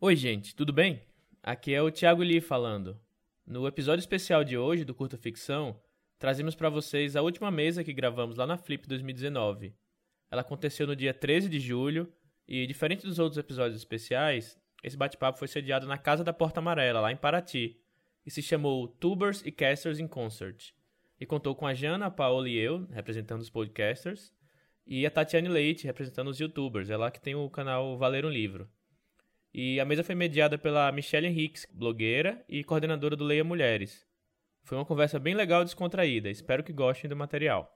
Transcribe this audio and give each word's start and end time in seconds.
Oi, 0.00 0.14
gente, 0.14 0.54
tudo 0.54 0.72
bem? 0.72 1.02
Aqui 1.42 1.74
é 1.74 1.82
o 1.82 1.90
Thiago 1.90 2.22
Lee 2.22 2.40
falando. 2.40 2.96
No 3.44 3.66
episódio 3.66 4.00
especial 4.00 4.44
de 4.44 4.56
hoje 4.56 4.84
do 4.84 4.94
Curta 4.94 5.16
Ficção, 5.16 5.76
trazemos 6.20 6.54
para 6.54 6.70
vocês 6.70 7.16
a 7.16 7.22
última 7.22 7.50
mesa 7.50 7.82
que 7.82 7.92
gravamos 7.92 8.36
lá 8.36 8.46
na 8.46 8.56
Flip 8.56 8.86
2019. 8.86 9.74
Ela 10.30 10.42
aconteceu 10.42 10.86
no 10.86 10.94
dia 10.94 11.12
13 11.12 11.48
de 11.48 11.58
julho 11.58 12.12
e, 12.46 12.64
diferente 12.64 13.04
dos 13.04 13.18
outros 13.18 13.38
episódios 13.38 13.76
especiais, 13.76 14.56
esse 14.84 14.96
bate-papo 14.96 15.36
foi 15.36 15.48
sediado 15.48 15.84
na 15.84 15.98
Casa 15.98 16.22
da 16.22 16.32
Porta 16.32 16.60
Amarela, 16.60 17.00
lá 17.00 17.10
em 17.10 17.16
Paraty, 17.16 17.80
e 18.24 18.30
se 18.30 18.40
chamou 18.40 18.86
Tubers 18.86 19.42
e 19.44 19.50
Casters 19.50 19.98
in 19.98 20.06
Concert. 20.06 20.70
E 21.18 21.26
contou 21.26 21.56
com 21.56 21.66
a 21.66 21.74
Jana, 21.74 22.06
a 22.06 22.10
Paola 22.10 22.48
e 22.48 22.56
eu, 22.56 22.86
representando 22.92 23.40
os 23.40 23.50
podcasters, 23.50 24.32
e 24.86 25.04
a 25.04 25.10
Tatiane 25.10 25.48
Leite, 25.48 25.88
representando 25.88 26.28
os 26.28 26.38
youtubers, 26.38 26.88
ela 26.88 27.10
que 27.10 27.20
tem 27.20 27.34
o 27.34 27.50
canal 27.50 27.98
Valer 27.98 28.24
um 28.24 28.30
Livro. 28.30 28.70
E 29.52 29.80
a 29.80 29.84
mesa 29.84 30.04
foi 30.04 30.14
mediada 30.14 30.58
pela 30.58 30.92
Michelle 30.92 31.26
Henriques, 31.26 31.66
blogueira 31.72 32.44
e 32.48 32.62
coordenadora 32.62 33.16
do 33.16 33.24
Leia 33.24 33.42
Mulheres. 33.42 34.06
Foi 34.62 34.76
uma 34.76 34.84
conversa 34.84 35.18
bem 35.18 35.34
legal 35.34 35.62
e 35.62 35.64
descontraída, 35.64 36.28
espero 36.28 36.62
que 36.62 36.72
gostem 36.72 37.08
do 37.08 37.16
material. 37.16 37.74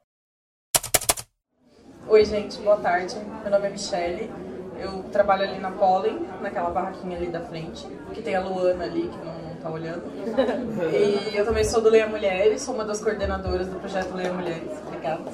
Oi, 2.07 2.25
gente, 2.27 2.59
boa 2.59 2.77
tarde. 2.77 3.15
Meu 3.43 3.51
nome 3.51 3.69
é 3.69 3.71
Michelle. 3.71 4.31
Eu 4.79 5.05
trabalho 5.05 5.45
ali 5.45 5.59
na 5.59 5.71
Pollen, 5.71 6.27
naquela 6.43 6.69
barraquinha 6.69 7.17
ali 7.17 7.29
da 7.29 7.41
frente, 7.41 7.87
que 8.13 8.21
tem 8.21 8.35
a 8.35 8.41
Luana 8.41 8.85
ali, 8.85 9.09
que 9.09 9.17
não 9.17 9.57
tá 9.63 9.71
olhando. 9.71 10.03
E 11.33 11.37
eu 11.37 11.45
também 11.47 11.65
sou 11.65 11.81
do 11.81 11.89
Leia 11.89 12.07
Mulheres, 12.07 12.61
sou 12.61 12.75
uma 12.75 12.85
das 12.85 13.01
coordenadoras 13.01 13.69
do 13.69 13.79
projeto 13.79 14.13
Leia 14.15 14.33
Mulheres. 14.33 14.79
Obrigada. 14.87 15.33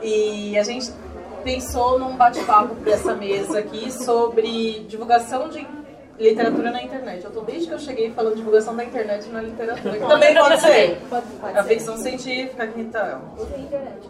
E 0.00 0.56
a 0.56 0.62
gente 0.62 0.92
pensou 1.42 1.98
num 1.98 2.16
bate-papo 2.16 2.74
para 2.76 2.92
essa 2.92 3.14
mesa 3.14 3.58
aqui 3.58 3.90
sobre 3.92 4.80
divulgação 4.88 5.48
de 5.48 5.66
literatura 6.18 6.70
na 6.70 6.82
internet. 6.82 7.24
Eu 7.24 7.30
tô 7.30 7.40
desde 7.42 7.68
que 7.68 7.74
eu 7.74 7.78
cheguei 7.78 8.12
falando 8.12 8.32
de 8.32 8.38
divulgação 8.38 8.74
da 8.74 8.84
internet 8.84 9.28
na 9.28 9.40
literatura. 9.40 9.98
Que 9.98 10.06
também 10.06 10.34
pode 10.34 10.60
ser. 10.60 11.00
A 11.54 11.62
ficção 11.62 11.96
científica, 11.96 12.66
que 12.66 12.80
então. 12.80 13.22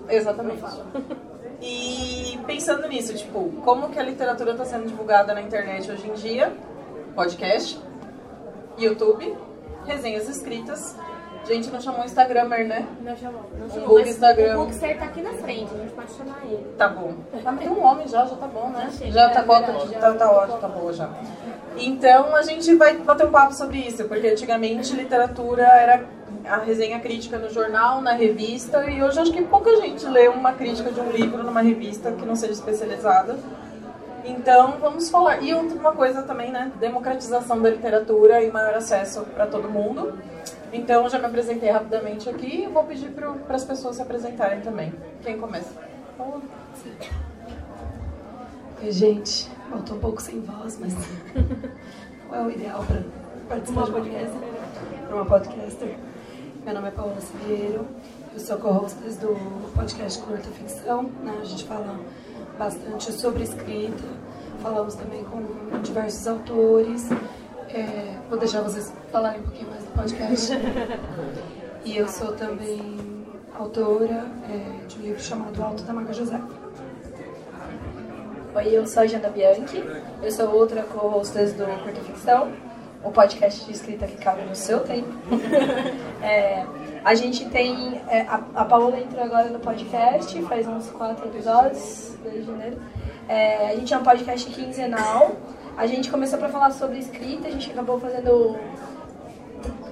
Exatamente. 0.09 0.63
E 1.61 2.39
pensando 2.47 2.87
nisso, 2.89 3.15
tipo, 3.15 3.51
como 3.65 3.91
que 3.91 3.99
a 3.99 4.03
literatura 4.03 4.53
está 4.53 4.65
sendo 4.65 4.87
divulgada 4.87 5.35
na 5.35 5.43
internet 5.43 5.91
hoje 5.91 6.09
em 6.09 6.15
dia? 6.15 6.53
Podcast, 7.15 7.81
YouTube, 8.79 9.37
resenhas 9.85 10.29
escritas. 10.29 10.97
Gente, 11.49 11.71
não 11.71 11.81
chamou 11.81 12.05
Instagramer, 12.05 12.69
né? 12.69 12.87
Não 13.01 13.17
chamou. 13.17 13.41
Não 13.59 13.71
chamou. 13.71 13.89
book 13.89 14.01
mas 14.01 14.11
Instagram. 14.11 14.55
O 14.55 14.65
Bookster 14.67 14.99
tá 14.99 15.05
aqui 15.07 15.23
na 15.23 15.33
frente, 15.33 15.73
a 15.75 15.79
gente 15.79 15.93
pode 15.95 16.13
chamar 16.13 16.39
ele. 16.45 16.67
Tá 16.77 16.89
bom. 16.91 17.15
Ah, 17.43 17.53
tem 17.55 17.69
um 17.71 17.83
homem 17.83 18.07
já, 18.07 18.27
já 18.27 18.37
tá 18.37 18.47
bom, 18.47 18.69
né? 18.69 18.83
Já 18.85 18.99
chega, 18.99 19.11
Já 19.13 19.29
tá 19.31 19.41
é 19.41 19.45
bom, 19.45 19.55
verdade, 19.55 19.91
já 19.91 19.99
tá, 19.99 20.13
tá 20.13 20.19
tá 20.19 20.31
ótimo, 20.31 20.59
tá 20.59 20.69
boa 20.69 20.93
já. 20.93 21.09
Então 21.79 22.37
a 22.37 22.43
gente 22.43 22.75
vai 22.75 22.99
bater 22.99 23.27
um 23.27 23.31
papo 23.31 23.55
sobre 23.55 23.79
isso, 23.79 24.05
porque 24.05 24.29
antigamente 24.29 24.93
literatura 24.93 25.63
era 25.63 26.05
a 26.45 26.59
resenha 26.59 27.01
crítica 27.01 27.39
no 27.39 27.49
jornal, 27.49 28.03
na 28.03 28.13
revista, 28.13 28.85
e 28.91 29.03
hoje 29.03 29.19
acho 29.19 29.33
que 29.33 29.43
pouca 29.43 29.75
gente 29.77 30.07
lê 30.07 30.29
uma 30.29 30.53
crítica 30.53 30.91
de 30.91 31.01
um 31.01 31.11
livro 31.11 31.43
numa 31.43 31.63
revista 31.63 32.13
que 32.13 32.27
não 32.27 32.37
seja 32.37 32.53
especializada. 32.53 33.39
Então 34.25 34.79
vamos 34.81 35.11
falar. 35.11 35.43
E 35.43 35.55
uma 35.55 35.93
coisa 35.93 36.23
também, 36.23 36.51
né? 36.51 36.73
Democratização 36.79 37.61
da 37.61 37.71
literatura 37.71 38.43
e 38.43 38.51
maior 38.51 38.75
acesso 38.75 39.23
para 39.35 39.47
todo 39.47 39.69
mundo. 39.69 40.19
Então 40.73 41.09
já 41.09 41.19
me 41.19 41.27
apresentei 41.27 41.71
rapidamente 41.71 42.29
aqui 42.29 42.65
e 42.65 42.67
vou 42.67 42.85
pedir 42.85 43.11
para 43.11 43.57
as 43.57 43.65
pessoas 43.65 43.97
se 43.97 44.03
apresentarem 44.03 44.61
também. 44.61 44.93
Quem 45.23 45.39
começa? 45.39 45.73
Paola. 46.17 46.43
Oi, 48.83 48.93
gente. 48.93 49.51
Eu 49.71 49.83
tô 49.83 49.95
um 49.95 49.99
pouco 49.99 50.21
sem 50.21 50.41
voz, 50.41 50.79
mas 50.79 50.95
não 52.29 52.35
é 52.35 52.43
o 52.43 52.51
ideal 52.51 52.85
para 52.85 53.03
participar 53.49 53.85
de 53.85 53.93
podcast. 53.93 54.37
Para 55.07 55.17
uma 55.17 55.25
podcaster. 55.25 55.97
Meu 56.65 56.75
nome 56.75 56.89
é 56.89 56.91
Paola 56.91 57.21
Siviero. 57.21 57.87
Eu 58.35 58.41
sou 58.41 58.59
co-host 58.59 58.97
do 59.21 59.73
podcast 59.75 60.23
Curta 60.23 60.51
Ficção. 60.51 61.05
Né? 61.23 61.39
A 61.41 61.45
gente 61.45 61.65
fala 61.65 61.99
bastante 62.59 63.13
sobre 63.13 63.45
escrita. 63.45 64.05
Falamos 64.61 64.95
também 64.95 65.25
com 65.25 65.43
diversos 65.83 66.27
autores. 66.27 67.09
É, 67.71 68.19
vou 68.29 68.39
deixar 68.39 68.61
vocês 68.63 68.93
falarem 69.11 69.41
um 69.41 69.45
pouquinho 69.45 69.71
mais 69.71 69.85
do 69.85 69.91
podcast. 69.93 70.53
E 71.85 71.97
eu 71.97 72.07
sou 72.09 72.33
também 72.33 72.99
autora 73.55 74.27
é, 74.51 74.87
de 74.87 74.99
um 74.99 75.03
livro 75.03 75.23
chamado 75.23 75.63
Alto 75.63 75.85
da 75.85 75.93
Maga 75.93 76.13
José. 76.13 76.39
Oi, 78.55 78.77
eu 78.77 78.87
sou 78.87 79.05
a 79.05 79.07
Jana 79.07 79.31
Bianchi, 79.31 79.83
eu 80.23 80.31
sou 80.31 80.53
outra 80.53 80.83
co-hostess 80.83 81.55
do 81.55 81.65
Curta 81.83 82.01
Ficção, 82.01 82.53
o 83.09 83.13
podcast 83.13 83.65
de 83.65 83.73
escrita 83.73 84.07
que 84.07 84.17
cabe 84.19 84.43
no 84.43 84.55
seu 84.55 84.81
tempo. 84.81 85.09
É, 86.21 86.67
a 87.05 87.15
gente 87.15 87.49
tem. 87.49 88.03
é, 88.09 88.23
a, 88.23 88.41
a 88.57 88.65
Paola 88.65 88.99
entrou 88.99 89.23
agora 89.23 89.49
no 89.51 89.61
podcast, 89.61 90.43
faz 90.43 90.67
uns 90.67 90.91
quatro 90.91 91.29
episódios, 91.29 92.17
desde 92.25 92.43
janeiro. 92.43 92.77
É, 93.29 93.69
a 93.69 93.77
gente 93.77 93.95
é 93.95 93.97
um 93.97 94.03
podcast 94.03 94.51
quinzenal. 94.51 95.37
A 95.77 95.87
gente 95.87 96.11
começou 96.11 96.41
para 96.41 96.49
falar 96.49 96.73
sobre 96.73 96.99
escrita, 96.99 97.47
a 97.47 97.51
gente 97.53 97.71
acabou 97.71 98.01
fazendo. 98.01 98.59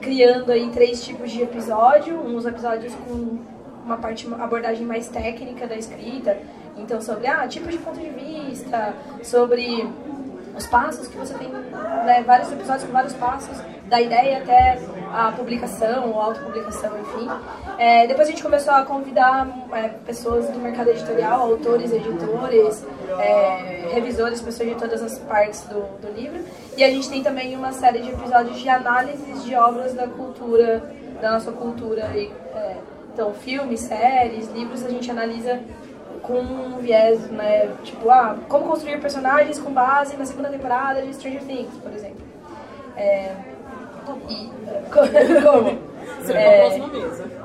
criando 0.00 0.50
aí 0.50 0.68
três 0.70 1.04
tipos 1.04 1.30
de 1.30 1.42
episódio, 1.42 2.18
uns 2.18 2.44
episódios 2.44 2.92
com 2.96 3.38
uma 3.84 3.96
parte, 3.96 4.26
uma 4.26 4.42
abordagem 4.42 4.84
mais 4.84 5.06
técnica 5.06 5.64
da 5.68 5.76
escrita, 5.76 6.36
então 6.76 7.00
sobre 7.00 7.28
ah, 7.28 7.46
tipos 7.46 7.70
de 7.70 7.78
ponto 7.78 8.00
de 8.00 8.10
vista, 8.10 8.92
sobre 9.22 9.88
os 10.56 10.66
passos 10.66 11.06
que 11.06 11.16
você 11.16 11.34
tem, 11.34 11.48
né, 11.48 12.24
vários 12.26 12.50
episódios 12.50 12.84
com 12.84 12.92
vários 12.92 13.12
passos, 13.14 13.58
da 13.88 14.00
ideia 14.00 14.38
até 14.38 14.80
a 15.12 15.30
publicação 15.32 16.10
ou 16.10 16.20
autopublicação, 16.20 16.90
enfim. 16.98 17.28
É, 17.78 18.06
depois 18.06 18.26
a 18.26 18.30
gente 18.30 18.42
começou 18.42 18.74
a 18.74 18.82
convidar 18.84 19.48
é, 19.72 19.88
pessoas 20.04 20.48
do 20.48 20.58
mercado 20.58 20.90
editorial, 20.90 21.42
autores, 21.42 21.92
editores, 21.92 22.84
é, 23.20 23.88
revisores, 23.92 24.40
pessoas 24.40 24.70
de 24.70 24.74
todas 24.74 25.02
as 25.02 25.18
partes 25.20 25.60
do, 25.64 25.80
do 26.00 26.12
livro. 26.12 26.40
E 26.76 26.82
a 26.82 26.90
gente 26.90 27.08
tem 27.08 27.22
também 27.22 27.54
uma 27.54 27.72
série 27.72 28.00
de 28.00 28.10
episódios 28.10 28.58
de 28.58 28.68
análises 28.68 29.44
de 29.44 29.54
obras 29.54 29.94
da 29.94 30.08
cultura, 30.08 30.82
da 31.20 31.32
nossa 31.32 31.52
cultura. 31.52 32.10
E, 32.14 32.32
é, 32.54 32.76
então, 33.12 33.32
filmes, 33.34 33.80
séries, 33.80 34.50
livros, 34.52 34.84
a 34.84 34.88
gente 34.88 35.10
analisa 35.10 35.60
com 36.26 36.40
um 36.40 36.78
viés, 36.78 37.30
né? 37.30 37.70
Tipo, 37.84 38.10
ah, 38.10 38.36
como 38.48 38.66
construir 38.66 39.00
personagens 39.00 39.58
com 39.58 39.72
base 39.72 40.16
na 40.16 40.26
segunda 40.26 40.48
temporada 40.48 41.00
de 41.00 41.14
Stranger 41.14 41.42
Things, 41.42 41.74
por 41.82 41.92
exemplo. 41.92 42.24
É, 42.96 43.32
e, 44.28 44.50
como? 45.42 45.96
É, 46.28 46.80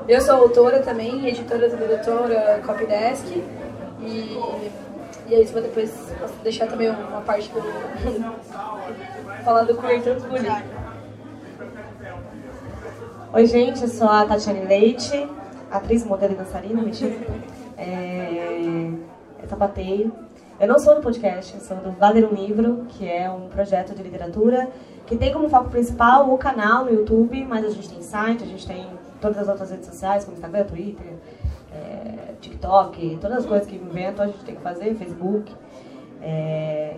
eu 0.08 0.20
sou 0.20 0.34
autora 0.34 0.80
também, 0.80 1.28
editora, 1.28 1.70
tradutora, 1.70 2.62
copydesk. 2.64 3.26
E, 4.00 4.38
e 5.28 5.34
é 5.34 5.40
isso, 5.40 5.52
vou 5.52 5.62
depois 5.62 5.92
deixar 6.42 6.66
também 6.66 6.90
uma 6.90 7.20
parte 7.20 7.48
do. 7.50 7.62
falar 9.44 9.62
do 9.62 9.74
curto 9.76 10.28
bonito. 10.28 10.82
Oi, 13.32 13.46
gente, 13.46 13.82
eu 13.82 13.88
sou 13.88 14.08
a 14.08 14.26
Tatiane 14.26 14.66
Leite, 14.66 15.26
atriz, 15.70 16.04
modelo 16.04 16.34
e 16.34 16.36
dançarina, 16.36 16.82
mentira. 16.82 17.16
É, 17.82 18.92
é 19.42 19.46
sapateio. 19.46 20.12
Eu 20.60 20.68
não 20.68 20.78
sou 20.78 20.94
do 20.94 21.00
podcast, 21.00 21.54
eu 21.54 21.60
sou 21.60 21.76
do 21.78 21.90
Valer 21.92 22.24
um 22.24 22.34
Livro, 22.34 22.86
que 22.88 23.08
é 23.08 23.28
um 23.30 23.48
projeto 23.48 23.94
de 23.94 24.02
literatura 24.02 24.68
que 25.06 25.16
tem 25.16 25.32
como 25.32 25.48
foco 25.48 25.68
principal 25.68 26.32
o 26.32 26.38
canal 26.38 26.84
no 26.84 26.92
YouTube, 26.92 27.44
mas 27.44 27.64
a 27.64 27.70
gente 27.70 27.88
tem 27.88 28.00
site, 28.02 28.44
a 28.44 28.46
gente 28.46 28.66
tem 28.66 28.86
todas 29.20 29.38
as 29.38 29.48
outras 29.48 29.70
redes 29.70 29.86
sociais, 29.86 30.24
como 30.24 30.36
Instagram, 30.36 30.64
Twitter, 30.64 31.14
é, 31.74 32.34
TikTok, 32.40 33.18
todas 33.20 33.38
as 33.38 33.46
coisas 33.46 33.66
que 33.66 33.76
inventam 33.76 34.24
a 34.24 34.28
gente 34.28 34.44
tem 34.44 34.54
que 34.54 34.60
fazer, 34.62 34.94
Facebook. 34.94 35.52
É, 36.22 36.96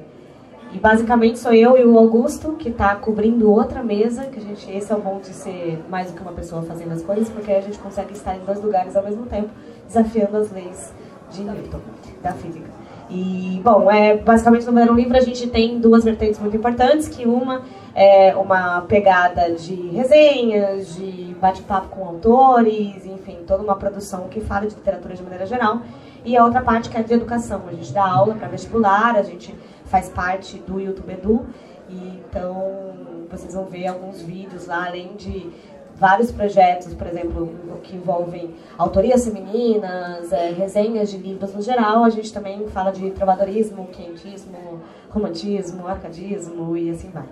e 0.72 0.78
basicamente 0.78 1.38
sou 1.38 1.52
eu 1.52 1.78
e 1.78 1.84
o 1.84 1.96
Augusto 1.96 2.52
que 2.52 2.68
está 2.68 2.96
cobrindo 2.96 3.50
outra 3.50 3.82
mesa, 3.82 4.24
que 4.24 4.38
a 4.38 4.42
gente, 4.42 4.70
esse 4.70 4.92
é 4.92 4.96
o 4.96 5.00
bom 5.00 5.20
de 5.20 5.28
ser 5.28 5.82
mais 5.88 6.10
do 6.10 6.16
que 6.16 6.22
uma 6.22 6.32
pessoa 6.32 6.62
fazendo 6.62 6.92
as 6.92 7.02
coisas, 7.02 7.28
porque 7.30 7.52
a 7.52 7.60
gente 7.60 7.78
consegue 7.78 8.12
estar 8.12 8.36
em 8.36 8.40
dois 8.40 8.60
lugares 8.60 8.96
ao 8.96 9.04
mesmo 9.04 9.24
tempo, 9.26 9.50
desafiando 9.86 10.36
as 10.36 10.50
leis 10.50 10.92
de 11.30 11.42
Newton, 11.42 11.80
da 12.22 12.32
física. 12.32 12.68
E, 13.10 13.60
bom, 13.62 13.90
é, 13.90 14.16
basicamente 14.16 14.64
no 14.66 14.72
Verão 14.72 14.94
Livre 14.94 15.16
a 15.18 15.20
gente 15.20 15.46
tem 15.48 15.78
duas 15.78 16.04
vertentes 16.04 16.40
muito 16.40 16.56
importantes, 16.56 17.06
que 17.06 17.26
uma 17.26 17.62
é 17.94 18.34
uma 18.34 18.80
pegada 18.82 19.52
de 19.52 19.74
resenhas, 19.90 20.96
de 20.96 21.36
bate-papo 21.40 21.88
com 21.88 22.04
autores, 22.04 23.06
enfim, 23.06 23.38
toda 23.46 23.62
uma 23.62 23.76
produção 23.76 24.26
que 24.28 24.40
fala 24.40 24.66
de 24.66 24.74
literatura 24.74 25.14
de 25.14 25.22
maneira 25.22 25.46
geral. 25.46 25.82
E 26.24 26.36
a 26.36 26.44
outra 26.44 26.60
parte 26.60 26.88
que 26.88 26.96
é 26.96 27.02
de 27.02 27.12
educação. 27.12 27.62
A 27.68 27.72
gente 27.72 27.92
dá 27.92 28.04
aula 28.04 28.34
para 28.34 28.48
vestibular, 28.48 29.14
a 29.14 29.22
gente 29.22 29.54
faz 29.84 30.08
parte 30.08 30.58
do 30.58 30.80
YouTube 30.80 31.12
Edu. 31.12 31.46
E, 31.88 32.20
então, 32.28 32.94
vocês 33.30 33.54
vão 33.54 33.66
ver 33.66 33.86
alguns 33.86 34.22
vídeos 34.22 34.66
lá, 34.66 34.86
além 34.86 35.14
de 35.16 35.50
vários 35.96 36.30
projetos, 36.32 36.92
por 36.94 37.06
exemplo, 37.06 37.52
que 37.82 37.96
envolvem 37.96 38.54
autorias 38.76 39.24
femininas, 39.24 40.32
é, 40.32 40.50
resenhas 40.50 41.10
de 41.10 41.18
livros 41.18 41.54
no 41.54 41.62
geral. 41.62 42.04
A 42.04 42.10
gente 42.10 42.32
também 42.32 42.66
fala 42.68 42.90
de 42.90 43.10
trovadorismo, 43.10 43.86
quentismo, 43.88 44.80
romantismo, 45.10 45.86
arcadismo 45.86 46.76
e 46.76 46.90
assim 46.90 47.10
vai. 47.10 47.28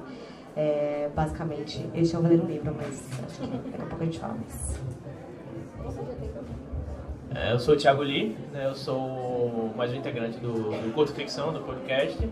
É, 0.54 1.08
basicamente, 1.14 1.88
este 1.94 2.14
é 2.14 2.18
o 2.18 2.22
verdadeiro 2.22 2.52
livro, 2.52 2.76
mas 2.76 3.02
acho 3.24 3.40
que 3.40 3.46
daqui 3.46 3.82
a 3.82 3.86
pouco 3.86 4.02
a 4.02 4.04
gente 4.04 4.18
fala 4.18 4.34
mais. 4.34 4.80
É, 7.34 7.52
eu 7.52 7.58
sou 7.58 7.74
o 7.74 7.76
Thiago 7.78 8.02
Lee, 8.02 8.36
né, 8.52 8.66
eu 8.66 8.74
sou 8.74 9.72
mais 9.74 9.90
um 9.90 9.96
integrante 9.96 10.38
do, 10.38 10.52
do 10.52 11.06
Ficção, 11.06 11.52
do 11.52 11.60
podcast. 11.60 12.28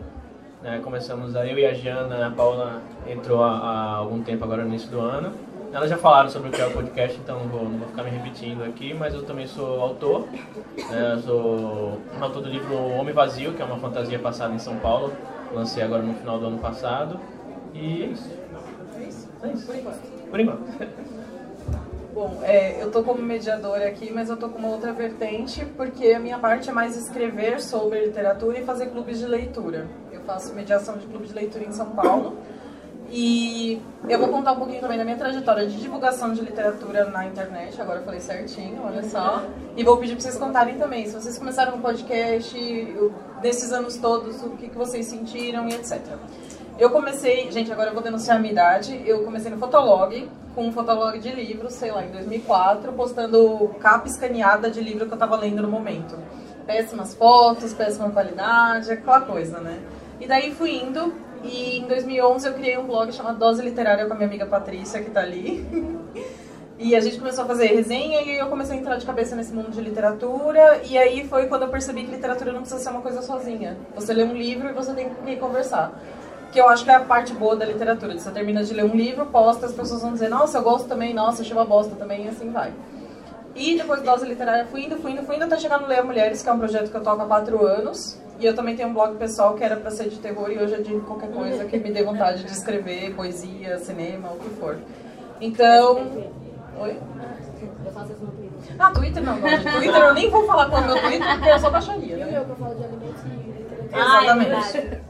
Né, 0.62 0.78
começamos, 0.84 1.34
a, 1.34 1.46
eu 1.46 1.58
e 1.58 1.64
a 1.64 1.72
Jana, 1.72 2.26
a 2.26 2.30
Paula 2.30 2.82
entrou 3.08 3.42
há, 3.42 3.94
algum 3.96 4.22
tempo 4.22 4.44
agora 4.44 4.62
no 4.62 4.68
início 4.68 4.90
do 4.90 5.00
ano. 5.00 5.32
Elas 5.72 5.88
já 5.88 5.96
falaram 5.96 6.28
sobre 6.28 6.48
o 6.48 6.52
que 6.52 6.60
é 6.60 6.66
o 6.66 6.72
podcast, 6.72 7.16
então 7.18 7.38
não 7.38 7.48
vou, 7.48 7.62
não 7.62 7.78
vou 7.78 7.88
ficar 7.88 8.02
me 8.02 8.10
repetindo 8.10 8.64
aqui, 8.64 8.92
mas 8.92 9.14
eu 9.14 9.22
também 9.22 9.46
sou 9.46 9.80
autor. 9.80 10.26
Né, 10.32 11.12
eu 11.14 11.18
sou 11.20 12.00
autor 12.20 12.42
do 12.42 12.48
livro 12.48 12.74
Homem 12.74 13.14
Vazio, 13.14 13.52
que 13.54 13.62
é 13.62 13.64
uma 13.64 13.78
fantasia 13.78 14.18
passada 14.18 14.52
em 14.52 14.58
São 14.58 14.76
Paulo. 14.78 15.12
Lancei 15.54 15.82
agora 15.82 16.02
no 16.02 16.14
final 16.14 16.40
do 16.40 16.46
ano 16.46 16.58
passado. 16.58 17.20
E 17.72 18.02
é 18.02 18.06
isso. 18.06 18.30
É 18.96 19.02
isso? 19.04 19.28
É 19.42 19.48
isso. 19.52 19.66
Por 19.66 19.76
enquanto. 19.76 20.30
Por 20.30 20.40
enquanto. 20.40 20.60
Bom, 22.12 22.40
é, 22.42 22.82
eu 22.82 22.90
tô 22.90 23.04
como 23.04 23.22
mediadora 23.22 23.86
aqui, 23.86 24.12
mas 24.12 24.28
eu 24.28 24.36
tô 24.36 24.48
com 24.48 24.58
uma 24.58 24.68
outra 24.68 24.92
vertente, 24.92 25.64
porque 25.76 26.08
a 26.08 26.18
minha 26.18 26.38
parte 26.38 26.68
é 26.68 26.72
mais 26.72 26.96
escrever 26.96 27.60
sobre 27.60 28.04
literatura 28.06 28.58
e 28.58 28.64
fazer 28.64 28.86
clubes 28.86 29.20
de 29.20 29.26
leitura. 29.26 29.86
Eu 30.12 30.20
faço 30.22 30.52
mediação 30.52 30.98
de 30.98 31.06
clubes 31.06 31.28
de 31.28 31.36
leitura 31.36 31.64
em 31.64 31.72
São 31.72 31.90
Paulo. 31.90 32.36
E 33.12 33.82
eu 34.08 34.18
vou 34.20 34.28
contar 34.28 34.52
um 34.52 34.56
pouquinho 34.56 34.80
também 34.80 34.96
da 34.96 35.04
minha 35.04 35.16
trajetória 35.16 35.66
de 35.66 35.76
divulgação 35.76 36.32
de 36.32 36.40
literatura 36.42 37.06
na 37.06 37.26
internet, 37.26 37.80
agora 37.80 37.98
eu 37.98 38.04
falei 38.04 38.20
certinho, 38.20 38.80
olha 38.84 39.02
só. 39.02 39.42
E 39.76 39.82
vou 39.82 39.96
pedir 39.96 40.12
para 40.12 40.22
vocês 40.22 40.38
contarem 40.38 40.78
também, 40.78 41.06
se 41.06 41.14
vocês 41.14 41.36
começaram 41.36 41.76
no 41.76 41.82
podcast, 41.82 42.56
desses 43.42 43.72
anos 43.72 43.96
todos, 43.96 44.40
o 44.42 44.50
que, 44.50 44.68
que 44.68 44.78
vocês 44.78 45.06
sentiram 45.06 45.68
e 45.68 45.74
etc. 45.74 46.00
Eu 46.78 46.90
comecei, 46.90 47.50
gente, 47.50 47.72
agora 47.72 47.90
eu 47.90 47.94
vou 47.94 48.02
denunciar 48.02 48.36
a 48.36 48.40
minha 48.40 48.52
idade, 48.52 49.02
eu 49.04 49.24
comecei 49.24 49.50
no 49.50 49.58
Fotolog, 49.58 50.30
com 50.54 50.68
um 50.68 50.72
Fotolog 50.72 51.18
de 51.18 51.30
livros, 51.30 51.74
sei 51.74 51.90
lá, 51.90 52.04
em 52.04 52.10
2004, 52.10 52.92
postando 52.92 53.74
capa 53.80 54.06
escaneada 54.06 54.70
de 54.70 54.80
livro 54.80 55.06
que 55.06 55.12
eu 55.12 55.18
tava 55.18 55.36
lendo 55.36 55.62
no 55.62 55.68
momento. 55.68 56.16
Péssimas 56.64 57.12
fotos, 57.14 57.74
péssima 57.74 58.08
qualidade, 58.10 58.92
aquela 58.92 59.20
coisa, 59.20 59.58
né? 59.58 59.80
E 60.20 60.26
daí 60.26 60.54
fui 60.54 60.76
indo, 60.76 61.12
e 61.42 61.78
em 61.78 61.86
2011 61.86 62.46
eu 62.46 62.54
criei 62.54 62.78
um 62.78 62.86
blog 62.86 63.10
chamado 63.12 63.38
Dose 63.38 63.62
Literária 63.62 64.06
com 64.06 64.12
a 64.12 64.16
minha 64.16 64.28
amiga 64.28 64.46
Patrícia, 64.46 65.02
que 65.02 65.10
tá 65.10 65.20
ali. 65.20 65.66
E 66.82 66.96
a 66.96 67.00
gente 67.02 67.18
começou 67.18 67.44
a 67.44 67.46
fazer 67.46 67.66
resenha 67.66 68.22
e 68.22 68.38
eu 68.38 68.46
comecei 68.46 68.74
a 68.74 68.80
entrar 68.80 68.96
de 68.96 69.04
cabeça 69.04 69.36
nesse 69.36 69.52
mundo 69.52 69.70
de 69.70 69.82
literatura. 69.82 70.80
E 70.88 70.96
aí 70.96 71.28
foi 71.28 71.46
quando 71.46 71.64
eu 71.64 71.68
percebi 71.68 72.04
que 72.04 72.10
literatura 72.10 72.52
não 72.52 72.60
precisa 72.60 72.80
ser 72.82 72.88
uma 72.88 73.02
coisa 73.02 73.20
sozinha. 73.20 73.76
Você 73.94 74.14
lê 74.14 74.24
um 74.24 74.32
livro 74.32 74.66
e 74.66 74.72
você 74.72 74.94
tem 74.94 75.10
quem 75.26 75.36
conversar. 75.36 75.92
Que 76.50 76.58
eu 76.58 76.66
acho 76.70 76.82
que 76.82 76.90
é 76.90 76.94
a 76.94 77.00
parte 77.00 77.34
boa 77.34 77.54
da 77.54 77.66
literatura. 77.66 78.18
Você 78.18 78.30
termina 78.30 78.64
de 78.64 78.72
ler 78.72 78.86
um 78.86 78.96
livro, 78.96 79.26
posta, 79.26 79.66
as 79.66 79.72
pessoas 79.72 80.00
vão 80.00 80.14
dizer, 80.14 80.30
nossa, 80.30 80.56
eu 80.56 80.62
gosto 80.62 80.88
também, 80.88 81.12
nossa, 81.12 81.42
achei 81.42 81.52
uma 81.52 81.66
bosta 81.66 81.94
também, 81.96 82.24
e 82.24 82.28
assim 82.28 82.50
vai. 82.50 82.72
E 83.54 83.76
depois 83.76 84.00
Dose 84.00 84.24
Literária 84.24 84.64
fui 84.64 84.86
indo, 84.86 84.96
fui 84.96 85.10
indo, 85.10 85.22
fui 85.24 85.36
indo 85.36 85.44
até 85.44 85.58
chegar 85.58 85.82
no 85.82 85.86
Leia 85.86 86.02
Mulheres, 86.02 86.42
que 86.42 86.48
é 86.48 86.52
um 86.52 86.58
projeto 86.58 86.90
que 86.90 86.96
eu 86.96 87.02
toco 87.02 87.20
há 87.20 87.26
quatro 87.26 87.62
anos. 87.66 88.18
E 88.40 88.46
eu 88.46 88.54
também 88.54 88.74
tenho 88.74 88.88
um 88.88 88.94
blog 88.94 89.16
pessoal 89.16 89.54
que 89.54 89.62
era 89.62 89.76
para 89.76 89.90
ser 89.90 90.08
de 90.08 90.18
terror 90.18 90.50
e 90.50 90.58
hoje 90.58 90.72
é 90.74 90.78
de 90.78 90.98
qualquer 91.00 91.30
coisa 91.30 91.66
que 91.66 91.78
me 91.78 91.92
dê 91.92 92.02
vontade 92.02 92.42
de 92.42 92.50
escrever, 92.50 93.14
poesia, 93.14 93.76
cinema, 93.78 94.32
o 94.32 94.36
que 94.38 94.48
for. 94.58 94.78
Então. 95.38 96.30
Oi? 96.80 96.98
Eu 97.84 97.92
faço 97.92 98.12
isso 98.12 98.24
no 98.24 98.32
Twitter. 98.32 98.74
Ah, 98.78 98.90
Twitter 98.92 99.22
não, 99.22 99.36
não. 99.36 99.48
De 99.48 99.62
Twitter 99.62 99.94
eu 99.94 100.14
nem 100.14 100.30
vou 100.30 100.46
falar 100.46 100.70
com 100.70 100.76
o 100.76 100.80
meu 100.86 100.98
Twitter 101.02 101.34
porque 101.34 101.50
é 101.50 101.58
só 101.58 101.68
baixaria, 101.70 102.16
E 102.16 102.22
o 102.22 102.24
né? 102.24 102.32
meu 102.32 102.44
que 102.46 102.50
eu 102.50 102.56
falo 102.56 102.74
de 102.76 102.84
alimentos 102.84 103.22
e 103.24 103.28
literatura. 103.28 103.88
Ah, 103.92 104.22
Exatamente. 104.24 105.00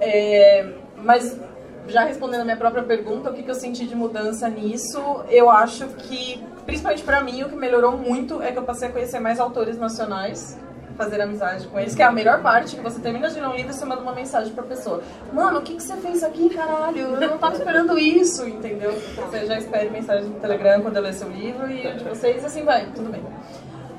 É, 0.00 0.72
mas 0.96 1.38
já 1.86 2.04
respondendo 2.04 2.40
a 2.40 2.44
minha 2.44 2.56
própria 2.56 2.82
pergunta, 2.82 3.30
o 3.30 3.34
que, 3.34 3.42
que 3.42 3.50
eu 3.50 3.54
senti 3.54 3.86
de 3.86 3.94
mudança 3.94 4.48
nisso, 4.48 4.98
eu 5.28 5.50
acho 5.50 5.86
que, 5.88 6.42
principalmente 6.64 7.02
pra 7.02 7.20
mim, 7.22 7.42
o 7.42 7.48
que 7.50 7.56
melhorou 7.56 7.92
muito 7.98 8.40
é 8.42 8.52
que 8.52 8.58
eu 8.58 8.62
passei 8.62 8.88
a 8.88 8.90
conhecer 8.90 9.20
mais 9.20 9.38
autores 9.38 9.76
nacionais, 9.76 10.58
fazer 11.00 11.22
amizade 11.22 11.66
com 11.66 11.80
eles, 11.80 11.94
que 11.94 12.02
é 12.02 12.04
a 12.04 12.12
melhor 12.12 12.42
parte, 12.42 12.76
que 12.76 12.82
você 12.82 13.00
termina 13.00 13.30
de 13.30 13.40
ler 13.40 13.48
um 13.48 13.54
livro 13.54 13.70
e 13.70 13.74
você 13.74 13.86
manda 13.86 14.02
uma 14.02 14.12
mensagem 14.12 14.52
pra 14.52 14.62
pessoa. 14.62 15.02
Mano, 15.32 15.60
o 15.60 15.62
que, 15.62 15.74
que 15.76 15.82
você 15.82 15.96
fez 15.96 16.22
aqui, 16.22 16.50
caralho? 16.50 17.14
Eu 17.14 17.30
não 17.30 17.38
tava 17.38 17.56
esperando 17.56 17.98
isso, 17.98 18.46
entendeu? 18.46 18.92
Você 18.92 19.46
já 19.46 19.56
espere 19.56 19.88
mensagem 19.88 20.28
no 20.28 20.38
Telegram 20.38 20.82
quando 20.82 20.96
eu 20.96 21.02
ler 21.02 21.14
seu 21.14 21.30
livro 21.30 21.70
e 21.70 21.90
de 21.96 22.04
vocês, 22.04 22.44
assim 22.44 22.64
vai, 22.64 22.84
tudo 22.94 23.10
bem. 23.10 23.22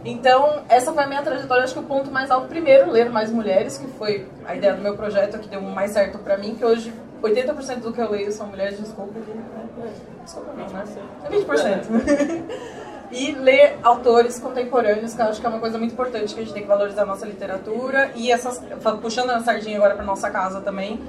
Então, 0.06 0.62
essa 0.70 0.94
foi 0.94 1.04
a 1.04 1.08
minha 1.08 1.24
trajetória. 1.24 1.64
Acho 1.64 1.74
que 1.74 1.80
o 1.80 1.84
ponto 1.84 2.12
mais 2.12 2.30
alto, 2.30 2.48
primeiro, 2.48 2.92
ler 2.92 3.10
mais 3.10 3.32
mulheres, 3.32 3.80
que 3.80 3.88
foi 3.88 4.28
a 4.46 4.56
ideia 4.56 4.74
do 4.74 4.82
meu 4.82 4.96
projeto 4.96 5.40
que 5.40 5.50
deu 5.50 5.62
mais 5.62 5.92
certo 5.92 6.20
pra 6.20 6.38
mim, 6.38 6.54
que 6.56 6.64
hoje 6.64 6.94
80% 7.22 7.80
do 7.80 7.94
que 7.94 8.02
eu 8.02 8.12
leio 8.12 8.32
são 8.32 8.46
mulheres, 8.48 8.80
desculpa. 8.80 9.20
Desculpa 10.24 10.54
não, 10.54 10.68
né? 10.70 10.84
É 11.24 11.30
20%. 11.30 12.82
E 13.12 13.32
ler 13.32 13.78
autores 13.84 14.40
contemporâneos, 14.40 15.14
que 15.14 15.22
eu 15.22 15.26
acho 15.26 15.40
que 15.40 15.46
é 15.46 15.50
uma 15.50 15.60
coisa 15.60 15.78
muito 15.78 15.92
importante, 15.92 16.34
que 16.34 16.40
a 16.40 16.44
gente 16.44 16.54
tem 16.54 16.62
que 16.64 16.68
valorizar 16.68 17.04
a 17.04 17.06
nossa 17.06 17.26
literatura. 17.26 18.12
E 18.16 18.32
essas, 18.32 18.62
puxando 19.02 19.32
a 19.32 19.42
sardinha 19.42 19.78
agora 19.78 19.96
pra 19.96 20.06
nossa 20.06 20.30
casa 20.30 20.62
também, 20.62 21.00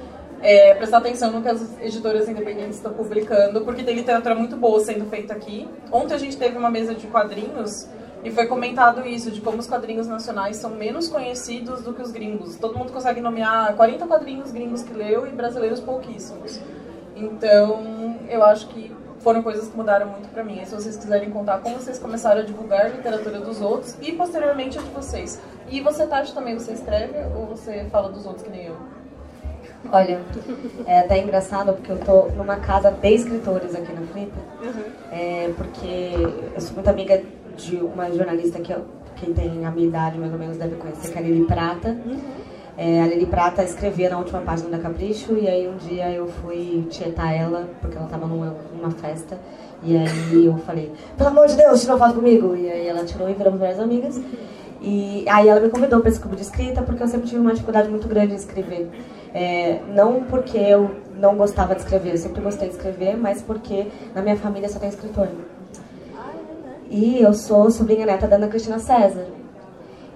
é, 0.43 0.75
prestar 0.75 0.99
atenção 0.99 1.31
no 1.31 1.41
que 1.41 1.49
as 1.49 1.81
editoras 1.81 2.29
independentes 2.29 2.77
estão 2.77 2.93
publicando, 2.93 3.61
porque 3.61 3.85
tem 3.85 3.95
literatura 3.95 4.35
muito 4.35 4.57
boa 4.57 4.81
sendo 4.81 5.09
feita 5.09 5.33
aqui. 5.33 5.69
Ontem 5.93 6.15
a 6.15 6.19
gente 6.19 6.37
teve 6.37 6.59
uma 6.59 6.71
mesa 6.71 6.95
de 6.95 7.07
quadrinhos 7.07 7.87
e 8.25 8.31
foi 8.31 8.47
comentado 8.47 9.07
isso, 9.07 9.31
de 9.31 9.41
como 9.41 9.59
os 9.59 9.67
quadrinhos 9.67 10.09
nacionais 10.09 10.57
são 10.57 10.71
menos 10.71 11.09
conhecidos 11.09 11.83
do 11.83 11.93
que 11.93 12.03
os 12.03 12.11
gringos. 12.11 12.57
Todo 12.57 12.77
mundo 12.77 12.93
consegue 12.93 13.21
nomear 13.21 13.75
40 13.75 14.07
quadrinhos 14.07 14.51
gringos 14.51 14.83
que 14.83 14.93
leu 14.93 15.27
e 15.27 15.31
brasileiros 15.31 15.81
pouquíssimos. 15.81 16.61
Então, 17.15 18.19
eu 18.29 18.45
acho 18.45 18.69
que 18.69 18.93
foram 19.23 19.43
coisas 19.43 19.69
que 19.69 19.77
mudaram 19.77 20.07
muito 20.09 20.29
pra 20.31 20.43
mim. 20.45 20.61
E 20.61 20.67
se 20.67 20.75
vocês 20.75 20.97
quiserem 20.97 21.31
contar 21.31 21.59
como 21.61 21.77
vocês 21.77 21.99
começaram 21.99 22.41
a 22.41 22.45
divulgar 22.45 22.87
a 22.87 22.89
literatura 22.89 23.39
dos 23.41 23.61
outros 23.61 23.97
e 24.01 24.13
posteriormente 24.13 24.79
a 24.79 24.83
de 24.83 24.89
vocês. 24.91 25.41
E 25.71 25.81
você, 25.81 26.07
Tati, 26.07 26.35
também 26.35 26.55
você 26.59 26.73
escreve 26.73 27.15
ou 27.37 27.47
você 27.47 27.87
fala 27.91 28.09
dos 28.11 28.27
outros 28.27 28.43
que 28.43 28.51
nem 28.51 28.67
eu? 28.67 28.77
Olha, 29.91 30.21
é 30.87 31.01
até 31.01 31.19
engraçado 31.21 31.73
porque 31.73 31.91
eu 31.91 31.99
tô 31.99 32.27
numa 32.37 32.57
casa 32.57 32.91
de 32.91 33.15
escritores 33.15 33.75
aqui 33.75 33.93
na 33.93 34.03
Flip. 34.03 34.33
É, 35.11 35.53
porque 35.57 36.15
eu 36.55 36.61
sou 36.61 36.75
muito 36.75 36.89
amiga 36.89 37.23
de 37.57 37.77
uma 37.77 38.11
jornalista 38.11 38.61
que 38.61 38.73
eu- 38.73 38.85
quem 39.17 39.33
tem 39.35 39.65
a 39.67 39.71
minha 39.71 39.89
idade 39.89 40.19
mais 40.19 40.33
ou 40.33 40.39
menos 40.39 40.57
deve 40.57 40.77
conhecer, 40.77 41.11
que 41.13 41.19
é 41.19 41.21
a 41.21 41.25
Lili 41.25 41.47
Prata. 41.47 41.97
É, 42.85 43.01
a 43.01 43.07
Lili 43.07 43.27
Prata 43.27 43.63
escrevia 43.63 44.11
na 44.11 44.19
última 44.19 44.41
página 44.41 44.69
da 44.71 44.79
Capricho 44.81 45.35
e 45.35 45.47
aí 45.47 45.69
um 45.69 45.77
dia 45.77 46.11
eu 46.11 46.27
fui 46.27 46.85
tietar 46.91 47.33
ela, 47.33 47.69
porque 47.81 47.97
ela 47.97 48.09
tava 48.09 48.27
numa, 48.27 48.57
numa 48.77 48.91
festa. 48.91 49.39
E 49.85 49.97
aí 49.97 50.45
eu 50.45 50.59
falei, 50.67 50.91
pelo 51.17 51.31
amor 51.31 51.47
de 51.47 51.55
Deus, 51.55 51.81
tira 51.81 51.95
uma 51.95 52.05
foto 52.05 52.17
comigo. 52.17 52.57
E 52.57 52.69
aí 52.69 52.89
ela 52.89 53.05
tirou 53.05 53.31
e 53.31 53.35
viramos 53.35 53.61
melhores 53.61 53.81
amigas. 53.81 54.21
E 54.81 55.25
aí 55.29 55.47
ela 55.47 55.61
me 55.61 55.69
convidou 55.69 56.01
para 56.01 56.09
esse 56.09 56.19
clube 56.19 56.35
de 56.35 56.43
escrita 56.43 56.83
porque 56.83 57.01
eu 57.01 57.07
sempre 57.07 57.29
tive 57.29 57.41
uma 57.41 57.53
dificuldade 57.53 57.89
muito 57.89 58.09
grande 58.09 58.33
em 58.33 58.37
escrever. 58.37 58.91
É, 59.33 59.79
não 59.95 60.25
porque 60.25 60.59
eu 60.59 60.91
não 61.15 61.37
gostava 61.37 61.77
de 61.77 61.83
escrever, 61.83 62.15
eu 62.15 62.19
sempre 62.19 62.41
gostei 62.41 62.69
de 62.69 62.75
escrever, 62.75 63.17
mas 63.17 63.41
porque 63.41 63.87
na 64.13 64.23
minha 64.23 64.37
família 64.37 64.69
só 64.69 64.81
tem 64.81 64.89
escritor. 64.89 65.29
E 66.91 67.23
eu 67.23 67.33
sou 67.33 67.71
sobrinha 67.71 68.05
neta 68.05 68.27
da 68.27 68.35
Ana 68.35 68.49
Cristina 68.49 68.81
César. 68.81 69.42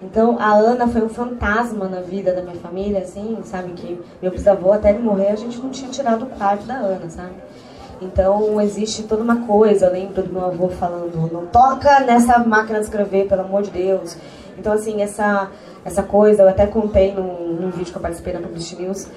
Então 0.02 0.36
a 0.38 0.52
Ana 0.52 0.86
foi 0.86 1.02
um 1.02 1.08
fantasma 1.08 1.88
na 1.88 2.00
vida 2.00 2.32
da 2.32 2.42
minha 2.42 2.56
família, 2.56 3.00
assim, 3.00 3.38
sabe? 3.44 3.72
Que 3.72 4.00
meu 4.20 4.30
bisavô 4.30 4.72
até 4.72 4.90
ele 4.90 4.98
morrer 4.98 5.28
a 5.28 5.36
gente 5.36 5.58
não 5.58 5.70
tinha 5.70 5.90
tirado 5.90 6.24
o 6.24 6.26
quarto 6.26 6.66
da 6.66 6.74
Ana, 6.74 7.08
sabe? 7.08 7.34
Então 8.00 8.60
existe 8.60 9.04
toda 9.04 9.22
uma 9.22 9.46
coisa, 9.46 9.86
eu 9.86 9.92
lembro 9.92 10.22
do 10.22 10.32
meu 10.32 10.44
avô 10.44 10.68
falando, 10.68 11.32
não 11.32 11.46
toca 11.46 12.00
nessa 12.00 12.38
máquina 12.38 12.78
de 12.78 12.84
escrever, 12.84 13.26
pelo 13.26 13.40
amor 13.40 13.62
de 13.62 13.70
Deus. 13.70 14.18
Então 14.58 14.72
assim, 14.72 15.00
essa, 15.00 15.50
essa 15.82 16.02
coisa, 16.02 16.42
eu 16.42 16.48
até 16.48 16.66
contei 16.66 17.14
num, 17.14 17.54
num 17.54 17.70
vídeo 17.70 17.92
que 17.92 17.96
eu 17.96 18.02
participei 18.02 18.34
na 18.34 18.40
Publish 18.40 18.76
News, 18.76 19.08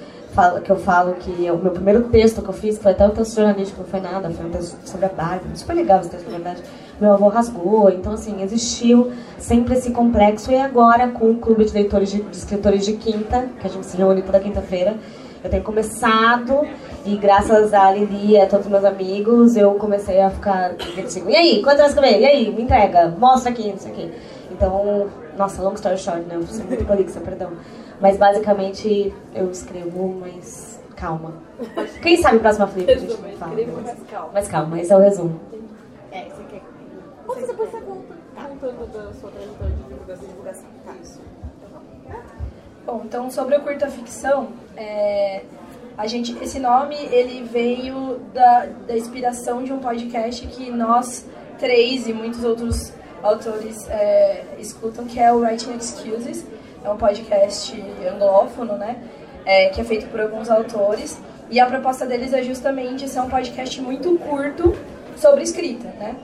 que 0.64 0.70
eu 0.70 0.76
falo 0.76 1.14
que 1.14 1.50
o 1.50 1.58
meu 1.58 1.72
primeiro 1.72 2.04
texto 2.04 2.40
que 2.40 2.48
eu 2.48 2.54
fiz, 2.54 2.78
que 2.78 2.82
foi 2.82 2.92
até 2.92 3.06
um 3.06 3.10
texto 3.10 3.34
jornalístico, 3.36 3.82
não 3.82 3.88
foi 3.88 4.00
nada, 4.00 4.30
foi 4.30 4.46
um 4.46 4.50
texto 4.50 4.78
sobre 4.88 5.06
a 5.06 5.08
Barbie, 5.10 5.58
super 5.58 5.74
legal 5.74 6.00
esse 6.00 6.08
texto, 6.08 6.26
na 6.26 6.38
verdade. 6.38 6.62
Meu 7.00 7.12
avô 7.12 7.28
rasgou, 7.28 7.90
então 7.90 8.12
assim, 8.12 8.42
existiu 8.42 9.10
sempre 9.38 9.74
esse 9.74 9.90
complexo, 9.90 10.52
e 10.52 10.56
agora 10.56 11.08
com 11.08 11.30
o 11.30 11.36
clube 11.36 11.64
de 11.64 11.72
leitores 11.72 12.10
de, 12.10 12.22
de 12.22 12.36
escritores 12.36 12.84
de 12.84 12.92
quinta, 12.94 13.48
que 13.58 13.66
a 13.66 13.70
gente 13.70 13.86
se 13.86 13.96
reúne 13.96 14.22
toda 14.22 14.38
quinta-feira, 14.38 14.96
eu 15.42 15.48
tenho 15.48 15.62
começado, 15.62 16.66
e 17.06 17.16
graças 17.16 17.72
a 17.72 17.90
Lili 17.90 18.32
e 18.32 18.40
a 18.40 18.46
todos 18.46 18.66
os 18.66 18.70
meus 18.70 18.84
amigos, 18.84 19.56
eu 19.56 19.72
comecei 19.74 20.20
a 20.20 20.28
ficar, 20.28 20.72
assim, 21.02 21.24
e 21.26 21.34
aí, 21.34 21.62
quanto 21.62 21.78
vai 21.78 21.86
escrever? 21.86 22.20
E 22.20 22.26
aí, 22.26 22.54
me 22.54 22.62
entrega, 22.62 23.08
mostra 23.18 23.50
aqui, 23.50 23.70
não 23.70 23.78
sei 23.78 23.92
o 23.92 23.94
quê. 23.94 24.10
Então, 24.50 25.08
nossa, 25.38 25.62
long 25.62 25.72
story 25.72 25.96
short, 25.96 26.20
né? 26.26 26.36
Eu 26.36 26.42
sou 26.42 26.66
muito 26.66 26.84
prolixa, 26.84 27.18
perdão. 27.20 27.52
Mas 27.98 28.18
basicamente 28.18 29.14
eu 29.34 29.50
escrevo, 29.50 30.16
mas 30.20 30.78
calma. 30.94 31.32
Quem 32.02 32.20
sabe 32.20 32.38
próxima 32.40 32.66
flip 32.66 32.90
a 32.90 32.98
gente 32.98 33.16
fala. 33.38 33.54
Mas 34.34 34.48
calma, 34.48 34.78
esse 34.78 34.92
é 34.92 34.96
o 34.96 35.00
resumo. 35.00 35.40
Que 37.40 37.46
você 37.46 37.54
pode 37.54 37.68
estar 37.68 38.48
contando 38.48 38.92
da 38.92 39.14
sua 39.14 39.30
trajetória 39.30 39.74
de 39.74 39.82
divulgação. 39.88 40.28
divulgação. 40.28 40.66
Tá, 40.84 40.92
isso. 41.02 41.20
Bom, 42.84 43.02
então 43.04 43.30
sobre 43.30 43.56
o 43.56 43.62
curta 43.62 43.88
ficção, 43.88 44.48
é, 44.76 45.42
a 45.96 46.06
gente, 46.06 46.36
esse 46.42 46.58
nome 46.58 46.96
ele 46.96 47.42
veio 47.44 48.18
da, 48.34 48.66
da 48.86 48.96
inspiração 48.96 49.62
de 49.64 49.72
um 49.72 49.78
podcast 49.78 50.46
que 50.48 50.70
nós 50.70 51.24
três 51.58 52.06
e 52.06 52.12
muitos 52.12 52.44
outros 52.44 52.92
autores 53.22 53.88
é, 53.88 54.44
escutam, 54.58 55.06
que 55.06 55.18
é 55.18 55.32
o 55.32 55.40
Writing 55.40 55.76
Excuses. 55.76 56.44
É 56.84 56.90
um 56.90 56.96
podcast 56.96 57.82
anglófono, 58.10 58.76
né? 58.76 59.02
É, 59.46 59.68
que 59.70 59.80
é 59.80 59.84
feito 59.84 60.10
por 60.10 60.20
alguns 60.20 60.50
autores. 60.50 61.18
E 61.50 61.58
a 61.58 61.66
proposta 61.66 62.04
deles 62.06 62.32
é 62.32 62.42
justamente 62.42 63.08
ser 63.08 63.20
um 63.20 63.28
podcast 63.28 63.80
muito 63.80 64.18
curto 64.18 64.74
sobre 65.16 65.42
escrita, 65.42 65.88
né? 65.98 66.16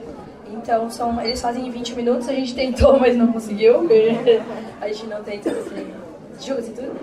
Então, 0.53 0.89
são, 0.89 1.21
eles 1.21 1.41
fazem 1.41 1.67
em 1.67 1.71
20 1.71 1.95
minutos, 1.95 2.27
a 2.27 2.33
gente 2.33 2.55
tentou, 2.55 2.99
mas 2.99 3.15
não 3.15 3.31
conseguiu. 3.31 3.87
a 4.81 4.87
gente 4.87 5.07
não 5.07 5.23
tudo 5.23 5.57
assim, 5.59 5.93
julga-se 6.39 6.71
tudo. 6.71 6.95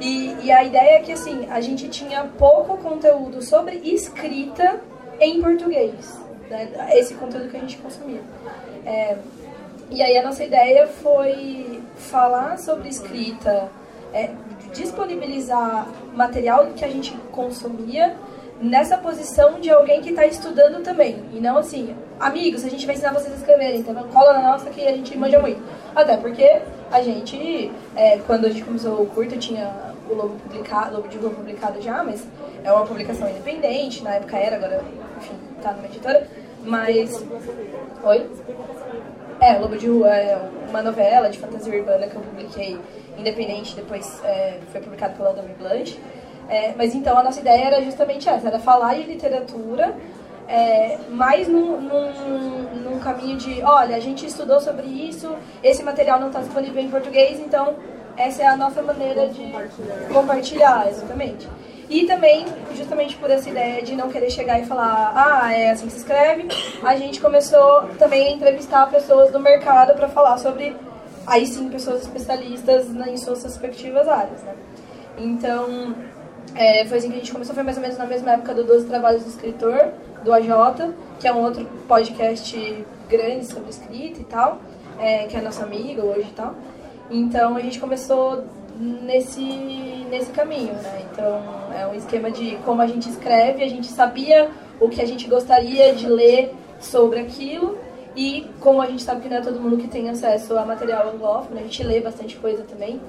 E, 0.00 0.36
e 0.44 0.52
a 0.52 0.62
ideia 0.62 0.98
é 0.98 1.00
que, 1.00 1.12
assim, 1.12 1.46
a 1.50 1.60
gente 1.60 1.88
tinha 1.88 2.24
pouco 2.38 2.76
conteúdo 2.78 3.42
sobre 3.42 3.76
escrita 3.78 4.80
em 5.20 5.42
português. 5.42 6.18
Né? 6.48 6.68
Esse 6.92 7.14
conteúdo 7.14 7.48
que 7.50 7.56
a 7.56 7.60
gente 7.60 7.76
consumia. 7.78 8.20
É, 8.86 9.16
e 9.90 10.02
aí 10.02 10.16
a 10.18 10.22
nossa 10.22 10.44
ideia 10.44 10.86
foi 10.86 11.82
falar 11.96 12.58
sobre 12.58 12.88
escrita, 12.88 13.68
é, 14.12 14.30
disponibilizar 14.72 15.88
material 16.14 16.68
que 16.76 16.84
a 16.84 16.88
gente 16.88 17.16
consumia 17.32 18.14
nessa 18.60 18.98
posição 18.98 19.60
de 19.60 19.70
alguém 19.70 20.00
que 20.00 20.10
está 20.10 20.26
estudando 20.26 20.82
também. 20.82 21.22
E 21.32 21.40
não 21.40 21.58
assim, 21.58 21.94
amigos, 22.18 22.64
a 22.64 22.68
gente 22.68 22.84
vai 22.86 22.94
ensinar 22.94 23.12
vocês 23.12 23.32
a 23.32 23.36
escreverem, 23.36 23.80
então 23.80 23.94
cola 24.12 24.34
na 24.34 24.42
nossa 24.42 24.70
que 24.70 24.86
a 24.86 24.92
gente 24.92 25.16
manja 25.16 25.38
muito. 25.38 25.62
Até 25.94 26.16
porque 26.16 26.60
a 26.90 27.02
gente, 27.02 27.70
é, 27.96 28.18
quando 28.26 28.46
a 28.46 28.50
gente 28.50 28.64
começou 28.64 29.02
o 29.02 29.06
curto, 29.06 29.36
tinha 29.38 29.72
o 30.08 30.14
Lobo 30.14 30.36
publicado, 30.40 30.96
Lobo 30.96 31.08
de 31.08 31.18
Rua 31.18 31.30
publicado 31.30 31.80
já, 31.80 32.02
mas 32.02 32.26
é 32.64 32.72
uma 32.72 32.86
publicação 32.86 33.28
independente, 33.28 34.02
na 34.02 34.14
época 34.14 34.36
era, 34.36 34.56
agora, 34.56 34.82
enfim, 35.18 35.34
tá 35.62 35.72
numa 35.72 35.86
editora. 35.86 36.26
Mas. 36.64 37.24
Oi? 38.02 38.30
É, 39.40 39.56
Lobo 39.58 39.76
de 39.76 39.86
Rua 39.86 40.08
é 40.08 40.50
uma 40.68 40.82
novela 40.82 41.30
de 41.30 41.38
fantasia 41.38 41.72
urbana 41.78 42.08
que 42.08 42.16
eu 42.16 42.22
publiquei 42.22 42.78
independente, 43.16 43.74
depois 43.76 44.20
é, 44.24 44.58
foi 44.72 44.80
publicado 44.80 45.16
pela 45.16 45.32
Domi 45.32 45.54
Blanche. 45.58 45.98
É, 46.48 46.72
mas 46.76 46.94
então 46.94 47.16
a 47.18 47.22
nossa 47.22 47.40
ideia 47.40 47.66
era 47.66 47.82
justamente 47.82 48.28
essa, 48.28 48.48
era 48.48 48.58
falar 48.58 48.94
de 48.94 49.02
literatura, 49.02 49.94
é, 50.48 50.98
mais 51.10 51.46
num, 51.46 51.78
num, 51.78 52.90
num, 52.90 52.98
caminho 53.00 53.36
de, 53.36 53.62
olha, 53.62 53.94
a 53.94 54.00
gente 54.00 54.24
estudou 54.24 54.58
sobre 54.58 54.86
isso, 54.86 55.36
esse 55.62 55.82
material 55.82 56.18
não 56.18 56.28
está 56.28 56.40
disponível 56.40 56.82
em 56.82 56.88
português, 56.88 57.38
então 57.38 57.76
essa 58.16 58.42
é 58.42 58.46
a 58.46 58.56
nossa 58.56 58.80
maneira 58.80 59.28
de 59.28 59.44
compartilhar, 59.44 60.08
compartilhar 60.10 60.88
exatamente. 60.88 61.46
E 61.90 62.06
também, 62.06 62.46
justamente 62.76 63.16
por 63.16 63.30
essa 63.30 63.48
ideia 63.48 63.82
de 63.82 63.94
não 63.94 64.08
querer 64.10 64.30
chegar 64.30 64.58
e 64.60 64.66
falar, 64.66 65.12
ah, 65.14 65.52
é 65.52 65.70
assim 65.70 65.86
que 65.86 65.92
se 65.92 65.98
escreve, 65.98 66.48
a 66.82 66.96
gente 66.96 67.20
começou 67.20 67.88
também 67.98 68.26
a 68.26 68.30
entrevistar 68.30 68.90
pessoas 68.90 69.30
do 69.30 69.40
mercado 69.40 69.94
para 69.94 70.08
falar 70.08 70.38
sobre, 70.38 70.76
aí 71.26 71.46
sim, 71.46 71.68
pessoas 71.68 72.02
especialistas 72.02 72.88
em 72.88 73.16
suas 73.16 73.42
respectivas 73.42 74.08
áreas, 74.08 74.42
né? 74.42 74.54
Então, 75.16 75.94
é, 76.58 76.84
foi 76.86 76.98
assim 76.98 77.08
que 77.08 77.14
a 77.14 77.18
gente 77.18 77.30
começou, 77.30 77.54
foi 77.54 77.62
mais 77.62 77.76
ou 77.76 77.82
menos 77.82 77.96
na 77.96 78.04
mesma 78.04 78.32
época 78.32 78.52
do 78.52 78.64
12 78.64 78.86
Trabalhos 78.86 79.22
do 79.22 79.28
Escritor, 79.28 79.92
do 80.24 80.32
AJ, 80.32 80.92
que 81.20 81.28
é 81.28 81.32
um 81.32 81.40
outro 81.44 81.64
podcast 81.86 82.84
grande 83.08 83.46
sobre 83.46 83.70
escrita 83.70 84.20
e 84.20 84.24
tal, 84.24 84.58
é, 84.98 85.26
que 85.28 85.36
é 85.36 85.40
nosso 85.40 85.62
amigo 85.62 86.02
hoje 86.02 86.28
e 86.28 86.34
tal. 86.34 86.56
Então, 87.08 87.54
a 87.54 87.60
gente 87.60 87.78
começou 87.78 88.42
nesse, 88.76 89.40
nesse 90.10 90.32
caminho, 90.32 90.74
né? 90.74 91.06
Então, 91.12 91.40
é 91.72 91.86
um 91.86 91.94
esquema 91.94 92.28
de 92.28 92.56
como 92.64 92.82
a 92.82 92.88
gente 92.88 93.08
escreve, 93.08 93.62
a 93.62 93.68
gente 93.68 93.86
sabia 93.86 94.50
o 94.80 94.88
que 94.88 95.00
a 95.00 95.06
gente 95.06 95.28
gostaria 95.28 95.94
de 95.94 96.08
ler 96.08 96.52
sobre 96.80 97.20
aquilo 97.20 97.78
e 98.16 98.50
como 98.58 98.82
a 98.82 98.86
gente 98.86 99.04
sabe 99.04 99.20
que 99.20 99.28
não 99.28 99.36
é 99.36 99.40
todo 99.40 99.60
mundo 99.60 99.76
que 99.76 99.86
tem 99.86 100.10
acesso 100.10 100.58
a 100.58 100.64
material 100.64 101.10
anglófono, 101.10 101.56
a 101.60 101.62
gente 101.62 101.84
lê 101.84 102.00
bastante 102.00 102.36
coisa 102.36 102.64
também, 102.64 103.00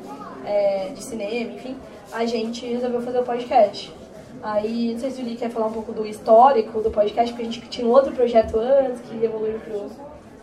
é, 0.45 0.89
de 0.93 1.03
cinema, 1.03 1.53
enfim, 1.53 1.75
a 2.11 2.25
gente 2.25 2.65
resolveu 2.65 3.01
fazer 3.01 3.19
o 3.19 3.23
podcast. 3.23 3.93
Aí, 4.41 4.93
não 4.93 4.99
sei 4.99 5.11
se 5.11 5.21
o 5.21 5.25
Lee 5.25 5.35
quer 5.35 5.49
falar 5.49 5.67
um 5.67 5.73
pouco 5.73 5.91
do 5.91 6.05
histórico 6.05 6.81
do 6.81 6.89
podcast, 6.89 7.33
porque 7.33 7.47
a 7.47 7.51
gente 7.51 7.67
tinha 7.69 7.85
um 7.85 7.91
outro 7.91 8.13
projeto 8.13 8.57
antes 8.57 9.01
que 9.01 9.23
evoluiu 9.23 9.59
pro, 9.59 9.89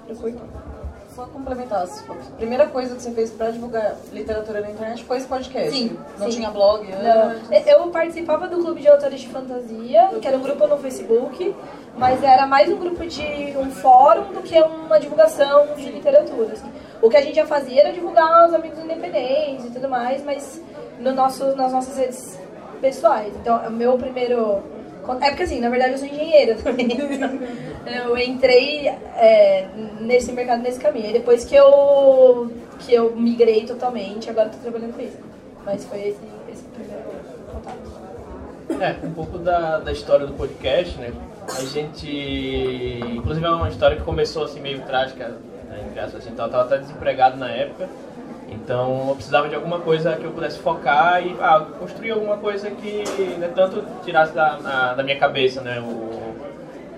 pro 0.07 0.17
curto 0.17 0.43
só 1.17 1.25
complementar. 1.25 1.83
A 1.83 2.37
primeira 2.37 2.67
coisa 2.67 2.95
que 2.95 3.03
você 3.03 3.11
fez 3.11 3.31
para 3.31 3.51
divulgar 3.51 3.97
literatura 4.13 4.61
na 4.61 4.71
internet 4.71 5.03
foi 5.03 5.17
esse 5.17 5.27
podcast? 5.27 5.71
Sim. 5.71 5.99
Não 6.19 6.31
sim. 6.31 6.37
tinha 6.37 6.51
blog 6.51 6.87
antes? 6.93 7.49
Não. 7.49 7.59
Eu 7.67 7.89
participava 7.89 8.47
do 8.47 8.59
Clube 8.59 8.83
de 8.83 8.89
Autores 8.89 9.21
de 9.21 9.29
Fantasia, 9.29 10.11
que 10.21 10.29
era 10.29 10.37
um 10.37 10.43
grupo 10.43 10.67
no 10.67 10.77
Facebook, 10.77 11.57
mas 11.97 12.23
era 12.23 12.47
mais 12.47 12.69
um 12.69 12.77
grupo 12.77 13.07
de 13.07 13.57
um 13.57 13.71
fórum 13.71 14.35
do 14.35 14.43
que 14.43 14.61
uma 14.61 15.01
divulgação 15.01 15.75
de 15.75 15.91
literatura. 15.91 16.53
Assim. 16.53 16.71
O 17.01 17.09
que 17.09 17.17
a 17.17 17.23
gente 17.23 17.37
já 17.37 17.47
fazia 17.47 17.81
era 17.81 17.93
divulgar 17.93 18.47
os 18.47 18.53
amigos 18.53 18.79
independentes 18.79 19.65
e 19.65 19.71
tudo 19.71 19.89
mais, 19.89 20.23
mas 20.23 20.63
no 21.01 21.13
nosso, 21.13 21.55
nas 21.57 21.73
nossas 21.73 21.97
redes 21.97 22.39
pessoais. 22.81 23.33
Então, 23.37 23.59
o 23.67 23.71
meu 23.71 23.97
primeiro 23.97 24.63
é 25.21 25.29
porque 25.29 25.45
assim, 25.45 25.61
na 25.61 25.69
verdade 25.69 25.93
eu 25.93 25.99
sou 25.99 26.09
engenheira 26.09 26.57
também. 26.63 26.89
eu 27.87 28.19
entrei 28.19 28.89
é, 28.89 29.69
nesse 30.01 30.33
mercado 30.33 30.63
nesse 30.63 30.81
caminho. 30.81 31.11
E 31.11 31.13
depois 31.13 31.45
que 31.45 31.55
eu, 31.55 32.51
que 32.81 32.93
eu 32.93 33.15
migrei 33.15 33.65
totalmente, 33.65 34.29
agora 34.29 34.49
estou 34.49 34.63
trabalhando 34.63 34.95
com 34.95 35.03
isso. 35.03 35.19
Mas 35.65 35.85
foi 35.85 35.99
esse, 36.09 36.21
esse 36.53 36.63
primeiro 36.65 37.05
contato. 37.53 38.07
É, 38.81 39.07
um 39.07 39.13
pouco 39.13 39.39
da, 39.39 39.79
da 39.79 39.93
história 39.93 40.27
do 40.27 40.35
podcast, 40.35 40.99
né? 40.99 41.13
A 41.57 41.65
gente. 41.65 43.01
Inclusive 43.15 43.47
é 43.47 43.51
uma 43.51 43.69
história 43.69 43.97
que 43.97 44.03
começou 44.03 44.45
assim 44.45 44.61
meio 44.61 44.83
trágica, 44.83 45.29
né? 45.69 46.03
Assim, 46.03 46.31
então, 46.31 46.47
eu 46.47 46.51
estava 46.51 46.65
até 46.65 46.79
desempregado 46.79 47.37
na 47.37 47.49
época. 47.49 47.89
Então 48.49 49.09
eu 49.09 49.15
precisava 49.15 49.49
de 49.49 49.55
alguma 49.55 49.81
coisa 49.81 50.17
que 50.17 50.25
eu 50.25 50.31
pudesse 50.31 50.59
focar 50.59 51.25
e 51.25 51.37
ah, 51.41 51.67
construir 51.79 52.13
alguma 52.13 52.37
coisa 52.37 52.71
que 52.71 53.05
né, 53.39 53.51
tanto 53.55 53.85
tirasse 54.05 54.33
da, 54.33 54.59
na, 54.59 54.95
da 54.95 55.03
minha 55.03 55.19
cabeça 55.19 55.61
né, 55.61 55.81
o, 55.81 56.43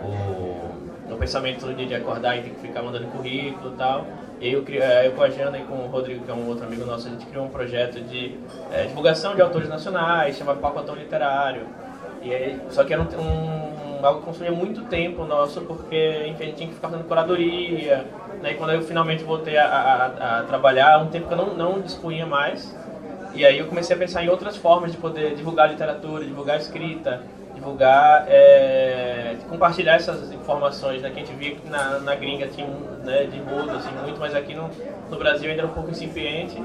o, 0.05 1.15
o 1.15 1.17
pensamento 1.19 1.61
todo 1.61 1.75
dia 1.75 1.87
de 1.87 1.95
acordar 1.95 2.37
e 2.37 2.43
ter 2.43 2.51
que 2.51 2.61
ficar 2.61 2.83
mandando 2.83 3.07
currículo 3.07 3.73
e 3.73 3.77
tal. 3.77 4.07
E 4.41 4.53
eu, 4.53 4.65
eh, 4.69 5.07
eu 5.07 5.13
com 5.13 5.23
a 5.23 5.31
Jana 5.31 5.59
e 5.59 5.65
com 5.65 5.75
o 5.75 5.87
Rodrigo, 5.89 6.25
que 6.25 6.31
é 6.31 6.35
um 6.35 6.47
outro 6.47 6.65
amigo 6.65 6.85
nosso, 6.85 7.09
a 7.09 7.11
gente 7.11 7.27
criou 7.27 7.47
um 7.47 7.49
projeto 7.49 8.01
de 8.01 8.37
é, 8.73 8.85
divulgação 8.85 9.35
de 9.35 9.43
autores 9.43 9.69
nacionais, 9.69 10.37
chamado 10.37 10.61
Pacotão 10.61 10.95
Literário. 10.95 11.63
E 12.23 12.33
aí, 12.33 12.61
só 12.71 12.85
que 12.85 12.93
era 12.93 13.03
um, 13.03 13.07
um, 13.07 13.78
algo 14.07 14.21
que 14.21 14.27
consumia 14.27 14.53
muito 14.53 14.83
tempo 14.83 15.25
nosso, 15.25 15.61
porque 15.63 16.27
enfim, 16.29 16.43
a 16.43 16.47
gente 16.47 16.57
tinha 16.57 16.69
que 16.69 16.75
ficar 16.75 16.89
fazendo 16.89 17.07
curadoria, 17.07 18.07
né? 18.43 18.53
E 18.53 18.55
quando 18.55 18.73
eu 18.73 18.83
finalmente 18.83 19.25
voltei 19.25 19.57
a, 19.57 19.67
a, 19.67 20.39
a, 20.41 20.43
trabalhar, 20.45 20.99
um 21.03 21.09
tempo 21.09 21.27
que 21.29 21.35
eu 21.35 21.39
não, 21.39 21.55
não 21.55 21.81
dispunha 21.81 22.27
mais. 22.27 22.77
E 23.35 23.45
aí 23.45 23.59
eu 23.59 23.67
comecei 23.67 23.95
a 23.95 23.99
pensar 23.99 24.25
em 24.25 24.29
outras 24.29 24.57
formas 24.57 24.93
de 24.93 24.99
poder 24.99 25.35
divulgar 25.35 25.69
literatura, 25.71 26.25
divulgar 26.25 26.59
escrita, 26.59 27.23
divulgar, 27.55 28.27
é, 28.29 29.37
compartilhar 29.49 29.97
essas 29.97 30.33
informações, 30.33 31.03
né? 31.03 31.11
Que 31.11 31.21
a 31.21 31.25
gente 31.25 31.37
via 31.37 31.55
que 31.55 31.69
na, 31.69 31.99
na 31.99 32.15
gringa 32.15 32.47
tinha 32.49 32.67
né, 33.05 33.25
de 33.25 33.39
rodo, 33.41 33.71
assim, 33.73 33.91
muito, 34.03 34.19
mas 34.19 34.35
aqui 34.35 34.55
no, 34.55 34.71
no 35.11 35.19
Brasil 35.19 35.51
ainda 35.51 35.63
era 35.63 35.71
um 35.71 35.75
pouco 35.75 35.91
incipiente. 35.91 36.57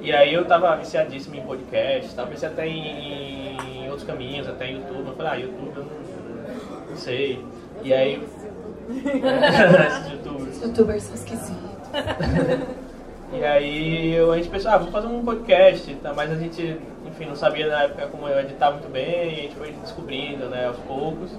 E 0.00 0.12
aí 0.12 0.32
eu 0.32 0.44
tava 0.44 0.76
viciadíssimo 0.76 1.34
em 1.36 1.40
podcast, 1.40 2.14
tava 2.14 2.30
pensei 2.30 2.48
até 2.48 2.66
em, 2.66 3.56
em, 3.56 3.88
outros 3.88 4.04
caminhos, 4.04 4.48
até 4.48 4.68
em 4.68 4.76
YouTube. 4.76 5.08
Eu 5.08 5.16
falei, 5.16 5.32
ah, 5.32 5.34
YouTube 5.36 5.72
eu 5.76 5.84
não, 5.84 6.05
não 6.96 7.02
sei. 7.02 7.44
E 7.82 7.92
aí 7.92 8.22
youtubers. 10.10 10.62
Youtubers 10.62 11.02
são 11.02 11.14
esquisitos. 11.14 11.56
e 13.32 13.44
aí 13.44 14.14
eu, 14.14 14.32
a 14.32 14.36
gente 14.36 14.48
pensou, 14.48 14.70
ah, 14.70 14.78
vamos 14.78 14.92
fazer 14.92 15.06
um 15.06 15.22
podcast, 15.24 15.94
tá? 15.96 16.14
mas 16.14 16.30
a 16.30 16.36
gente, 16.36 16.80
enfim, 17.06 17.26
não 17.26 17.36
sabia 17.36 17.68
na 17.68 17.82
época 17.82 18.06
como 18.06 18.26
eu 18.28 18.40
editar 18.40 18.70
muito 18.70 18.88
bem, 18.90 19.28
e 19.28 19.32
a 19.32 19.42
gente 19.42 19.56
foi 19.56 19.72
descobrindo, 19.72 20.46
né, 20.46 20.66
aos 20.66 20.78
poucos. 20.78 21.30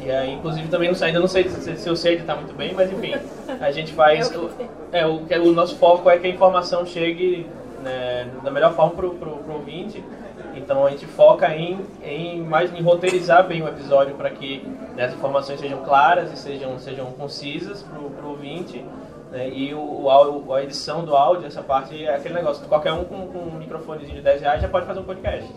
E 0.00 0.10
aí, 0.10 0.32
inclusive, 0.32 0.68
também 0.68 0.88
não 0.88 0.96
sei, 0.96 1.08
ainda 1.08 1.20
não 1.20 1.28
sei 1.28 1.48
se, 1.48 1.76
se 1.76 1.88
eu 1.88 1.94
sei 1.94 2.14
editar 2.14 2.34
muito 2.34 2.54
bem, 2.54 2.72
mas 2.74 2.92
enfim, 2.92 3.14
a 3.60 3.70
gente 3.70 3.92
faz. 3.92 4.34
o, 4.34 4.50
é, 4.90 5.06
o, 5.06 5.22
o 5.46 5.52
nosso 5.52 5.76
foco 5.76 6.10
é 6.10 6.18
que 6.18 6.26
a 6.26 6.30
informação 6.30 6.84
chegue 6.84 7.46
né, 7.82 8.28
da 8.42 8.50
melhor 8.50 8.74
forma 8.74 8.92
pro, 8.92 9.10
pro, 9.14 9.36
pro 9.36 9.54
ouvinte 9.54 10.02
então 10.68 10.84
a 10.84 10.90
gente 10.90 11.06
foca 11.06 11.48
em, 11.56 11.80
em 12.04 12.42
mais 12.42 12.70
em 12.74 12.82
roteirizar 12.82 13.48
bem 13.48 13.62
o 13.62 13.68
episódio 13.68 14.14
para 14.16 14.28
que 14.28 14.58
né, 14.94 15.06
as 15.06 15.14
informações 15.14 15.58
sejam 15.58 15.82
claras 15.82 16.30
e 16.30 16.36
sejam, 16.36 16.78
sejam 16.78 17.06
concisas 17.12 17.82
para 17.82 17.98
o 17.98 18.28
ouvinte. 18.28 18.84
Né, 19.32 19.48
e 19.48 19.72
o, 19.72 19.80
o, 19.80 20.52
a 20.52 20.62
edição 20.62 21.06
do 21.06 21.16
áudio, 21.16 21.46
essa 21.46 21.62
parte 21.62 22.04
é 22.04 22.14
aquele 22.14 22.34
negócio. 22.34 22.68
Qualquer 22.68 22.92
um 22.92 23.04
com, 23.04 23.28
com 23.28 23.38
um 23.38 23.58
microfonezinho 23.58 24.16
de 24.16 24.20
10 24.20 24.42
reais 24.42 24.60
já 24.60 24.68
pode 24.68 24.84
fazer 24.84 25.00
um 25.00 25.04
podcast. 25.04 25.50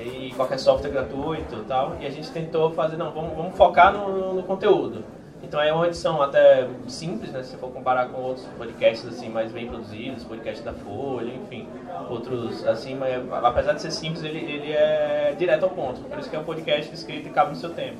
E 0.00 0.32
qualquer 0.34 0.58
software 0.58 0.90
gratuito 0.90 1.56
e 1.56 1.64
tal. 1.64 1.98
E 2.00 2.06
a 2.06 2.10
gente 2.10 2.30
tentou 2.30 2.70
fazer, 2.70 2.96
não, 2.96 3.12
vamos, 3.12 3.36
vamos 3.36 3.54
focar 3.54 3.92
no, 3.92 4.32
no 4.32 4.42
conteúdo. 4.44 5.04
Então 5.42 5.60
é 5.60 5.72
uma 5.72 5.86
edição 5.86 6.20
até 6.20 6.68
simples, 6.86 7.32
né? 7.32 7.42
Se 7.42 7.56
for 7.56 7.70
comparar 7.70 8.08
com 8.08 8.20
outros 8.20 8.46
podcasts 8.58 9.06
assim 9.06 9.28
mais 9.28 9.50
bem 9.50 9.66
produzidos, 9.66 10.22
podcast 10.24 10.62
da 10.62 10.72
Folha, 10.72 11.32
enfim, 11.32 11.66
outros 12.08 12.66
assim, 12.66 12.94
mas 12.94 13.22
apesar 13.42 13.72
de 13.72 13.82
ser 13.82 13.90
simples, 13.90 14.22
ele, 14.22 14.38
ele 14.38 14.72
é 14.72 15.34
direto 15.38 15.64
ao 15.64 15.70
ponto. 15.70 16.00
Por 16.02 16.18
isso 16.18 16.28
que 16.28 16.36
é 16.36 16.38
um 16.38 16.44
podcast 16.44 16.94
escrito 16.94 17.28
e 17.28 17.30
cabe 17.30 17.50
no 17.50 17.56
seu 17.56 17.70
tempo. 17.70 17.96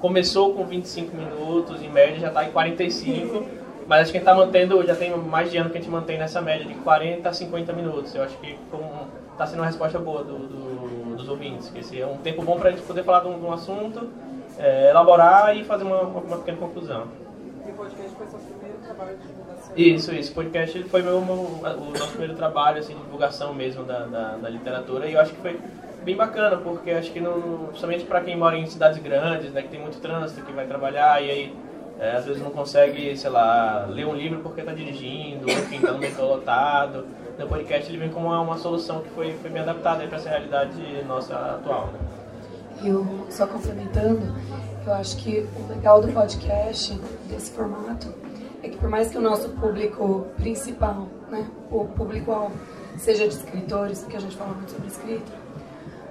Começou 0.00 0.52
com 0.54 0.64
25 0.64 1.16
minutos, 1.16 1.82
em 1.82 1.88
média 1.88 2.18
já 2.18 2.28
está 2.28 2.44
em 2.44 2.50
45, 2.50 3.46
mas 3.86 4.02
acho 4.02 4.12
que 4.12 4.18
a 4.18 4.20
gente 4.20 4.28
está 4.28 4.34
mantendo, 4.34 4.84
já 4.84 4.94
tem 4.94 5.16
mais 5.16 5.50
de 5.50 5.56
ano 5.56 5.70
que 5.70 5.78
a 5.78 5.80
gente 5.80 5.90
mantém 5.90 6.18
nessa 6.18 6.40
média 6.40 6.66
de 6.66 6.74
40 6.74 7.28
a 7.28 7.32
50 7.32 7.72
minutos. 7.72 8.14
Eu 8.14 8.22
acho 8.22 8.36
que 8.38 8.58
está 9.32 9.46
sendo 9.46 9.60
uma 9.60 9.66
resposta 9.66 9.98
boa 9.98 10.22
do, 10.22 10.38
do, 10.38 11.16
dos 11.16 11.28
ouvintes, 11.28 11.70
que 11.70 11.80
esse 11.80 12.00
é 12.00 12.06
um 12.06 12.18
tempo 12.18 12.42
bom 12.42 12.58
para 12.58 12.68
a 12.68 12.72
gente 12.72 12.82
poder 12.82 13.02
falar 13.02 13.20
de 13.20 13.28
um, 13.28 13.38
de 13.38 13.46
um 13.46 13.52
assunto 13.52 14.08
é, 14.58 14.90
elaborar 14.90 15.56
e 15.56 15.64
fazer 15.64 15.84
uma, 15.84 16.02
uma 16.02 16.38
pequena 16.38 16.58
conclusão. 16.58 17.08
E 17.66 17.70
o 17.70 17.74
podcast 17.74 18.10
foi 18.16 18.26
seu 18.26 18.38
primeiro 18.38 18.78
trabalho 18.78 19.16
de 19.16 19.26
divulgação? 19.26 19.72
Isso, 19.76 20.14
isso. 20.14 20.32
O 20.32 20.34
podcast 20.34 20.82
foi 20.84 21.02
meu, 21.02 21.20
meu, 21.20 21.34
o 21.34 21.90
nosso 21.90 22.10
primeiro 22.10 22.34
trabalho 22.34 22.78
assim, 22.78 22.94
de 22.94 23.00
divulgação 23.02 23.54
mesmo 23.54 23.84
da, 23.84 24.00
da, 24.06 24.36
da, 24.36 24.48
literatura 24.48 25.06
e 25.06 25.14
eu 25.14 25.20
acho 25.20 25.32
que 25.32 25.40
foi 25.40 25.58
bem 26.02 26.16
bacana, 26.16 26.56
porque 26.56 26.90
acho 26.90 27.12
que 27.12 27.20
não, 27.20 27.66
principalmente 27.68 28.04
para 28.04 28.20
quem 28.20 28.36
mora 28.36 28.56
em 28.56 28.66
cidades 28.66 29.00
grandes, 29.00 29.52
né, 29.52 29.62
que 29.62 29.68
tem 29.68 29.80
muito 29.80 30.00
trânsito, 30.00 30.42
que 30.42 30.52
vai 30.52 30.66
trabalhar 30.66 31.22
e 31.22 31.30
aí 31.30 31.56
é, 32.00 32.16
às 32.16 32.24
vezes 32.24 32.42
não 32.42 32.50
consegue, 32.50 33.16
sei 33.16 33.30
lá, 33.30 33.86
ler 33.88 34.06
um 34.06 34.14
livro 34.14 34.40
porque 34.40 34.60
está 34.60 34.72
dirigindo, 34.72 35.48
enfim, 35.48 35.76
está 35.76 35.92
no 35.92 35.98
metrô 35.98 36.26
lotado. 36.26 37.06
O 37.38 37.46
podcast 37.46 37.90
ele 37.90 37.98
vem 37.98 38.10
como 38.10 38.26
uma, 38.26 38.40
uma 38.40 38.56
solução 38.56 39.00
que 39.00 39.08
foi, 39.10 39.32
foi 39.34 39.50
bem 39.50 39.62
adaptada 39.62 40.06
para 40.06 40.16
essa 40.16 40.28
realidade 40.28 40.74
nossa 41.06 41.34
atual. 41.34 41.86
Né? 41.92 42.21
Eu, 42.84 43.06
só 43.30 43.46
complementando, 43.46 44.20
eu 44.84 44.92
acho 44.94 45.16
que 45.18 45.46
o 45.56 45.68
legal 45.68 46.00
do 46.00 46.12
podcast, 46.12 46.98
desse 47.28 47.52
formato, 47.52 48.12
é 48.62 48.68
que 48.68 48.76
por 48.76 48.88
mais 48.88 49.08
que 49.10 49.18
o 49.18 49.20
nosso 49.20 49.50
público 49.50 50.26
principal, 50.36 51.06
né, 51.30 51.46
o 51.70 51.84
público-alvo, 51.84 52.54
seja 52.98 53.28
de 53.28 53.34
escritores, 53.34 54.00
porque 54.00 54.16
a 54.16 54.20
gente 54.20 54.36
fala 54.36 54.52
muito 54.54 54.72
sobre 54.72 54.88
escrita, 54.88 55.32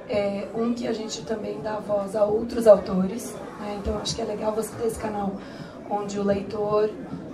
é 0.10 0.48
um 0.56 0.74
que 0.74 0.88
a 0.88 0.94
gente 0.94 1.26
também 1.26 1.60
dá 1.62 1.80
voz 1.80 2.16
a 2.16 2.24
outros 2.24 2.68
autores, 2.68 3.34
né, 3.60 3.78
então 3.80 3.98
acho 3.98 4.16
que 4.16 4.22
é 4.22 4.26
legal 4.26 4.54
você 4.54 4.74
ter 4.76 4.88
esse 4.88 5.00
canal 5.00 5.34
onde 5.90 6.18
o 6.20 6.24
leitor, 6.24 6.90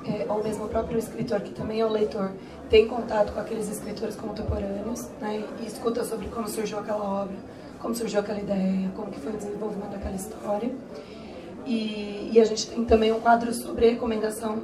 é, 0.06 0.26
ou 0.30 0.44
mesmo 0.44 0.66
o 0.66 0.70
próprio 0.70 0.98
escritor, 0.98 1.42
que 1.42 1.52
também 1.52 1.82
é 1.82 1.86
o 1.86 1.90
leitor, 1.90 2.32
tem 2.70 2.88
contato 2.88 3.34
com 3.34 3.40
aqueles 3.40 3.70
escritores 3.70 4.16
contemporâneos 4.16 5.08
né, 5.22 5.44
e 5.60 5.66
escuta 5.66 6.04
sobre 6.04 6.28
como 6.28 6.48
surgiu 6.48 6.80
aquela 6.80 7.22
obra, 7.24 7.36
como 7.80 7.96
surgiu 7.96 8.20
aquela 8.20 8.40
ideia, 8.40 8.92
como 8.96 9.12
que 9.12 9.20
foi 9.20 9.34
o 9.34 9.38
desenvolvimento 9.38 9.92
daquela 9.92 10.16
história. 10.16 10.72
E, 11.66 12.32
e, 12.34 12.40
a 12.40 12.46
gente 12.46 12.68
tem 12.68 12.86
também 12.86 13.12
um 13.12 13.20
quadro 13.20 13.54
sobre 13.54 13.90
recomendação 13.90 14.64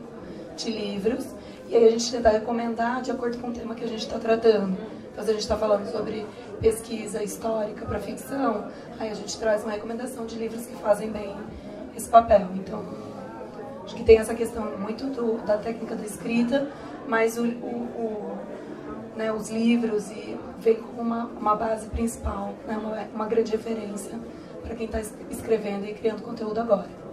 de 0.56 0.72
livros. 0.72 1.26
E 1.68 1.76
aí 1.76 1.88
a 1.88 1.92
gente 1.92 2.10
tenta 2.12 2.30
recomendar 2.30 3.02
de 3.02 3.12
acordo 3.12 3.38
com 3.40 3.50
o 3.50 3.52
tema 3.52 3.76
que 3.76 3.84
a 3.84 3.88
gente 3.88 4.02
está 4.02 4.18
tratando. 4.18 4.78
Então, 5.12 5.24
se 5.24 5.30
a 5.30 5.34
gente 5.34 5.44
está 5.44 5.58
falando 5.58 5.92
sobre 5.92 6.26
pesquisa 6.62 7.22
histórica 7.22 7.86
para 7.86 8.00
ficção, 8.00 8.68
aí 9.00 9.12
a 9.12 9.14
gente 9.14 9.38
traz 9.38 9.64
uma 9.64 9.72
recomendação 9.72 10.26
de 10.26 10.36
livros 10.36 10.66
que 10.66 10.76
fazem 10.76 11.12
bem 11.12 11.36
esse 11.96 12.10
papel. 12.10 12.48
Então, 12.56 12.84
acho 13.84 13.96
que 13.96 14.04
tem 14.04 14.18
essa 14.18 14.34
questão 14.34 14.78
muito 14.78 15.06
do, 15.08 15.46
da 15.46 15.58
técnica 15.58 15.96
da 15.96 16.06
escrita, 16.06 16.68
mas 17.08 17.38
o, 17.38 17.44
o, 17.44 17.46
o 17.46 18.33
né, 19.16 19.32
os 19.32 19.50
livros 19.50 20.10
e 20.12 20.38
vem 20.60 20.76
como 20.76 21.02
uma, 21.02 21.26
uma 21.26 21.56
base 21.56 21.88
principal, 21.90 22.54
né, 22.68 22.78
uma, 22.78 23.08
uma 23.14 23.26
grande 23.26 23.52
referência 23.52 24.20
para 24.62 24.76
quem 24.76 24.86
está 24.86 25.02
escrevendo 25.30 25.86
e 25.86 25.94
criando 25.94 26.22
conteúdo 26.22 26.60
agora. 26.60 27.04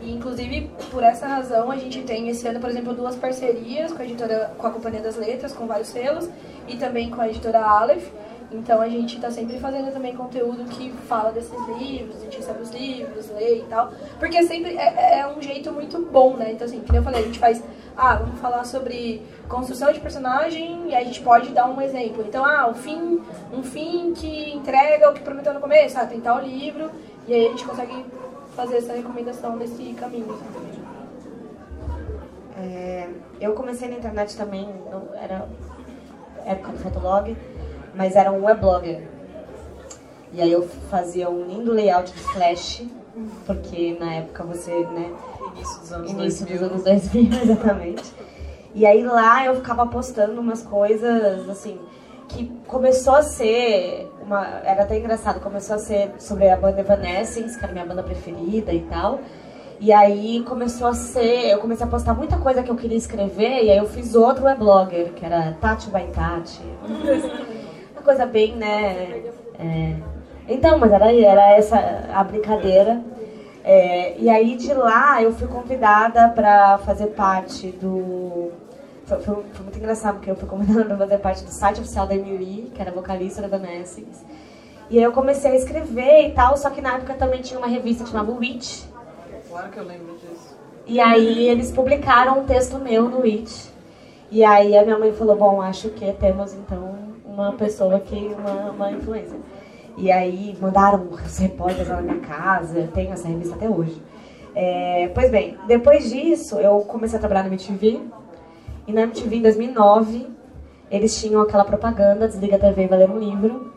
E, 0.00 0.12
inclusive, 0.12 0.70
por 0.90 1.02
essa 1.02 1.26
razão, 1.26 1.70
a 1.70 1.76
gente 1.76 2.02
tem 2.02 2.28
esse 2.28 2.46
ano, 2.46 2.60
por 2.60 2.68
exemplo, 2.68 2.92
duas 2.92 3.16
parcerias 3.16 3.90
com 3.90 4.02
a 4.02 4.04
editora, 4.04 4.54
com 4.58 4.66
a 4.66 4.70
Companhia 4.70 5.00
das 5.00 5.16
Letras, 5.16 5.54
com 5.54 5.66
vários 5.66 5.88
selos, 5.88 6.28
e 6.68 6.76
também 6.76 7.10
com 7.10 7.22
a 7.22 7.28
editora 7.28 7.64
Aleph. 7.64 8.06
Então 8.52 8.80
a 8.80 8.88
gente 8.88 9.16
está 9.16 9.30
sempre 9.30 9.58
fazendo 9.58 9.92
também 9.92 10.14
conteúdo 10.14 10.64
que 10.64 10.90
fala 11.08 11.32
desses 11.32 11.58
livros, 11.78 12.16
a 12.16 12.20
gente 12.20 12.36
recebe 12.36 12.62
os 12.62 12.70
livros, 12.70 13.30
lê 13.30 13.60
e 13.60 13.62
tal. 13.64 13.92
Porque 14.18 14.42
sempre 14.44 14.76
é, 14.76 15.20
é 15.20 15.26
um 15.26 15.40
jeito 15.42 15.72
muito 15.72 15.98
bom, 15.98 16.36
né? 16.36 16.52
Então 16.52 16.66
assim, 16.66 16.80
como 16.80 16.98
eu 16.98 17.02
falei, 17.02 17.22
a 17.22 17.24
gente 17.24 17.38
faz 17.38 17.62
ah, 17.96 18.16
vamos 18.16 18.40
falar 18.40 18.64
sobre 18.64 19.22
construção 19.48 19.92
de 19.92 20.00
personagem 20.00 20.88
e 20.88 20.94
a 20.94 21.04
gente 21.04 21.20
pode 21.20 21.50
dar 21.50 21.66
um 21.66 21.80
exemplo. 21.80 22.24
Então, 22.26 22.44
ah, 22.44 22.68
um 22.68 22.74
fim, 22.74 23.22
um 23.52 23.62
fim 23.62 24.12
que 24.14 24.52
entrega 24.52 25.10
o 25.10 25.14
que 25.14 25.20
prometeu 25.20 25.54
no 25.54 25.60
começo, 25.60 25.98
ah, 25.98 26.06
tentar 26.06 26.36
o 26.36 26.40
livro 26.40 26.90
e 27.26 27.34
aí 27.34 27.46
a 27.46 27.50
gente 27.50 27.64
consegue 27.64 28.04
fazer 28.56 28.76
essa 28.78 28.92
recomendação 28.92 29.56
desse 29.58 29.94
caminho. 29.94 30.38
É, 32.56 33.08
eu 33.40 33.52
comecei 33.52 33.88
na 33.88 33.96
internet 33.96 34.36
também, 34.36 34.68
era 35.20 35.48
época 36.46 36.72
do 36.72 36.78
Fotolog, 36.78 37.36
mas 37.94 38.16
era 38.16 38.30
um 38.30 38.44
weblogger. 38.44 39.08
E 40.32 40.40
aí 40.40 40.50
eu 40.50 40.68
fazia 40.90 41.30
um 41.30 41.46
lindo 41.46 41.72
layout 41.72 42.12
de 42.12 42.18
flash, 42.18 42.84
porque 43.46 43.96
na 43.98 44.14
época 44.14 44.42
você, 44.44 44.72
né, 44.86 45.12
Início 45.54 45.80
dos 45.80 45.92
anos 45.92 46.10
Início 46.10 46.46
2000. 46.46 46.68
dos 46.68 46.86
anos 46.86 47.10
2000, 47.10 47.42
exatamente. 47.42 48.12
E 48.74 48.84
aí 48.84 49.04
lá 49.04 49.44
eu 49.46 49.54
ficava 49.56 49.86
postando 49.86 50.40
umas 50.40 50.62
coisas, 50.62 51.48
assim, 51.48 51.78
que 52.28 52.50
começou 52.66 53.14
a 53.14 53.22
ser 53.22 54.10
uma... 54.20 54.44
Era 54.64 54.82
até 54.82 54.98
engraçado, 54.98 55.40
começou 55.40 55.76
a 55.76 55.78
ser 55.78 56.10
sobre 56.18 56.48
a 56.48 56.56
banda 56.56 56.80
Evanescence, 56.80 57.56
que 57.56 57.64
era 57.64 57.72
minha 57.72 57.86
banda 57.86 58.02
preferida 58.02 58.72
e 58.72 58.80
tal. 58.82 59.20
E 59.78 59.92
aí 59.92 60.42
começou 60.42 60.88
a 60.88 60.94
ser... 60.94 61.50
Eu 61.50 61.58
comecei 61.58 61.86
a 61.86 61.88
postar 61.88 62.14
muita 62.14 62.36
coisa 62.38 62.62
que 62.62 62.70
eu 62.70 62.76
queria 62.76 62.96
escrever, 62.96 63.62
e 63.62 63.70
aí 63.70 63.78
eu 63.78 63.86
fiz 63.86 64.14
outro 64.16 64.44
weblogger, 64.44 65.12
que 65.12 65.24
era 65.24 65.52
Tati 65.60 65.88
by 65.90 66.06
Tati. 66.12 66.62
Uma 67.92 68.02
coisa 68.02 68.26
bem, 68.26 68.56
né... 68.56 69.22
É... 69.58 69.94
Então, 70.48 70.78
mas 70.78 70.92
era, 70.92 71.12
era 71.12 71.52
essa 71.52 71.76
a 72.12 72.22
brincadeira. 72.24 73.00
É, 73.64 74.18
e 74.18 74.28
aí 74.28 74.56
de 74.56 74.74
lá 74.74 75.22
eu 75.22 75.32
fui 75.32 75.48
convidada 75.48 76.28
para 76.28 76.76
fazer 76.78 77.06
parte 77.08 77.68
do. 77.68 78.52
Foi, 79.06 79.18
foi, 79.20 79.34
foi, 79.52 79.62
muito 79.62 79.78
engraçado, 79.78 80.16
porque 80.16 80.30
eu 80.30 80.36
fui 80.36 80.46
convidada 80.46 80.84
para 80.84 80.98
fazer 80.98 81.18
parte 81.18 81.44
do 81.44 81.50
site 81.50 81.80
oficial 81.80 82.06
da 82.06 82.14
Emily, 82.14 82.70
que 82.74 82.80
era 82.80 82.92
vocalista 82.92 83.40
da 83.40 83.48
Evanescence. 83.48 84.22
E 84.90 84.98
aí 84.98 85.04
eu 85.04 85.12
comecei 85.12 85.52
a 85.52 85.56
escrever 85.56 86.28
e 86.28 86.32
tal, 86.32 86.56
só 86.58 86.68
que 86.68 86.82
na 86.82 86.96
época 86.96 87.14
também 87.14 87.40
tinha 87.40 87.58
uma 87.58 87.66
revista 87.66 88.04
que 88.04 88.10
chamava 88.10 88.32
Witch. 88.32 88.82
Claro 89.48 89.70
que 89.70 89.78
eu 89.78 89.84
lembro 89.84 90.14
disso. 90.16 90.54
E 90.86 91.00
aí 91.00 91.48
eles 91.48 91.72
publicaram 91.72 92.40
um 92.40 92.44
texto 92.44 92.78
meu 92.78 93.08
no 93.08 93.22
Witch. 93.22 93.68
E 94.30 94.44
aí 94.44 94.76
a 94.76 94.82
minha 94.84 94.98
mãe 94.98 95.12
falou, 95.12 95.36
bom, 95.36 95.62
acho 95.62 95.88
que 95.90 96.12
temos 96.12 96.52
então 96.52 96.98
uma 97.24 97.52
pessoa 97.52 97.96
aqui, 97.96 98.34
uma, 98.38 98.70
uma 98.72 98.92
influência. 98.92 99.38
E 99.96 100.10
aí 100.10 100.56
mandaram 100.60 101.08
os 101.10 101.38
repórteres 101.38 101.88
lá 101.88 101.96
na 101.96 102.02
minha 102.02 102.20
casa, 102.20 102.78
eu 102.78 102.88
tenho 102.88 103.12
essa 103.12 103.28
revista 103.28 103.54
até 103.54 103.68
hoje. 103.68 104.02
É, 104.54 105.10
pois 105.14 105.30
bem, 105.30 105.56
depois 105.66 106.10
disso 106.10 106.58
eu 106.58 106.80
comecei 106.80 107.16
a 107.16 107.20
trabalhar 107.20 107.42
na 107.42 107.48
MTV. 107.48 108.00
E 108.86 108.92
na 108.92 109.02
MTV 109.02 109.36
em 109.36 109.42
2009 109.42 110.26
eles 110.90 111.18
tinham 111.20 111.42
aquela 111.42 111.64
propaganda, 111.64 112.28
desliga 112.28 112.56
a 112.56 112.58
TV 112.58 112.84
e 112.84 112.86
vai 112.86 112.98
ler 112.98 113.10
um 113.10 113.18
livro. 113.18 113.72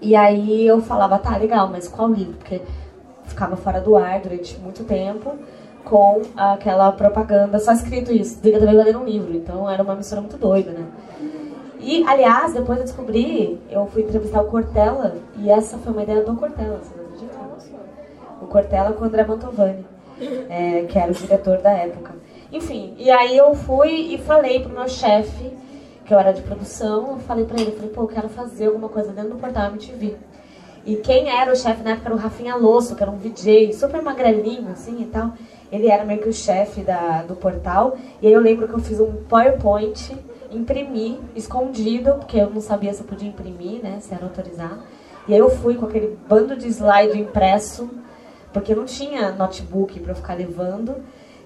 E 0.00 0.14
aí 0.14 0.66
eu 0.66 0.80
falava, 0.80 1.18
tá, 1.18 1.36
legal, 1.36 1.68
mas 1.68 1.88
qual 1.88 2.10
livro? 2.10 2.34
Porque 2.34 2.60
ficava 3.24 3.56
fora 3.56 3.80
do 3.80 3.96
ar 3.96 4.20
durante 4.20 4.58
muito 4.58 4.84
tempo 4.84 5.34
com 5.84 6.22
aquela 6.36 6.90
propaganda, 6.92 7.58
só 7.60 7.72
escrito 7.72 8.12
isso, 8.12 8.36
desliga 8.36 8.56
a 8.56 8.60
TV 8.60 8.72
e 8.72 8.76
vai 8.76 8.84
ler 8.84 8.96
um 8.96 9.04
livro. 9.04 9.34
Então 9.34 9.70
era 9.70 9.82
uma 9.82 9.94
mistura 9.94 10.20
muito 10.20 10.36
doida, 10.36 10.72
né? 10.72 10.84
E, 11.86 12.02
aliás, 12.04 12.52
depois 12.52 12.78
eu 12.78 12.84
descobri, 12.84 13.60
eu 13.70 13.86
fui 13.86 14.02
entrevistar 14.02 14.42
o 14.42 14.46
Cortella, 14.46 15.18
e 15.38 15.48
essa 15.48 15.78
foi 15.78 15.92
uma 15.92 16.02
ideia 16.02 16.20
do 16.24 16.34
Cortella, 16.34 16.80
você 16.82 16.92
não 16.96 17.04
acredita? 17.04 17.38
O 18.42 18.46
Cortella 18.48 18.92
com 18.92 19.04
o 19.04 19.06
André 19.06 19.24
Mantovani, 19.24 19.86
é, 20.50 20.84
que 20.88 20.98
era 20.98 21.12
o 21.12 21.14
diretor 21.14 21.58
da 21.58 21.70
época. 21.70 22.12
Enfim, 22.50 22.96
e 22.98 23.08
aí 23.08 23.36
eu 23.36 23.54
fui 23.54 24.14
e 24.14 24.18
falei 24.18 24.58
pro 24.58 24.72
meu 24.72 24.88
chefe, 24.88 25.52
que 26.04 26.12
eu 26.12 26.18
era 26.18 26.32
de 26.32 26.42
produção, 26.42 27.12
eu 27.12 27.18
falei 27.18 27.44
pra 27.44 27.60
ele, 27.60 27.70
falei, 27.70 27.90
pô, 27.90 28.02
eu 28.02 28.08
quero 28.08 28.28
fazer 28.28 28.66
alguma 28.66 28.88
coisa 28.88 29.12
dentro 29.12 29.34
do 29.34 29.36
portal 29.36 29.70
MTV. 29.70 30.16
E 30.84 30.96
quem 30.96 31.30
era 31.30 31.52
o 31.52 31.56
chefe 31.56 31.84
na 31.84 31.90
época 31.90 32.08
era 32.08 32.16
o 32.16 32.18
Rafinha 32.18 32.56
Losso, 32.56 32.96
que 32.96 33.02
era 33.04 33.12
um 33.12 33.16
VJ, 33.16 33.72
super 33.72 34.02
magrelinho, 34.02 34.72
assim, 34.72 35.02
e 35.02 35.04
tal. 35.04 35.34
Ele 35.70 35.86
era 35.86 36.04
meio 36.04 36.20
que 36.20 36.28
o 36.28 36.32
chefe 36.32 36.80
da, 36.80 37.22
do 37.22 37.36
portal. 37.36 37.96
E 38.20 38.26
aí 38.26 38.32
eu 38.32 38.40
lembro 38.40 38.66
que 38.66 38.74
eu 38.74 38.80
fiz 38.80 38.98
um 38.98 39.12
PowerPoint 39.28 40.16
imprimi 40.56 41.20
escondido, 41.34 42.14
porque 42.14 42.38
eu 42.38 42.50
não 42.50 42.60
sabia 42.60 42.92
se 42.92 43.00
eu 43.00 43.06
podia 43.06 43.28
imprimir, 43.28 43.82
né, 43.82 43.98
se 44.00 44.14
era 44.14 44.24
autorizado. 44.24 44.80
E 45.28 45.32
aí 45.32 45.38
eu 45.38 45.50
fui 45.50 45.74
com 45.74 45.86
aquele 45.86 46.18
bando 46.28 46.56
de 46.56 46.68
slide 46.68 47.18
impresso, 47.18 47.90
porque 48.52 48.74
não 48.74 48.84
tinha 48.84 49.32
notebook 49.32 49.98
para 50.00 50.14
ficar 50.14 50.34
levando, 50.34 50.96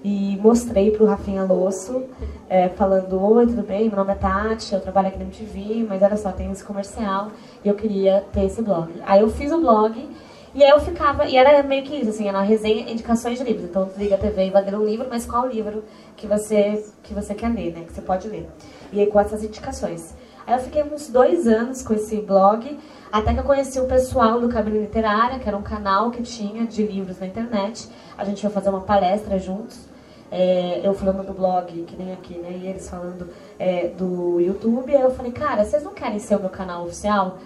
e 0.03 0.35
mostrei 0.41 0.89
para 0.89 1.03
o 1.03 1.07
Rafinha 1.07 1.43
Losso, 1.43 2.03
é, 2.49 2.69
falando, 2.69 3.21
oi, 3.21 3.45
tudo 3.45 3.61
bem, 3.61 3.87
meu 3.87 3.97
nome 3.97 4.13
é 4.13 4.15
Tati, 4.15 4.73
eu 4.73 4.81
trabalho 4.81 5.09
aqui 5.09 5.17
na 5.19 5.25
MTV, 5.25 5.85
mas 5.87 6.01
olha 6.01 6.17
só, 6.17 6.31
tem 6.31 6.51
esse 6.51 6.63
comercial, 6.63 7.29
e 7.63 7.67
eu 7.67 7.75
queria 7.75 8.25
ter 8.33 8.45
esse 8.45 8.61
blog. 8.61 8.91
Aí 9.05 9.21
eu 9.21 9.29
fiz 9.29 9.51
o 9.51 9.59
blog, 9.59 10.09
E 10.53 10.63
aí 10.63 10.69
eu 10.69 10.81
ficava, 10.81 11.25
e 11.25 11.37
era 11.37 11.63
meio 11.63 11.83
que 11.83 11.95
isso, 11.95 12.09
assim, 12.09 12.27
era 12.27 12.37
uma 12.37 12.43
resenha, 12.43 12.91
indicações 12.91 13.37
de 13.37 13.43
livros. 13.45 13.69
Então 13.69 13.89
liga 13.97 14.15
a 14.15 14.17
TV 14.17 14.47
e 14.47 14.49
vai 14.49 14.63
ler 14.65 14.75
um 14.75 14.83
livro, 14.83 15.07
mas 15.09 15.25
qual 15.25 15.47
livro 15.47 15.83
que 16.17 16.27
você, 16.27 16.83
que 17.03 17.13
você 17.13 17.33
quer 17.33 17.53
ler, 17.53 17.73
né? 17.73 17.83
Que 17.85 17.93
você 17.93 18.01
pode 18.01 18.27
ler. 18.27 18.49
E 18.91 19.05
com 19.07 19.19
essas 19.19 19.43
indicações. 19.43 20.13
Aí 20.45 20.53
eu 20.55 20.59
fiquei 20.59 20.83
uns 20.83 21.07
dois 21.07 21.47
anos 21.47 21.81
com 21.81 21.93
esse 21.93 22.17
blog, 22.17 22.77
até 23.11 23.33
que 23.33 23.39
eu 23.39 23.43
conheci 23.43 23.79
o 23.79 23.85
pessoal 23.85 24.39
do 24.39 24.49
Cabine 24.49 24.79
Literária, 24.79 25.39
que 25.39 25.47
era 25.47 25.57
um 25.57 25.61
canal 25.61 26.11
que 26.11 26.23
tinha 26.23 26.65
de 26.65 26.83
livros 26.83 27.19
na 27.19 27.27
internet. 27.27 27.87
A 28.17 28.25
gente 28.25 28.41
foi 28.41 28.49
fazer 28.49 28.69
uma 28.69 28.81
palestra 28.81 29.37
juntos. 29.37 29.89
É, 30.31 30.79
eu 30.81 30.93
falando 30.93 31.25
do 31.25 31.33
blog, 31.33 31.83
que 31.83 31.95
nem 31.97 32.13
aqui, 32.13 32.37
né? 32.37 32.57
E 32.61 32.67
eles 32.67 32.89
falando 32.89 33.29
é, 33.59 33.89
do 33.89 34.39
YouTube. 34.39 34.95
Aí 34.95 35.01
eu 35.01 35.11
falei, 35.11 35.31
cara, 35.31 35.63
vocês 35.63 35.83
não 35.83 35.93
querem 35.93 36.19
ser 36.19 36.37
o 36.37 36.39
meu 36.39 36.49
canal 36.49 36.85
oficial? 36.85 37.37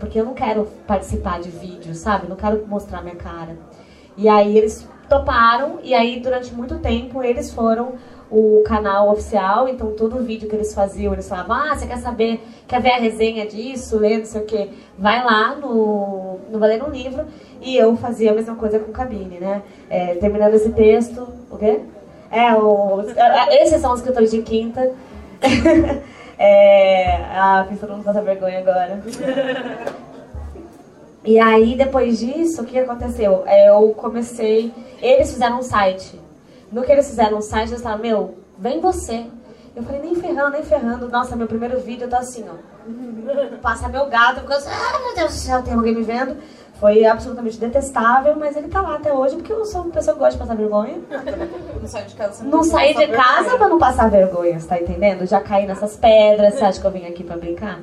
Porque 0.00 0.18
eu 0.18 0.24
não 0.24 0.32
quero 0.32 0.66
participar 0.86 1.40
de 1.40 1.50
vídeo, 1.50 1.94
sabe? 1.94 2.26
Não 2.26 2.36
quero 2.36 2.66
mostrar 2.66 3.02
minha 3.02 3.16
cara. 3.16 3.58
E 4.16 4.28
aí 4.28 4.56
eles 4.56 4.88
toparam, 5.08 5.80
e 5.82 5.92
aí 5.92 6.20
durante 6.20 6.54
muito 6.54 6.78
tempo 6.78 7.22
eles 7.22 7.52
foram 7.52 7.94
o 8.30 8.62
canal 8.64 9.10
oficial, 9.10 9.68
então 9.68 9.92
todo 9.92 10.24
vídeo 10.24 10.48
que 10.48 10.54
eles 10.54 10.74
faziam, 10.74 11.12
eles 11.12 11.28
falavam, 11.28 11.54
ah, 11.56 11.74
você 11.74 11.86
quer 11.86 11.98
saber, 11.98 12.42
quer 12.66 12.80
ver 12.80 12.92
a 12.92 12.98
resenha 12.98 13.46
disso, 13.46 13.98
ler, 13.98 14.18
não 14.18 14.26
sei 14.26 14.40
o 14.40 14.44
quê, 14.44 14.70
vai 14.98 15.24
lá 15.24 15.54
no, 15.54 16.38
no 16.50 16.58
Valer 16.58 16.82
um 16.82 16.90
Livro, 16.90 17.26
e 17.60 17.76
eu 17.76 17.96
fazia 17.96 18.32
a 18.32 18.34
mesma 18.34 18.56
coisa 18.56 18.78
com 18.78 18.92
cabine, 18.92 19.38
né? 19.38 19.62
É, 19.88 20.14
terminando 20.16 20.54
esse 20.54 20.70
texto, 20.70 21.26
o 21.50 21.56
quê? 21.56 21.80
É, 22.30 22.54
o, 22.54 23.02
esses 23.50 23.80
são 23.80 23.92
os 23.92 24.00
escritores 24.00 24.30
de 24.30 24.42
quinta. 24.42 24.92
é, 26.38 27.16
ah, 27.30 27.64
fiz 27.68 27.78
todo 27.78 27.92
mundo 27.92 28.04
passar 28.04 28.22
vergonha 28.22 28.58
agora. 28.58 29.00
E 31.24 31.38
aí, 31.38 31.74
depois 31.74 32.18
disso, 32.18 32.60
o 32.60 32.64
que 32.66 32.78
aconteceu? 32.78 33.44
É, 33.46 33.70
Eu 33.70 33.94
comecei. 33.94 34.70
Eles 35.00 35.32
fizeram 35.32 35.60
um 35.60 35.62
site. 35.62 36.20
No 36.74 36.82
que 36.82 36.90
eles 36.90 37.06
fizeram 37.08 37.38
um 37.38 37.40
site, 37.40 37.70
eles 37.70 37.82
falaram: 37.82 38.02
Meu, 38.02 38.34
vem 38.58 38.80
você. 38.80 39.26
Eu 39.76 39.84
falei: 39.84 40.00
Nem 40.00 40.16
ferrando, 40.16 40.50
nem 40.50 40.64
ferrando. 40.64 41.08
Nossa, 41.08 41.36
meu 41.36 41.46
primeiro 41.46 41.78
vídeo 41.78 42.06
eu 42.06 42.10
tô 42.10 42.16
assim, 42.16 42.44
ó. 42.50 42.56
Passa 43.62 43.88
meu 43.88 44.06
gato, 44.06 44.40
porque 44.40 44.54
eu 44.54 44.58
ah, 44.58 44.98
meu 44.98 45.14
Deus 45.14 45.34
do 45.34 45.38
céu, 45.38 45.62
tem 45.62 45.72
alguém 45.72 45.94
me 45.94 46.02
vendo. 46.02 46.36
Foi 46.80 47.04
absolutamente 47.06 47.58
detestável, 47.58 48.34
mas 48.36 48.56
ele 48.56 48.66
tá 48.66 48.80
lá 48.80 48.96
até 48.96 49.12
hoje, 49.12 49.36
porque 49.36 49.52
eu 49.52 49.64
sou 49.64 49.82
uma 49.82 49.92
pessoa 49.92 50.14
que 50.14 50.18
gosta 50.18 50.32
de 50.32 50.38
passar 50.38 50.56
vergonha. 50.56 50.98
Não 51.80 51.86
saio 51.86 52.06
de 52.06 52.14
casa 52.16 52.44
Não 52.44 52.64
saí 52.64 52.94
de 52.94 53.06
passar 53.06 53.22
casa 53.22 53.34
vergonha. 53.42 53.58
pra 53.58 53.68
não 53.68 53.78
passar 53.78 54.10
vergonha, 54.10 54.58
você 54.58 54.66
tá 54.66 54.80
entendendo? 54.80 55.26
Já 55.26 55.40
caí 55.40 55.66
nessas 55.66 55.96
pedras, 55.96 56.54
você 56.54 56.64
acha 56.64 56.80
que 56.80 56.86
eu 56.86 56.90
vim 56.90 57.06
aqui 57.06 57.22
pra 57.22 57.36
brincar? 57.36 57.78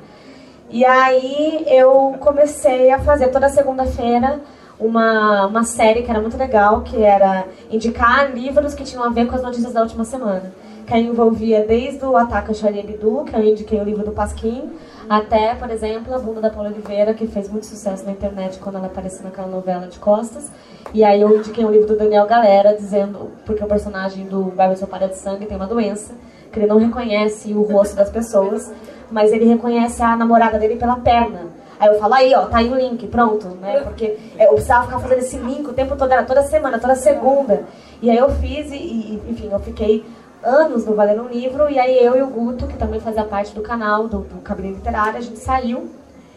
E 0.68 0.84
aí 0.84 1.64
eu 1.66 2.14
comecei 2.20 2.90
a 2.90 2.98
fazer 2.98 3.28
toda 3.28 3.48
segunda-feira 3.48 4.40
uma, 4.86 5.46
uma 5.46 5.64
série 5.64 6.02
que 6.02 6.10
era 6.10 6.20
muito 6.20 6.36
legal, 6.36 6.82
que 6.82 7.02
era 7.02 7.46
indicar 7.70 8.34
livros 8.34 8.74
que 8.74 8.84
tinham 8.84 9.04
a 9.04 9.08
ver 9.08 9.26
com 9.26 9.36
as 9.36 9.42
notícias 9.42 9.72
da 9.72 9.82
última 9.82 10.04
semana. 10.04 10.52
Que 10.86 10.98
envolvia 10.98 11.64
desde 11.64 12.04
o 12.04 12.16
Ataque 12.16 12.48
ao 12.48 12.54
Charlie 12.54 12.80
Hebdo, 12.80 13.24
que 13.24 13.34
eu 13.34 13.44
indiquei 13.44 13.80
o 13.80 13.84
livro 13.84 14.04
do 14.04 14.10
Pasquim, 14.10 14.70
até, 15.08 15.54
por 15.54 15.70
exemplo, 15.70 16.14
a 16.14 16.18
bunda 16.18 16.40
da 16.40 16.50
Paula 16.50 16.70
Oliveira, 16.70 17.14
que 17.14 17.26
fez 17.26 17.48
muito 17.48 17.66
sucesso 17.66 18.04
na 18.04 18.12
internet 18.12 18.58
quando 18.58 18.76
ela 18.76 18.86
apareceu 18.86 19.24
naquela 19.24 19.48
novela 19.48 19.86
de 19.86 19.98
costas. 19.98 20.50
E 20.92 21.04
aí 21.04 21.20
eu 21.20 21.36
indiquei 21.36 21.64
um 21.64 21.70
livro 21.70 21.86
do 21.86 21.96
Daniel 21.96 22.26
Galera, 22.26 22.74
dizendo, 22.74 23.30
porque 23.46 23.62
o 23.62 23.66
personagem 23.66 24.26
do 24.26 24.44
Barba 24.44 24.76
Sopada 24.76 25.08
de 25.08 25.16
Sangue 25.16 25.46
tem 25.46 25.56
uma 25.56 25.66
doença, 25.66 26.14
que 26.50 26.58
ele 26.58 26.66
não 26.66 26.78
reconhece 26.78 27.52
o 27.52 27.62
rosto 27.62 27.96
das 27.96 28.10
pessoas, 28.10 28.70
mas 29.10 29.32
ele 29.32 29.44
reconhece 29.44 30.02
a 30.02 30.16
namorada 30.16 30.58
dele 30.58 30.76
pela 30.76 30.96
perna. 30.96 31.61
Aí 31.78 31.88
eu 31.88 31.98
falo, 31.98 32.14
aí 32.14 32.34
ó, 32.34 32.46
tá 32.46 32.58
aí 32.58 32.70
o 32.70 32.74
link, 32.74 33.06
pronto, 33.08 33.48
né? 33.60 33.80
Porque 33.80 34.18
é, 34.38 34.46
eu 34.46 34.54
precisava 34.54 34.86
ficar 34.86 35.00
fazendo 35.00 35.18
esse 35.18 35.36
link 35.36 35.68
o 35.68 35.72
tempo 35.72 35.96
todo, 35.96 36.12
era 36.12 36.22
toda 36.22 36.42
semana, 36.42 36.78
toda 36.78 36.94
segunda. 36.94 37.64
E 38.00 38.10
aí 38.10 38.18
eu 38.18 38.30
fiz 38.30 38.70
e, 38.70 38.76
e, 38.76 39.22
enfim, 39.28 39.48
eu 39.50 39.60
fiquei 39.60 40.04
anos 40.42 40.84
no 40.84 40.94
Valendo 40.94 41.22
um 41.22 41.28
Livro, 41.28 41.70
e 41.70 41.78
aí 41.78 42.04
eu 42.04 42.16
e 42.16 42.22
o 42.22 42.26
Guto, 42.26 42.66
que 42.66 42.76
também 42.76 43.00
fazia 43.00 43.24
parte 43.24 43.54
do 43.54 43.62
canal, 43.62 44.08
do, 44.08 44.18
do 44.18 44.40
Cabine 44.42 44.74
Literário, 44.74 45.18
a 45.18 45.20
gente 45.20 45.38
saiu, 45.38 45.88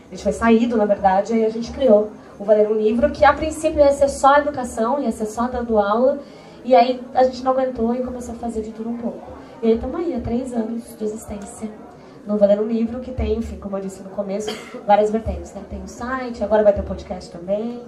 a 0.08 0.13
gente 0.13 0.24
foi 0.24 0.32
saído, 0.32 0.78
na 0.78 0.86
verdade, 0.86 1.34
e 1.34 1.38
aí 1.38 1.45
a 1.45 1.50
gente 1.50 1.71
criou 1.71 2.12
o 2.39 2.43
Valendo 2.43 2.74
um 2.74 2.78
Livro, 2.78 3.10
que 3.10 3.26
a 3.26 3.34
princípio 3.34 3.80
ia 3.80 3.91
ser 3.91 4.10
só 4.10 4.38
educação, 4.38 5.00
ia 5.00 5.12
ser 5.12 5.26
só 5.26 5.48
dando 5.48 5.80
aula, 5.80 6.19
e 6.63 6.76
aí 6.76 7.02
a 7.13 7.24
gente 7.24 7.43
não 7.43 7.52
aguentou 7.52 7.95
e 7.95 8.04
começou 8.04 8.36
a 8.36 8.38
fazer 8.38 8.62
de 8.62 8.71
tudo 8.71 8.89
um 8.89 8.98
pouco. 8.98 9.32
E 9.62 9.67
aí 9.67 9.76
estamos 9.76 9.95
aí, 9.95 10.13
há 10.15 10.19
três 10.19 10.54
anos 10.54 10.84
de 10.98 11.04
existência 11.04 11.69
no 12.25 12.38
Valendo 12.38 12.63
um 12.63 12.67
Livro, 12.67 12.99
que 12.99 13.11
tem, 13.11 13.38
enfim, 13.38 13.57
como 13.57 13.77
eu 13.77 13.81
disse 13.81 14.01
no 14.01 14.09
começo, 14.09 14.49
várias 14.85 15.11
vertentes, 15.11 15.53
né? 15.53 15.61
Tem 15.69 15.81
o 15.81 15.88
site, 15.88 16.43
agora 16.43 16.63
vai 16.63 16.73
ter 16.73 16.81
o 16.81 16.83
podcast 16.83 17.31
também, 17.31 17.81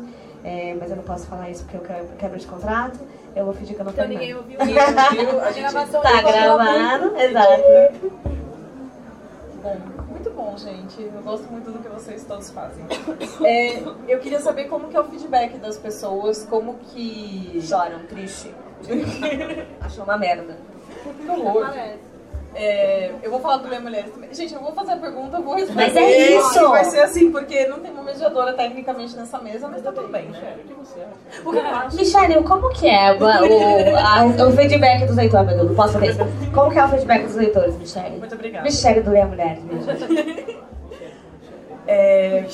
é, 0.43 0.75
mas 0.79 0.89
eu 0.91 0.97
não 0.97 1.03
posso 1.03 1.25
falar 1.27 1.49
isso 1.49 1.63
porque 1.63 1.77
eu 1.77 1.81
quebro, 1.81 2.15
quebro 2.17 2.39
de 2.39 2.45
contrato, 2.45 2.99
eu 3.35 3.45
vou 3.45 3.53
fingir 3.53 3.75
que 3.75 3.81
eu 3.81 3.85
não 3.85 3.91
Então 3.91 4.07
ninguém 4.07 4.35
ouviu 4.35 4.59
Ninguém 4.59 4.77
ouviu, 4.77 5.41
a 5.41 5.51
gente 5.51 5.59
gravação 5.71 6.01
Tá 6.01 6.21
não 6.21 6.31
gravado, 6.31 7.17
exato. 7.17 7.63
Bom, 9.61 9.77
muito 10.09 10.29
bom, 10.31 10.55
gente. 10.57 11.01
Eu 11.01 11.21
gosto 11.23 11.51
muito 11.51 11.71
do 11.71 11.79
que 11.79 11.89
vocês 11.89 12.23
todos 12.23 12.49
fazem. 12.51 12.85
É, 13.43 13.79
eu 14.07 14.19
queria 14.19 14.39
saber 14.39 14.65
como 14.65 14.87
que 14.87 14.95
é 14.95 14.99
o 14.99 15.03
feedback 15.03 15.57
das 15.57 15.77
pessoas, 15.77 16.45
como 16.45 16.75
que... 16.75 17.59
Choram, 17.61 17.99
triste. 18.07 18.53
Achou 19.81 20.03
uma 20.03 20.17
merda. 20.17 20.57
Que 21.03 21.29
horror. 21.29 21.67
É, 22.59 23.11
eu 23.21 23.29
vou 23.29 23.39
falar 23.39 23.57
do 23.57 23.67
Ler 23.69 23.79
Mulheres 23.79 24.11
também. 24.11 24.33
Gente, 24.33 24.51
eu 24.55 24.59
vou 24.59 24.71
fazer 24.71 24.93
a 24.93 24.97
pergunta, 24.97 25.37
eu 25.37 25.43
vou 25.43 25.53
responder. 25.55 25.75
Mas 25.85 25.95
é 25.95 26.31
isso! 26.37 26.69
Vai 26.69 26.85
ser 26.85 27.01
assim, 27.01 27.31
porque 27.31 27.67
não 27.67 27.79
tem 27.79 27.91
uma 27.91 28.01
mediadora 28.01 28.51
tecnicamente 28.53 29.15
nessa 29.15 29.37
mesa, 29.37 29.67
mas 29.67 29.83
tá 29.83 29.91
tudo 29.91 30.07
bem. 30.07 30.31
O 31.45 31.51
que 31.51 31.57
eu 31.57 31.61
acho? 31.65 31.95
Michele, 31.95 32.43
como 32.43 32.69
que 32.71 32.87
é 32.89 33.11
o, 33.13 33.23
o, 33.23 33.95
a- 33.95 34.45
o 34.47 34.51
feedback 34.53 35.05
dos 35.05 35.15
leitores? 35.15 35.55
Não 35.55 35.75
posso 35.75 35.93
fazer 35.93 36.07
isso. 36.09 36.19
Como 36.51 36.71
que 36.71 36.79
é 36.79 36.85
o 36.85 36.89
feedback 36.89 37.23
dos 37.25 37.35
leitores, 37.35 37.75
Michele? 37.77 38.17
Muito 38.17 38.33
obrigada. 38.33 38.63
Michele 38.65 39.01
do 39.01 39.11
Leia 39.11 39.25
Mulheres, 39.27 39.63
minha 39.63 39.81
gente. 39.95 40.57
É, 41.85 42.45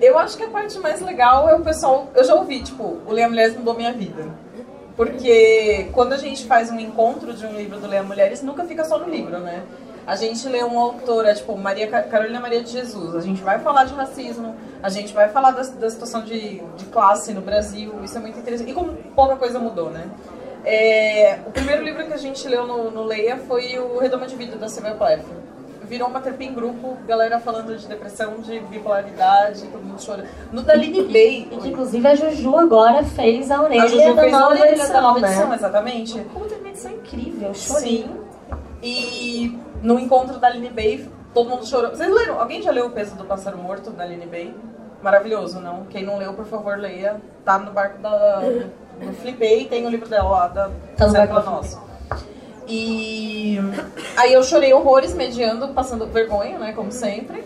eu 0.00 0.18
acho 0.18 0.36
que 0.36 0.44
a 0.44 0.48
parte 0.48 0.78
mais 0.78 1.00
legal 1.00 1.48
é 1.48 1.54
o 1.54 1.60
pessoal. 1.60 2.08
Eu 2.14 2.24
já 2.24 2.34
ouvi, 2.34 2.62
tipo, 2.62 2.98
o 3.06 3.12
Leia 3.12 3.28
Mulheres 3.28 3.56
mudou 3.56 3.74
minha 3.74 3.92
vida. 3.92 4.24
Porque 4.96 5.88
quando 5.92 6.14
a 6.14 6.16
gente 6.16 6.46
faz 6.46 6.70
um 6.70 6.80
encontro 6.80 7.32
de 7.34 7.44
um 7.46 7.52
livro 7.52 7.78
do 7.78 7.86
Leia 7.86 8.02
Mulheres, 8.02 8.42
nunca 8.42 8.64
fica 8.64 8.82
só 8.84 8.98
no 8.98 9.08
livro, 9.10 9.38
né? 9.40 9.62
A 10.06 10.14
gente 10.16 10.48
lê 10.48 10.62
uma 10.62 10.80
autora, 10.80 11.34
tipo, 11.34 11.56
Maria, 11.58 11.88
Ca- 11.88 12.04
Carolina 12.04 12.40
Maria 12.40 12.62
de 12.62 12.70
Jesus. 12.70 13.14
A 13.14 13.20
gente 13.20 13.42
vai 13.42 13.58
falar 13.58 13.84
de 13.84 13.92
racismo, 13.94 14.54
a 14.82 14.88
gente 14.88 15.12
vai 15.12 15.28
falar 15.28 15.50
da, 15.50 15.62
da 15.62 15.90
situação 15.90 16.22
de, 16.22 16.60
de 16.76 16.84
classe 16.86 17.34
no 17.34 17.40
Brasil. 17.40 17.92
Isso 18.04 18.16
é 18.16 18.20
muito 18.20 18.38
interessante. 18.38 18.70
E 18.70 18.72
como 18.74 18.94
pouca 19.14 19.36
coisa 19.36 19.58
mudou, 19.58 19.90
né? 19.90 20.04
É, 20.64 21.40
o 21.46 21.50
primeiro 21.50 21.82
livro 21.82 22.06
que 22.06 22.12
a 22.12 22.16
gente 22.16 22.46
leu 22.48 22.66
no, 22.66 22.90
no 22.90 23.04
Leia 23.04 23.36
foi 23.36 23.78
o 23.78 23.98
Redoma 23.98 24.26
de 24.26 24.34
Vida, 24.36 24.56
da 24.56 24.68
Silvia 24.68 24.94
Plath. 24.94 25.24
Virou 25.88 26.08
uma 26.08 26.20
terapia 26.20 26.48
em 26.48 26.54
grupo, 26.54 26.96
galera 27.06 27.38
falando 27.38 27.76
de 27.76 27.86
depressão, 27.86 28.40
de 28.40 28.58
bipolaridade, 28.60 29.66
todo 29.68 29.82
mundo 29.82 30.02
chorando. 30.02 30.28
No 30.52 30.62
da 30.62 30.72
Aline 30.72 31.02
Bay, 31.02 31.48
inclusive, 31.64 32.06
a 32.06 32.14
Juju 32.14 32.56
agora 32.56 33.04
fez 33.04 33.50
a 33.50 33.62
orelha 33.62 33.84
a 33.84 33.86
Juju 33.86 34.14
da 34.14 34.22
fez 34.22 34.34
a 34.34 34.38
nova 34.38 34.50
orelha 34.50 34.70
edição, 34.70 34.92
da 34.92 35.00
nova 35.00 35.20
né? 35.20 35.28
edição, 35.28 35.54
exatamente. 35.54 36.20
Como 36.32 36.44
teve 36.46 36.60
uma 36.60 36.68
edição 36.70 36.90
incrível, 36.90 37.48
eu 37.48 37.54
chorei. 37.54 38.04
Sim. 38.04 38.26
E 38.82 39.58
no 39.82 39.98
encontro 39.98 40.38
da 40.38 40.48
Aline 40.48 40.70
Bay, 40.70 41.08
todo 41.32 41.48
mundo 41.48 41.66
chorou. 41.66 41.90
Vocês 41.90 42.12
leram? 42.12 42.40
Alguém 42.40 42.62
já 42.62 42.70
leu 42.70 42.86
O 42.86 42.90
Peso 42.90 43.14
do 43.14 43.24
Pássaro 43.24 43.56
Morto, 43.56 43.90
da 43.90 44.04
Aline 44.04 44.26
Bay? 44.26 44.54
Maravilhoso, 45.02 45.60
não? 45.60 45.84
Quem 45.84 46.04
não 46.04 46.18
leu, 46.18 46.34
por 46.34 46.46
favor, 46.46 46.78
leia. 46.78 47.20
Tá 47.44 47.58
no 47.58 47.70
barco 47.70 48.00
da... 48.00 48.42
No 49.00 49.12
Flipei, 49.12 49.66
tem 49.66 49.86
o 49.86 49.90
livro 49.90 50.08
dela 50.08 50.28
lá, 50.30 50.48
da 50.48 50.70
Tá 50.96 51.06
no 51.06 51.12
barco 51.12 51.34
Nosso. 51.34 51.85
E 52.66 53.58
aí 54.16 54.32
eu 54.32 54.42
chorei 54.42 54.72
horrores, 54.72 55.14
mediando, 55.14 55.68
passando 55.68 56.06
vergonha, 56.06 56.58
né, 56.58 56.72
como 56.72 56.90
sempre. 56.90 57.44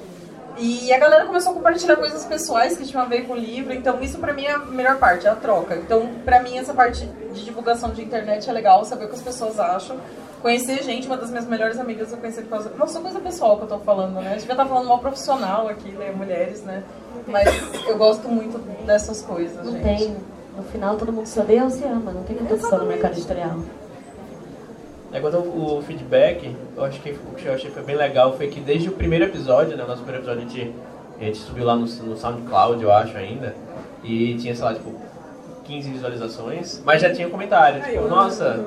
E 0.58 0.92
a 0.92 0.98
galera 0.98 1.24
começou 1.24 1.52
a 1.52 1.54
compartilhar 1.54 1.96
coisas 1.96 2.24
pessoais 2.26 2.76
que 2.76 2.84
tinham 2.86 3.02
a 3.02 3.06
ver 3.06 3.26
com 3.26 3.32
o 3.32 3.36
livro, 3.36 3.72
então 3.72 3.98
isso 4.02 4.18
pra 4.18 4.32
mim 4.34 4.44
é 4.44 4.52
a 4.52 4.58
melhor 4.58 4.98
parte, 4.98 5.26
é 5.26 5.30
a 5.30 5.34
troca. 5.34 5.76
Então, 5.76 6.06
pra 6.24 6.42
mim, 6.42 6.58
essa 6.58 6.74
parte 6.74 7.06
de 7.32 7.44
divulgação 7.44 7.90
de 7.90 8.02
internet 8.02 8.48
é 8.48 8.52
legal, 8.52 8.84
saber 8.84 9.06
o 9.06 9.08
que 9.08 9.14
as 9.14 9.22
pessoas 9.22 9.58
acham. 9.58 9.96
Conhecer 10.42 10.82
gente, 10.82 11.06
uma 11.06 11.16
das 11.16 11.30
minhas 11.30 11.46
melhores 11.46 11.78
amigas 11.78 12.12
eu 12.12 12.18
conheci 12.18 12.42
por 12.42 12.50
causa. 12.50 12.70
Nossa, 12.76 13.00
coisa 13.00 13.20
pessoal 13.20 13.56
que 13.56 13.64
eu 13.64 13.68
tô 13.68 13.78
falando, 13.78 14.14
né? 14.14 14.28
A 14.28 14.32
gente 14.32 14.40
devia 14.40 14.54
estar 14.54 14.66
falando 14.66 14.88
mal 14.88 14.98
profissional 14.98 15.68
aqui, 15.68 15.90
né? 15.92 16.10
Mulheres, 16.10 16.62
né? 16.62 16.82
Mas 17.26 17.48
eu 17.86 17.96
gosto 17.96 18.28
muito 18.28 18.58
dessas 18.84 19.22
coisas, 19.22 19.64
Não 19.64 19.72
gente. 19.72 19.82
tem. 19.82 20.16
No 20.56 20.62
final, 20.64 20.96
todo 20.96 21.12
mundo 21.12 21.26
se 21.26 21.38
odeia 21.38 21.64
ou 21.64 21.70
se 21.70 21.84
ama. 21.84 22.10
Não 22.12 22.22
tem 22.24 22.36
competição 22.36 22.78
no 22.78 22.86
mercado 22.86 23.12
editorial. 23.12 23.56
Ao 25.12 25.40
o 25.40 25.82
feedback, 25.86 26.54
eu 26.76 26.84
acho 26.84 27.00
que 27.00 27.10
o 27.10 27.34
que 27.36 27.46
eu 27.46 27.52
achei 27.54 27.70
foi 27.70 27.82
bem 27.82 27.96
legal 27.96 28.36
foi 28.36 28.46
que 28.46 28.60
desde 28.60 28.88
o 28.88 28.92
primeiro 28.92 29.24
episódio, 29.24 29.76
né, 29.76 29.82
o 29.82 29.86
nosso 29.88 30.02
primeiro 30.02 30.24
episódio, 30.24 30.46
a 30.46 30.48
gente, 30.48 30.74
a 31.20 31.24
gente 31.24 31.38
subiu 31.38 31.64
lá 31.64 31.74
no, 31.74 31.82
no 31.86 32.16
SoundCloud, 32.16 32.82
eu 32.82 32.92
acho 32.92 33.16
ainda, 33.16 33.54
e 34.04 34.36
tinha, 34.36 34.54
sei 34.54 34.64
lá, 34.64 34.72
tipo, 34.74 34.94
15 35.64 35.90
visualizações, 35.90 36.80
mas 36.84 37.02
já 37.02 37.12
tinha 37.12 37.28
comentário, 37.28 37.82
tipo, 37.82 38.08
nossa, 38.08 38.64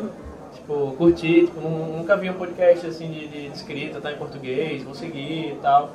tipo, 0.53 0.93
curti, 0.97 1.45
tipo, 1.45 1.62
nu- 1.62 1.97
nunca 1.97 2.15
vi 2.17 2.29
um 2.29 2.34
podcast 2.34 2.86
assim 2.88 3.10
de, 3.10 3.27
de 3.27 3.47
escrita, 3.47 4.01
tá 4.01 4.12
em 4.12 4.15
português, 4.17 4.84
vou 4.84 4.93
seguir 4.93 5.53
e 5.53 5.58
tal. 5.62 5.91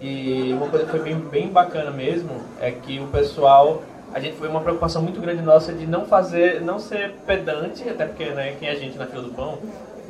E 0.00 0.52
uma 0.52 0.66
coisa 0.68 0.84
que 0.84 0.90
foi 0.90 1.00
bem, 1.00 1.14
bem 1.16 1.48
bacana 1.48 1.92
mesmo 1.92 2.30
é 2.60 2.72
que 2.72 2.98
o 2.98 3.06
pessoal 3.06 3.82
a 4.12 4.20
gente 4.20 4.36
foi 4.36 4.46
uma 4.48 4.60
preocupação 4.60 5.00
muito 5.00 5.18
grande 5.20 5.40
nossa 5.40 5.72
de 5.72 5.86
não 5.86 6.04
fazer, 6.04 6.60
não 6.60 6.78
ser 6.78 7.12
pedante, 7.26 7.88
até 7.88 8.04
porque 8.04 8.26
né, 8.26 8.54
quem 8.58 8.68
é 8.68 8.72
a 8.72 8.74
gente 8.74 8.98
na 8.98 9.06
fila 9.06 9.22
do 9.22 9.30
pão, 9.30 9.58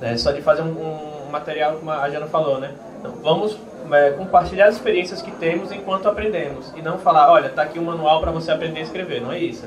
né, 0.02 0.16
só 0.16 0.32
de 0.32 0.42
fazer 0.42 0.62
um, 0.62 1.26
um 1.26 1.30
material, 1.30 1.76
como 1.76 1.90
a 1.90 2.10
Jana 2.10 2.26
falou, 2.26 2.58
né? 2.58 2.72
Então, 2.98 3.12
vamos 3.22 3.56
é, 3.92 4.10
compartilhar 4.10 4.66
as 4.66 4.74
experiências 4.74 5.22
que 5.22 5.30
temos 5.30 5.70
enquanto 5.70 6.08
aprendemos 6.08 6.72
e 6.76 6.82
não 6.82 6.98
falar, 6.98 7.30
olha, 7.30 7.48
tá 7.48 7.62
aqui 7.62 7.78
um 7.78 7.84
manual 7.84 8.20
para 8.20 8.32
você 8.32 8.50
aprender 8.50 8.80
a 8.80 8.82
escrever, 8.82 9.22
não 9.22 9.32
é 9.32 9.38
isso. 9.38 9.64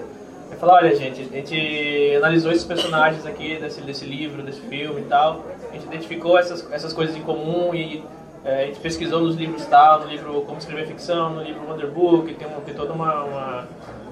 É 0.51 0.55
falar, 0.55 0.75
olha, 0.75 0.95
gente, 0.95 1.21
a 1.21 1.37
gente 1.37 2.15
analisou 2.17 2.51
esses 2.51 2.65
personagens 2.65 3.25
aqui 3.25 3.57
desse, 3.57 3.81
desse 3.81 4.05
livro, 4.05 4.43
desse 4.43 4.61
filme 4.61 5.01
e 5.01 5.05
tal, 5.05 5.43
a 5.69 5.73
gente 5.73 5.85
identificou 5.87 6.37
essas, 6.37 6.69
essas 6.71 6.93
coisas 6.93 7.15
em 7.15 7.21
comum 7.21 7.73
e 7.73 8.03
é, 8.43 8.63
a 8.63 8.65
gente 8.67 8.79
pesquisou 8.79 9.21
nos 9.21 9.35
livros 9.35 9.65
tal, 9.65 10.01
no 10.01 10.07
livro 10.07 10.41
Como 10.41 10.57
Escrever 10.57 10.85
Ficção, 10.85 11.31
no 11.31 11.41
livro 11.41 11.65
Wonder 11.67 11.89
Book, 11.89 12.31
tem, 12.33 12.47
um, 12.47 12.61
tem 12.61 12.75
toda 12.75 12.93
uma, 12.93 13.23
uma, 13.23 13.67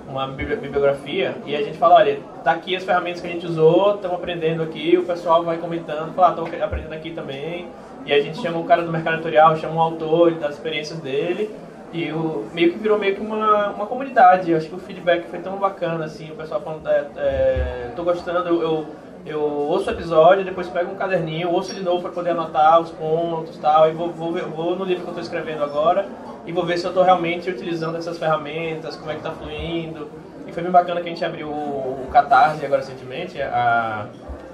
uma, 0.08 0.28
bibliografia, 0.28 1.36
e 1.46 1.56
a 1.56 1.62
gente 1.62 1.78
fala, 1.78 1.96
olha, 1.96 2.20
tá 2.44 2.52
aqui 2.52 2.76
as 2.76 2.84
ferramentas 2.84 3.22
que 3.22 3.28
a 3.28 3.30
gente 3.30 3.46
usou, 3.46 3.96
estamos 3.96 4.18
aprendendo 4.18 4.62
aqui, 4.62 4.98
o 4.98 5.04
pessoal 5.04 5.44
vai 5.44 5.58
comentando, 5.58 6.13
fala, 6.13 6.36
ah, 6.38 6.66
aprendendo 6.66 6.94
aqui 6.94 7.12
também, 7.12 7.68
e 8.06 8.13
a 8.13 8.20
gente 8.22 8.42
chama 8.42 8.60
o 8.60 8.66
cara 8.66 8.84
do 8.84 8.92
mercado 8.92 9.16
editorial, 9.16 9.56
chama 9.56 9.76
o 9.76 9.80
autor, 9.80 10.32
das 10.36 10.56
experiências 10.56 11.00
dele, 11.00 11.50
e 11.92 12.12
o, 12.12 12.46
meio 12.54 12.72
que 12.72 12.80
virou 12.80 12.98
meio 12.98 13.16
que 13.16 13.22
uma, 13.22 13.70
uma 13.70 13.86
comunidade, 13.86 14.52
eu 14.52 14.58
acho 14.58 14.68
que 14.68 14.76
o 14.76 14.80
feedback 14.80 15.28
foi 15.30 15.39
tão 15.39 15.58
bacana, 15.58 16.06
assim, 16.06 16.32
o 16.32 16.36
pessoal 16.36 16.62
falando, 16.62 16.88
é, 16.88 17.08
é, 17.18 17.92
tô 17.96 18.04
gostando, 18.04 18.48
eu, 18.50 18.62
eu 18.62 18.86
eu 19.26 19.39
ouço 19.39 19.89
o 19.89 19.94
episódio, 19.94 20.44
depois 20.44 20.68
pego 20.68 20.92
um 20.92 20.96
caderninho, 20.96 21.50
ouço 21.50 21.74
de 21.74 21.82
novo 21.82 22.02
para 22.02 22.12
poder 22.12 22.32
anotar 22.32 22.82
os 22.82 22.92
pontos 22.92 23.56
tal, 23.58 23.89
e 23.89 23.94
vou, 23.94 24.10
vou, 24.10 24.34
vou 24.34 24.76
no 24.76 24.84
livro 24.84 25.04
que 25.04 25.08
eu 25.08 25.18
estou 25.18 25.24
escrevendo 25.24 25.63
agora 25.63 26.06
e 26.45 26.51
vou 26.51 26.65
ver 26.65 26.77
se 26.77 26.86
eu 26.86 26.89
estou 26.89 27.03
realmente 27.03 27.49
utilizando 27.49 27.97
essas 27.97 28.17
ferramentas, 28.17 28.95
como 28.95 29.12
é 29.12 29.13
que 29.13 29.19
está 29.19 29.32
fluindo. 29.32 30.10
E 30.47 30.51
foi 30.51 30.63
bem 30.63 30.71
bacana 30.71 31.01
que 31.01 31.08
a 31.08 31.12
gente 31.12 31.23
abriu 31.23 31.49
o, 31.49 32.08
Catarse 32.12 32.63
agora 32.65 32.82
recentemente, 32.82 33.41
a, 33.41 34.08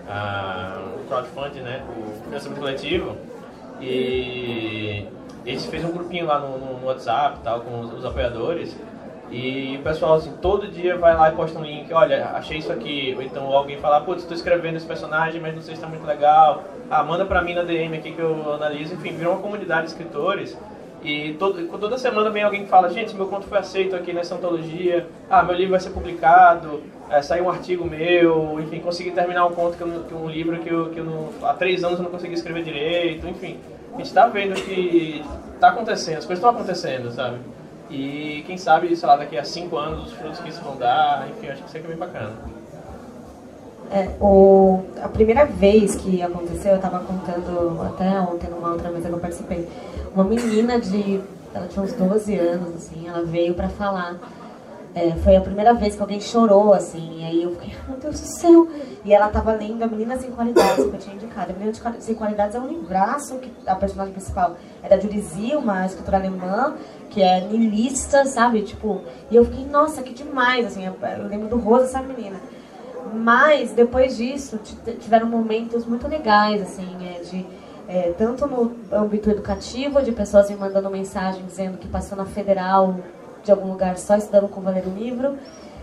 a, 0.07 0.77
o 0.95 1.07
crowdfunding, 1.07 1.61
né, 1.61 1.83
o 1.97 2.23
financiamento 2.23 2.59
coletivo, 2.59 3.17
e 3.81 5.05
a 5.45 5.49
gente 5.49 5.67
fez 5.67 5.83
um 5.83 5.91
grupinho 5.91 6.25
lá 6.25 6.39
no, 6.39 6.79
no 6.79 6.85
WhatsApp 6.85 7.39
tal, 7.43 7.61
com 7.61 7.81
os, 7.81 7.93
os 7.93 8.05
apoiadores. 8.05 8.75
E 9.31 9.77
o 9.79 9.83
pessoal, 9.83 10.15
assim, 10.15 10.33
todo 10.41 10.67
dia 10.67 10.97
vai 10.97 11.15
lá 11.15 11.29
e 11.29 11.35
posta 11.35 11.59
um 11.59 11.63
link, 11.63 11.91
olha, 11.93 12.31
achei 12.33 12.57
isso 12.57 12.71
aqui. 12.71 13.13
Ou 13.15 13.21
então 13.21 13.45
alguém 13.45 13.77
fala, 13.77 14.01
putz, 14.01 14.21
estou 14.21 14.35
escrevendo 14.35 14.77
esse 14.77 14.85
personagem, 14.87 15.39
mas 15.39 15.53
não 15.53 15.61
sei 15.61 15.75
se 15.75 15.81
está 15.81 15.87
muito 15.87 16.05
legal. 16.05 16.63
Ah, 16.89 17.03
manda 17.03 17.25
pra 17.25 17.41
mim 17.41 17.53
na 17.53 17.61
DM 17.61 17.95
aqui 17.95 18.11
que 18.11 18.19
eu 18.19 18.53
analiso. 18.53 18.95
Enfim, 18.95 19.13
virou 19.15 19.33
uma 19.33 19.41
comunidade 19.41 19.83
de 19.83 19.87
escritores. 19.89 20.57
E 21.01 21.33
todo, 21.39 21.65
toda 21.77 21.97
semana 21.97 22.29
vem 22.29 22.43
alguém 22.43 22.63
que 22.63 22.69
fala, 22.69 22.89
gente, 22.89 23.15
meu 23.15 23.27
conto 23.27 23.47
foi 23.47 23.57
aceito 23.57 23.95
aqui 23.95 24.11
nessa 24.11 24.35
antologia. 24.35 25.07
Ah, 25.29 25.43
meu 25.43 25.55
livro 25.55 25.71
vai 25.71 25.79
ser 25.79 25.91
publicado. 25.91 26.81
É, 27.09 27.21
saiu 27.21 27.45
um 27.45 27.49
artigo 27.49 27.85
meu. 27.85 28.59
Enfim, 28.59 28.79
consegui 28.79 29.11
terminar 29.11 29.45
um 29.45 29.53
conto, 29.53 29.77
que, 29.77 29.81
eu, 29.81 30.03
que 30.03 30.13
um 30.13 30.29
livro 30.29 30.59
que, 30.59 30.69
eu, 30.69 30.89
que 30.89 30.99
eu 30.99 31.05
não, 31.05 31.29
há 31.43 31.53
três 31.53 31.83
anos 31.83 31.99
eu 31.99 32.03
não 32.03 32.11
consegui 32.11 32.33
escrever 32.33 32.63
direito. 32.63 33.27
Enfim, 33.27 33.57
a 33.93 33.97
gente 33.97 34.07
está 34.07 34.27
vendo 34.27 34.55
que 34.55 35.23
está 35.55 35.69
acontecendo, 35.69 36.17
as 36.17 36.25
coisas 36.25 36.43
estão 36.43 36.49
acontecendo, 36.49 37.11
sabe? 37.11 37.37
E 37.89 38.43
quem 38.45 38.57
sabe, 38.57 38.95
sei 38.95 39.07
lá, 39.07 39.15
daqui 39.15 39.37
a 39.37 39.43
cinco 39.43 39.77
anos 39.77 40.07
os 40.07 40.13
frutos 40.13 40.39
que 40.39 40.49
isso 40.49 40.61
vão 40.61 40.77
dar, 40.77 41.27
enfim, 41.29 41.47
acho 41.47 41.63
que 41.63 41.69
isso 41.69 41.77
aqui 41.77 41.85
é 41.85 41.89
bem 41.89 41.97
bacana. 41.97 42.33
É, 43.91 44.07
o, 44.21 44.83
a 45.01 45.09
primeira 45.09 45.45
vez 45.45 45.95
que 45.95 46.21
aconteceu, 46.21 46.71
eu 46.71 46.75
estava 46.75 46.99
contando 46.99 47.81
até 47.81 48.21
ontem 48.21 48.47
numa 48.51 48.69
outra 48.71 48.91
mesa 48.91 49.09
que 49.09 49.15
eu 49.15 49.19
participei, 49.19 49.67
uma 50.13 50.23
menina 50.23 50.79
de, 50.79 51.21
ela 51.53 51.67
tinha 51.67 51.83
uns 51.83 51.93
12 51.93 52.35
anos, 52.35 52.75
assim, 52.75 53.07
ela 53.07 53.23
veio 53.23 53.53
para 53.53 53.69
falar 53.69 54.19
é, 54.95 55.11
foi 55.17 55.35
a 55.35 55.41
primeira 55.41 55.73
vez 55.73 55.95
que 55.95 56.01
alguém 56.01 56.19
chorou, 56.19 56.73
assim, 56.73 57.19
e 57.19 57.23
aí 57.23 57.43
eu 57.43 57.51
fiquei, 57.51 57.75
meu 57.87 57.97
Deus 57.97 58.19
do 58.19 58.25
céu! 58.25 58.67
E 59.05 59.13
ela 59.13 59.29
tava 59.29 59.53
lendo 59.53 59.83
A 59.83 59.87
Menina 59.87 60.17
Sem 60.17 60.31
Qualidades, 60.31 60.85
que 60.85 60.93
eu 60.93 60.97
tinha 60.97 61.15
indicado. 61.15 61.51
A 61.51 61.53
Menina 61.53 61.73
Sem 61.99 62.15
Qualidades 62.15 62.55
é 62.55 62.59
um 62.59 62.67
livraço 62.67 63.37
que 63.37 63.51
a 63.67 63.75
personagem 63.75 64.13
principal 64.13 64.57
é 64.81 64.89
da 64.89 64.99
Judy 64.99 65.55
uma 65.55 65.85
escritora 65.85 66.17
alemã, 66.17 66.73
que 67.09 67.21
é 67.21 67.39
niilista, 67.39 68.25
sabe? 68.25 68.63
Tipo, 68.63 69.01
e 69.29 69.35
eu 69.35 69.45
fiquei, 69.45 69.65
nossa, 69.65 70.01
que 70.01 70.13
demais, 70.13 70.65
assim, 70.65 70.85
eu, 70.85 70.95
lembro 71.27 71.47
do 71.47 71.57
rosa 71.57 71.85
essa 71.85 72.01
menina. 72.01 72.37
Mas, 73.13 73.71
depois 73.71 74.17
disso, 74.17 74.59
tiveram 74.99 75.27
momentos 75.27 75.85
muito 75.85 76.07
legais, 76.07 76.61
assim, 76.61 76.87
é, 77.01 77.21
de... 77.21 77.45
É, 77.91 78.13
tanto 78.15 78.45
no 78.45 78.71
âmbito 78.91 79.31
educativo, 79.31 79.99
de 80.03 80.11
pessoas 80.11 80.47
me 80.47 80.55
mandando 80.55 80.87
mensagem 80.91 81.43
dizendo 81.43 81.79
que 81.79 81.87
passou 81.87 82.15
na 82.15 82.25
federal 82.25 82.97
de 83.43 83.51
algum 83.51 83.71
lugar 83.71 83.97
só 83.97 84.15
estudando 84.15 84.47
com 84.47 84.61
valer 84.61 84.85
o 84.85 84.91
livro, 84.91 85.35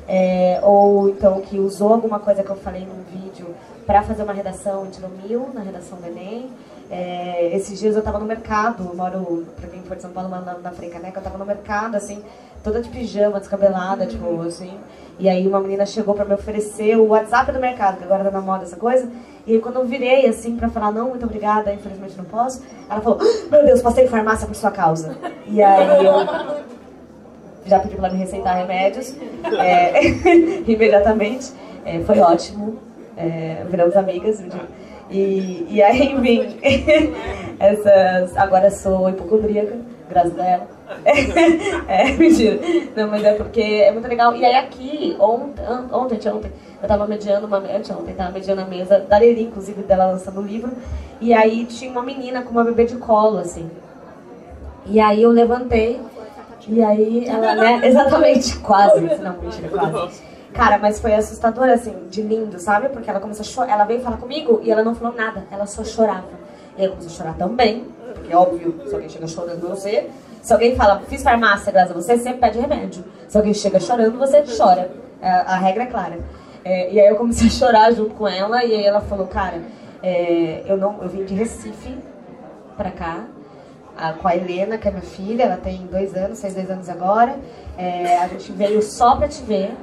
é, 0.07 0.61
ou 0.63 1.09
então 1.09 1.41
que 1.41 1.59
usou 1.59 1.93
alguma 1.93 2.21
coisa 2.21 2.45
que 2.45 2.51
eu 2.51 2.55
falei 2.55 2.87
num 2.87 3.03
vídeo 3.11 3.49
para 3.85 4.05
fazer 4.05 4.23
uma 4.23 4.33
redação 4.33 4.87
tirou 4.87 5.11
mil 5.11 5.51
na 5.53 5.63
redação 5.63 5.99
do 5.99 6.07
Enem. 6.07 6.49
É, 6.89 7.51
esses 7.53 7.77
dias 7.77 7.95
eu 7.95 7.99
estava 7.99 8.21
no 8.21 8.25
mercado, 8.25 8.85
eu 8.89 8.95
moro, 8.95 9.45
para 9.57 9.69
quem 9.69 9.83
for 9.83 9.97
de 9.97 10.03
São 10.03 10.13
Paulo, 10.13 10.29
na, 10.29 10.41
na 10.41 10.71
Frecaneca, 10.71 11.19
eu 11.19 11.21
estava 11.21 11.37
no 11.37 11.45
mercado, 11.45 11.97
assim, 11.97 12.23
toda 12.63 12.81
de 12.81 12.89
pijama, 12.89 13.41
descabelada, 13.41 14.05
uhum. 14.05 14.09
tipo, 14.09 14.43
assim. 14.43 14.79
E 15.19 15.29
aí 15.29 15.45
uma 15.49 15.59
menina 15.59 15.85
chegou 15.85 16.15
para 16.15 16.25
me 16.25 16.35
oferecer 16.35 16.97
o 16.97 17.09
WhatsApp 17.09 17.51
do 17.51 17.59
mercado, 17.59 17.97
que 17.97 18.05
agora 18.05 18.23
tá 18.23 18.31
na 18.31 18.41
moda 18.41 18.63
essa 18.63 18.77
coisa. 18.77 19.11
E 19.47 19.55
aí 19.55 19.61
quando 19.61 19.77
eu 19.77 19.85
virei, 19.85 20.27
assim, 20.27 20.57
para 20.57 20.69
falar, 20.69 20.91
não, 20.91 21.11
muito 21.11 21.25
obrigada, 21.25 21.73
infelizmente 21.73 22.17
não 22.17 22.25
posso, 22.25 22.63
ela 22.91 23.01
falou, 23.01 23.21
ah, 23.21 23.49
meu 23.51 23.65
Deus, 23.65 23.81
passei 23.81 24.09
farmácia 24.09 24.47
por 24.47 24.57
sua 24.57 24.73
causa. 24.73 25.17
E 25.47 25.63
aí 25.63 26.05
eu 26.05 26.27
já 27.65 27.79
pedi 27.79 27.97
para 27.97 28.11
me 28.11 28.19
receitar 28.19 28.57
remédios 28.57 29.15
é, 29.59 30.05
imediatamente. 30.67 31.53
É, 31.85 32.01
foi 32.01 32.19
ótimo, 32.19 32.79
é, 33.17 33.65
viramos 33.71 33.97
amigas. 33.97 34.43
E, 35.09 35.67
e 35.71 35.83
aí 35.83 36.17
vim 36.21 36.57
essas. 37.61 38.37
Agora 38.37 38.71
sou 38.71 39.09
hipocondríaca, 39.09 39.79
graças 40.09 40.39
a 40.39 40.45
ela. 40.45 40.76
É, 41.89 42.13
mentira. 42.13 42.61
Não, 42.95 43.09
mas 43.09 43.25
é 43.25 43.35
porque 43.35 43.61
é 43.61 43.93
muito 43.93 44.09
legal. 44.09 44.35
E 44.35 44.45
aí 44.45 44.55
aqui, 44.55 45.17
ontem, 45.19 45.63
ontem, 45.93 46.29
ontem, 46.29 46.53
eu 46.83 46.89
tava 46.89 47.07
mediando 47.07 47.47
uma 47.47 47.61
mesa, 47.61 47.95
ontem, 47.95 48.15
tava 48.15 48.31
mediando 48.31 48.63
a 48.63 48.65
mesa 48.65 49.01
da 49.01 49.19
Lili, 49.19 49.45
inclusive, 49.45 49.83
dela 49.83 50.07
lançando 50.07 50.41
o 50.41 50.43
livro. 50.43 50.71
E 51.21 51.33
aí 51.33 51.65
tinha 51.65 51.91
uma 51.91 52.03
menina 52.03 52.43
com 52.43 52.51
uma 52.51 52.65
bebê 52.65 52.85
de 52.85 52.97
colo, 52.97 53.39
assim. 53.39 53.71
E 54.85 55.01
aí 55.01 55.23
eu 55.23 55.31
levantei 55.31 56.01
e 56.69 56.83
aí 56.83 57.27
ela, 57.27 57.55
né? 57.55 57.81
Exatamente, 57.87 58.59
quase. 58.59 59.01
Não, 59.01 59.37
mentira, 59.39 59.69
quase. 59.69 60.21
Cara, 60.53 60.79
mas 60.79 60.99
foi 60.99 61.15
assustador, 61.15 61.69
assim, 61.69 61.95
de 62.11 62.23
lindo, 62.23 62.59
sabe? 62.59 62.89
Porque 62.89 63.09
ela 63.09 63.21
começou 63.21 63.43
a 63.43 63.47
chorar. 63.47 63.73
Ela 63.73 63.85
veio 63.85 64.01
falar 64.01 64.17
comigo 64.17 64.61
e 64.63 64.71
ela 64.71 64.83
não 64.83 64.95
falou 64.95 65.15
nada. 65.15 65.45
Ela 65.51 65.67
só 65.67 65.85
chorava. 65.85 66.29
E 66.77 66.85
eu 66.85 66.91
comecei 66.91 67.11
a 67.11 67.15
chorar 67.15 67.35
também. 67.35 67.85
Porque 68.15 68.33
é 68.33 68.37
óbvio, 68.37 68.75
se 68.87 68.95
alguém 68.95 69.09
chega 69.09 69.27
chorando, 69.27 69.69
você. 69.69 70.09
Se 70.47 70.53
alguém 70.53 70.77
fala, 70.77 71.03
fiz 71.09 71.25
farmácia, 71.25 71.73
graças 71.73 71.91
a 71.91 71.95
você, 72.01 72.17
sempre 72.19 72.39
pede 72.39 72.61
remédio. 72.61 73.03
Se 73.27 73.37
alguém 73.37 73.53
chega 73.53 73.81
chorando, 73.81 74.17
você 74.17 74.45
chora. 74.57 74.93
A, 75.21 75.27
é, 75.27 75.31
a 75.41 75.57
regra 75.57 75.83
é 75.83 75.87
clara. 75.87 76.19
É, 76.65 76.93
e 76.93 77.01
aí 77.01 77.09
eu 77.09 77.17
comecei 77.17 77.49
a 77.49 77.51
chorar 77.51 77.91
junto 77.91 78.15
com 78.15 78.29
ela. 78.29 78.65
E 78.65 78.73
aí 78.73 78.85
ela 78.85 79.01
falou, 79.01 79.27
cara, 79.27 79.61
é, 80.01 80.63
eu, 80.65 80.77
não, 80.77 81.03
eu 81.03 81.09
vim 81.09 81.25
de 81.25 81.35
Recife 81.35 81.99
pra 82.77 82.93
cá 82.93 83.25
a, 83.99 84.13
com 84.13 84.29
a 84.29 84.37
Helena, 84.37 84.79
que 84.79 84.87
é 84.87 84.93
minha 84.93 85.03
filha, 85.03 85.43
ela 85.43 85.57
tem 85.57 85.85
dois 85.91 86.15
anos, 86.15 86.41
fez 86.41 86.55
dois 86.55 86.71
anos 86.71 86.89
agora. 86.89 87.35
É, 87.77 88.17
a 88.19 88.29
gente 88.29 88.53
veio 88.53 88.81
só 88.83 89.17
pra 89.17 89.27
te 89.27 89.43
ver. 89.43 89.75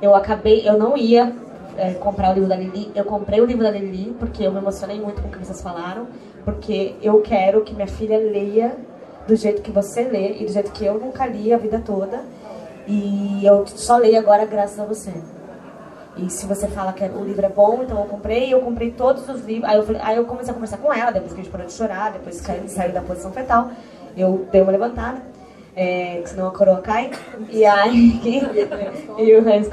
Eu 0.00 0.14
acabei, 0.14 0.66
eu 0.66 0.78
não 0.78 0.96
ia 0.96 1.34
é, 1.76 1.92
comprar 1.92 2.30
o 2.30 2.32
livro 2.32 2.48
da 2.48 2.56
Lili, 2.56 2.90
eu 2.94 3.04
comprei 3.04 3.42
o 3.42 3.44
livro 3.44 3.62
da 3.62 3.70
Lili 3.70 4.16
porque 4.18 4.42
eu 4.42 4.52
me 4.52 4.56
emocionei 4.56 4.98
muito 4.98 5.20
com 5.20 5.28
o 5.28 5.30
que 5.30 5.36
vocês 5.36 5.60
falaram, 5.60 6.06
porque 6.46 6.94
eu 7.02 7.20
quero 7.20 7.60
que 7.60 7.74
minha 7.74 7.86
filha 7.86 8.16
leia 8.16 8.74
do 9.28 9.36
jeito 9.36 9.60
que 9.60 9.70
você 9.70 10.02
lê 10.02 10.38
e 10.40 10.46
do 10.46 10.52
jeito 10.52 10.72
que 10.72 10.84
eu 10.84 10.98
nunca 10.98 11.26
li 11.26 11.52
a 11.52 11.58
vida 11.58 11.80
toda. 11.84 12.24
E 12.86 13.44
eu 13.44 13.66
só 13.66 13.98
leio 13.98 14.18
agora 14.18 14.46
graças 14.46 14.80
a 14.80 14.84
você. 14.84 15.12
E 16.16 16.30
se 16.30 16.46
você 16.46 16.66
fala 16.66 16.92
que 16.94 17.04
o 17.04 17.22
livro 17.22 17.44
é 17.44 17.48
bom, 17.50 17.82
então 17.82 18.00
eu 18.00 18.06
comprei, 18.06 18.52
eu 18.52 18.60
comprei 18.60 18.90
todos 18.90 19.28
os 19.28 19.44
livros. 19.44 19.68
Aí 19.68 19.76
eu, 19.76 19.84
falei, 19.84 20.00
aí 20.02 20.16
eu 20.16 20.24
comecei 20.24 20.50
a 20.50 20.54
conversar 20.54 20.78
com 20.78 20.92
ela, 20.92 21.10
depois 21.10 21.32
que 21.32 21.40
a 21.40 21.42
gente 21.44 21.52
parou 21.52 21.66
de 21.66 21.72
chorar, 21.74 22.12
depois 22.12 22.40
que 22.40 22.50
ele 22.50 22.68
saiu 22.68 22.92
da 22.92 23.02
posição 23.02 23.30
fetal. 23.30 23.70
Eu 24.16 24.48
dei 24.50 24.62
uma 24.62 24.72
levantada, 24.72 25.20
é, 25.76 26.22
senão 26.24 26.48
a 26.48 26.50
coroa 26.50 26.80
cai. 26.80 27.10
E 27.50 27.64
aí. 27.66 28.18
e 29.18 29.34
o 29.34 29.38
Hans 29.40 29.68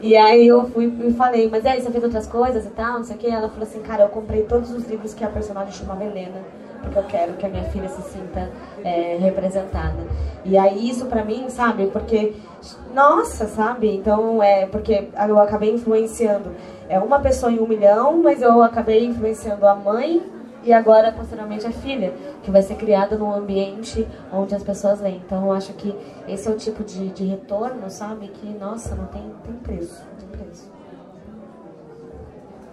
E 0.00 0.16
aí 0.16 0.46
eu 0.46 0.68
fui 0.70 0.86
e 0.86 1.12
falei, 1.12 1.48
mas 1.50 1.66
aí 1.66 1.82
você 1.82 1.90
fez 1.90 2.02
outras 2.02 2.26
coisas 2.26 2.64
e 2.64 2.70
tal, 2.70 2.94
não 2.94 3.04
sei 3.04 3.16
o 3.16 3.18
que. 3.18 3.26
Ela 3.26 3.50
falou 3.50 3.64
assim, 3.64 3.80
cara, 3.80 4.04
eu 4.04 4.08
comprei 4.08 4.44
todos 4.44 4.70
os 4.70 4.88
livros 4.88 5.12
que 5.12 5.22
a 5.22 5.28
personagem 5.28 5.74
chamava 5.74 6.02
Helena 6.02 6.40
porque 6.82 6.98
eu 6.98 7.04
quero 7.04 7.32
que 7.34 7.46
a 7.46 7.48
minha 7.48 7.64
filha 7.64 7.88
se 7.88 8.02
sinta 8.02 8.50
é, 8.84 9.16
representada. 9.20 9.98
E 10.44 10.56
aí 10.56 10.88
isso 10.88 11.06
pra 11.06 11.24
mim, 11.24 11.48
sabe, 11.48 11.86
porque, 11.88 12.34
nossa, 12.94 13.46
sabe, 13.46 13.94
então 13.94 14.42
é, 14.42 14.66
porque 14.66 15.08
eu 15.28 15.38
acabei 15.38 15.74
influenciando 15.74 16.50
é 16.90 16.98
uma 16.98 17.20
pessoa 17.20 17.52
em 17.52 17.60
um 17.60 17.68
milhão, 17.68 18.20
mas 18.20 18.42
eu 18.42 18.60
acabei 18.62 19.06
influenciando 19.06 19.64
a 19.64 19.76
mãe 19.76 20.20
e 20.64 20.72
agora, 20.72 21.12
posteriormente, 21.12 21.64
a 21.64 21.70
filha, 21.70 22.12
que 22.42 22.50
vai 22.50 22.62
ser 22.62 22.74
criada 22.74 23.16
num 23.16 23.32
ambiente 23.32 24.06
onde 24.32 24.56
as 24.56 24.62
pessoas 24.64 25.00
leem. 25.00 25.22
Então, 25.24 25.46
eu 25.46 25.52
acho 25.52 25.72
que 25.74 25.94
esse 26.26 26.48
é 26.48 26.50
o 26.50 26.56
tipo 26.56 26.82
de, 26.82 27.08
de 27.10 27.24
retorno, 27.24 27.88
sabe? 27.88 28.26
Que, 28.26 28.48
nossa, 28.58 28.96
não 28.96 29.06
tem, 29.06 29.22
tem 29.44 29.54
preço. 29.54 30.02
Não 30.10 30.18
tem 30.18 30.28
preço. 30.40 30.70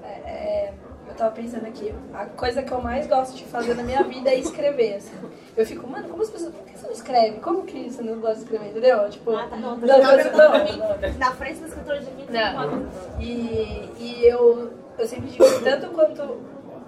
É, 0.04 0.70
eu 0.70 0.87
tava 1.18 1.32
pensando 1.32 1.66
aqui, 1.66 1.94
a 2.14 2.26
coisa 2.26 2.62
que 2.62 2.72
eu 2.72 2.82
mais 2.82 3.08
gosto 3.08 3.36
de 3.36 3.44
fazer 3.46 3.74
na 3.74 3.84
minha 3.84 4.04
vida 4.04 4.30
é 4.30 4.40
escrever. 4.40 4.96
assim. 4.96 5.16
Eu 5.56 5.66
fico, 5.66 5.88
mano, 5.88 6.08
como 6.08 6.22
as 6.22 6.30
pessoas. 6.30 6.54
Por 6.54 6.66
que 6.66 6.78
você 6.78 6.86
não 6.86 6.94
escreve? 6.94 7.40
Como 7.40 7.64
que 7.64 7.90
você 7.90 8.02
não 8.04 8.20
gosta 8.20 8.36
de 8.36 8.42
escrever? 8.44 8.70
Entendeu? 8.70 9.10
Tipo. 9.10 9.32
Ah, 9.32 9.48
tá 9.50 9.56
bom. 9.56 9.62
não, 9.62 9.78
não, 9.78 9.80
não, 9.82 11.18
Na 11.18 11.32
frente 11.32 11.60
do 11.60 11.68
escritor 11.68 12.00
de 12.00 12.12
mim, 12.12 12.28
Não. 12.30 12.88
E, 13.20 13.90
e 14.00 14.22
eu, 14.26 14.72
eu 14.98 15.08
sempre 15.08 15.30
digo, 15.30 15.46
tanto 15.64 15.88
quanto 15.88 16.38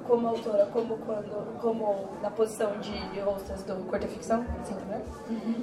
como 0.08 0.28
autora, 0.28 0.66
como 0.74 0.98
quando 0.98 1.60
como 1.60 2.10
na 2.22 2.32
posição 2.32 2.72
de 2.80 3.20
hostess 3.22 3.64
do 3.64 3.76
Corta 3.86 4.08
Ficção, 4.08 4.44
assim, 4.62 4.74
né? 4.88 5.02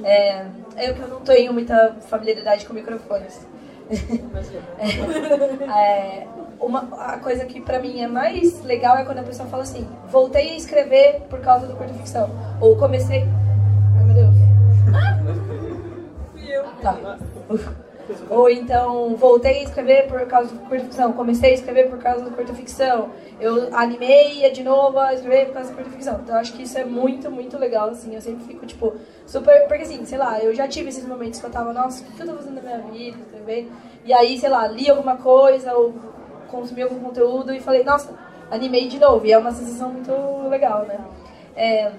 É, 0.05 0.47
é 0.77 0.93
que 0.93 1.01
eu 1.01 1.09
não 1.09 1.21
tenho 1.21 1.53
muita 1.53 1.97
familiaridade 2.03 2.67
com 2.67 2.75
microfones. 2.75 3.47
É, 5.77 6.27
uma, 6.61 6.89
a 6.99 7.19
coisa 7.19 7.45
que 7.45 7.61
pra 7.61 7.79
mim 7.79 8.01
é 8.01 8.07
mais 8.07 8.63
legal 8.63 8.97
é 8.97 9.05
quando 9.05 9.19
a 9.19 9.23
pessoa 9.23 9.49
fala 9.49 9.63
assim, 9.63 9.87
voltei 10.09 10.51
a 10.51 10.57
escrever 10.57 11.23
por 11.29 11.41
causa 11.41 11.67
do 11.67 11.75
Corta 11.77 11.95
Ficção. 11.95 12.31
Ou 12.61 12.77
comecei. 12.77 13.27
Ai 13.97 14.05
meu 14.05 14.15
Deus. 14.15 14.37
Tá. 16.83 17.19
Ou 18.31 18.49
então, 18.49 19.17
voltei 19.17 19.61
a 19.61 19.63
escrever 19.65 20.07
por 20.07 20.25
causa 20.27 20.55
do 20.55 20.61
curta 20.61 20.85
ficção, 20.85 21.13
comecei 21.13 21.51
a 21.51 21.55
escrever 21.55 21.89
por 21.89 21.99
causa 21.99 22.25
do 22.25 22.31
curta 22.31 22.55
ficção, 22.55 23.11
eu 23.41 23.75
animei 23.77 24.49
de 24.53 24.63
novo 24.63 24.99
a 24.99 25.13
escrever 25.13 25.47
por 25.47 25.55
causa 25.55 25.71
do 25.71 25.75
curta 25.75 25.91
ficção. 25.91 26.21
Então, 26.23 26.35
eu 26.37 26.41
acho 26.41 26.53
que 26.53 26.63
isso 26.63 26.79
é 26.79 26.85
muito, 26.85 27.31
muito 27.31 27.59
legal, 27.59 27.89
assim, 27.89 28.15
eu 28.15 28.21
sempre 28.21 28.45
fico, 28.45 28.65
tipo, 28.65 28.95
super... 29.27 29.67
Porque, 29.67 29.83
assim, 29.83 30.05
sei 30.05 30.19
lá, 30.19 30.39
eu 30.39 30.55
já 30.55 30.69
tive 30.69 30.89
esses 30.89 31.07
momentos 31.07 31.41
que 31.41 31.47
eu 31.47 31.51
tava, 31.51 31.73
nossa, 31.73 32.03
o 32.03 32.07
que 32.07 32.21
eu 32.21 32.27
tô 32.27 32.35
fazendo 32.35 32.55
na 32.55 32.63
minha 32.63 32.79
vida, 32.79 33.19
escrevendo? 33.19 33.73
E 34.05 34.13
aí, 34.13 34.39
sei 34.39 34.51
lá, 34.51 34.69
li 34.69 34.89
alguma 34.89 35.17
coisa 35.17 35.75
ou 35.75 35.93
consumi 36.49 36.83
algum 36.83 37.01
conteúdo 37.01 37.53
e 37.53 37.61
falei, 37.61 37.85
nossa, 37.85 38.15
animei 38.51 38.89
de 38.89 38.99
novo. 38.99 39.27
E 39.27 39.33
é 39.33 39.39
uma 39.39 39.53
sensação 39.53 39.93
muito 39.93 40.13
legal, 40.49 40.85
né? 40.87 40.99
É, 41.55 41.93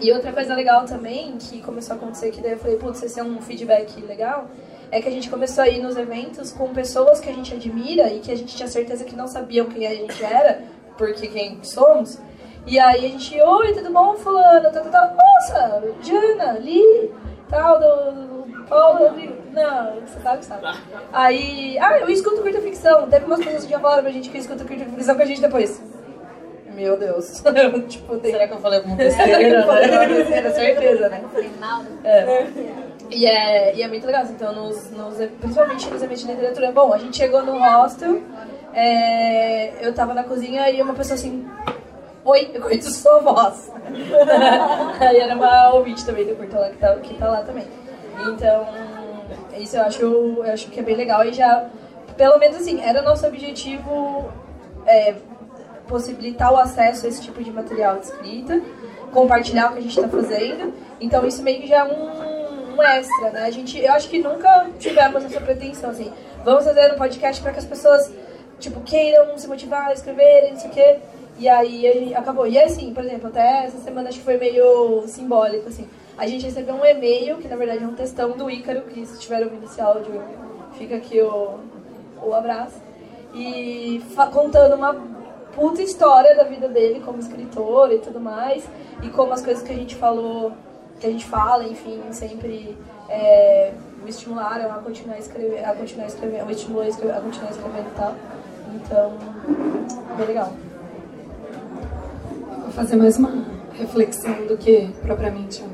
e 0.00 0.12
outra 0.12 0.32
coisa 0.32 0.54
legal 0.54 0.84
também, 0.84 1.36
que 1.38 1.60
começou 1.62 1.94
a 1.94 1.96
acontecer, 1.96 2.30
que 2.30 2.40
daí 2.40 2.52
eu 2.52 2.58
falei, 2.58 2.76
putz, 2.76 3.02
esse 3.02 3.18
é 3.18 3.24
um 3.24 3.40
feedback 3.40 4.00
legal, 4.02 4.46
é 4.90 5.00
que 5.00 5.08
a 5.08 5.12
gente 5.12 5.28
começou 5.28 5.64
a 5.64 5.68
ir 5.68 5.82
nos 5.82 5.96
eventos 5.96 6.52
com 6.52 6.68
pessoas 6.72 7.20
que 7.20 7.28
a 7.28 7.32
gente 7.32 7.54
admira 7.54 8.12
e 8.12 8.20
que 8.20 8.30
a 8.30 8.36
gente 8.36 8.54
tinha 8.54 8.68
certeza 8.68 9.04
que 9.04 9.16
não 9.16 9.26
sabiam 9.26 9.66
quem 9.66 9.86
a 9.86 9.94
gente 9.94 10.22
era, 10.24 10.62
porque 10.96 11.26
quem 11.28 11.58
somos. 11.62 12.18
E 12.66 12.78
aí 12.78 13.04
a 13.04 13.08
gente, 13.08 13.40
oi, 13.40 13.72
tudo 13.72 13.90
bom, 13.90 14.14
fulano? 14.16 14.70
Tá, 14.70 14.80
tá, 14.80 14.90
tá. 14.90 15.14
Nossa, 15.16 15.82
Jana, 16.02 16.52
Li, 16.58 17.12
tal, 17.48 17.78
do, 17.78 18.44
do 18.44 18.64
Paulo, 18.64 19.08
Rodrigo. 19.08 19.43
Não, 19.54 20.00
você 20.00 20.20
sabe 20.20 20.38
que 20.38 20.44
sabe. 20.44 20.78
Aí, 21.12 21.78
ah, 21.78 21.98
eu 21.98 22.10
escuto 22.10 22.42
curta 22.42 22.60
ficção. 22.60 23.08
Teve 23.08 23.24
umas 23.24 23.38
pessoas 23.38 23.64
que 23.64 23.70
já 23.70 23.78
falaram 23.78 24.02
pra 24.02 24.12
gente 24.12 24.28
que 24.28 24.38
escuta 24.38 24.64
curta 24.64 24.84
ficção 24.84 25.14
com 25.14 25.22
a 25.22 25.26
gente 25.26 25.40
depois. 25.40 25.80
Meu 26.74 26.98
Deus. 26.98 27.40
tipo, 27.88 28.18
tem... 28.18 28.32
Será 28.32 28.48
que 28.48 28.54
eu 28.54 28.58
falei 28.58 28.78
alguma 28.80 28.96
Será 28.98 29.12
que 29.12 29.30
eu 29.30 29.38
besteira? 29.38 29.66
falei 29.66 29.84
alguma 29.84 30.06
besteira? 30.06 30.50
Certeza, 30.50 31.08
né? 31.08 31.24
Falei 31.32 31.50
mal. 31.60 31.82
É. 32.02 32.46
E 33.10 33.26
é, 33.26 33.76
e 33.76 33.82
é 33.82 33.88
muito 33.88 34.06
legal, 34.06 34.22
assim, 34.22 34.32
então, 34.32 34.52
nos, 34.52 34.90
nos, 34.90 35.16
principalmente 35.40 35.88
nos 35.88 36.02
eventos 36.02 36.24
de 36.24 36.32
literatura. 36.32 36.72
Bom, 36.72 36.92
a 36.92 36.98
gente 36.98 37.16
chegou 37.16 37.44
no 37.44 37.58
hostel, 37.58 38.20
é, 38.72 39.86
eu 39.86 39.94
tava 39.94 40.14
na 40.14 40.24
cozinha 40.24 40.68
e 40.70 40.82
uma 40.82 40.94
pessoa 40.94 41.14
assim, 41.14 41.46
oi, 42.24 42.50
eu 42.52 42.60
conheço 42.60 42.90
sua 42.90 43.20
voz. 43.20 43.70
Aí 45.00 45.18
era 45.18 45.34
uma 45.34 45.74
ouvinte 45.74 46.04
também 46.04 46.26
do 46.26 46.34
Curta 46.34 46.58
lá 46.58 46.70
que 46.70 46.76
tá, 46.78 46.94
que 46.96 47.14
tá 47.14 47.28
lá 47.28 47.42
também. 47.42 47.66
Então, 48.26 48.66
isso 49.58 49.76
eu 49.76 49.82
acho, 49.82 50.02
eu 50.02 50.52
acho 50.52 50.68
que 50.68 50.80
é 50.80 50.82
bem 50.82 50.96
legal 50.96 51.24
e 51.24 51.32
já, 51.32 51.68
pelo 52.16 52.38
menos 52.38 52.56
assim, 52.56 52.80
era 52.80 53.02
nosso 53.02 53.26
objetivo 53.26 54.32
é, 54.86 55.14
possibilitar 55.86 56.52
o 56.52 56.56
acesso 56.56 57.06
a 57.06 57.08
esse 57.08 57.22
tipo 57.22 57.42
de 57.42 57.50
material 57.50 57.98
de 57.98 58.06
escrita, 58.06 58.60
compartilhar 59.12 59.70
o 59.70 59.72
que 59.72 59.78
a 59.78 59.82
gente 59.82 59.96
está 59.96 60.08
fazendo. 60.08 60.72
Então 61.00 61.26
isso 61.26 61.42
meio 61.42 61.60
que 61.60 61.68
já 61.68 61.78
é 61.78 61.84
um, 61.84 62.74
um 62.74 62.82
extra, 62.82 63.30
né? 63.30 63.44
A 63.44 63.50
gente, 63.50 63.78
eu 63.78 63.92
acho 63.92 64.08
que 64.08 64.18
nunca 64.18 64.70
tivemos 64.78 65.24
essa 65.24 65.40
pretensão, 65.40 65.90
assim, 65.90 66.12
vamos 66.44 66.64
fazer 66.64 66.92
um 66.92 66.96
podcast 66.96 67.42
para 67.42 67.52
que 67.52 67.58
as 67.58 67.64
pessoas, 67.64 68.10
tipo, 68.58 68.80
queiram 68.80 69.36
se 69.38 69.46
motivar 69.46 69.88
a 69.88 69.92
escreverem, 69.92 70.52
não 70.52 70.60
sei 70.60 70.70
o 70.70 70.72
quê. 70.72 70.98
E 71.36 71.48
aí 71.48 72.14
acabou. 72.14 72.46
E 72.46 72.58
assim, 72.58 72.94
por 72.94 73.04
exemplo, 73.04 73.28
até 73.28 73.64
essa 73.64 73.78
semana 73.78 74.08
acho 74.08 74.18
que 74.18 74.24
foi 74.24 74.36
meio 74.36 75.04
simbólico, 75.08 75.68
assim. 75.68 75.88
A 76.16 76.26
gente 76.28 76.44
recebeu 76.44 76.76
um 76.76 76.84
e-mail, 76.84 77.38
que 77.38 77.48
na 77.48 77.56
verdade 77.56 77.82
é 77.82 77.86
um 77.86 77.94
textão 77.94 78.32
do 78.32 78.48
Ícaro, 78.48 78.82
que 78.82 79.04
se 79.04 79.18
tiver 79.18 79.42
ouvindo 79.42 79.64
esse 79.64 79.80
áudio, 79.80 80.22
fica 80.78 80.96
aqui 80.96 81.20
o, 81.20 81.58
o 82.22 82.32
abraço. 82.32 82.80
E 83.34 84.00
contando 84.32 84.76
uma 84.76 84.94
puta 85.54 85.82
história 85.82 86.36
da 86.36 86.44
vida 86.44 86.68
dele 86.68 87.02
como 87.04 87.18
escritor 87.18 87.92
e 87.92 87.98
tudo 87.98 88.20
mais. 88.20 88.64
E 89.02 89.10
como 89.10 89.32
as 89.32 89.42
coisas 89.42 89.64
que 89.64 89.72
a 89.72 89.76
gente 89.76 89.96
falou, 89.96 90.52
que 91.00 91.06
a 91.06 91.10
gente 91.10 91.26
fala, 91.26 91.64
enfim, 91.64 92.00
sempre 92.12 92.78
é, 93.08 93.72
me 94.02 94.10
estimularam 94.10 94.70
a 94.70 94.78
continuar 94.78 95.16
a 95.16 95.18
escrever, 95.18 95.64
a 95.64 95.74
continuar 95.74 96.04
a 96.04 96.08
escrever, 96.08 96.44
me 96.44 96.52
estimulou 96.52 96.84
a, 96.84 96.88
escrever, 96.88 97.16
a 97.16 97.20
continuar 97.20 97.50
escrevendo 97.50 97.88
e 97.88 97.98
tal. 97.98 98.14
Então, 98.76 99.18
bem 100.16 100.26
legal. 100.28 100.52
Vou 102.62 102.70
fazer 102.70 102.94
mais 102.94 103.18
uma 103.18 103.44
reflexão 103.72 104.46
do 104.46 104.56
que 104.56 104.88
propriamente 105.02 105.60
um 105.62 105.73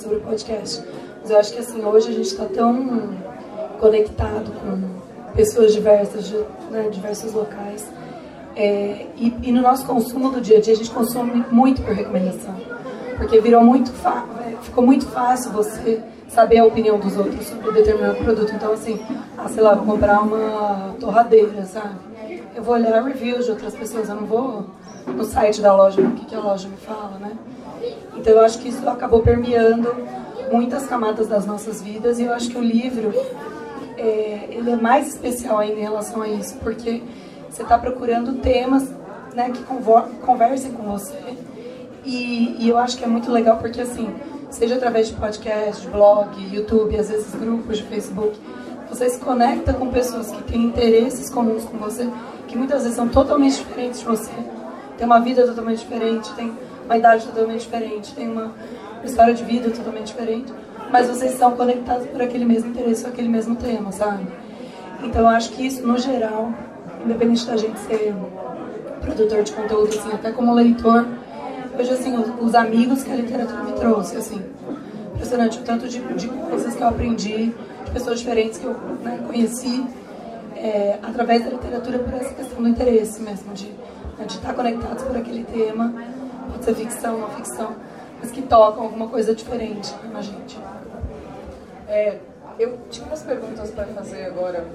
sobre 0.00 0.18
o 0.18 0.20
podcast. 0.20 0.82
Mas 1.20 1.30
eu 1.30 1.38
acho 1.38 1.52
que 1.52 1.58
assim, 1.58 1.84
hoje 1.84 2.08
a 2.08 2.12
gente 2.12 2.26
está 2.26 2.44
tão 2.46 3.10
conectado 3.78 4.50
com 4.60 5.00
pessoas 5.34 5.72
diversas, 5.72 6.26
de 6.26 6.36
né, 6.70 6.88
diversos 6.90 7.32
locais. 7.32 7.86
É, 8.56 9.06
e, 9.16 9.34
e 9.42 9.52
no 9.52 9.62
nosso 9.62 9.86
consumo 9.86 10.30
do 10.30 10.40
dia 10.40 10.58
a 10.58 10.60
dia 10.60 10.74
a 10.74 10.76
gente 10.76 10.90
consome 10.90 11.44
muito 11.50 11.82
por 11.82 11.94
recomendação. 11.94 12.54
Porque 13.16 13.40
virou 13.40 13.62
muito 13.62 13.92
é, 14.46 14.56
ficou 14.62 14.84
muito 14.84 15.06
fácil 15.06 15.52
você 15.52 16.02
saber 16.28 16.58
a 16.58 16.64
opinião 16.64 16.98
dos 16.98 17.16
outros 17.16 17.46
sobre 17.46 17.72
determinado 17.72 18.16
produto. 18.16 18.52
Então 18.54 18.72
assim, 18.72 19.00
ah, 19.36 19.48
sei 19.48 19.62
lá, 19.62 19.74
vou 19.74 19.94
comprar 19.94 20.20
uma 20.20 20.94
torradeira, 20.98 21.64
sabe? 21.64 21.94
Eu 22.54 22.62
vou 22.62 22.74
olhar 22.74 23.02
reviews 23.02 23.44
de 23.44 23.52
outras 23.52 23.74
pessoas, 23.74 24.08
eu 24.08 24.16
não 24.16 24.26
vou 24.26 24.66
no 25.06 25.24
site 25.24 25.60
da 25.60 25.74
loja, 25.74 26.00
o 26.00 26.12
que, 26.12 26.26
que 26.26 26.34
a 26.34 26.40
loja 26.40 26.68
me 26.68 26.76
fala, 26.76 27.18
né? 27.20 27.32
Então 28.16 28.34
eu 28.34 28.40
acho 28.40 28.58
que 28.58 28.68
isso 28.68 28.88
acabou 28.88 29.22
permeando 29.22 29.94
muitas 30.52 30.86
camadas 30.86 31.28
das 31.28 31.46
nossas 31.46 31.80
vidas 31.80 32.18
e 32.18 32.24
eu 32.24 32.32
acho 32.32 32.50
que 32.50 32.58
o 32.58 32.62
livro 32.62 33.12
é, 33.96 34.48
ele 34.50 34.70
é 34.70 34.76
mais 34.76 35.08
especial 35.08 35.58
ainda 35.58 35.78
em 35.78 35.82
relação 35.82 36.22
a 36.22 36.28
isso, 36.28 36.56
porque 36.56 37.02
você 37.48 37.62
está 37.62 37.78
procurando 37.78 38.40
temas 38.40 38.88
né, 39.34 39.50
que 39.50 39.62
conversem 40.20 40.72
com 40.72 40.82
você. 40.84 41.18
E, 42.04 42.56
e 42.58 42.68
eu 42.68 42.78
acho 42.78 42.96
que 42.96 43.04
é 43.04 43.06
muito 43.06 43.30
legal 43.30 43.58
porque, 43.58 43.80
assim, 43.80 44.08
seja 44.50 44.76
através 44.76 45.08
de 45.08 45.14
podcast, 45.14 45.86
blog, 45.88 46.30
YouTube, 46.54 46.96
às 46.96 47.08
vezes 47.08 47.34
grupos 47.34 47.78
de 47.78 47.84
Facebook, 47.84 48.38
você 48.88 49.08
se 49.08 49.18
conecta 49.18 49.72
com 49.72 49.88
pessoas 49.88 50.30
que 50.30 50.42
têm 50.44 50.62
interesses 50.62 51.30
comuns 51.30 51.64
com 51.64 51.78
você, 51.78 52.08
que 52.48 52.56
muitas 52.56 52.82
vezes 52.82 52.96
são 52.96 53.08
totalmente 53.08 53.58
diferentes 53.58 54.00
de 54.00 54.06
você. 54.06 54.32
Tem 54.96 55.06
uma 55.06 55.20
vida 55.20 55.46
totalmente 55.46 55.80
diferente, 55.80 56.32
tem 56.34 56.52
uma 56.90 56.98
idade 56.98 57.24
totalmente 57.24 57.60
diferente, 57.60 58.12
tem 58.14 58.28
uma 58.28 58.52
história 59.04 59.32
de 59.32 59.44
vida 59.44 59.70
totalmente 59.70 60.08
diferente, 60.08 60.52
mas 60.90 61.06
vocês 61.06 61.38
são 61.38 61.52
conectados 61.52 62.08
por 62.08 62.20
aquele 62.20 62.44
mesmo 62.44 62.70
interesse, 62.70 63.06
aquele 63.06 63.28
mesmo 63.28 63.54
tema, 63.54 63.92
sabe? 63.92 64.26
Então 65.04 65.22
eu 65.22 65.28
acho 65.28 65.52
que 65.52 65.64
isso, 65.64 65.86
no 65.86 65.96
geral, 65.96 66.52
independente 67.04 67.46
da 67.46 67.56
gente 67.56 67.78
ser 67.78 68.12
produtor 69.02 69.44
de 69.44 69.52
conteúdo, 69.52 69.96
assim, 69.96 70.12
até 70.12 70.32
como 70.32 70.52
leitor, 70.52 71.06
vejo 71.76 71.92
assim, 71.92 72.18
os, 72.18 72.48
os 72.48 72.54
amigos 72.56 73.04
que 73.04 73.12
a 73.12 73.14
literatura 73.14 73.62
me 73.62 73.72
trouxe, 73.74 74.16
assim. 74.16 74.42
Impressionante 75.14 75.60
o 75.60 75.62
tanto 75.62 75.88
de, 75.88 76.00
de 76.00 76.26
coisas 76.26 76.74
que 76.74 76.82
eu 76.82 76.88
aprendi, 76.88 77.54
de 77.84 77.90
pessoas 77.92 78.18
diferentes 78.18 78.58
que 78.58 78.64
eu 78.64 78.72
né, 79.04 79.20
conheci 79.28 79.84
é, 80.56 80.98
através 81.00 81.44
da 81.44 81.50
literatura 81.50 82.00
por 82.00 82.14
essa 82.14 82.34
questão 82.34 82.60
do 82.60 82.68
interesse 82.68 83.22
mesmo, 83.22 83.54
de, 83.54 83.66
né, 84.18 84.24
de 84.26 84.34
estar 84.34 84.52
conectados 84.54 85.04
por 85.04 85.16
aquele 85.16 85.44
tema, 85.44 85.94
pode 86.60 86.64
ser 86.64 86.74
ficção, 86.74 87.18
não 87.18 87.30
ficção, 87.30 87.74
mas 88.20 88.30
que 88.30 88.42
tocam 88.42 88.84
alguma 88.84 89.08
coisa 89.08 89.34
diferente 89.34 89.92
né, 89.94 90.10
na 90.12 90.20
gente. 90.20 90.58
É, 91.88 92.18
eu 92.58 92.78
tinha 92.90 93.06
umas 93.06 93.22
perguntas 93.22 93.70
para 93.70 93.86
fazer 93.86 94.26
agora, 94.26 94.66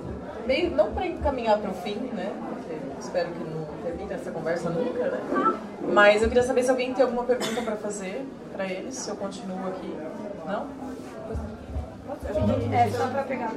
meio 0.47 0.72
não 0.72 0.91
para 0.91 1.05
encaminhar 1.05 1.59
para 1.59 1.70
o 1.70 1.74
fim, 1.74 1.95
né? 2.14 2.34
Porque 2.49 2.76
espero 2.99 3.30
que 3.30 3.43
não 3.43 3.66
termine 3.84 4.14
essa 4.14 4.32
conversa 4.32 4.70
nunca, 4.70 5.09
né? 5.09 5.20
Mas 5.93 6.24
eu 6.24 6.28
queria 6.28 6.43
saber 6.43 6.64
se 6.64 6.72
alguém 6.72 6.93
tem 6.93 7.03
alguma 7.03 7.24
pergunta 7.24 7.62
para 7.62 7.76
fazer 7.76 8.26
para 8.51 8.66
eles, 8.66 8.95
se 8.95 9.09
eu 9.09 9.16
continuo 9.16 9.68
aqui. 9.68 9.95
Não? 10.45 10.68
É, 12.74 12.89
só 12.89 13.07
pra 13.07 13.24
pegar. 13.24 13.53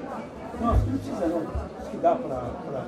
Não, 0.61 0.77
não 0.77 0.99
precisa 0.99 1.27
não. 1.27 1.47
acho 1.81 1.91
que 1.91 1.97
dá 1.99 2.15
para. 2.15 2.85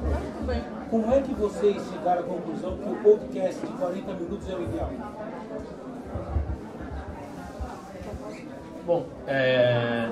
Como 0.91 1.13
é 1.13 1.21
que 1.23 1.35
vocês 1.35 1.83
chegaram 1.91 2.21
à 2.21 2.25
conclusão 2.25 2.77
que 2.77 2.89
o 2.89 2.97
podcast 2.97 3.67
de 3.67 3.73
40 3.75 4.13
minutos 4.15 4.51
é 4.51 4.55
o 4.55 4.63
ideal? 4.63 4.91
Bom, 8.87 9.07
é, 9.27 10.09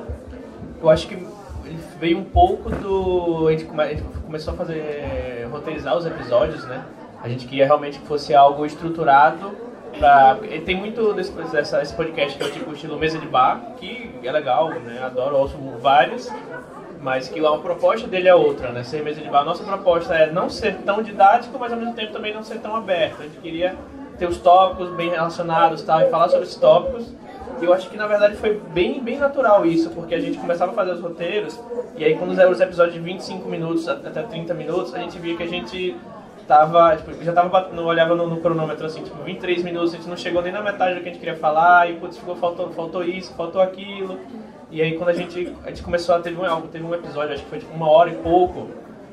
eu 0.80 0.88
acho 0.88 1.08
que 1.08 1.14
ele 1.14 1.78
veio 1.98 2.18
um 2.18 2.24
pouco 2.24 2.70
do. 2.70 3.48
A 3.48 3.52
gente, 3.52 3.64
come, 3.64 3.82
a 3.82 3.88
gente 3.88 4.02
começou 4.24 4.54
a 4.54 4.56
fazer. 4.56 5.48
roteirizar 5.50 5.96
os 5.96 6.06
episódios, 6.06 6.64
né? 6.64 6.84
A 7.22 7.28
gente 7.28 7.46
queria 7.46 7.66
realmente 7.66 7.98
que 7.98 8.06
fosse 8.06 8.34
algo 8.34 8.64
estruturado. 8.64 9.68
Pra, 9.98 10.36
tem 10.64 10.76
muito 10.76 11.14
desse, 11.14 11.32
dessa, 11.50 11.82
esse 11.82 11.94
podcast 11.94 12.36
que 12.36 12.44
é 12.44 12.46
o 12.46 12.52
tipo 12.52 12.72
estilo 12.72 12.98
mesa 12.98 13.18
de 13.18 13.26
bar, 13.26 13.72
que 13.78 14.14
é 14.22 14.30
legal, 14.30 14.68
né? 14.68 15.02
Adoro, 15.02 15.36
ouço 15.36 15.56
vários 15.80 16.30
mas 17.00 17.28
que 17.28 17.44
a 17.44 17.58
proposta 17.58 18.06
dele 18.06 18.28
é 18.28 18.34
outra, 18.34 18.72
né? 18.72 18.82
Ser 18.82 19.02
mesa 19.02 19.20
de 19.20 19.28
bar. 19.28 19.44
Nossa 19.44 19.62
proposta 19.64 20.14
é 20.14 20.30
não 20.32 20.50
ser 20.50 20.78
tão 20.78 21.02
didático, 21.02 21.58
mas 21.58 21.72
ao 21.72 21.78
mesmo 21.78 21.94
tempo 21.94 22.12
também 22.12 22.34
não 22.34 22.42
ser 22.42 22.58
tão 22.58 22.74
aberto. 22.74 23.20
A 23.20 23.24
gente 23.24 23.38
queria 23.38 23.76
ter 24.18 24.26
os 24.26 24.38
tópicos 24.38 24.90
bem 24.90 25.10
relacionados 25.10 25.82
tal, 25.82 26.00
e 26.00 26.10
falar 26.10 26.28
sobre 26.28 26.44
esses 26.44 26.56
tópicos. 26.56 27.14
E 27.60 27.64
eu 27.64 27.72
acho 27.72 27.90
que 27.90 27.96
na 27.96 28.06
verdade 28.06 28.36
foi 28.36 28.60
bem, 28.72 29.00
bem 29.02 29.18
natural 29.18 29.66
isso, 29.66 29.90
porque 29.90 30.14
a 30.14 30.20
gente 30.20 30.38
começava 30.38 30.72
a 30.72 30.74
fazer 30.74 30.92
os 30.92 31.00
roteiros, 31.00 31.58
e 31.96 32.04
aí 32.04 32.16
quando 32.16 32.38
eram 32.38 32.52
os 32.52 32.60
episódios 32.60 32.94
de 32.94 33.00
25 33.00 33.48
minutos 33.48 33.88
até 33.88 34.22
30 34.22 34.54
minutos, 34.54 34.94
a 34.94 34.98
gente 34.98 35.18
via 35.18 35.36
que 35.36 35.42
a 35.42 35.48
gente 35.48 35.96
tava, 36.46 36.96
tipo, 36.96 37.22
já 37.22 37.32
tava 37.32 37.48
batendo, 37.50 37.84
olhava 37.84 38.14
no, 38.14 38.26
no, 38.26 38.40
cronômetro 38.40 38.86
assim, 38.86 39.02
tipo, 39.02 39.22
23 39.22 39.62
minutos, 39.62 39.92
a 39.92 39.96
gente 39.98 40.08
não 40.08 40.16
chegou 40.16 40.40
nem 40.40 40.50
na 40.50 40.62
metade 40.62 40.94
do 40.94 41.02
que 41.02 41.08
a 41.08 41.12
gente 41.12 41.20
queria 41.20 41.36
falar, 41.36 41.90
e 41.90 41.96
putz, 41.96 42.16
ficou, 42.16 42.36
faltou, 42.36 42.70
faltou 42.70 43.04
isso, 43.04 43.34
faltou 43.34 43.60
aquilo. 43.60 44.18
E 44.70 44.80
aí 44.80 44.96
quando 44.96 45.10
a 45.10 45.12
gente, 45.12 45.54
a 45.64 45.68
gente 45.68 45.82
começou 45.82 46.14
a 46.14 46.20
ter 46.20 46.34
um, 46.36 46.60
teve 46.68 46.84
um 46.84 46.94
episódio, 46.94 47.34
acho 47.34 47.44
que 47.44 47.50
foi 47.50 47.58
tipo 47.58 47.74
uma 47.74 47.88
hora 47.88 48.10
e 48.10 48.16
pouco, 48.16 48.68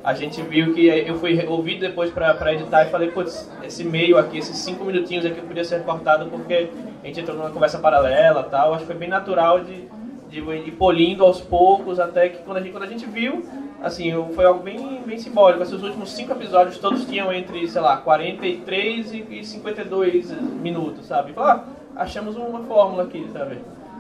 a 0.06 0.14
gente 0.14 0.40
viu 0.44 0.72
que 0.72 0.86
eu 0.86 1.16
fui 1.16 1.44
ouvir 1.48 1.80
depois 1.80 2.12
pra, 2.12 2.54
editar 2.54 2.86
e 2.86 2.92
falei, 2.92 3.10
putz, 3.10 3.50
esse 3.64 3.84
meio 3.84 4.20
aqui, 4.20 4.38
esses 4.38 4.56
cinco 4.58 4.86
minutinhos 4.86 5.26
aqui 5.26 5.42
podia 5.42 5.66
ser 5.66 5.82
cortado 5.82 6.28
porque 6.28 6.70
a 7.04 7.08
gente 7.08 7.22
entrou 7.22 7.36
numa 7.36 7.50
conversa 7.50 7.80
paralela 7.80 8.44
tal. 8.44 8.76
Acho 8.76 8.82
que 8.82 8.86
foi 8.86 8.96
bem 8.96 9.10
natural 9.10 9.62
de, 9.62 9.88
de 10.30 10.40
ir 10.40 10.72
polindo 10.74 11.26
aos 11.26 11.42
poucos 11.42 12.00
até 12.00 12.30
que 12.30 12.38
quando 12.44 12.58
a 12.58 12.62
gente, 12.62 12.72
quando 12.72 12.84
a 12.84 12.88
gente 12.88 13.04
viu, 13.08 13.44
assim, 13.82 14.12
foi 14.36 14.46
algo 14.46 14.62
bem, 14.62 15.02
bem 15.04 15.18
simbólico. 15.18 15.64
Esses 15.64 15.82
últimos 15.82 16.12
cinco 16.12 16.34
episódios 16.34 16.78
todos 16.78 17.04
tinham 17.06 17.34
entre, 17.34 17.68
sei 17.68 17.82
lá, 17.82 17.98
43 17.98 19.12
e 19.12 19.44
52 19.44 20.40
minutos, 20.62 21.08
sabe? 21.08 21.34
Falei, 21.34 21.52
ah, 21.52 21.64
achamos 21.96 22.36
uma 22.36 22.60
fórmula 22.60 23.06
aqui, 23.06 23.28
sabe? 23.34 23.58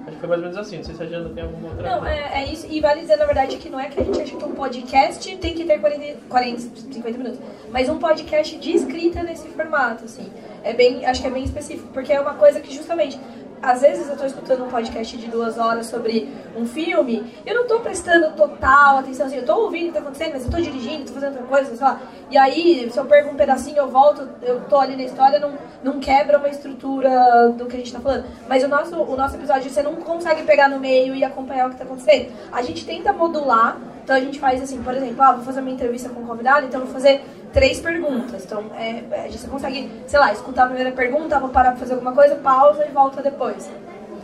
Acho 0.08 0.16
que 0.16 0.20
foi 0.20 0.30
mais 0.30 0.42
ou 0.42 0.48
menos 0.48 0.58
assim. 0.58 0.78
Não 0.78 0.84
sei 0.84 0.96
se 0.96 1.04
a 1.04 1.06
Jana 1.06 1.30
tem 1.30 1.44
alguma 1.44 1.70
outra. 1.70 1.90
Não, 1.90 2.06
é, 2.06 2.44
é, 2.44 2.52
isso. 2.52 2.68
E 2.70 2.80
vale 2.80 3.02
dizer, 3.02 3.18
na 3.18 3.26
verdade, 3.26 3.58
que 3.58 3.70
não 3.70 3.80
é 3.80 3.90
que 3.90 4.00
a 4.00 4.04
gente 4.04 4.22
acha 4.22 4.36
que 4.36 4.44
um 4.44 4.54
podcast 4.54 5.38
tem 5.38 5.54
que 5.54 5.66
ter 5.66 5.80
40, 5.80 6.20
40 6.30 6.60
50 6.60 7.18
minutos. 7.18 7.40
Mas 7.72 7.90
um 7.90 7.98
podcast 7.98 8.58
de 8.58 8.72
escrita 8.72 9.24
nesse 9.24 9.48
formato, 9.50 10.06
assim. 10.06 10.32
É 10.64 10.74
bem, 10.74 11.06
acho 11.06 11.22
que 11.22 11.28
é 11.28 11.32
bem 11.32 11.44
específico. 11.44 11.90
Porque 11.92 12.14
é 12.14 12.20
uma 12.20 12.36
coisa 12.36 12.60
que 12.60 12.74
justamente 12.74 13.20
às 13.62 13.82
vezes 13.82 14.08
eu 14.08 14.14
estou 14.14 14.28
escutando 14.28 14.64
um 14.64 14.70
podcast 14.70 15.18
de 15.18 15.28
duas 15.28 15.58
horas 15.58 15.88
sobre 15.88 16.30
um 16.56 16.66
filme, 16.66 17.34
eu 17.46 17.56
não 17.56 17.64
estou 17.64 17.80
prestando 17.80 18.32
total 18.36 19.00
atenção, 19.00 19.26
assim, 19.26 19.36
eu 19.36 19.42
estou 19.42 19.64
ouvindo 19.64 19.90
o 19.90 19.92
que 19.92 19.98
está 19.98 20.00
acontecendo, 20.02 20.34
mas 20.34 20.42
eu 20.42 20.48
estou 20.48 20.62
dirigindo, 20.62 21.04
estou 21.04 21.16
fazendo 21.16 21.34
outra 21.34 21.48
coisa, 21.48 21.76
sei 21.76 21.86
lá. 21.86 22.02
E 22.30 22.38
aí, 22.38 22.90
se 22.92 22.98
eu 22.98 23.06
perco 23.06 23.32
um 23.32 23.36
pedacinho, 23.36 23.78
eu 23.78 23.90
volto, 23.90 24.28
eu 24.42 24.60
estou 24.60 24.80
ali 24.80 24.96
na 24.96 25.04
história, 25.04 25.40
não, 25.40 25.54
não 25.84 26.00
quebra 26.00 26.38
uma 26.38 26.50
estrutura 26.50 27.50
do 27.58 27.66
que 27.66 27.76
a 27.76 27.78
gente 27.78 27.88
está 27.88 28.00
falando. 28.00 28.26
Mas 28.48 28.64
o 28.64 28.68
nosso, 28.68 28.96
o 28.96 29.16
nosso 29.16 29.36
episódio, 29.36 29.70
você 29.70 29.82
não 29.82 29.96
consegue 29.96 30.44
pegar 30.44 30.70
no 30.70 30.80
meio 30.80 31.16
e 31.16 31.24
acompanhar 31.24 31.66
o 31.66 31.70
que 31.70 31.76
está 31.76 31.86
acontecendo. 31.86 32.32
A 32.52 32.62
gente 32.62 32.86
tenta 32.86 33.14
modular, 33.14 33.78
então 34.06 34.16
a 34.16 34.20
gente 34.20 34.40
faz 34.40 34.62
assim, 34.62 34.84
por 34.84 34.94
exemplo, 34.94 35.20
ah, 35.20 35.32
vou 35.32 35.44
fazer 35.44 35.62
uma 35.62 35.72
entrevista 35.72 36.10
com 36.10 36.22
um 36.22 36.28
convidado, 36.28 36.68
então 36.68 36.82
vou 36.82 36.94
fazer 36.94 37.26
três 37.52 37.80
perguntas. 37.80 38.46
Então, 38.46 38.66
é, 38.78 39.04
é 39.12 39.30
você 39.32 39.48
consegue, 39.48 39.90
sei 40.06 40.20
lá, 40.20 40.32
escutar 40.32 40.66
a 40.66 40.68
primeira 40.68 40.92
pergunta, 40.92 41.40
vou 41.40 41.50
parar 41.50 41.72
pra 41.72 41.80
fazer 41.80 41.96
alguma 41.96 42.14
coisa, 42.14 42.36
pausa 42.36 42.86
e 42.86 42.92
volta 42.92 43.24
depois. 43.24 43.68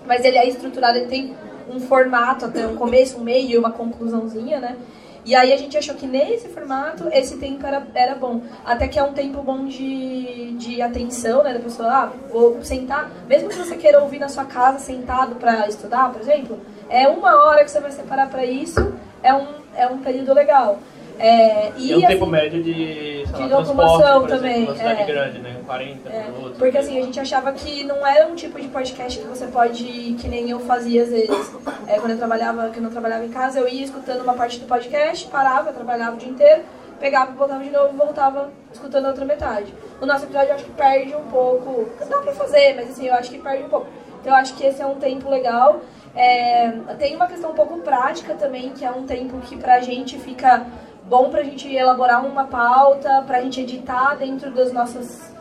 Mas 0.05 0.23
ele 0.23 0.38
é 0.38 0.47
estruturado, 0.47 0.99
ele 0.99 1.07
tem 1.07 1.36
um 1.67 1.79
formato, 1.79 2.45
até 2.45 2.67
um 2.67 2.75
começo, 2.75 3.17
um 3.17 3.23
meio 3.23 3.49
e 3.49 3.57
uma 3.57 3.71
conclusãozinha, 3.71 4.59
né? 4.59 4.77
E 5.25 5.34
aí 5.34 5.51
a 5.51 5.57
gente 5.57 5.75
achou 5.75 5.95
que 5.95 6.05
nesse 6.05 6.47
formato 6.49 7.07
esse 7.11 7.38
tempo 7.38 7.65
era, 7.65 7.84
era 7.95 8.13
bom. 8.13 8.41
Até 8.63 8.88
que 8.88 8.99
é 8.99 9.03
um 9.03 9.13
tempo 9.13 9.41
bom 9.41 9.65
de, 9.65 10.53
de 10.59 10.79
atenção, 10.79 11.41
né? 11.41 11.53
Da 11.53 11.59
pessoa, 11.59 11.89
ah, 11.89 12.11
vou 12.32 12.63
sentar. 12.63 13.09
Mesmo 13.27 13.49
que 13.49 13.55
você 13.55 13.75
queira 13.77 13.99
ouvir 13.99 14.19
na 14.19 14.29
sua 14.29 14.45
casa 14.45 14.77
sentado 14.77 15.36
para 15.36 15.67
estudar, 15.67 16.11
por 16.11 16.21
exemplo, 16.21 16.59
é 16.88 17.07
uma 17.07 17.47
hora 17.47 17.63
que 17.63 17.71
você 17.71 17.79
vai 17.79 17.91
separar 17.91 18.29
para 18.29 18.45
isso, 18.45 18.93
é 19.24 19.34
um, 19.34 19.47
é 19.76 19.88
um 19.88 19.99
período 19.99 20.34
legal. 20.34 20.80
É, 21.19 21.72
e, 21.78 21.91
é 21.91 21.95
um 21.95 21.99
assim, 21.99 22.07
tempo 22.07 22.26
médio 22.26 22.63
de, 22.63 23.24
de 23.26 23.43
locomoção 23.43 24.26
também. 24.26 24.63
Exemplo, 24.63 24.76
cidade 24.76 25.01
é, 25.01 25.05
grande, 25.05 25.39
né? 25.39 25.61
40 25.67 26.09
é, 26.09 26.24
minutos. 26.24 26.57
Porque 26.57 26.78
assim, 26.78 26.97
a 26.97 27.03
gente 27.03 27.19
achava 27.19 27.51
que 27.51 27.84
não 27.84 28.05
era 28.05 28.28
um 28.28 28.36
tipo 28.36 28.59
de 28.59 28.67
podcast 28.69 29.19
que 29.19 29.28
você 29.28 29.45
pode, 29.45 29.84
que 30.19 30.28
nem 30.28 30.49
eu 30.49 30.59
fazia 30.61 31.03
às 31.03 31.09
vezes. 31.09 31.53
É, 31.88 31.99
quando 31.99 32.11
eu 32.11 32.17
trabalhava, 32.17 32.69
que 32.69 32.80
eu 32.80 32.84
não 32.84 32.89
trabalhava 32.89 33.24
em 33.24 33.30
casa, 33.30 33.59
eu 33.59 33.67
ia 33.67 33.84
escutando 33.84 34.22
uma 34.22 34.34
parte 34.34 34.59
do 34.59 34.65
podcast, 34.65 35.28
parava, 35.28 35.72
trabalhava 35.72 36.15
o 36.15 36.19
dia 36.19 36.30
inteiro, 36.30 36.63
pegava, 36.99 37.32
voltava 37.34 37.63
de 37.63 37.69
novo 37.69 37.93
e 37.93 37.97
voltava 37.97 38.51
escutando 38.74 39.05
a 39.05 39.09
outra 39.09 39.26
metade. 39.26 39.72
O 40.01 40.07
nosso 40.07 40.26
episódio 40.26 40.49
eu 40.49 40.55
acho 40.55 40.65
que 40.65 40.72
perde 40.72 41.15
um 41.15 41.28
pouco. 41.28 41.88
Dá 42.09 42.17
pra 42.17 42.34
fazer, 42.34 42.76
mas 42.76 42.89
assim, 42.89 43.07
eu 43.07 43.13
acho 43.13 43.30
que 43.30 43.38
perde 43.38 43.63
um 43.63 43.69
pouco. 43.69 43.88
Então 44.19 44.34
eu 44.34 44.39
acho 44.39 44.55
que 44.55 44.65
esse 44.65 44.82
é 44.82 44.86
um 44.88 44.95
tempo 44.95 45.30
legal. 45.30 45.82
É, 46.16 46.70
tem 46.99 47.16
uma 47.16 47.28
questão 47.28 47.51
um 47.51 47.55
pouco 47.55 47.80
prática 47.80 48.34
também, 48.36 48.72
que 48.72 48.84
é 48.84 48.91
um 48.91 49.03
tempo 49.05 49.38
que 49.39 49.55
pra 49.55 49.80
gente 49.80 50.20
fica 50.20 50.66
bom 51.05 51.30
para 51.30 51.41
a 51.41 51.43
gente 51.43 51.74
elaborar 51.74 52.26
uma 52.26 52.45
pauta, 52.45 53.24
para 53.26 53.38
a 53.38 53.41
gente 53.41 53.62
editar 53.62 54.16
dentro 54.16 54.51
das 54.51 54.72
nossas 54.72 55.34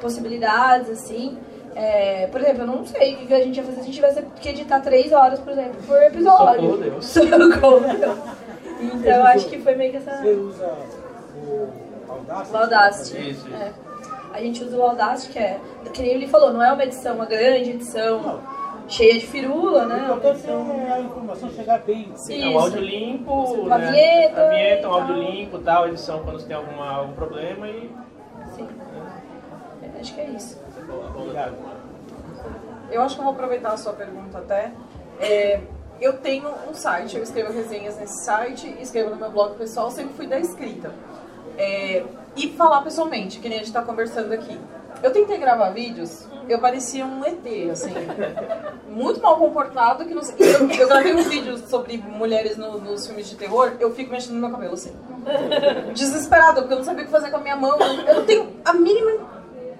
possibilidades, 0.00 0.90
assim. 0.90 1.38
É, 1.74 2.26
por 2.26 2.40
exemplo, 2.40 2.62
eu 2.62 2.66
não 2.66 2.84
sei 2.84 3.14
o 3.14 3.26
que 3.26 3.32
a 3.32 3.42
gente 3.42 3.56
ia 3.56 3.62
fazer 3.62 3.76
se 3.76 3.80
a 3.80 3.84
gente 3.84 3.94
tivesse 3.94 4.22
que 4.40 4.48
editar 4.50 4.80
três 4.80 5.10
horas, 5.12 5.40
por 5.40 5.52
exemplo, 5.52 5.82
por 5.86 6.02
episódio. 6.02 6.60
Socorro, 6.60 6.76
Deus. 6.76 7.04
Socorro, 7.06 7.80
Deus. 7.80 8.18
Então, 8.82 9.12
eu 9.12 9.24
acho 9.26 9.48
que 9.48 9.60
foi 9.60 9.76
meio 9.76 9.92
que 9.92 9.98
essa... 9.98 10.10
Você 10.16 10.30
usa 10.30 10.74
o 11.46 11.70
Audacity? 12.10 12.52
O 12.52 12.56
Audacity, 12.56 13.30
isso, 13.30 13.46
isso. 13.46 13.54
É. 13.54 13.72
A 14.32 14.40
gente 14.40 14.64
usa 14.64 14.76
o 14.76 14.82
Audacity, 14.82 15.32
que 15.32 15.38
é, 15.38 15.60
que 15.92 16.02
nem 16.02 16.10
ele 16.14 16.26
falou, 16.26 16.52
não 16.52 16.60
é 16.60 16.72
uma 16.72 16.82
edição, 16.82 17.14
uma 17.14 17.26
grande 17.26 17.70
edição. 17.70 18.20
Não 18.20 18.51
cheia 18.88 19.14
de 19.14 19.26
firula, 19.26 19.86
né? 19.86 20.04
Importante 20.04 20.46
é 20.48 20.92
a 20.92 21.00
informação 21.00 21.50
chegar 21.50 21.78
bem. 21.80 22.12
Sim, 22.16 22.42
é 22.42 22.48
um 22.48 22.58
áudio 22.58 22.80
limpo, 22.80 23.66
né? 23.66 23.74
a 23.74 23.78
vinheta, 23.78 24.42
a 24.42 24.48
vinheta, 24.48 24.88
um 24.88 24.92
áudio 24.92 25.16
limpo, 25.16 25.58
tal, 25.58 25.88
edição 25.88 26.22
quando 26.22 26.40
você 26.40 26.46
tem 26.46 26.56
alguma, 26.56 26.90
algum 26.90 27.12
problema 27.14 27.68
e... 27.68 27.90
Sim, 28.54 28.68
é, 29.82 30.00
acho 30.00 30.14
que 30.14 30.20
é 30.20 30.30
isso. 30.30 30.60
Obrigado. 31.16 31.54
Eu 32.90 33.00
acho 33.02 33.14
que 33.14 33.20
eu 33.20 33.24
vou 33.24 33.32
aproveitar 33.32 33.72
a 33.72 33.76
sua 33.76 33.94
pergunta 33.94 34.38
até. 34.38 34.72
É, 35.18 35.60
eu 36.00 36.14
tenho 36.14 36.48
um 36.68 36.74
site, 36.74 37.16
eu 37.16 37.22
escrevo 37.22 37.52
resenhas 37.52 37.96
nesse 37.98 38.24
site, 38.24 38.76
escrevo 38.80 39.10
no 39.10 39.16
meu 39.16 39.30
blog 39.30 39.56
pessoal, 39.56 39.90
sempre 39.90 40.14
fui 40.14 40.26
da 40.26 40.38
escrita. 40.38 40.92
É, 41.56 42.04
e 42.36 42.48
falar 42.50 42.82
pessoalmente, 42.82 43.38
que 43.38 43.48
nem 43.48 43.58
a 43.58 43.60
gente 43.60 43.68
está 43.68 43.82
conversando 43.82 44.32
aqui. 44.32 44.58
Eu 45.02 45.10
tentei 45.10 45.38
gravar 45.38 45.70
vídeos, 45.70 46.26
eu 46.48 46.58
parecia 46.58 47.04
um 47.04 47.24
ET, 47.24 47.70
assim. 47.70 47.92
Muito 48.88 49.20
mal 49.20 49.36
comportado. 49.36 50.04
Que 50.04 50.14
não 50.14 50.22
sei. 50.22 50.36
Eu, 50.38 50.70
eu 50.70 50.88
gravei 50.88 51.14
um 51.14 51.22
vídeo 51.22 51.58
sobre 51.58 51.98
mulheres 51.98 52.56
no, 52.56 52.78
nos 52.78 53.06
filmes 53.06 53.28
de 53.28 53.36
terror, 53.36 53.72
eu 53.80 53.92
fico 53.94 54.12
mexendo 54.12 54.34
no 54.34 54.40
meu 54.40 54.50
cabelo, 54.50 54.74
assim. 54.74 54.92
Desesperada, 55.94 56.60
porque 56.60 56.74
eu 56.74 56.78
não 56.78 56.84
sabia 56.84 57.02
o 57.02 57.06
que 57.06 57.10
fazer 57.12 57.30
com 57.30 57.38
a 57.38 57.40
minha 57.40 57.56
mão. 57.56 57.78
Eu 58.06 58.14
não 58.14 58.24
tenho 58.24 58.48
a 58.64 58.72
mínima 58.72 59.26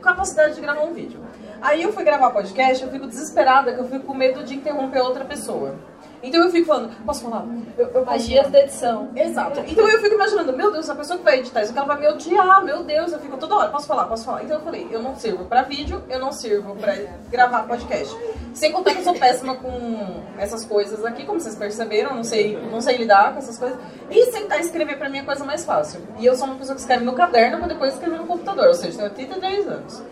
capacidade 0.00 0.54
de 0.54 0.60
gravar 0.60 0.82
um 0.82 0.92
vídeo. 0.92 1.20
Aí 1.60 1.82
eu 1.82 1.92
fui 1.92 2.02
gravar 2.02 2.30
podcast, 2.30 2.82
eu 2.82 2.90
fico 2.90 3.06
desesperada, 3.06 3.72
que 3.72 3.80
eu 3.80 3.88
fico 3.88 4.04
com 4.04 4.14
medo 4.14 4.42
de 4.42 4.56
interromper 4.56 5.00
outra 5.00 5.24
pessoa. 5.24 5.76
Então 6.22 6.40
eu 6.42 6.50
fico 6.50 6.66
falando, 6.66 6.90
posso 7.04 7.22
falar? 7.22 7.44
Eu, 7.76 7.88
eu 7.88 8.04
Magias 8.04 8.48
da 8.50 8.60
edição. 8.60 9.10
Exato. 9.16 9.60
Então 9.66 9.88
eu 9.88 10.00
fico 10.00 10.14
imaginando, 10.14 10.52
meu 10.56 10.70
Deus, 10.70 10.88
a 10.88 10.94
pessoa 10.94 11.18
que 11.18 11.24
vai 11.24 11.40
editar 11.40 11.62
isso, 11.62 11.76
ela 11.76 11.86
vai 11.86 11.98
me 11.98 12.08
odiar, 12.08 12.64
meu 12.64 12.84
Deus, 12.84 13.12
eu 13.12 13.18
fico 13.18 13.36
toda 13.36 13.56
hora, 13.56 13.70
posso 13.70 13.86
falar, 13.86 14.04
posso 14.04 14.24
falar. 14.24 14.44
Então 14.44 14.58
eu 14.58 14.62
falei, 14.62 14.86
eu 14.90 15.02
não 15.02 15.16
sirvo 15.16 15.44
pra 15.46 15.62
vídeo, 15.62 16.02
eu 16.08 16.20
não 16.20 16.30
sirvo 16.30 16.76
pra 16.76 16.96
gravar 17.30 17.64
podcast. 17.64 18.16
Sem 18.54 18.70
contar 18.70 18.92
que 18.92 18.98
eu 18.98 19.04
sou 19.04 19.14
péssima 19.14 19.56
com 19.56 20.22
essas 20.38 20.64
coisas 20.64 21.04
aqui, 21.04 21.24
como 21.24 21.40
vocês 21.40 21.56
perceberam, 21.56 22.14
não 22.14 22.24
sei, 22.24 22.56
não 22.70 22.80
sei 22.80 22.98
lidar 22.98 23.32
com 23.32 23.38
essas 23.38 23.58
coisas. 23.58 23.78
E 24.10 24.30
sentar 24.30 24.58
e 24.58 24.60
escrever 24.62 24.98
pra 24.98 25.08
mim 25.08 25.18
é 25.18 25.22
coisa 25.22 25.44
mais 25.44 25.64
fácil. 25.64 26.00
E 26.18 26.26
eu 26.26 26.36
sou 26.36 26.46
uma 26.46 26.56
pessoa 26.56 26.74
que 26.74 26.80
escreve 26.80 27.04
no 27.04 27.14
caderno 27.14 27.58
pra 27.58 27.66
depois 27.66 27.94
escrever 27.94 28.18
no 28.18 28.26
computador, 28.26 28.68
ou 28.68 28.74
seja, 28.74 28.96
tenho 28.96 29.10
83 29.10 29.68
anos. 29.68 30.02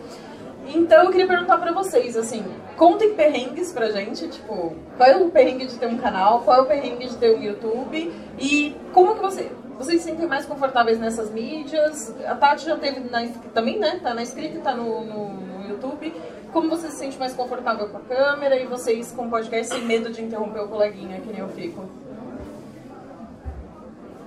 Então 0.73 1.03
eu 1.03 1.11
queria 1.11 1.27
perguntar 1.27 1.57
pra 1.57 1.71
vocês, 1.71 2.15
assim, 2.15 2.43
contem 2.77 3.13
perrengues 3.13 3.71
pra 3.71 3.89
gente, 3.89 4.27
tipo, 4.29 4.73
qual 4.95 5.09
é 5.09 5.17
o 5.17 5.29
perrengue 5.29 5.65
de 5.65 5.77
ter 5.77 5.87
um 5.87 5.97
canal, 5.97 6.41
qual 6.41 6.57
é 6.57 6.61
o 6.61 6.65
perrengue 6.65 7.07
de 7.07 7.17
ter 7.17 7.35
um 7.35 7.41
YouTube 7.41 8.11
e 8.39 8.75
como 8.93 9.15
que 9.15 9.21
você, 9.21 9.51
vocês 9.77 10.01
se 10.01 10.09
sentem 10.09 10.27
mais 10.27 10.45
confortáveis 10.45 10.99
nessas 10.99 11.29
mídias? 11.31 12.15
A 12.25 12.35
Tati 12.35 12.65
já 12.65 12.77
teve 12.77 13.01
na, 13.09 13.27
também, 13.53 13.79
né? 13.79 13.99
Tá 14.01 14.13
na 14.13 14.23
escrita 14.23 14.57
e 14.57 14.61
tá 14.61 14.75
no, 14.75 15.03
no, 15.03 15.29
no, 15.33 15.69
YouTube. 15.69 16.13
Como 16.53 16.69
você 16.69 16.89
se 16.89 16.97
sente 16.97 17.17
mais 17.17 17.33
confortável 17.33 17.89
com 17.89 17.97
a 17.97 18.01
câmera 18.01 18.55
e 18.57 18.65
vocês 18.65 19.11
com 19.11 19.25
o 19.25 19.29
podcast 19.29 19.73
sem 19.73 19.85
medo 19.85 20.11
de 20.11 20.21
interromper 20.21 20.61
o 20.61 20.67
coleguinha, 20.67 21.19
que 21.19 21.29
nem 21.29 21.39
eu 21.39 21.49
fico? 21.49 21.85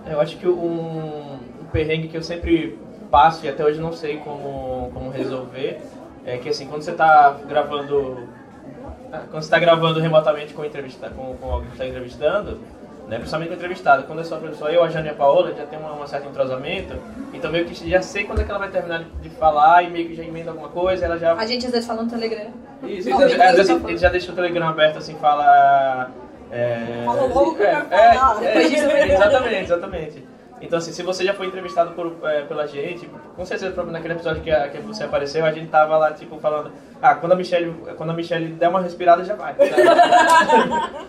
Eu 0.07 0.21
acho 0.21 0.37
que 0.37 0.47
um, 0.47 1.35
um 1.35 1.65
perrengue 1.73 2.09
que 2.09 2.17
eu 2.17 2.23
sempre 2.23 2.79
passo 3.11 3.47
e 3.47 3.49
até 3.49 3.65
hoje 3.65 3.81
não 3.81 3.93
sei 3.93 4.19
como, 4.19 4.91
como 4.93 5.11
resolver 5.11 5.81
é 6.27 6.39
que 6.39 6.49
assim, 6.49 6.67
quando 6.67 6.83
você 6.83 6.93
está 6.93 7.37
gravando 7.47 8.29
quando 9.31 9.43
você 9.43 9.47
está 9.47 9.59
gravando 9.59 10.01
remotamente 10.01 10.55
com, 10.55 10.65
entrevista, 10.65 11.11
com, 11.11 11.37
com 11.37 11.53
alguém 11.53 11.69
que 11.69 11.75
está 11.75 11.87
entrevistando, 11.87 12.61
né, 13.09 13.17
principalmente 13.17 13.49
com 13.49 13.55
entrevistado, 13.55 14.05
quando 14.05 14.21
é 14.21 14.25
só, 14.25 14.41
só 14.55 14.69
eu, 14.69 14.83
a 14.83 14.89
Jane 14.89 15.09
e 15.09 15.11
a 15.11 15.15
Paola, 15.15 15.55
já 15.55 15.67
tem 15.67 15.79
uma, 15.79 15.93
uma 15.93 16.07
certo 16.07 16.29
entrosamento, 16.29 16.97
então 17.33 17.51
meio 17.51 17.65
que 17.65 17.89
já 17.89 18.03
sei 18.03 18.25
quando 18.25 18.41
é 18.41 18.45
que 18.45 18.51
ela 18.51 18.59
vai 18.59 18.71
terminar 18.71 19.05
de, 19.21 19.29
falar 19.31 19.83
e 19.83 19.91
meio 19.91 20.09
que 20.09 20.15
já 20.15 20.25
emenda 20.25 20.51
alguma 20.51 20.69
coisa, 20.69 21.05
ela 21.05 21.19
já... 21.19 21.35
A 21.35 21.47
gente 21.47 21.67
às 21.67 21.73
vezes 21.73 21.87
fala 21.87 22.03
no 22.03 22.11
Telegram. 22.11 22.51
Isso, 22.83 23.09
Não, 23.11 23.19
às 23.19 23.33
vezes 23.33 23.69
ele, 23.69 23.81
pra 23.81 23.91
ele 23.91 23.99
já 23.99 24.09
deixa 24.09 24.33
o 24.33 24.35
Telegram 24.35 24.69
aberto 24.69 24.99
assim, 24.99 25.15
fala... 25.17 26.11
É, 26.51 27.03
Fala 27.05 27.23
logo 27.23 27.51
o 27.51 27.55
que 27.57 27.63
é, 27.63 27.87
é, 27.91 28.15
falar. 28.15 28.45
é, 28.45 28.63
embora. 28.63 29.13
Exatamente, 29.13 29.63
exatamente. 29.63 30.25
Então 30.65 30.79
assim, 30.79 30.93
se 30.93 31.03
você 31.03 31.25
já 31.25 31.35
foi 31.35 31.47
entrevistado 31.47 31.93
por, 31.93 32.13
é, 32.25 32.43
pela 32.43 32.67
gente, 32.67 33.09
com 33.37 33.45
certeza 33.45 33.83
naquele 33.85 34.15
episódio 34.15 34.43
que, 34.43 34.51
a- 34.51 34.69
que 34.69 34.79
você 34.79 35.05
apareceu, 35.05 35.45
a 35.45 35.53
gente 35.53 35.69
tava 35.69 35.97
lá 35.97 36.13
tipo 36.13 36.39
falando, 36.39 36.73
ah, 37.03 37.15
quando 37.15 37.33
a 37.33 37.37
Michelle, 37.37 37.73
quando 37.97 38.11
a 38.11 38.15
Michelle 38.15 38.49
der 38.55 38.69
uma 38.69 38.81
respirada 38.81 39.25
já 39.25 39.35
vai. 39.35 39.55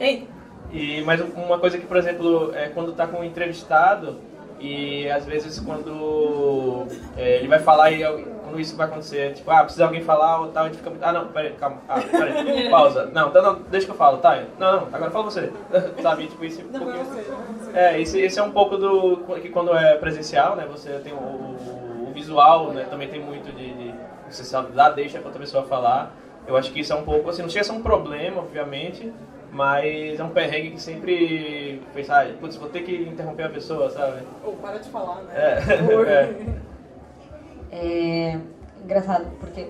E, 0.72 1.02
mas 1.06 1.22
uma 1.22 1.58
coisa 1.58 1.78
que, 1.78 1.86
por 1.86 1.96
exemplo, 1.96 2.52
é 2.54 2.68
quando 2.68 2.92
tá 2.92 3.08
com 3.08 3.20
um 3.20 3.24
entrevistado 3.24 4.18
e 4.60 5.10
às 5.10 5.26
vezes 5.26 5.60
quando 5.60 6.86
é, 7.16 7.38
ele 7.38 7.48
vai 7.48 7.60
falar 7.60 7.92
e 7.92 8.04
quando 8.44 8.60
isso 8.60 8.76
vai 8.76 8.88
acontecer, 8.88 9.34
tipo, 9.34 9.50
ah, 9.52 9.64
precisa 9.64 9.86
alguém 9.86 10.02
falar 10.02 10.42
ou 10.42 10.48
tal, 10.50 10.64
a 10.64 10.68
gente 10.68 10.78
fica 10.78 10.90
muito, 10.90 11.04
ah, 11.04 11.14
não, 11.14 11.28
peraí, 11.28 11.52
calma, 11.54 11.78
ah, 11.88 12.02
peraí, 12.02 12.68
pausa, 12.72 13.10
não, 13.14 13.32
não, 13.32 13.42
não, 13.42 13.60
deixa 13.70 13.86
que 13.86 13.92
eu 13.92 13.96
falo, 13.98 14.18
tá, 14.18 14.44
não, 14.60 14.82
não, 14.82 14.88
agora 14.92 15.12
fala 15.12 15.26
você, 15.26 15.52
sabe, 16.02 16.28
tipo, 16.28 16.44
isso 16.44 16.62
é 16.62 16.64
um 16.64 16.68
pouquinho... 16.68 17.06
É, 17.76 18.00
esse, 18.00 18.20
esse 18.22 18.40
é 18.40 18.44
um 18.44 18.52
pouco 18.52 18.78
do, 18.78 19.18
que 19.42 19.50
quando 19.50 19.76
é 19.76 19.96
presencial, 19.98 20.56
né, 20.56 20.66
você 20.66 20.92
tem 21.04 21.12
o, 21.14 21.18
o- 21.18 22.08
o 22.10 22.12
visual, 22.14 22.72
né, 22.72 22.86
também 22.90 23.08
tem 23.10 23.20
muito 23.20 23.52
de, 23.54 23.74
de 23.74 23.94
você 24.30 24.44
sabe, 24.44 24.72
dá 24.72 24.90
deixa 24.90 25.18
pra 25.20 25.28
outra 25.28 25.40
pessoa 25.42 25.64
falar, 25.66 26.14
eu 26.48 26.56
acho 26.56 26.72
que 26.72 26.80
isso 26.80 26.94
é 26.94 26.96
um 26.96 27.04
pouco, 27.04 27.30
assim, 27.30 27.42
não 27.42 27.50
chega 27.50 27.62
a 27.62 27.64
ser 27.66 27.72
um 27.74 27.82
problema, 27.82 28.40
obviamente, 28.40 29.12
mas 29.52 30.20
é 30.20 30.24
um 30.24 30.30
perrengue 30.30 30.72
que 30.72 30.82
sempre 30.82 31.82
pensar, 31.94 32.28
putz, 32.40 32.56
vou 32.56 32.70
ter 32.70 32.82
que 32.82 32.96
interromper 32.96 33.44
a 33.44 33.50
pessoa, 33.50 33.90
sabe? 33.90 34.20
Ou 34.44 34.54
para 34.54 34.78
de 34.80 34.90
falar, 34.90 35.22
né? 35.24 35.34
É, 35.36 35.60
é. 36.12 36.56
É 37.72 38.40
engraçado, 38.84 39.28
porque 39.40 39.68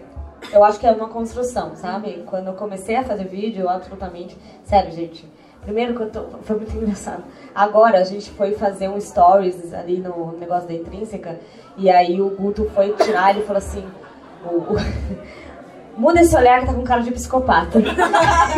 eu 0.52 0.64
acho 0.64 0.80
que 0.80 0.86
é 0.88 0.92
uma 0.92 1.08
construção, 1.10 1.76
sabe? 1.76 2.24
Quando 2.26 2.48
eu 2.48 2.54
comecei 2.54 2.96
a 2.96 3.04
fazer 3.04 3.26
vídeo, 3.26 3.62
eu 3.64 3.70
absolutamente. 3.70 4.38
Sério, 4.64 4.92
gente. 4.92 5.26
Primeiro 5.66 5.94
que 5.96 6.02
eu 6.02 6.10
tô. 6.10 6.22
Foi 6.44 6.56
muito 6.56 6.74
engraçado. 6.78 7.24
Agora 7.54 8.00
a 8.00 8.04
gente 8.04 8.30
foi 8.32 8.54
fazer 8.54 8.88
um 8.88 9.00
stories 9.02 9.74
ali 9.74 9.98
no 9.98 10.38
negócio 10.40 10.68
da 10.68 10.74
intrínseca. 10.74 11.38
E 11.78 11.90
aí 11.90 12.22
o 12.22 12.30
Guto 12.30 12.70
foi 12.74 12.92
tirar 12.94 13.32
ele 13.36 13.44
falou 13.46 13.58
assim. 13.58 13.84
O, 14.46 14.56
o- 14.74 14.76
Muda 15.98 16.20
esse 16.22 16.36
olhar 16.36 16.60
que 16.60 16.66
tá 16.68 16.74
com 16.74 16.84
cara 16.84 17.02
de 17.02 17.12
psicopata. 17.12 17.80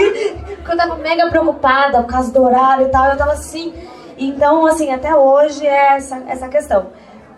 Porque 0.57 0.71
eu 0.71 0.77
tava 0.77 0.95
mega 0.95 1.29
preocupada 1.29 2.01
por 2.01 2.07
causa 2.09 2.31
do 2.33 2.43
horário 2.43 2.87
e 2.87 2.89
tal. 2.89 3.05
Eu 3.11 3.17
tava 3.17 3.33
assim. 3.33 3.73
Então, 4.17 4.65
assim, 4.65 4.91
até 4.91 5.15
hoje 5.15 5.65
é 5.65 5.95
essa, 5.95 6.17
essa 6.27 6.47
questão. 6.49 6.87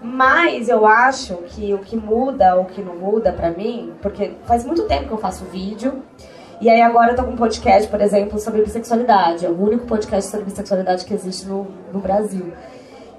Mas 0.02 0.70
eu 0.70 0.86
acho 0.88 1.36
que 1.48 1.74
o 1.74 1.80
que 1.80 1.98
muda, 1.98 2.56
o 2.58 2.64
que 2.64 2.82
não 2.82 2.96
muda 2.96 3.34
pra 3.34 3.50
mim, 3.52 3.92
porque 4.02 4.32
faz 4.46 4.64
muito 4.64 4.84
tempo 4.84 5.08
que 5.08 5.12
eu 5.14 5.18
faço 5.18 5.44
vídeo, 5.44 6.02
e 6.62 6.70
aí 6.70 6.82
agora 6.82 7.12
eu 7.12 7.16
tô 7.16 7.24
com 7.24 7.32
um 7.32 7.36
podcast, 7.38 7.90
por 7.90 8.02
exemplo, 8.02 8.40
sobre 8.40 8.62
bissexualidade. 8.62 9.46
É 9.46 9.50
o 9.50 9.62
único 9.62 9.86
podcast 9.86 10.30
sobre 10.30 10.46
bissexualidade 10.46 11.06
que 11.06 11.14
existe 11.14 11.48
no, 11.48 11.68
no 11.94 12.00
Brasil. 12.00 12.52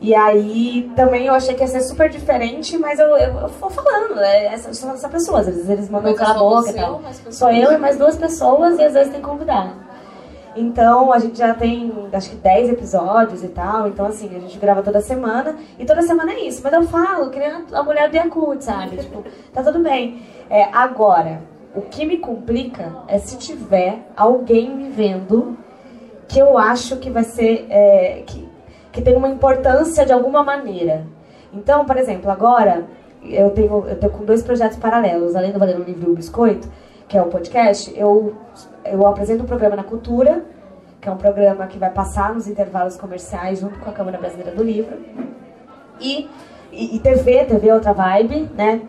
E 0.00 0.14
aí 0.14 0.90
também 0.96 1.26
eu 1.26 1.34
achei 1.34 1.54
que 1.54 1.60
ia 1.60 1.66
ser 1.66 1.82
super 1.82 2.08
diferente, 2.08 2.76
mas 2.78 2.98
eu, 2.98 3.08
eu, 3.08 3.34
eu 3.38 3.48
vou 3.48 3.68
falando, 3.68 4.14
né? 4.16 4.56
São 4.56 4.92
essa 4.92 5.08
pessoas, 5.08 5.46
às 5.46 5.54
vezes 5.54 5.68
eles 5.68 5.90
mandam 5.90 6.14
calar 6.14 6.36
a 6.36 6.38
boca 6.38 6.70
e 6.70 6.74
tal. 6.74 7.02
Sou 7.30 7.50
eu 7.50 7.72
e 7.72 7.76
mais 7.76 7.98
duas 7.98 8.16
pessoas 8.16 8.78
e 8.78 8.84
às 8.84 8.94
vezes 8.94 9.12
tem 9.12 9.20
convidado. 9.20 9.72
Então 10.56 11.12
a 11.12 11.18
gente 11.18 11.38
já 11.38 11.54
tem 11.54 11.92
acho 12.12 12.30
que 12.30 12.36
10 12.36 12.70
episódios 12.70 13.44
e 13.44 13.48
tal. 13.48 13.88
Então 13.88 14.06
assim, 14.06 14.34
a 14.34 14.40
gente 14.40 14.58
grava 14.58 14.82
toda 14.82 15.02
semana 15.02 15.54
e 15.78 15.84
toda 15.84 16.00
semana 16.00 16.32
é 16.32 16.46
isso. 16.46 16.62
Mas 16.64 16.72
eu 16.72 16.82
falo, 16.84 17.30
que 17.30 17.38
nem 17.38 17.50
a 17.70 17.82
mulher 17.82 18.08
do 18.08 18.16
Yakut, 18.16 18.64
sabe? 18.64 18.96
tipo, 18.96 19.22
tá 19.52 19.62
tudo 19.62 19.80
bem. 19.80 20.22
É, 20.48 20.64
agora, 20.72 21.42
o 21.74 21.82
que 21.82 22.04
me 22.04 22.18
complica 22.18 22.92
é 23.06 23.18
se 23.18 23.36
tiver 23.36 24.00
alguém 24.16 24.74
me 24.74 24.88
vendo 24.88 25.56
que 26.28 26.38
eu 26.38 26.56
acho 26.58 26.96
que 26.96 27.10
vai 27.10 27.24
ser. 27.24 27.66
é, 27.68 28.22
que, 28.26 28.48
que 28.92 29.02
tem 29.02 29.16
uma 29.16 29.28
importância 29.28 30.04
de 30.04 30.12
alguma 30.12 30.42
maneira. 30.42 31.06
Então, 31.52 31.84
por 31.84 31.96
exemplo, 31.96 32.30
agora 32.30 32.86
eu 33.22 33.50
tenho, 33.50 33.86
eu 33.86 33.96
tenho 33.96 34.12
com 34.12 34.24
dois 34.24 34.42
projetos 34.42 34.78
paralelos, 34.78 35.36
além 35.36 35.52
do 35.52 35.58
Valendo 35.58 35.84
Livre 35.84 36.10
o 36.10 36.14
Biscoito, 36.14 36.68
que 37.08 37.16
é 37.16 37.22
o 37.22 37.26
podcast, 37.26 37.92
eu, 37.96 38.34
eu 38.84 39.06
apresento 39.06 39.42
um 39.42 39.46
programa 39.46 39.76
na 39.76 39.82
Cultura, 39.84 40.44
que 41.00 41.08
é 41.08 41.12
um 41.12 41.16
programa 41.16 41.66
que 41.66 41.78
vai 41.78 41.90
passar 41.90 42.34
nos 42.34 42.46
intervalos 42.46 42.96
comerciais 42.96 43.60
junto 43.60 43.78
com 43.78 43.90
a 43.90 43.92
Câmara 43.92 44.18
Brasileira 44.18 44.52
do 44.52 44.62
Livro. 44.62 44.96
E, 46.00 46.28
e, 46.70 46.96
e 46.96 47.00
TV, 47.00 47.44
TV 47.44 47.68
é 47.68 47.74
outra 47.74 47.92
vibe, 47.92 48.50
né? 48.54 48.82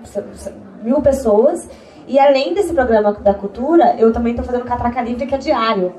Mil 0.84 1.02
pessoas. 1.02 1.68
E 2.08 2.20
além 2.20 2.54
desse 2.54 2.74
programa 2.74 3.14
da 3.14 3.34
cultura, 3.34 3.96
eu 3.98 4.12
também 4.12 4.32
estou 4.32 4.46
fazendo 4.46 4.66
Catraca 4.66 5.02
Livre, 5.02 5.26
que 5.26 5.36
é 5.36 5.38
diário. 5.38 5.94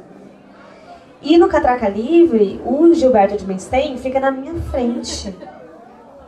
E 1.23 1.39
no 1.39 1.49
Catraca 1.49 1.89
Livre, 1.89 2.61
o 2.67 2.93
Gilberto 2.93 3.37
de 3.37 3.47
Menstein 3.47 3.97
fica 3.97 4.19
na 4.19 4.31
minha 4.31 4.55
frente. 4.71 5.35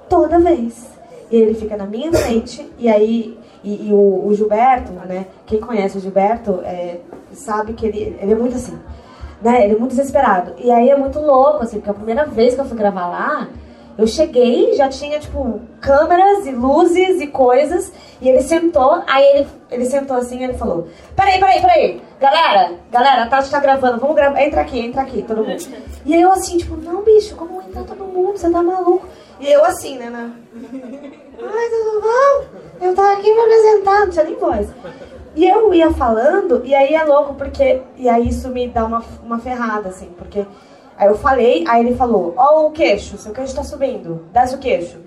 Toda 0.09 0.39
vez. 0.39 0.93
E 1.31 1.37
ele 1.37 1.55
fica 1.55 1.77
na 1.77 1.87
minha 1.87 2.13
frente, 2.13 2.71
e 2.79 2.89
aí. 2.89 3.39
E, 3.65 3.89
e 3.89 3.93
o, 3.93 4.27
o 4.27 4.35
Gilberto, 4.35 4.93
né? 4.93 5.27
Quem 5.47 5.59
conhece 5.59 5.97
o 5.97 6.01
Gilberto 6.01 6.61
é, 6.63 7.01
sabe 7.33 7.73
que 7.73 7.87
ele, 7.87 8.17
ele 8.21 8.33
é 8.33 8.37
muito 8.37 8.55
assim. 8.55 8.79
Né? 9.41 9.65
Ele 9.65 9.75
é 9.75 9.79
muito 9.79 9.91
desesperado. 9.91 10.53
E 10.59 10.71
aí 10.71 10.91
é 10.91 10.97
muito 10.97 11.19
louco, 11.19 11.63
assim, 11.63 11.79
porque 11.79 11.91
a 11.91 11.95
primeira 11.95 12.27
vez 12.27 12.55
que 12.55 12.61
eu 12.61 12.65
fui 12.67 12.77
gravar 12.77 13.07
lá, 13.09 13.49
eu 13.97 14.07
cheguei, 14.07 14.75
já 14.75 14.89
tinha, 14.89 15.19
tipo, 15.19 15.61
câmeras 15.81 16.47
e 16.47 16.51
luzes 16.51 17.21
e 17.21 17.27
coisas, 17.27 17.93
e 18.21 18.29
ele 18.29 18.43
sentou, 18.43 19.03
aí 19.07 19.25
ele, 19.25 19.47
ele 19.71 19.85
sentou 19.87 20.17
assim 20.17 20.41
e 20.41 20.45
ele 20.45 20.55
falou, 20.55 20.89
peraí, 21.15 21.39
peraí, 21.39 21.61
peraí, 21.61 22.03
galera, 22.21 22.73
galera, 22.91 23.23
a 23.23 23.27
Tati 23.27 23.51
tá 23.51 23.61
gravando, 23.61 24.01
vamos 24.01 24.17
gravar, 24.17 24.41
entra 24.43 24.61
aqui, 24.61 24.81
entra 24.81 25.03
aqui, 25.03 25.23
todo 25.23 25.45
mundo. 25.45 25.65
E 26.05 26.15
aí 26.15 26.23
eu 26.23 26.33
assim, 26.33 26.59
tipo, 26.59 26.77
não, 26.77 27.03
bicho, 27.03 27.37
como 27.37 27.63
entrar 27.63 27.85
todo 27.85 28.05
mundo, 28.05 28.37
você 28.37 28.51
tá 28.51 28.63
maluco? 28.63 29.07
E 29.41 29.51
eu 29.51 29.65
assim, 29.65 29.99
né, 29.99 30.11
né? 30.11 30.33
Ai, 30.55 31.69
tudo 31.71 32.01
bom? 32.01 32.65
Eu 32.81 32.95
tava 32.95 33.13
aqui 33.13 33.33
pra 33.33 33.43
apresentar, 33.43 34.01
não 34.01 34.11
tinha 34.11 34.25
nem 34.25 34.37
voz. 34.37 34.69
E 35.37 35.49
eu 35.49 35.75
ia 35.75 35.91
falando, 35.93 36.63
e 36.65 36.75
aí 36.75 36.95
é 36.95 37.03
louco, 37.03 37.35
porque. 37.35 37.83
E 37.97 38.09
aí 38.09 38.29
isso 38.29 38.49
me 38.49 38.69
dá 38.69 38.85
uma, 38.85 39.03
uma 39.23 39.39
ferrada, 39.39 39.89
assim, 39.89 40.09
porque. 40.17 40.47
Aí 40.97 41.09
eu 41.09 41.17
falei, 41.19 41.65
aí 41.69 41.85
ele 41.87 41.97
falou: 41.97 42.35
Ó, 42.37 42.67
o 42.67 42.71
queixo, 42.71 43.17
seu 43.19 43.33
queixo 43.33 43.55
tá 43.55 43.65
subindo, 43.65 44.27
desce 44.33 44.55
o 44.55 44.59
queixo. 44.59 44.99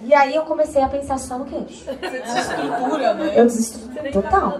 E 0.00 0.12
aí 0.14 0.34
eu 0.34 0.42
comecei 0.42 0.82
a 0.82 0.88
pensar 0.88 1.18
só 1.18 1.38
no 1.38 1.44
queixo. 1.44 1.84
Você 1.84 1.94
desestrutura, 2.20 3.14
né? 3.14 3.32
Eu 3.36 3.44
desisto 3.44 3.78
total. 4.12 4.58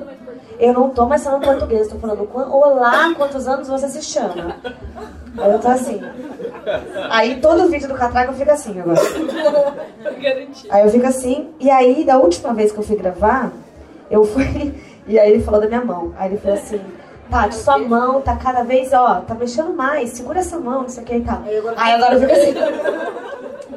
Eu 0.59 0.73
não 0.73 0.91
tô 0.91 1.07
mais 1.07 1.25
falando 1.25 1.43
português, 1.45 1.89
tô 1.89 1.97
falando 1.97 2.25
"Quan- 2.29 2.47
olá, 2.49 3.13
quantos 3.17 3.49
anos 3.49 3.67
você 3.67 3.89
se 3.89 4.03
chama? 4.03 4.55
Aí 5.39 5.51
eu 5.51 5.59
tô 5.59 5.67
assim. 5.69 6.01
Aí 7.11 7.41
todo 7.41 7.69
vídeo 7.69 7.89
do 7.89 7.95
Catraca 7.95 8.31
eu 8.31 8.37
fico 8.37 8.51
assim 8.53 8.79
agora. 8.79 9.01
Aí 10.71 10.85
eu 10.85 10.91
fico 10.91 11.07
assim, 11.07 11.51
e 11.59 11.71
aí 11.71 12.05
da 12.05 12.19
última 12.19 12.53
vez 12.55 12.71
que 12.71 12.79
eu 12.79 12.83
fui 12.85 12.97
gravar, 12.97 13.51
eu 14.11 14.25
fui. 14.25 14.75
E 15.05 15.19
aí 15.19 15.33
ele 15.33 15.43
falou 15.43 15.61
da 15.61 15.67
minha 15.67 15.85
mão. 15.85 16.15
Aí 16.17 16.31
ele 16.31 16.39
falou 16.39 16.57
assim, 16.57 16.81
Tati, 17.31 17.55
sua 17.55 17.79
mão 17.79 18.21
tá 18.21 18.37
cada 18.37 18.63
vez, 18.63 18.93
ó, 18.93 19.21
tá 19.21 19.35
mexendo 19.35 19.75
mais, 19.75 20.11
segura 20.11 20.41
essa 20.41 20.59
mão, 20.59 20.83
não 20.83 20.89
sei 20.89 21.03
o 21.03 21.07
que 21.07 21.15
e 21.17 21.21
tal. 21.23 21.43
Aí 21.77 21.93
agora 21.93 22.15
eu 22.15 22.21
fico 22.21 22.33
assim. 22.33 22.55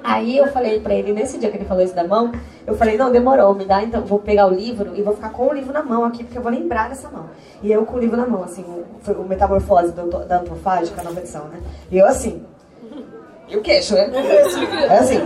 Aí 0.04 0.38
eu 0.38 0.48
falei 0.52 0.80
pra 0.80 0.94
ele, 0.94 1.14
nesse 1.14 1.40
dia 1.40 1.50
que 1.50 1.58
ele 1.58 1.66
falou 1.66 1.84
isso 1.84 1.96
da 1.96 2.04
mão, 2.04 2.32
eu 2.68 2.76
falei, 2.76 2.96
não, 2.96 3.12
demorou, 3.12 3.56
me 3.56 3.66
dá, 3.66 3.82
então 3.82 4.02
vou 4.02 4.20
pegar 4.20 4.46
o 4.46 4.54
livro 4.54 4.96
e 4.96 5.02
vou 5.02 5.16
ficar 5.16 5.30
com 5.30 5.48
o 5.48 5.54
livro 5.54 5.74
na 5.74 5.82
mão 5.82 6.06
aqui, 6.06 6.24
porque 6.24 6.38
eu 6.38 6.44
vou 6.44 6.52
lembrar 6.52 6.90
dessa 6.90 7.10
mão. 7.10 7.26
E 7.64 7.72
eu 7.72 7.86
com 7.86 7.96
o 7.96 8.00
livro 8.00 8.16
na 8.16 8.28
mão, 8.28 8.44
assim, 8.44 8.64
o, 8.64 9.12
o 9.14 9.28
Metamorfose 9.28 9.94
do, 9.94 10.26
da 10.26 10.42
Antofágica, 10.42 11.02
a 11.02 11.04
nova 11.04 11.20
edição, 11.20 11.46
né? 11.46 11.60
E 11.92 11.98
eu 11.98 12.06
assim. 12.06 12.44
E 13.48 13.56
o 13.58 13.62
queixo, 13.62 13.94
né? 13.94 14.10
É 14.90 14.98
assim. 14.98 15.20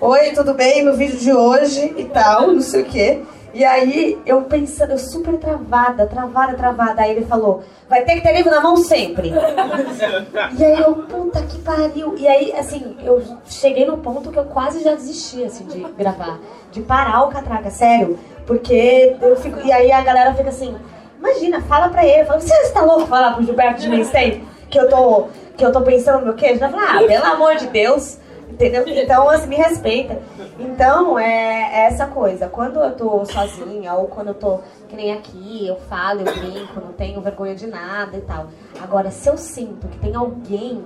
Oi, 0.00 0.30
tudo 0.32 0.54
bem? 0.54 0.84
No 0.84 0.94
vídeo 0.94 1.18
de 1.18 1.32
hoje 1.32 1.94
e 1.96 2.04
tal, 2.04 2.48
não 2.48 2.60
sei 2.60 2.82
o 2.82 2.84
quê. 2.84 3.22
E 3.54 3.64
aí, 3.64 4.20
eu 4.26 4.42
pensando, 4.42 4.90
eu 4.90 4.98
super 4.98 5.38
travada, 5.38 6.06
travada, 6.06 6.54
travada. 6.54 7.02
Aí 7.02 7.12
ele 7.12 7.24
falou, 7.24 7.62
vai 7.88 8.02
ter 8.02 8.16
que 8.16 8.22
ter 8.22 8.34
livro 8.34 8.50
na 8.50 8.60
mão 8.60 8.76
sempre. 8.76 9.32
E 10.58 10.64
aí 10.64 10.80
eu, 10.80 10.94
puta 10.94 11.40
que 11.42 11.58
pariu. 11.60 12.16
E 12.18 12.26
aí, 12.26 12.52
assim, 12.52 12.96
eu 13.04 13.22
cheguei 13.46 13.86
no 13.86 13.98
ponto 13.98 14.32
que 14.32 14.38
eu 14.38 14.44
quase 14.46 14.82
já 14.82 14.94
desisti, 14.94 15.44
assim, 15.44 15.64
de 15.66 15.78
gravar. 15.96 16.40
De 16.72 16.82
parar 16.82 17.22
o 17.22 17.28
catraca, 17.28 17.70
sério. 17.70 18.18
Porque 18.44 19.16
eu 19.22 19.36
fico. 19.36 19.60
E 19.64 19.70
aí 19.70 19.92
a 19.92 20.02
galera 20.02 20.34
fica 20.34 20.48
assim, 20.48 20.74
imagina, 21.16 21.60
fala 21.62 21.88
pra 21.88 22.04
ele. 22.04 22.24
Fala, 22.24 22.40
você 22.40 22.54
está 22.54 22.82
louco 22.82 23.06
falar 23.06 23.34
pro 23.34 23.44
Gilberto 23.44 23.80
de 23.80 23.88
Menstein 23.88 24.44
que 24.68 24.78
eu 24.80 24.88
tô, 24.88 25.28
que 25.56 25.64
eu 25.64 25.70
tô 25.70 25.80
pensando 25.82 26.18
no 26.18 26.24
meu 26.26 26.34
queijo? 26.34 26.62
Eu 26.62 26.70
falo, 26.70 26.82
ah, 26.82 27.06
pelo 27.06 27.24
amor 27.24 27.54
de 27.54 27.68
Deus. 27.68 28.18
Entendeu? 28.54 28.84
Então, 28.86 29.28
assim, 29.28 29.48
me 29.48 29.56
respeita. 29.56 30.16
Então, 30.58 31.18
é, 31.18 31.24
é 31.24 31.86
essa 31.86 32.06
coisa. 32.06 32.46
Quando 32.46 32.78
eu 32.78 32.92
tô 32.92 33.24
sozinha, 33.24 33.94
ou 33.94 34.06
quando 34.06 34.28
eu 34.28 34.34
tô, 34.34 34.60
que 34.88 34.94
nem 34.94 35.12
aqui, 35.12 35.66
eu 35.66 35.76
falo, 35.88 36.20
eu 36.20 36.32
brinco, 36.32 36.80
não 36.80 36.92
tenho 36.92 37.20
vergonha 37.20 37.56
de 37.56 37.66
nada 37.66 38.16
e 38.16 38.20
tal. 38.20 38.46
Agora, 38.80 39.10
se 39.10 39.28
eu 39.28 39.36
sinto 39.36 39.88
que 39.88 39.98
tem 39.98 40.14
alguém 40.14 40.84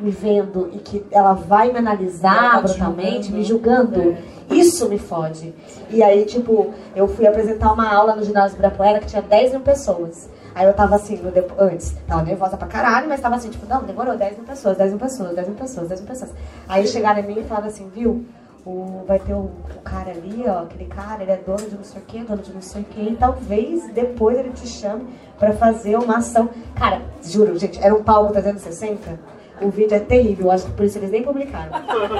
me 0.00 0.10
vendo 0.10 0.70
e 0.72 0.78
que 0.78 1.04
ela 1.10 1.34
vai 1.34 1.72
me 1.72 1.78
analisar 1.78 2.52
tá 2.52 2.60
brutalmente, 2.62 3.30
me 3.30 3.42
julgando, 3.44 4.16
isso 4.50 4.88
me 4.88 4.98
fode. 4.98 5.54
E 5.90 6.02
aí, 6.02 6.24
tipo, 6.24 6.72
eu 6.94 7.06
fui 7.06 7.26
apresentar 7.26 7.72
uma 7.72 7.92
aula 7.92 8.16
no 8.16 8.24
ginásio 8.24 8.54
Ibirapuera 8.54 9.00
que 9.00 9.06
tinha 9.06 9.22
10 9.22 9.52
mil 9.52 9.60
pessoas. 9.60 10.28
Aí 10.56 10.64
eu 10.66 10.72
tava 10.72 10.96
assim, 10.96 11.16
no 11.18 11.30
depo- 11.30 11.54
antes, 11.58 11.94
tava 12.08 12.22
nervosa 12.22 12.56
pra 12.56 12.66
caralho, 12.66 13.06
mas 13.08 13.20
tava 13.20 13.36
assim, 13.36 13.50
tipo, 13.50 13.66
não, 13.66 13.82
demorou, 13.82 14.16
10 14.16 14.38
mil 14.38 14.46
pessoas, 14.46 14.76
10 14.78 14.90
mil 14.92 14.98
pessoas, 14.98 15.34
10 15.36 15.46
mil 15.48 15.56
pessoas, 15.56 15.88
10 15.88 16.00
mil 16.00 16.08
pessoas. 16.08 16.30
Aí 16.66 16.86
chegaram 16.88 17.20
em 17.20 17.26
mim 17.26 17.40
e 17.40 17.44
falaram 17.44 17.66
assim, 17.66 17.90
viu, 17.94 18.24
o, 18.64 19.04
vai 19.06 19.18
ter 19.18 19.34
o, 19.34 19.50
o 19.50 19.80
cara 19.84 20.12
ali, 20.12 20.44
ó, 20.48 20.62
aquele 20.62 20.86
cara, 20.86 21.22
ele 21.22 21.30
é 21.30 21.36
dono 21.36 21.58
de 21.68 21.76
não 21.76 21.84
sei 21.84 22.00
o 22.00 22.04
quê, 22.06 22.24
dono 22.26 22.40
de 22.42 22.52
não 22.54 22.62
sei 22.62 22.80
o 22.80 22.84
quê, 22.86 23.00
e 23.10 23.16
talvez 23.16 23.86
depois 23.92 24.38
ele 24.38 24.48
te 24.48 24.66
chame 24.66 25.06
pra 25.38 25.52
fazer 25.52 25.94
uma 25.98 26.16
ação. 26.16 26.48
Cara, 26.74 27.02
juro, 27.22 27.56
gente, 27.58 27.78
era 27.84 27.94
um 27.94 28.02
palco 28.02 28.32
360, 28.32 29.20
o 29.60 29.68
vídeo 29.68 29.94
é 29.94 30.00
terrível, 30.00 30.50
acho 30.50 30.64
que 30.64 30.72
por 30.72 30.86
isso 30.86 30.96
eles 30.98 31.10
nem 31.10 31.22
publicaram. 31.22 31.70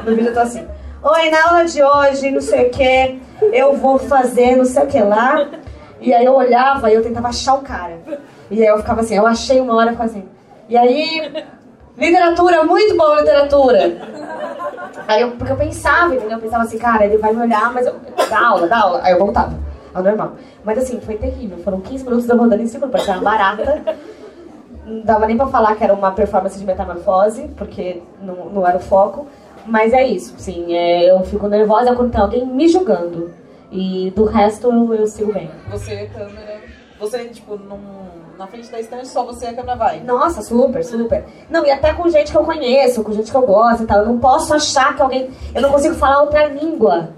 No 0.05 0.15
vídeo 0.15 0.27
eu 0.29 0.35
tô 0.35 0.41
assim, 0.41 0.65
oi, 1.03 1.31
na 1.31 1.49
aula 1.49 1.65
de 1.65 1.83
hoje, 1.83 2.31
não 2.31 2.43
sei 2.43 2.67
o 2.69 2.71
quê, 2.71 3.19
eu 3.53 3.75
vou 3.77 3.99
fazer 3.99 4.57
não 4.57 4.65
sei 4.67 4.83
o 4.83 4.87
que 4.87 5.01
lá. 5.01 5.49
E 6.01 6.13
aí 6.13 6.25
eu 6.25 6.35
olhava 6.35 6.91
e 6.91 6.95
eu 6.95 7.03
tentava 7.03 7.29
achar 7.29 7.55
o 7.55 7.63
cara. 7.63 7.99
E 8.51 8.63
aí 8.63 8.69
eu 8.69 8.79
ficava 8.79 9.01
assim, 9.01 9.17
eu 9.17 9.27
achei 9.27 9.61
uma 9.61 9.75
hora 9.75 9.93
e 9.93 10.03
assim. 10.03 10.25
E 10.69 10.77
aí, 10.77 11.45
literatura, 11.97 12.65
muito 12.65 12.97
bom 12.97 13.15
literatura. 13.17 13.97
Aí 15.09 15.23
eu, 15.23 15.33
porque 15.33 15.53
eu 15.53 15.57
pensava, 15.57 16.15
entendeu? 16.15 16.37
Eu 16.37 16.43
pensava 16.43 16.65
assim, 16.65 16.79
cara, 16.79 17.05
ele 17.05 17.19
vai 17.19 17.33
me 17.33 17.43
olhar, 17.43 17.73
mas 17.73 17.87
eu. 17.87 17.95
Dá 18.29 18.47
aula, 18.47 18.67
dá 18.67 18.79
aula. 18.81 19.01
Aí 19.03 19.13
eu 19.13 19.19
voltava 19.19 19.57
ao 19.95 20.03
normal. 20.03 20.33
Mas 20.65 20.79
assim, 20.79 21.01
foi 21.01 21.17
terrível. 21.17 21.59
Foram 21.59 21.81
15 21.81 22.05
minutos 22.05 22.29
eu 22.29 22.37
rodando 22.37 22.63
em 22.63 22.67
círculo, 22.67 22.91
parecia 22.91 23.15
uma 23.15 23.23
barata. 23.23 23.83
Não 24.85 25.01
dava 25.01 25.27
nem 25.27 25.37
pra 25.37 25.47
falar 25.47 25.75
que 25.75 25.83
era 25.83 25.95
uma 25.95 26.13
performance 26.13 26.59
de 26.59 26.65
metamorfose, 26.65 27.49
porque 27.57 28.03
não, 28.23 28.47
não 28.47 28.67
era 28.67 28.77
o 28.77 28.81
foco. 28.81 29.27
Mas 29.67 29.93
é 29.93 30.07
isso, 30.07 30.35
sim. 30.39 30.75
é, 30.75 31.11
eu 31.11 31.25
fico 31.25 31.49
nervosa 31.49 31.95
quando 31.95 32.13
tem 32.13 32.21
alguém 32.21 32.47
me 32.47 32.69
julgando. 32.69 33.33
E 33.71 34.13
do 34.15 34.25
resto 34.25 34.69
eu, 34.69 34.95
eu 34.95 35.07
sigo 35.07 35.33
bem. 35.33 35.51
Você 35.71 35.93
a 35.93 36.19
câmera. 36.19 36.61
Você, 36.99 37.25
tipo, 37.27 37.57
num, 37.57 37.79
na 38.39 38.47
frente 38.47 38.71
da 38.71 38.81
estante, 38.81 39.09
só 39.09 39.25
você 39.25 39.47
e 39.47 39.49
a 39.49 39.55
câmera 39.55 39.77
vai. 39.77 40.01
Nossa, 40.01 40.41
super, 40.43 40.83
super. 40.85 41.25
Não, 41.51 41.65
e 41.67 41.71
até 41.71 41.93
com 41.93 42.09
gente 42.09 42.31
que 42.31 42.39
eu 42.39 42.45
conheço, 42.45 43.03
com 43.03 43.13
gente 43.13 43.31
que 43.31 43.37
eu 43.37 43.43
gosto 43.43 43.83
e 43.83 43.87
tal. 43.87 43.99
Eu 43.99 44.07
não 44.07 44.19
posso 44.19 44.55
achar 44.55 44.95
que 44.95 45.03
alguém. 45.03 45.31
Eu 45.55 45.63
não 45.63 45.71
consigo 45.71 45.95
falar 45.95 46.23
outra 46.23 46.47
língua. 46.47 47.11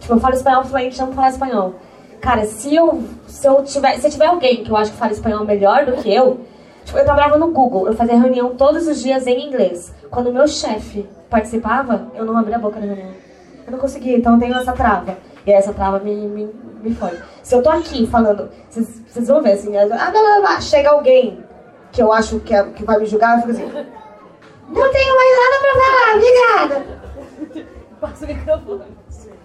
Tipo, 0.00 0.14
eu 0.14 0.20
falo 0.20 0.34
espanhol 0.34 0.64
fluente, 0.64 0.98
eu 0.98 1.06
não 1.06 1.12
falo 1.12 1.28
espanhol. 1.28 1.74
Cara, 2.20 2.44
se 2.44 2.74
eu, 2.74 3.02
se 3.26 3.46
eu 3.46 3.62
tiver. 3.62 3.98
Se 3.98 4.10
tiver 4.10 4.26
alguém 4.26 4.64
que 4.64 4.70
eu 4.70 4.76
acho 4.76 4.90
que 4.90 4.98
fala 4.98 5.12
espanhol 5.12 5.44
melhor 5.44 5.86
do 5.86 5.92
que 5.92 6.12
eu. 6.12 6.40
Tipo, 6.84 6.98
eu 6.98 7.04
trabalhava 7.04 7.38
no 7.38 7.48
Google, 7.52 7.86
eu 7.86 7.94
fazia 7.94 8.18
reunião 8.18 8.56
todos 8.56 8.88
os 8.88 9.00
dias 9.00 9.26
em 9.26 9.46
inglês. 9.46 9.94
Quando 10.10 10.28
o 10.28 10.32
meu 10.32 10.48
chefe 10.48 11.08
participava, 11.28 12.08
eu 12.14 12.24
não 12.24 12.36
abria 12.36 12.56
a 12.56 12.58
boca 12.58 12.80
na 12.80 12.86
reunião. 12.86 13.10
Eu 13.66 13.72
não 13.72 13.78
conseguia, 13.78 14.16
então 14.16 14.34
eu 14.34 14.40
tenho 14.40 14.56
essa 14.56 14.72
trava. 14.72 15.16
E 15.50 15.52
essa 15.52 15.74
trava 15.74 15.98
me, 15.98 16.14
me, 16.14 16.54
me 16.80 16.94
fode. 16.94 17.20
Se 17.42 17.56
eu 17.56 17.60
tô 17.60 17.70
aqui 17.70 18.06
falando, 18.06 18.48
vocês 18.68 19.26
vão 19.26 19.42
ver 19.42 19.54
assim, 19.54 19.76
ah, 19.76 19.84
blá, 19.84 20.40
blá, 20.40 20.60
chega 20.60 20.90
alguém 20.90 21.44
que 21.90 22.00
eu 22.00 22.12
acho 22.12 22.38
que, 22.38 22.54
é, 22.54 22.62
que 22.70 22.84
vai 22.84 23.00
me 23.00 23.06
julgar, 23.06 23.34
eu 23.34 23.40
fico 23.40 23.50
assim. 23.50 23.64
Não 24.68 24.92
tenho 24.92 25.16
mais 25.16 25.36
nada 25.40 25.56
pra 25.60 25.72
falar, 25.82 26.14
obrigada. 26.14 27.66
Passa 28.00 28.24
o 28.24 28.28
microfone. 28.28 28.84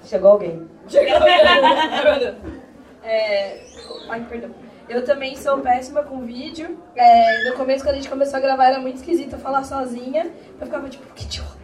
Chegou 0.03 0.31
alguém. 0.31 0.69
É... 3.07 3.63
Ai, 4.09 4.25
perdão. 4.27 4.49
Eu 4.89 5.05
também 5.05 5.35
sou 5.35 5.59
péssima 5.59 6.01
com 6.01 6.25
vídeo. 6.25 6.75
É, 6.95 7.47
no 7.47 7.55
começo, 7.55 7.83
quando 7.83 7.93
a 7.93 7.97
gente 7.99 8.09
começou 8.09 8.37
a 8.37 8.39
gravar, 8.39 8.65
era 8.65 8.79
muito 8.79 8.95
esquisito 8.95 9.37
falar 9.37 9.63
sozinha. 9.63 10.31
Eu 10.59 10.65
ficava 10.65 10.89
tipo, 10.89 11.05
que 11.13 11.25
idiota. 11.25 11.54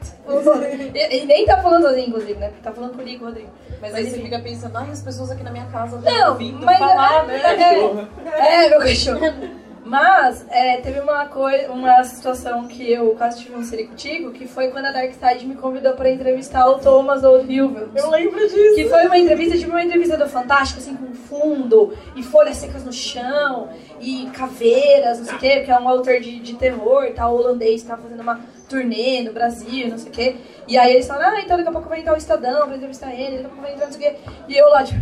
E, 0.93 1.25
nem 1.25 1.45
tá 1.45 1.61
falando 1.61 1.83
sozinho, 1.83 2.07
inclusive, 2.07 2.35
né? 2.35 2.47
Porque 2.47 2.63
tá 2.63 2.71
falando 2.71 2.95
comigo, 2.95 3.25
Rodrigo. 3.25 3.49
Mas, 3.81 3.95
aí 3.95 4.09
você 4.09 4.19
fica 4.19 4.39
pensando, 4.39 4.77
ai, 4.77 4.91
as 4.91 5.01
pessoas 5.01 5.31
aqui 5.31 5.43
na 5.43 5.51
minha 5.51 5.65
casa 5.65 5.97
estão 5.97 6.13
Não, 6.13 6.29
ouvindo 6.29 6.65
mas 6.65 6.77
falar, 6.77 7.23
é, 7.23 7.27
né? 7.27 8.09
é, 8.35 8.65
é, 8.65 8.69
meu 8.69 8.79
cachorro. 8.79 9.61
Mas 9.83 10.45
é, 10.49 10.77
teve 10.77 10.99
uma 10.99 11.25
coisa, 11.25 11.71
uma 11.71 12.03
situação 12.03 12.67
que 12.67 12.89
eu 12.91 13.15
quase 13.15 13.41
tive 13.41 13.55
um 13.55 13.87
contigo, 13.87 14.31
que 14.31 14.47
foi 14.47 14.69
quando 14.69 14.85
a 14.85 14.91
Darkside 14.91 15.45
me 15.45 15.55
convidou 15.55 15.93
pra 15.93 16.09
entrevistar 16.09 16.65
o 16.69 16.77
Thomas 16.79 17.23
O'Hilville. 17.23 17.89
Eu 17.95 18.09
lembro 18.09 18.39
disso. 18.47 18.75
Que 18.75 18.87
foi 18.87 19.05
uma 19.07 19.17
entrevista, 19.17 19.57
tipo 19.57 19.71
uma 19.71 19.83
entrevista 19.83 20.15
do 20.15 20.29
Fantástico, 20.29 20.79
assim, 20.79 20.95
com 20.95 21.13
fundo, 21.13 21.93
e 22.15 22.23
folhas 22.23 22.57
secas 22.57 22.85
no 22.85 22.93
chão, 22.93 23.69
e 23.99 24.29
caveiras, 24.33 25.19
não 25.19 25.25
sei 25.25 25.35
o 25.35 25.39
quê, 25.39 25.55
porque 25.57 25.71
é 25.71 25.79
um 25.79 25.89
autor 25.89 26.19
de, 26.19 26.39
de 26.39 26.53
terror 26.55 27.05
e 27.05 27.11
tal, 27.11 27.35
holandês, 27.35 27.83
tava 27.83 28.03
fazendo 28.03 28.21
uma 28.21 28.39
turnê 28.71 29.21
no 29.21 29.33
Brasil, 29.33 29.89
não 29.89 29.97
sei 29.97 30.09
o 30.09 30.11
quê. 30.11 30.35
E 30.67 30.77
aí 30.77 30.93
eles 30.93 31.07
falaram, 31.07 31.37
ah, 31.37 31.41
então 31.41 31.57
daqui 31.57 31.69
a 31.69 31.71
pouco 31.71 31.89
vai 31.89 31.99
entrar 31.99 32.13
o 32.13 32.17
Estadão 32.17 32.67
pra 32.67 32.77
entrevistar 32.77 33.13
ele, 33.13 33.37
daqui 33.37 33.45
a 33.45 33.49
pouco 33.49 33.61
vai 33.61 33.73
entrar 33.73 33.85
não 33.85 33.93
sei 33.93 34.07
o 34.07 34.11
quê. 34.11 34.19
E 34.47 34.57
eu 34.57 34.69
lá, 34.69 34.83
tipo, 34.83 35.01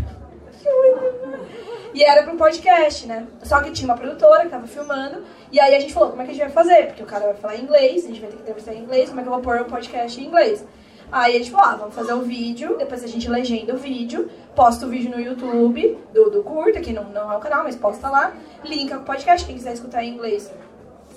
e 1.94 2.04
era 2.04 2.24
pra 2.24 2.34
um 2.34 2.38
podcast, 2.38 3.08
né? 3.08 3.28
Só 3.44 3.62
que 3.62 3.72
tinha 3.72 3.88
uma 3.88 3.98
produtora 3.98 4.44
que 4.44 4.50
tava 4.50 4.68
filmando. 4.68 5.24
E 5.52 5.60
aí 5.60 5.76
a 5.76 5.80
gente 5.80 5.94
falou, 5.94 6.10
como 6.10 6.22
é 6.22 6.26
que 6.26 6.32
a 6.32 6.34
gente 6.34 6.44
vai 6.44 6.52
fazer? 6.52 6.88
Porque 6.88 7.04
o 7.04 7.06
cara 7.06 7.26
vai 7.28 7.36
falar 7.36 7.56
inglês, 7.56 8.06
a 8.06 8.08
gente 8.08 8.20
vai 8.20 8.30
ter 8.30 8.36
que 8.38 8.42
entrevistar 8.44 8.74
em 8.74 8.80
inglês, 8.80 9.10
como 9.10 9.22
é 9.22 9.24
que 9.24 9.30
eu 9.30 9.34
vou 9.34 9.42
pôr 9.42 9.62
um 9.62 9.66
podcast 9.66 10.20
em 10.20 10.26
inglês? 10.26 10.66
Aí 11.12 11.36
a 11.36 11.40
gente 11.40 11.50
falou, 11.50 11.66
ah, 11.66 11.76
vamos 11.76 11.96
fazer 11.96 12.14
o 12.14 12.22
vídeo, 12.22 12.78
depois 12.78 13.04
a 13.04 13.08
gente 13.08 13.28
legenda 13.28 13.74
o 13.74 13.78
vídeo, 13.78 14.30
posta 14.56 14.86
o 14.86 14.90
vídeo 14.90 15.10
no 15.10 15.20
YouTube 15.20 15.98
do, 16.14 16.30
do 16.30 16.44
Curta, 16.44 16.80
que 16.80 16.94
não, 16.94 17.06
não 17.06 17.32
é 17.32 17.36
o 17.36 17.40
canal, 17.40 17.64
mas 17.64 17.76
posta 17.76 18.08
lá, 18.10 18.34
linka 18.64 18.98
o 18.98 19.02
podcast, 19.02 19.46
quem 19.48 19.56
quiser 19.56 19.74
escutar 19.74 20.04
em 20.04 20.14
inglês. 20.14 20.52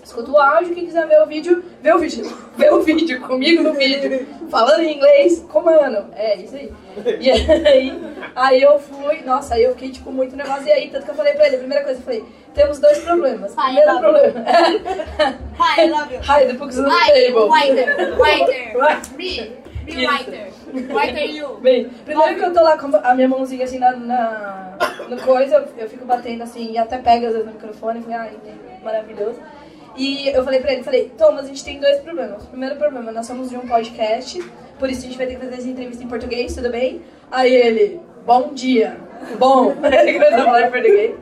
Escuta 0.02 0.30
o 0.32 0.36
áudio, 0.36 0.74
quem 0.74 0.84
quiser 0.84 1.06
ver 1.06 1.22
o 1.22 1.26
vídeo, 1.26 1.64
vê 1.80 1.92
o 1.92 1.98
vídeo. 1.98 2.24
Vê 2.54 2.68
o 2.68 2.82
vídeo 2.82 3.18
comigo 3.22 3.62
no 3.62 3.72
vídeo, 3.72 4.26
falando 4.50 4.82
em 4.82 4.96
inglês, 4.96 5.42
com 5.48 5.62
mano. 5.62 6.10
É, 6.14 6.36
isso 6.36 6.54
aí. 6.54 6.70
E 7.18 7.30
aí, 7.30 7.92
aí 8.36 8.62
eu 8.62 8.78
fui, 8.78 9.22
nossa, 9.22 9.54
aí 9.54 9.62
eu 9.62 9.72
fiquei 9.72 9.90
tipo 9.90 10.12
muito 10.12 10.36
nervosa. 10.36 10.68
E 10.68 10.72
aí, 10.72 10.90
tanto 10.90 11.06
que 11.06 11.10
eu 11.12 11.14
falei 11.14 11.32
pra 11.32 11.46
ele, 11.46 11.56
a 11.56 11.58
primeira 11.60 11.82
coisa, 11.82 11.98
eu 11.98 12.04
falei, 12.04 12.24
temos 12.52 12.78
dois 12.78 12.98
problemas. 12.98 13.52
Hi, 13.52 13.74
Primeiro 13.74 13.98
problema. 14.00 14.44
Hi, 15.58 15.80
I 15.80 15.88
love 15.88 16.14
you. 16.14 16.20
Hi, 16.28 16.46
the 16.46 16.52
book's 16.52 16.78
on 16.78 16.84
the 16.84 17.12
table. 17.14 17.48
writer, 17.48 18.16
writer. 18.18 18.76
Me, 19.16 19.52
me 19.86 20.06
writer. 20.06 20.52
Writer 20.94 21.30
you. 21.30 21.56
Bem, 21.60 21.88
primeiro 22.04 22.34
que 22.36 22.44
eu 22.44 22.52
tô 22.52 22.62
lá 22.62 22.76
com 22.76 22.94
a 22.94 23.14
minha 23.14 23.28
mãozinha 23.28 23.64
assim 23.64 23.78
na, 23.78 23.92
na 23.96 24.78
no 25.08 25.16
coisa, 25.22 25.56
eu, 25.56 25.84
eu 25.84 25.88
fico 25.88 26.04
batendo 26.04 26.42
assim 26.42 26.72
e 26.72 26.78
até 26.78 26.98
pega 26.98 27.28
às 27.28 27.32
vezes 27.32 27.46
no 27.46 27.52
microfone 27.54 28.00
e 28.00 28.02
falei, 28.02 28.18
ai, 28.18 28.36
maravilhoso. 28.82 29.40
E 29.96 30.28
eu 30.28 30.42
falei 30.42 30.60
pra 30.60 30.72
ele, 30.72 30.82
falei, 30.82 31.12
Thomas, 31.18 31.44
a 31.44 31.48
gente 31.48 31.64
tem 31.64 31.78
dois 31.78 31.98
problemas. 32.00 32.44
Primeiro 32.46 32.76
problema, 32.76 33.12
nós 33.12 33.26
somos 33.26 33.50
de 33.50 33.56
um 33.56 33.66
podcast, 33.66 34.42
por 34.78 34.88
isso 34.88 35.00
a 35.00 35.04
gente 35.04 35.18
vai 35.18 35.26
ter 35.26 35.34
que 35.34 35.40
fazer 35.40 35.54
essa 35.54 35.68
entrevista 35.68 36.02
em 36.02 36.08
português, 36.08 36.54
tudo 36.54 36.70
bem? 36.70 37.02
Aí 37.30 37.54
ele, 37.54 38.00
bom 38.24 38.52
dia, 38.54 38.96
bom. 39.38 39.74
Ele 39.84 40.14
começou 40.14 40.40
a 40.40 40.44
falar 40.44 40.62
em 40.62 40.70
português. 40.70 41.14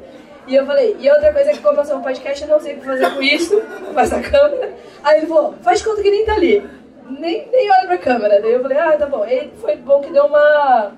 E 0.47 0.55
eu 0.55 0.67
falei, 0.67 0.97
e 0.99 1.09
outra 1.11 1.33
coisa 1.33 1.51
é 1.51 1.53
que 1.53 1.61
como 1.61 1.81
eu 1.81 1.85
sou 1.85 1.97
um 1.99 2.03
podcast, 2.03 2.43
eu 2.43 2.49
não 2.49 2.61
sei 2.61 2.75
o 2.75 2.79
que 2.79 2.85
fazer 2.85 3.11
com 3.11 3.23
isso, 3.23 3.61
com 3.93 4.01
essa 4.01 4.21
câmera. 4.21 4.73
Aí 5.05 5.19
ele 5.19 5.27
falou, 5.27 5.55
faz 5.63 5.83
conta 5.83 6.03
que 6.03 6.11
nem 6.11 6.25
tá 6.25 6.35
ali. 6.35 6.69
Nem, 7.09 7.49
nem 7.53 7.71
olha 7.71 7.87
pra 7.87 7.99
câmera. 7.99 8.41
Daí 8.41 8.53
eu 8.53 8.63
falei, 8.63 8.79
ah, 8.79 8.97
tá 8.97 9.07
bom. 9.07 9.25
E 9.25 9.51
foi 9.61 9.77
bom 9.77 10.01
que 10.01 10.13
deu 10.13 10.25
uma 10.27 10.93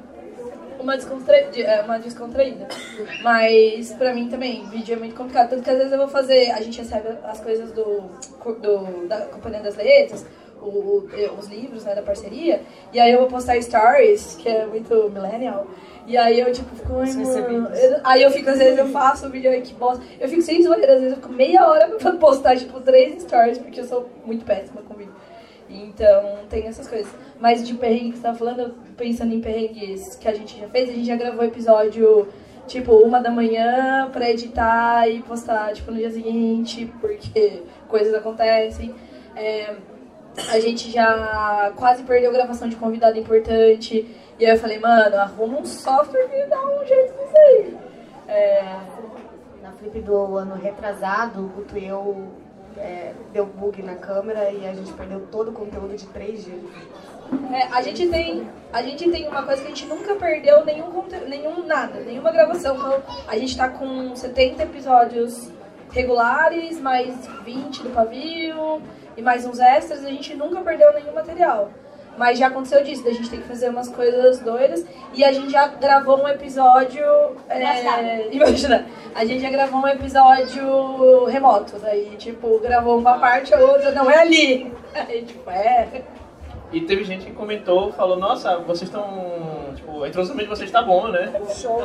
uma, 0.83 0.97
descontra... 0.97 1.43
de- 1.51 1.63
é, 1.63 1.81
uma 1.83 1.99
descontraída. 1.99 2.67
Mas 3.23 3.93
pra 3.95 4.13
mim 4.15 4.29
também, 4.29 4.65
vídeo 4.69 4.95
é 4.95 4.99
muito 4.99 5.15
complicado. 5.15 5.51
Tanto 5.51 5.63
que 5.63 5.71
às 5.71 5.77
vezes 5.79 5.93
eu 5.93 5.99
vou 5.99 6.09
fazer, 6.09 6.51
a 6.51 6.61
gente 6.61 6.79
recebe 6.79 7.09
as 7.25 7.41
coisas 7.41 7.73
do, 7.73 8.03
do 8.61 9.07
da 9.09 9.21
Companhia 9.27 9.61
das 9.61 9.77
Letras, 9.77 10.27
o- 10.61 10.67
o- 10.67 11.09
os 11.39 11.49
livros 11.49 11.85
né, 11.85 11.95
da 11.95 12.03
parceria, 12.03 12.61
e 12.93 13.01
aí 13.01 13.13
eu 13.13 13.19
vou 13.21 13.29
postar 13.29 13.61
stories, 13.61 14.37
que 14.41 14.49
é 14.49 14.65
muito 14.67 15.11
millennial. 15.11 15.67
E 16.07 16.17
aí 16.17 16.41
eu 16.41 16.53
tipo 16.53 16.75
fico. 16.75 16.93
Eu- 17.75 18.01
aí 18.05 18.23
eu 18.23 18.31
fico, 18.31 18.51
às 18.51 18.59
vezes 18.59 18.77
eu 18.79 18.89
faço 18.89 19.27
o 19.27 19.31
vídeo 19.31 19.51
aí 19.51 19.61
que 19.63 19.73
bosta. 19.75 20.03
Eu 20.21 20.29
fico 20.29 20.43
sem 20.43 20.63
zoeira, 20.63 20.95
às 20.95 21.01
vezes 21.01 21.17
eu 21.17 21.23
fico 21.23 21.33
meia 21.33 21.65
hora 21.67 21.89
pra 21.91 22.13
postar, 22.13 22.57
tipo, 22.57 22.81
três 22.81 23.23
stories, 23.23 23.59
porque 23.59 23.81
eu 23.81 23.85
sou 23.85 24.09
muito 24.25 24.45
péssima 24.45 24.83
com 24.83 24.95
vídeo. 24.95 25.15
Então, 25.71 26.41
tem 26.51 26.67
essas 26.67 26.87
coisas. 26.89 27.11
Mas 27.43 27.67
de 27.67 27.75
perrengue 27.75 28.13
que 28.13 28.19
você 28.19 28.23
tava 28.23 28.39
falando, 28.39 28.61
eu 28.61 28.75
pensando 28.97 29.35
em 29.35 29.41
perrengues 29.41 30.15
que 30.15 30.29
a 30.29 30.33
gente 30.33 30.61
já 30.61 30.69
fez, 30.69 30.89
a 30.89 30.93
gente 30.93 31.07
já 31.07 31.17
gravou 31.17 31.45
episódio, 31.45 32.29
tipo, 32.69 32.93
uma 32.99 33.19
da 33.19 33.33
manhã 33.33 34.09
pra 34.13 34.31
editar 34.31 35.09
e 35.09 35.21
postar, 35.23 35.73
tipo, 35.73 35.91
no 35.91 35.97
dia 35.97 36.09
seguinte, 36.09 36.89
porque 37.01 37.65
coisas 37.89 38.15
acontecem. 38.15 38.95
É, 39.35 39.75
a 40.51 40.61
gente 40.61 40.89
já 40.93 41.73
quase 41.75 42.05
perdeu 42.05 42.31
gravação 42.31 42.69
de 42.69 42.77
convidado 42.77 43.19
importante. 43.19 44.07
E 44.39 44.47
aí 44.47 44.53
eu 44.53 44.59
falei, 44.61 44.79
mano, 44.79 45.17
arruma 45.17 45.59
um 45.59 45.65
software 45.65 46.29
que 46.29 46.47
dá 46.47 46.65
um 46.65 46.87
jeito 46.87 47.13
nisso 47.13 47.37
aí. 47.37 47.77
É, 48.29 48.77
Na 49.61 49.73
flip 49.73 50.01
do 50.01 50.37
ano 50.37 50.55
retrasado, 50.55 51.41
o 51.41 51.49
Guto 51.49 51.77
e 51.77 51.89
eu 51.89 52.25
é, 52.77 53.13
deu 53.33 53.47
bug 53.47 53.83
na 53.83 53.97
câmera 53.97 54.49
e 54.49 54.65
a 54.65 54.73
gente 54.73 54.93
perdeu 54.93 55.27
todo 55.27 55.51
o 55.51 55.53
conteúdo 55.53 55.97
de 55.97 56.07
três 56.07 56.45
dias. 56.45 56.63
É, 57.53 57.69
a 57.71 57.83
gente 57.83 58.09
tem 58.09 58.49
a 58.73 58.83
gente 58.83 59.11
tem 59.11 59.29
uma 59.29 59.43
coisa 59.43 59.61
que 59.61 59.67
a 59.67 59.71
gente 59.71 59.87
nunca 59.87 60.15
perdeu 60.15 60.65
nenhum 60.65 61.05
nenhum 61.29 61.67
nada, 61.67 62.01
nenhuma 62.01 62.31
gravação. 62.31 62.75
Então, 62.75 63.03
a 63.29 63.37
gente 63.37 63.57
tá 63.57 63.69
com 63.69 64.17
70 64.17 64.63
episódios 64.63 65.51
regulares, 65.91 66.81
mais 66.81 67.15
20 67.45 67.83
do 67.83 67.91
pavio 67.91 68.81
e 69.17 69.21
mais 69.21 69.45
uns 69.45 69.61
extras, 69.61 70.05
a 70.05 70.09
gente 70.09 70.35
nunca 70.35 70.61
perdeu 70.63 70.93
nenhum 70.95 71.13
material. 71.13 71.71
Mas 72.17 72.39
já 72.39 72.49
aconteceu 72.49 72.83
disso, 72.85 73.05
da 73.05 73.11
gente 73.11 73.31
tem 73.31 73.41
que 73.41 73.49
fazer 73.49 73.71
umas 73.71 73.89
coisas 73.89 74.39
doidas. 74.41 74.85
E 75.15 75.25
a 75.25 75.33
gente 75.33 75.51
já 75.51 75.67
gravou 75.69 76.23
um 76.23 76.29
episódio. 76.29 77.03
É, 77.49 78.29
imagina, 78.31 78.87
a 79.15 79.25
gente 79.25 79.41
já 79.41 79.51
gravou 79.51 79.81
um 79.81 79.89
episódio 79.89 81.25
remoto. 81.25 81.79
Daí, 81.79 82.15
tipo, 82.19 82.59
gravou 82.59 82.99
uma 82.99 83.19
parte, 83.19 83.55
a 83.55 83.61
outra 83.61 83.93
não 83.93 84.11
é 84.11 84.19
ali. 84.19 84.73
Aí, 84.95 85.23
tipo, 85.23 85.51
é. 85.51 86.03
E 86.73 86.81
teve 86.81 87.05
gente 87.05 87.27
que 87.27 87.33
comentou, 87.33 87.93
falou, 87.93 88.17
nossa, 88.17 88.57
vocês 88.59 88.83
estão. 88.83 89.73
Tipo, 89.77 89.99
o 89.99 90.07
entrosamento 90.07 90.45
de 90.45 90.57
vocês 90.57 90.71
tá 90.71 90.83
bom, 90.83 91.09
né? 91.09 91.33
Show. 91.55 91.85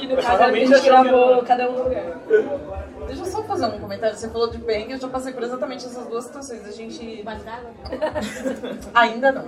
E 0.00 0.06
no 0.06 0.16
caso 0.16 0.42
a 0.42 0.52
gente 0.52 0.80
gravou 0.80 1.42
cada 1.42 1.70
um 1.70 1.72
no 1.72 1.84
lugar. 1.84 2.18
Deixa 3.06 3.22
eu 3.22 3.26
só 3.26 3.42
fazer 3.44 3.66
um 3.66 3.78
comentário. 3.78 4.14
Você 4.14 4.28
falou 4.28 4.50
de 4.50 4.58
bem, 4.58 4.90
eu 4.90 4.98
já 4.98 5.08
passei 5.08 5.32
por 5.32 5.42
exatamente 5.42 5.86
essas 5.86 6.06
duas 6.06 6.24
situações. 6.24 6.66
A 6.66 6.70
gente. 6.70 7.24
Ainda 8.94 9.32
não. 9.32 9.44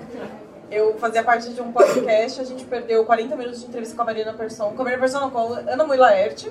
Eu 0.70 0.97
fazia 0.99 1.22
parte 1.22 1.53
de 1.53 1.61
um 1.61 1.72
podcast, 1.72 2.41
a 2.41 2.45
gente 2.45 2.64
perdeu 2.64 3.05
40 3.05 3.36
minutos 3.36 3.61
de 3.61 3.66
entrevista 3.66 3.97
com 3.97 4.03
a 4.03 4.05
Marina 4.05 4.32
Persson. 4.32 4.70
Com 4.70 4.82
a 4.82 4.84
Marina 4.84 5.01
Persson, 5.01 5.20
não, 5.20 5.30
com 5.30 5.38
a 5.38 5.59
Ana 5.59 5.84
Mui 5.84 5.97
Laerte, 5.97 6.51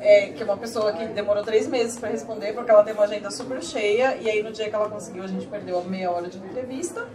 é, 0.00 0.28
que 0.28 0.42
é 0.42 0.44
uma 0.44 0.56
pessoa 0.56 0.92
que 0.92 1.04
demorou 1.06 1.42
três 1.42 1.66
meses 1.66 1.98
para 1.98 2.08
responder, 2.08 2.52
porque 2.52 2.70
ela 2.70 2.82
tem 2.82 2.94
uma 2.94 3.04
agenda 3.04 3.30
super 3.30 3.62
cheia. 3.62 4.16
E 4.20 4.28
aí, 4.28 4.42
no 4.42 4.52
dia 4.52 4.68
que 4.68 4.74
ela 4.74 4.88
conseguiu, 4.88 5.24
a 5.24 5.26
gente 5.26 5.46
perdeu 5.46 5.78
a 5.78 5.82
meia 5.82 6.10
hora 6.10 6.28
de 6.28 6.38
entrevista. 6.38 7.06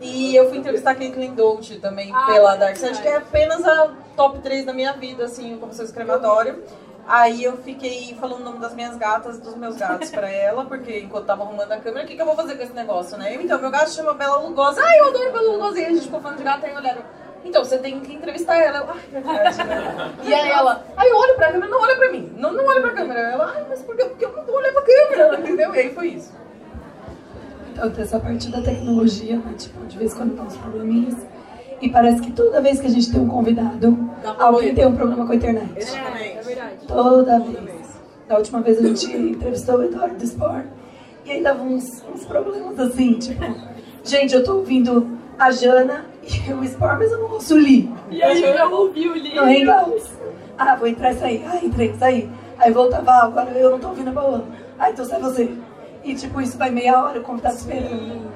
E 0.00 0.34
eu 0.34 0.48
fui 0.48 0.58
entrevistar 0.58 0.90
a 0.90 0.94
Caitlyn 0.94 1.34
Dolce 1.34 1.76
também 1.76 2.12
pela 2.26 2.56
Dark 2.56 2.76
Side, 2.76 3.00
que 3.00 3.08
é 3.08 3.16
apenas 3.16 3.64
a 3.64 3.92
top 4.16 4.40
3 4.40 4.66
da 4.66 4.72
minha 4.72 4.92
vida, 4.92 5.24
assim, 5.24 5.56
como 5.58 5.72
seu 5.72 5.84
escrematório. 5.84 6.62
Aí 7.06 7.44
eu 7.44 7.58
fiquei 7.58 8.16
falando 8.18 8.40
o 8.40 8.44
nome 8.44 8.58
das 8.58 8.74
minhas 8.74 8.96
gatas, 8.96 9.38
dos 9.38 9.54
meus 9.56 9.76
gatos 9.76 10.10
pra 10.10 10.28
ela, 10.30 10.64
porque 10.64 11.00
enquanto 11.00 11.26
tava 11.26 11.42
arrumando 11.42 11.70
a 11.70 11.76
câmera, 11.78 12.04
o 12.04 12.08
que, 12.08 12.16
que 12.16 12.22
eu 12.22 12.26
vou 12.26 12.34
fazer 12.34 12.56
com 12.56 12.62
esse 12.62 12.72
negócio, 12.72 13.16
né? 13.18 13.34
Então, 13.34 13.60
meu 13.60 13.70
gato 13.70 13.90
chama 13.90 14.14
Bela 14.14 14.38
Lugosi. 14.38 14.80
Ai, 14.80 15.00
eu 15.00 15.08
adoro 15.08 15.32
Bela 15.32 15.52
Lugosi. 15.52 15.80
E 15.80 15.84
a 15.84 15.90
gente 15.90 16.02
ficou 16.02 16.20
falando 16.20 16.38
de 16.38 16.44
gato, 16.44 16.64
aí 16.64 16.74
olharam. 16.74 17.02
Então, 17.44 17.64
você 17.64 17.78
tem 17.78 18.00
que 18.00 18.14
entrevistar 18.14 18.56
ela. 18.56 18.78
Eu, 18.78 18.88
ai, 18.88 19.00
verdade, 19.12 19.64
né? 19.64 20.14
E 20.24 20.32
aí 20.32 20.48
ela, 20.48 20.84
ai, 20.96 21.10
eu 21.10 21.16
olho 21.16 21.34
pra 21.36 21.52
câmera, 21.52 21.70
não 21.70 21.80
olha 21.80 21.96
pra 21.96 22.10
mim. 22.10 22.32
Não, 22.36 22.52
não 22.52 22.66
olha 22.66 22.80
pra 22.80 22.90
câmera. 22.90 23.20
Ela, 23.20 23.52
ai, 23.54 23.64
mas 23.68 23.82
por 23.82 23.94
quê? 23.96 24.04
Porque 24.04 24.24
eu 24.24 24.32
não 24.32 24.44
tô 24.44 24.52
olhando 24.52 24.72
pra 24.72 24.82
câmera, 24.82 25.40
entendeu? 25.40 25.74
E 25.74 25.78
aí 25.78 25.94
foi 25.94 26.08
isso. 26.08 26.32
Então 27.72 27.90
tem 27.90 28.04
essa 28.04 28.18
parte 28.18 28.50
da 28.50 28.62
tecnologia, 28.62 29.36
né? 29.36 29.54
Tipo, 29.58 29.84
de 29.86 29.98
vez 29.98 30.12
em 30.12 30.16
quando 30.16 30.36
dá 30.36 30.42
uns 30.42 30.56
probleminhas. 30.56 31.16
E 31.80 31.88
parece 31.90 32.22
que 32.22 32.32
toda 32.32 32.60
vez 32.60 32.80
que 32.80 32.86
a 32.86 32.90
gente 32.90 33.12
tem 33.12 33.20
um 33.20 33.28
convidado, 33.28 33.98
alguém 34.38 34.74
tem 34.74 34.86
um 34.86 34.96
problema 34.96 35.26
com 35.26 35.32
a 35.32 35.34
internet. 35.34 35.72
Exatamente. 35.76 36.38
É 36.38 36.42
verdade. 36.42 36.76
Toda 36.86 37.40
vez. 37.40 37.84
Da 38.26 38.36
última 38.36 38.62
vez 38.62 38.78
a 38.78 38.82
gente 38.82 39.12
entrevistou 39.14 39.78
o 39.78 39.82
Eduardo 39.82 40.16
do 40.16 40.24
Sport. 40.24 40.64
E 41.24 41.32
aí 41.32 41.42
dava 41.42 41.62
uns, 41.62 41.84
uns 42.14 42.24
problemas 42.24 42.78
assim, 42.78 43.18
tipo... 43.18 43.44
Gente, 44.02 44.34
eu 44.34 44.44
tô 44.44 44.56
ouvindo 44.56 45.18
a 45.38 45.50
Jana 45.50 46.06
o 46.52 46.64
Sport, 46.64 46.98
mas 46.98 47.12
eu 47.12 47.18
não 47.18 47.30
ouço 47.30 47.54
o 47.54 47.58
Lee. 47.58 47.90
E 48.10 48.22
aí 48.22 48.42
eu 48.42 48.72
ouvi 48.72 49.08
o 49.08 49.14
livro. 49.14 49.44
No 49.44 49.50
Hangouts. 49.50 50.12
Ah, 50.58 50.76
vou 50.76 50.86
entrar 50.86 51.12
e 51.12 51.14
sair. 51.16 51.44
Ah, 51.46 51.58
entrei, 51.62 51.94
saí. 51.98 52.30
Aí 52.58 52.72
voltava, 52.72 53.10
ah, 53.10 53.24
agora 53.24 53.50
eu 53.50 53.70
não 53.70 53.78
tô 53.78 53.88
ouvindo 53.88 54.10
a 54.10 54.12
Paola. 54.12 54.44
Ah, 54.78 54.90
então 54.90 55.04
sai 55.04 55.20
você. 55.20 55.50
E 56.04 56.14
tipo, 56.14 56.40
isso 56.40 56.58
vai 56.58 56.70
meia 56.70 57.02
hora, 57.02 57.18
o 57.18 57.22
convidado 57.22 57.56
esperando. 57.56 58.30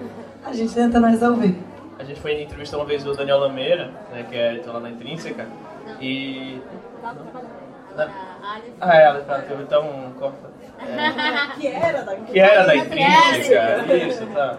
A 0.45 0.53
gente 0.53 0.74
tentando 0.74 1.07
resolver. 1.07 1.55
A 1.99 2.05
gente 2.05 2.20
foi 2.20 2.41
entrevistar 2.43 2.78
uma 2.78 2.86
vez 2.86 3.07
o 3.07 3.12
Daniel 3.12 3.39
Lameira, 3.39 3.91
né, 4.12 4.24
que 4.28 4.36
é 4.36 4.55
editor 4.55 4.74
lá 4.74 4.80
na 4.80 4.91
Intrínseca, 4.91 5.47
e... 6.01 6.61
Não. 7.03 8.09
Ah, 8.80 8.97
é, 8.97 9.05
ela 9.05 9.20
tá, 9.20 9.43
então 9.61 10.12
corta. 10.18 10.49
É, 10.78 11.59
Que 11.59 11.66
era 11.66 12.03
da 12.05 12.14
que 12.14 12.39
era 12.39 12.64
Da 12.64 12.76
Intrínseca, 12.76 13.97
isso, 13.97 14.26
tá. 14.26 14.59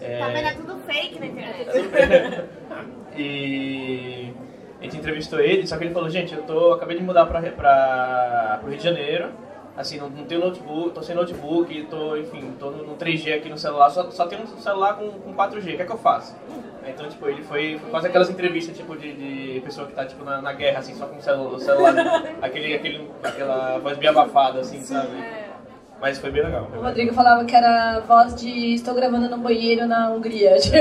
É, 0.00 0.18
Tá 0.18 0.26
vendo? 0.28 0.46
É 0.48 0.52
tudo 0.54 0.76
fake 0.86 1.18
na 1.20 1.26
internet. 1.26 1.70
e 3.16 4.32
a 4.80 4.84
gente 4.84 4.96
entrevistou 4.98 5.40
ele, 5.40 5.66
só 5.66 5.76
que 5.76 5.84
ele 5.84 5.94
falou, 5.94 6.10
gente, 6.10 6.34
eu 6.34 6.42
tô, 6.42 6.72
acabei 6.72 6.96
de 6.98 7.02
mudar 7.02 7.26
pra, 7.26 7.40
pra, 7.40 8.58
pro 8.60 8.68
Rio 8.70 8.78
de 8.78 8.84
Janeiro, 8.84 9.28
assim, 9.76 9.98
não, 9.98 10.08
não 10.10 10.24
tenho 10.24 10.40
notebook, 10.40 10.90
tô 10.90 11.02
sem 11.02 11.14
notebook, 11.16 11.84
tô, 11.90 12.16
enfim, 12.16 12.52
tô 12.58 12.70
no, 12.70 12.84
no 12.84 12.96
3G 12.96 13.34
aqui 13.36 13.48
no 13.48 13.56
celular, 13.58 13.88
só, 13.90 14.10
só 14.10 14.26
tenho 14.26 14.42
um 14.42 14.46
celular 14.46 14.94
com, 14.96 15.10
com 15.10 15.34
4G, 15.34 15.58
o 15.58 15.76
que 15.76 15.82
é 15.82 15.86
que 15.86 15.92
eu 15.92 15.98
faço? 15.98 16.36
Então, 16.86 17.08
tipo, 17.08 17.26
ele 17.28 17.42
foi, 17.42 17.78
foi 17.78 17.90
quase 17.90 18.08
aquelas 18.08 18.28
entrevistas, 18.28 18.76
tipo, 18.76 18.94
de, 18.94 19.14
de 19.14 19.60
pessoa 19.62 19.86
que 19.86 19.94
tá, 19.94 20.04
tipo, 20.04 20.22
na, 20.22 20.42
na 20.42 20.52
guerra, 20.52 20.80
assim, 20.80 20.94
só 20.94 21.06
com 21.06 21.16
o 21.16 21.22
celu- 21.22 21.54
o 21.54 21.58
celular, 21.58 21.94
aquele, 22.42 22.74
aquele, 22.74 23.08
aquela 23.22 23.78
voz 23.78 23.96
bem 23.96 24.08
abafada, 24.10 24.60
assim, 24.60 24.80
sabe? 24.82 25.08
Mas 26.04 26.18
foi 26.18 26.30
bem 26.30 26.42
legal. 26.42 26.68
O 26.76 26.82
Rodrigo 26.82 27.14
falava 27.14 27.46
que 27.46 27.56
era 27.56 28.00
voz 28.00 28.34
de 28.34 28.74
estou 28.74 28.92
gravando 28.92 29.26
no 29.26 29.38
banheiro 29.38 29.86
na 29.86 30.10
Hungria. 30.10 30.54
tipo. 30.60 30.76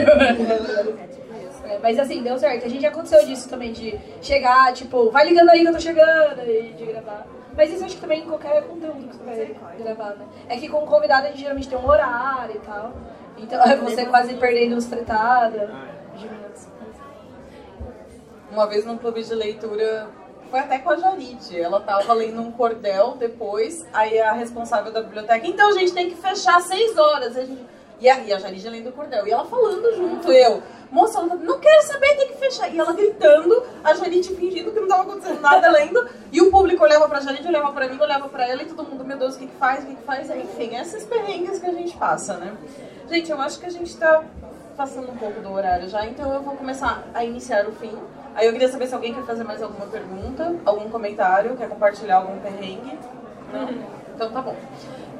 É, 1.65 1.80
Mas 1.82 1.97
assim, 1.97 2.21
deu 2.21 2.38
certo. 2.38 2.65
A 2.65 2.67
gente 2.67 2.82
já 2.82 2.89
aconteceu 2.89 3.26
disso 3.26 3.47
também, 3.47 3.71
de 3.71 3.97
chegar, 4.21 4.74
tipo, 4.74 5.09
vai 5.11 5.26
ligando 5.26 5.51
aí 5.51 5.61
que 5.61 5.67
eu 5.69 5.71
tô 5.71 5.80
chegando, 5.80 6.41
e 6.45 6.74
de 6.74 6.86
gravar. 6.86 7.26
Mas 7.55 7.69
isso 7.69 7.84
eu 7.84 7.86
acho 7.86 7.95
que 7.95 8.01
também 8.01 8.19
em 8.19 8.26
qualquer 8.26 8.63
conteúdo 8.63 9.07
que 9.07 9.15
você 9.15 9.55
vai 9.63 9.78
gravar, 9.78 10.09
né? 10.15 10.26
É 10.49 10.57
que 10.57 10.67
com 10.67 10.84
o 10.84 10.86
convidado 10.86 11.28
a 11.28 11.30
gente 11.30 11.39
geralmente 11.39 11.69
tem 11.69 11.78
um 11.78 11.88
horário 11.88 12.57
e 12.57 12.59
tal. 12.59 12.91
Então 13.38 13.63
é 13.63 13.78
você 13.80 14.05
quase 14.05 14.34
perdendo 14.34 14.76
os 14.76 14.88
fretadas. 14.88 15.69
minutos. 16.19 16.67
Uma 18.51 18.67
vez 18.67 18.86
num 18.86 18.97
clube 18.97 19.24
de 19.24 19.34
leitura, 19.34 20.09
foi 20.54 20.60
até 20.60 20.78
com 20.78 20.91
a 20.91 20.95
Jaride. 20.97 21.60
Ela 21.60 21.80
tava 21.82 22.14
lendo 22.14 22.39
um 22.39 22.51
cordel 22.51 23.16
depois, 23.18 23.84
aí 23.91 24.20
a 24.22 24.34
responsável 24.34 24.91
da 24.93 25.01
biblioteca, 25.01 25.47
então 25.47 25.68
a 25.70 25.72
gente 25.72 25.91
tem 25.91 26.12
que 26.12 26.16
fechar 26.16 26.58
às 26.58 26.66
seis 26.66 26.95
horas. 26.95 27.34
E 27.99 28.08
a, 28.08 28.20
e 28.20 28.32
a 28.32 28.38
Jaride 28.38 28.70
lendo 28.70 28.89
o 28.89 28.91
cordel. 28.91 29.26
E 29.26 29.32
ela 29.32 29.45
falando 29.45 29.95
junto, 29.95 30.32
eu, 30.32 30.62
moça, 30.91 31.18
ela 31.18 31.30
tá- 31.30 31.36
não 31.38 31.58
quero 31.60 31.82
saber, 31.88 32.16
tem 32.18 32.28
que 32.28 32.36
fechar. 32.38 32.70
E 32.72 32.78
ela 32.80 32.93
gritando, 32.93 33.64
a 33.84 33.95
Jaride 33.95 34.36
fingindo 34.36 34.72
que 34.72 34.80
não 34.80 34.88
tava 34.88 35.01
acontecendo 35.01 35.41
nada 35.41 35.72
lendo. 35.72 36.08
E 36.32 36.39
o 36.39 36.51
público 36.51 36.84
olhava 36.84 37.10
pra 37.10 37.20
Jaride, 37.20 37.47
olhava 37.47 37.72
pra 37.72 37.88
mim, 37.88 37.99
olhava 37.99 38.30
pra 38.30 38.47
ela 38.47 38.62
e 38.62 38.68
todo 38.68 38.84
mundo, 38.84 39.04
meu 39.04 39.18
Deus, 39.18 39.34
o 39.36 39.39
que 39.39 39.47
que 39.47 39.56
faz, 39.56 39.84
o 39.84 39.88
que 39.88 39.95
que 39.95 40.04
faz? 40.04 40.30
Enfim, 40.30 40.76
essas 40.76 41.04
perrengues 41.04 41.58
que 41.58 41.66
a 41.66 41.72
gente 41.74 41.97
passa, 41.97 42.38
né? 42.38 42.56
Gente, 43.10 43.32
eu 43.32 43.41
acho 43.41 43.60
que 43.60 43.66
a 43.66 43.72
gente 43.72 43.97
tá 43.97 44.24
passando 44.78 45.10
um 45.12 45.18
pouco 45.18 45.41
do 45.41 45.51
horário 45.51 45.89
já, 45.89 46.06
então 46.06 46.32
eu 46.32 46.43
vou 46.43 46.56
começar 46.56 47.04
a 47.12 47.26
iniciar 47.26 47.68
o 47.68 47.72
fim. 47.72 47.97
Aí 48.36 48.48
eu 48.48 48.52
queria 48.52 48.70
saber 48.70 48.88
se 48.88 48.96
alguém 48.96 49.14
quer 49.14 49.24
fazer 49.24 49.44
mais 49.44 49.62
alguma 49.62 49.86
pergunta, 49.86 50.56
algum 50.66 50.90
comentário, 50.90 51.56
quer 51.56 51.70
compartilhar 51.70 52.18
algum 52.18 52.40
perrengue. 52.40 52.98
Não? 53.52 53.70
Então 54.16 54.32
tá 54.32 54.42
bom. 54.42 54.56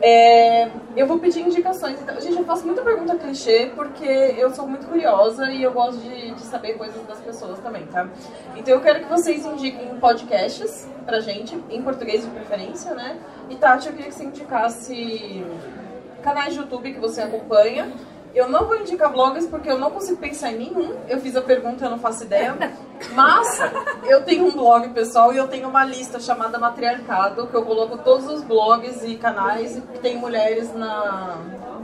É, 0.02 0.70
eu 0.98 1.08
vou 1.08 1.20
pedir 1.20 1.42
indicações. 1.42 2.02
Então, 2.02 2.20
gente, 2.20 2.38
eu 2.38 2.44
faço 2.44 2.66
muita 2.66 2.82
pergunta 2.82 3.16
clichê 3.16 3.72
porque 3.74 4.04
eu 4.04 4.54
sou 4.54 4.68
muito 4.68 4.88
curiosa 4.88 5.50
e 5.50 5.64
eu 5.64 5.72
gosto 5.72 6.00
de, 6.02 6.32
de 6.32 6.42
saber 6.42 6.74
coisas 6.74 7.02
das 7.08 7.22
pessoas 7.22 7.60
também, 7.60 7.86
tá? 7.86 8.10
Então 8.56 8.74
eu 8.74 8.82
quero 8.82 9.00
que 9.00 9.06
vocês 9.06 9.46
indiquem 9.46 9.98
podcasts 10.00 10.90
pra 11.06 11.20
gente, 11.20 11.58
em 11.70 11.82
português 11.82 12.24
de 12.24 12.30
preferência, 12.32 12.94
né? 12.94 13.18
E 13.50 13.56
Tati, 13.56 13.88
eu 13.88 13.94
queria 13.94 14.10
que 14.10 14.16
você 14.16 14.26
indicasse 14.26 15.46
canais 16.22 16.54
de 16.54 16.60
YouTube 16.60 16.94
que 16.94 17.00
você 17.00 17.22
acompanha. 17.22 17.90
Eu 18.34 18.50
não 18.50 18.66
vou 18.66 18.78
indicar 18.78 19.12
blogs 19.12 19.46
porque 19.46 19.70
eu 19.70 19.78
não 19.78 19.92
consigo 19.92 20.18
pensar 20.18 20.52
em 20.52 20.58
nenhum. 20.58 20.96
Eu 21.08 21.20
fiz 21.20 21.36
a 21.36 21.42
pergunta, 21.42 21.86
eu 21.86 21.92
não 21.92 22.00
faço 22.00 22.24
ideia. 22.24 22.56
Mas 23.14 23.60
eu 24.10 24.24
tenho 24.24 24.46
um 24.46 24.52
blog 24.52 24.90
pessoal 24.90 25.32
e 25.32 25.38
eu 25.38 25.48
tenho 25.48 25.70
uma 25.70 25.86
lista 25.86 26.20
chamada 26.20 26.58
Matriarcado, 26.58 27.46
que 27.46 27.54
eu 27.54 27.64
coloco 27.64 27.98
todos 28.00 28.28
os 28.28 28.44
blogs 28.44 29.04
e 29.04 29.16
canais 29.16 29.80
que 29.92 30.00
tem 30.00 30.18
mulheres 30.18 30.74
na 30.74 31.38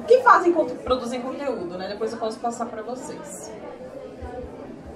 que 0.07 0.21
fazem 0.21 0.51
produzem 0.51 1.21
conteúdo, 1.21 1.77
né? 1.77 1.87
Depois 1.89 2.11
eu 2.11 2.17
posso 2.17 2.39
passar 2.39 2.65
pra 2.65 2.81
vocês. 2.81 3.53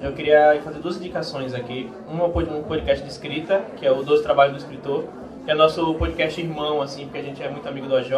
Eu 0.01 0.11
queria 0.13 0.59
fazer 0.63 0.79
duas 0.79 0.97
indicações 0.97 1.53
aqui. 1.53 1.91
Uma 2.07 2.25
um 2.25 2.63
podcast 2.63 3.05
de 3.05 3.11
escrita, 3.11 3.63
que 3.77 3.85
é 3.85 3.91
o 3.91 4.01
Doze 4.01 4.23
Trabalhos 4.23 4.55
do 4.55 4.59
Escritor, 4.59 5.05
que 5.45 5.51
é 5.51 5.53
nosso 5.53 5.93
podcast 5.95 6.41
irmão, 6.41 6.81
assim, 6.81 7.05
porque 7.05 7.19
a 7.19 7.21
gente 7.21 7.43
é 7.43 7.49
muito 7.49 7.69
amigo 7.69 7.87
do 7.87 7.95
AJ. 7.95 8.11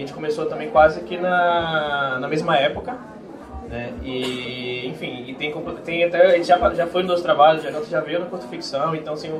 A 0.00 0.02
gente 0.02 0.14
começou 0.14 0.46
também 0.46 0.70
quase 0.70 1.02
que 1.02 1.18
na, 1.18 2.18
na 2.18 2.26
mesma 2.26 2.56
época. 2.56 2.96
Né? 3.68 3.92
E, 4.02 4.86
enfim, 4.88 5.26
e 5.28 5.34
tem, 5.34 5.52
tem 5.84 6.04
até, 6.04 6.26
a 6.26 6.36
gente 6.36 6.46
já, 6.46 6.74
já 6.74 6.86
foi 6.86 7.02
nos 7.02 7.08
dois 7.08 7.22
trabalhos, 7.22 7.62
já, 7.62 7.70
já 7.82 8.00
veio 8.00 8.20
no 8.20 8.26
Curto 8.26 8.48
Ficção, 8.48 8.94
então 8.96 9.12
assim, 9.12 9.30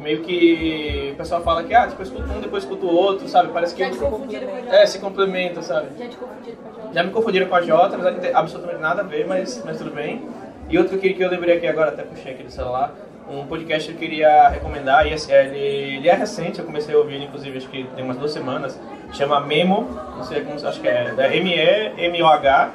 meio 0.00 0.20
que 0.22 1.10
o 1.12 1.16
pessoal 1.16 1.42
fala 1.42 1.62
que, 1.62 1.72
ah, 1.72 1.86
tipo, 1.86 2.02
eu 2.02 2.06
escuto 2.06 2.32
um, 2.32 2.40
depois 2.40 2.64
escuto 2.64 2.86
o 2.86 2.92
outro, 2.92 3.28
sabe? 3.28 3.52
Parece 3.52 3.72
que 3.72 3.84
Já 3.84 3.90
te 3.90 3.98
confundiram 3.98 4.48
com 4.48 4.56
a 4.56 4.60
Jota? 4.60 4.76
é, 4.76 4.86
se 4.86 4.98
complementa, 4.98 5.62
sabe? 5.62 5.86
Já 5.96 6.08
te 6.08 6.16
confundiram 6.16 6.56
com 6.56 6.68
a 6.68 6.72
Jota? 6.72 6.92
Já 6.92 7.02
me 7.04 7.10
confundiram 7.12 7.46
com 7.46 7.54
a 7.54 7.62
Jota, 7.62 7.94
apesar 7.94 8.10
de 8.10 8.20
ter 8.20 8.34
absolutamente 8.34 8.80
nada 8.80 9.02
a 9.02 9.04
ver, 9.04 9.28
mas, 9.28 9.62
mas 9.64 9.78
tudo 9.78 9.92
bem. 9.92 10.28
E 10.68 10.76
outro 10.76 10.98
que, 10.98 11.14
que 11.14 11.22
eu 11.22 11.30
lembrei 11.30 11.56
aqui 11.56 11.68
agora, 11.68 11.90
até 11.90 12.02
puxei 12.02 12.32
aqui 12.32 12.42
do 12.42 12.50
celular, 12.50 12.92
um 13.30 13.46
podcast 13.46 13.88
que 13.88 13.94
eu 13.94 14.00
queria 14.00 14.48
recomendar, 14.48 15.06
e 15.06 15.12
ele, 15.12 15.58
ele 15.96 16.08
é 16.08 16.14
recente, 16.14 16.58
eu 16.58 16.64
comecei 16.64 16.94
a 16.94 16.98
ouvir 16.98 17.14
ele, 17.14 17.26
inclusive, 17.26 17.56
acho 17.56 17.68
que 17.68 17.84
tem 17.94 18.04
umas 18.04 18.16
duas 18.16 18.32
semanas, 18.32 18.78
chama 19.12 19.40
Memo, 19.40 19.88
não 20.16 20.24
sei 20.24 20.42
como, 20.42 20.54
acho 20.66 20.80
que 20.80 20.88
é, 20.88 21.14
é 21.16 21.36
M-E-M-O-H, 21.36 22.70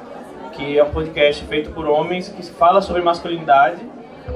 que 0.52 0.78
é 0.78 0.84
um 0.84 0.90
podcast 0.90 1.44
feito 1.44 1.70
por 1.70 1.86
homens 1.86 2.28
que 2.28 2.42
fala 2.42 2.80
sobre 2.80 3.02
masculinidade 3.02 3.80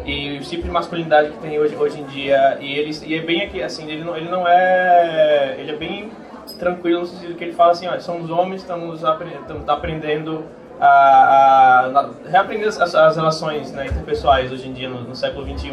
e 0.05 0.39
o 0.39 0.41
tipo 0.41 0.63
de 0.63 0.71
masculinidade 0.71 1.31
que 1.31 1.39
tem 1.39 1.59
hoje, 1.59 1.75
hoje 1.77 2.01
em 2.01 2.05
dia. 2.05 2.59
E, 2.61 2.79
ele, 2.79 2.97
e 3.07 3.15
é 3.15 3.21
bem 3.21 3.43
aqui, 3.43 3.63
assim, 3.63 3.91
ele 3.91 4.05
não, 4.05 4.17
ele 4.17 4.29
não 4.29 4.47
é. 4.47 5.57
Ele 5.59 5.73
é 5.73 5.77
bem 5.77 6.11
tranquilo 6.59 7.01
no 7.01 7.07
sentido 7.07 7.35
que 7.35 7.45
ele 7.45 7.53
fala 7.53 7.73
assim: 7.73 7.87
olha, 7.87 8.01
somos 8.01 8.31
homens, 8.31 8.63
estamos 8.63 9.05
aprendendo, 9.05 9.65
aprendendo 9.71 10.45
a, 10.81 11.91
a, 11.95 12.11
reaprender 12.29 12.69
as, 12.69 12.95
as 12.95 13.17
relações 13.17 13.73
né, 13.73 13.87
interpessoais 13.87 14.53
hoje 14.53 14.69
em 14.69 14.73
dia, 14.73 14.89
no, 14.89 15.03
no 15.03 15.17
século 15.17 15.47
XXI. 15.47 15.73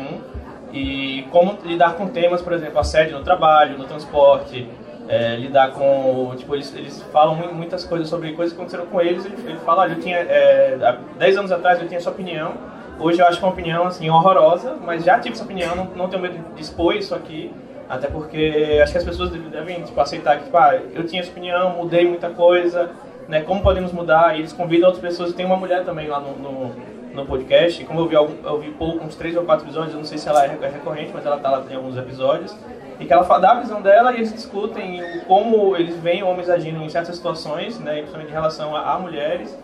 E 0.73 1.25
como 1.32 1.57
lidar 1.63 1.93
com 1.93 2.07
temas, 2.07 2.41
por 2.41 2.53
exemplo, 2.53 2.78
assédio 2.80 3.17
no 3.17 3.23
trabalho, 3.23 3.78
no 3.78 3.86
transporte, 3.86 4.67
é, 5.07 5.35
lidar 5.35 5.71
com. 5.71 6.33
Tipo, 6.37 6.55
eles, 6.55 6.73
eles 6.75 7.01
falam 7.11 7.35
muitas 7.53 7.85
coisas 7.85 8.07
sobre 8.07 8.33
coisas 8.33 8.53
que 8.53 8.59
aconteceram 8.59 8.89
com 8.89 9.01
eles. 9.01 9.25
Ele, 9.25 9.35
ele 9.45 9.59
fala: 9.59 9.83
olha, 9.83 9.93
eu 9.93 9.99
tinha. 9.99 10.17
É, 10.17 10.77
há 10.81 10.97
10 11.17 11.37
anos 11.37 11.51
atrás 11.51 11.81
eu 11.81 11.87
tinha 11.87 11.97
essa 11.97 12.09
opinião 12.09 12.53
Hoje 12.99 13.19
eu 13.19 13.27
acho 13.27 13.37
que 13.37 13.45
uma 13.45 13.51
opinião 13.51 13.85
assim 13.85 14.09
horrorosa, 14.09 14.75
mas 14.83 15.03
já 15.03 15.19
tive 15.19 15.35
essa 15.35 15.43
opinião, 15.43 15.75
não, 15.75 15.85
não 15.85 16.09
tenho 16.09 16.21
medo 16.21 16.55
de 16.55 16.61
expor 16.61 16.95
isso 16.95 17.13
aqui, 17.13 17.53
até 17.87 18.07
porque 18.07 18.79
acho 18.81 18.91
que 18.91 18.97
as 18.97 19.03
pessoas 19.03 19.29
devem 19.29 19.83
tipo, 19.83 19.99
aceitar 20.01 20.37
que 20.37 20.45
tipo, 20.45 20.57
ah, 20.57 20.79
eu 20.95 21.05
tinha 21.05 21.21
essa 21.21 21.29
opinião, 21.29 21.77
mudei 21.77 22.07
muita 22.07 22.31
coisa, 22.31 22.89
né? 23.27 23.41
Como 23.41 23.61
podemos 23.61 23.91
mudar? 23.91 24.35
E 24.35 24.39
eles 24.39 24.51
convidam 24.51 24.89
outras 24.89 25.03
pessoas. 25.03 25.33
Tem 25.33 25.45
uma 25.45 25.57
mulher 25.57 25.85
também 25.85 26.07
lá 26.07 26.19
no, 26.19 26.35
no, 26.37 26.75
no 27.13 27.25
podcast, 27.27 27.83
como 27.85 27.99
eu 27.99 28.07
vi, 28.07 28.15
eu 28.15 28.59
vi 28.59 28.71
pouco, 28.71 29.05
uns 29.05 29.15
três 29.15 29.35
ou 29.35 29.43
quatro 29.43 29.65
episódios, 29.65 29.93
eu 29.93 29.99
não 29.99 30.05
sei 30.05 30.17
se 30.17 30.27
ela 30.27 30.43
é 30.45 30.67
recorrente, 30.67 31.11
mas 31.13 31.23
ela 31.23 31.37
tá 31.37 31.51
lá 31.51 31.63
em 31.69 31.75
alguns 31.75 31.97
episódios, 31.97 32.57
e 32.99 33.05
que 33.05 33.13
ela 33.13 33.37
dá 33.39 33.51
a 33.51 33.59
visão 33.59 33.81
dela 33.81 34.11
e 34.11 34.17
eles 34.17 34.33
discutem 34.33 35.01
como 35.27 35.75
eles 35.75 35.95
veem 35.97 36.23
homens 36.23 36.49
agindo 36.49 36.81
em 36.81 36.89
certas 36.89 37.15
situações, 37.15 37.79
né? 37.79 37.97
Principalmente 37.97 38.29
em 38.29 38.33
relação 38.33 38.75
a, 38.75 38.93
a 38.93 38.99
mulheres 38.99 39.57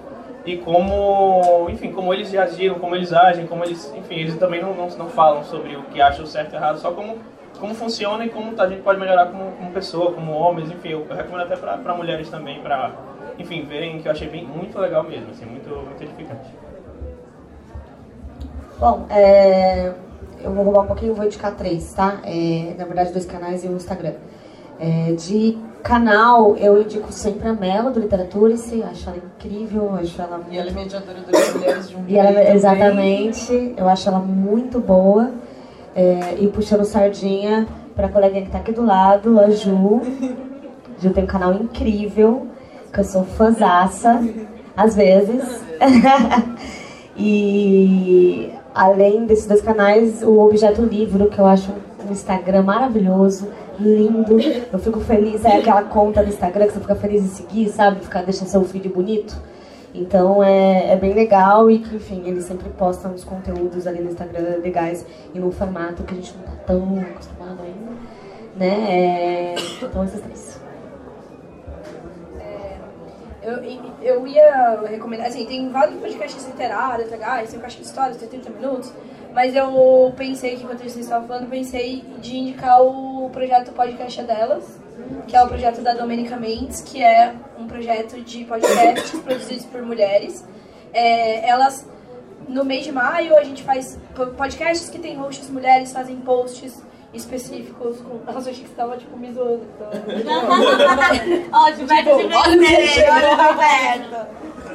e 0.46 0.58
como, 0.58 1.68
enfim, 1.70 1.92
como 1.92 2.14
eles 2.14 2.34
agiram, 2.36 2.76
como 2.76 2.96
eles 2.96 3.14
agem, 3.14 3.48
como 3.48 3.64
eles, 3.64 3.94
enfim, 3.96 4.16
eles 4.16 4.38
também 4.38 4.62
não, 4.62 4.74
não, 4.74 4.90
não 4.90 5.10
falam 5.10 5.44
sobre 5.44 5.76
o 5.76 5.84
que 5.84 6.02
acham 6.02 6.26
certo 6.26 6.54
e 6.54 6.56
errado, 6.56 6.80
só 6.80 6.92
como, 6.92 7.18
como 7.60 7.74
funciona 7.74 8.26
e 8.26 8.30
como 8.30 8.60
a 8.60 8.68
gente 8.68 8.82
pode 8.82 9.00
melhorar 9.00 9.28
como, 9.28 9.52
como 9.54 9.72
pessoa, 9.72 10.12
como 10.12 10.34
homens, 10.34 10.70
enfim, 10.70 10.90
eu, 10.90 11.06
eu 11.10 11.16
recomendo 11.16 11.46
até 11.46 11.56
para 11.56 11.96
mulheres 11.96 12.30
também, 12.30 12.62
para, 12.62 12.92
enfim, 13.40 13.64
verem 13.64 14.02
que 14.02 14.08
eu 14.08 14.12
achei 14.12 14.28
bem, 14.28 14.46
muito 14.46 14.78
legal 14.78 15.04
mesmo, 15.04 15.32
assim, 15.32 15.46
muito, 15.46 15.70
muito 15.70 16.04
edificante. 16.04 16.50
Bom, 18.80 19.06
é, 19.10 19.94
eu 20.44 20.52
vou 20.52 20.64
roubar 20.64 20.82
um 20.82 20.88
pouquinho, 20.88 21.16
vou 21.16 21.26
indicar 21.26 21.56
três, 21.56 21.94
tá? 21.94 22.20
É, 22.24 22.74
na 22.78 22.86
verdade, 22.86 23.12
dois 23.12 23.26
canais 23.26 23.64
e 23.64 23.68
um 23.68 23.76
Instagram. 23.76 24.14
É, 24.80 25.14
de 25.14 25.58
canal, 25.84 26.56
eu 26.58 26.82
indico 26.82 27.12
sempre 27.12 27.48
a 27.48 27.54
Mela 27.54 27.92
do 27.92 28.00
Literaturice, 28.00 28.84
acho 28.84 29.10
ela 29.10 29.18
incrível, 29.18 29.94
acho 29.96 30.22
ela 30.22 30.42
E 30.50 30.58
ela 30.58 30.70
é 30.70 30.74
mediadora 30.74 31.20
das 31.22 31.54
mulheres 31.54 31.90
de 31.90 31.96
um 31.96 32.06
e 32.08 32.18
ela, 32.18 32.54
Exatamente, 32.54 33.74
eu 33.78 33.88
acho 33.88 34.08
ela 34.08 34.20
muito 34.20 34.80
boa. 34.80 35.32
É, 35.96 36.38
e 36.40 36.48
puxando 36.48 36.84
sardinha 36.86 37.68
pra 37.96 38.10
coleguinha 38.10 38.46
que 38.46 38.52
tá 38.52 38.58
aqui 38.58 38.72
do 38.72 38.84
lado, 38.84 39.40
a 39.40 39.50
Ju. 39.52 40.02
Ju 41.00 41.10
tem 41.12 41.24
um 41.24 41.28
canal 41.28 41.54
incrível, 41.54 42.48
que 42.92 43.00
eu 43.00 43.04
sou 43.04 43.24
fãzaça, 43.24 44.20
às 44.76 44.96
vezes. 44.96 45.62
e 47.16 48.52
além 48.74 49.26
desses 49.26 49.46
dois 49.46 49.62
canais, 49.62 50.24
o 50.24 50.40
Objeto 50.40 50.82
Livro, 50.82 51.30
que 51.30 51.40
eu 51.40 51.46
acho 51.46 51.72
um 52.08 52.12
Instagram 52.12 52.64
maravilhoso 52.64 53.48
lindo. 53.80 54.38
Eu 54.72 54.80
fico 54.80 55.00
feliz, 55.00 55.44
é 55.46 55.58
aquela 55.58 55.84
conta 55.84 56.24
do 56.24 56.30
Instagram 56.30 56.68
que 56.68 56.74
você 56.74 56.80
fica 56.80 56.96
feliz 56.96 57.24
em 57.24 57.28
seguir, 57.28 57.70
sabe? 57.70 58.02
Ficar, 58.02 58.24
deixa 58.24 58.46
seu 58.46 58.64
feed 58.64 58.90
bonito. 58.90 59.36
Então 59.94 60.44
é, 60.44 60.92
é 60.92 60.96
bem 60.96 61.14
legal 61.14 61.70
e 61.70 61.80
que, 61.80 61.96
enfim, 61.96 62.24
eles 62.26 62.46
sempre 62.46 62.68
postam 62.70 63.14
os 63.14 63.24
conteúdos 63.24 63.86
ali 63.86 64.02
no 64.02 64.10
Instagram 64.10 64.58
legais 64.64 65.06
e 65.34 65.40
num 65.40 65.52
formato 65.52 66.04
que 66.04 66.14
a 66.14 66.18
gente 66.18 66.36
não 66.36 66.44
tá 66.44 66.52
tão 66.66 67.00
acostumado 67.00 67.62
ainda. 67.62 67.92
Né? 68.56 68.76
É, 68.90 69.56
então 69.82 70.04
esses 70.04 70.22
três. 70.22 70.63
Eu, 73.44 73.62
eu 74.02 74.26
ia 74.26 74.82
recomendar, 74.88 75.28
assim, 75.28 75.46
tem 75.46 75.70
vários 75.70 76.00
podcasts 76.00 76.46
literários 76.46 77.12
legais, 77.12 77.50
tem 77.50 77.60
o 77.60 77.62
Caixa 77.62 77.78
de 77.78 77.84
Histórias, 77.84 78.18
tem 78.18 78.30
30 78.30 78.50
minutos, 78.52 78.94
mas 79.34 79.56
eu 79.56 80.14
pensei 80.16 80.56
que 80.56 80.64
enquanto 80.64 80.80
vocês 80.80 80.96
estavam 80.98 81.28
falando, 81.28 81.50
pensei 81.50 82.06
de 82.20 82.38
indicar 82.38 82.82
o 82.82 83.30
projeto 83.32 83.72
Podcast 83.74 84.22
é 84.22 84.24
Delas, 84.24 84.80
que 85.28 85.36
é 85.36 85.44
o 85.44 85.48
projeto 85.48 85.82
da 85.82 85.94
Domenica 85.94 86.38
Mendes, 86.38 86.82
que 86.82 87.04
é 87.04 87.34
um 87.58 87.68
projeto 87.68 88.22
de 88.22 88.46
podcasts 88.46 89.20
produzidos 89.22 89.66
por 89.66 89.82
mulheres. 89.82 90.46
É, 90.94 91.50
elas, 91.50 91.86
no 92.48 92.64
mês 92.64 92.86
de 92.86 92.92
maio, 92.92 93.36
a 93.36 93.44
gente 93.44 93.64
faz 93.64 94.00
podcasts 94.38 94.90
que 94.90 95.00
tem 95.00 95.18
hosts 95.18 95.50
mulheres, 95.50 95.92
fazem 95.92 96.16
posts 96.18 96.82
específicos 97.14 98.02
com. 98.02 98.20
Nossa, 98.26 98.50
eu 98.50 98.52
achei 98.52 98.64
que 98.64 98.70
você 98.70 98.76
tava 98.76 98.98
tipo 98.98 99.18
me 99.18 99.32
zoando. 99.32 99.66
Então... 99.80 100.34
Ó, 101.52 101.72
Gilberto 101.72 102.18
de 102.18 102.58
Mendes, 102.58 103.04
olha 103.10 103.30
Gilberto. 103.48 104.28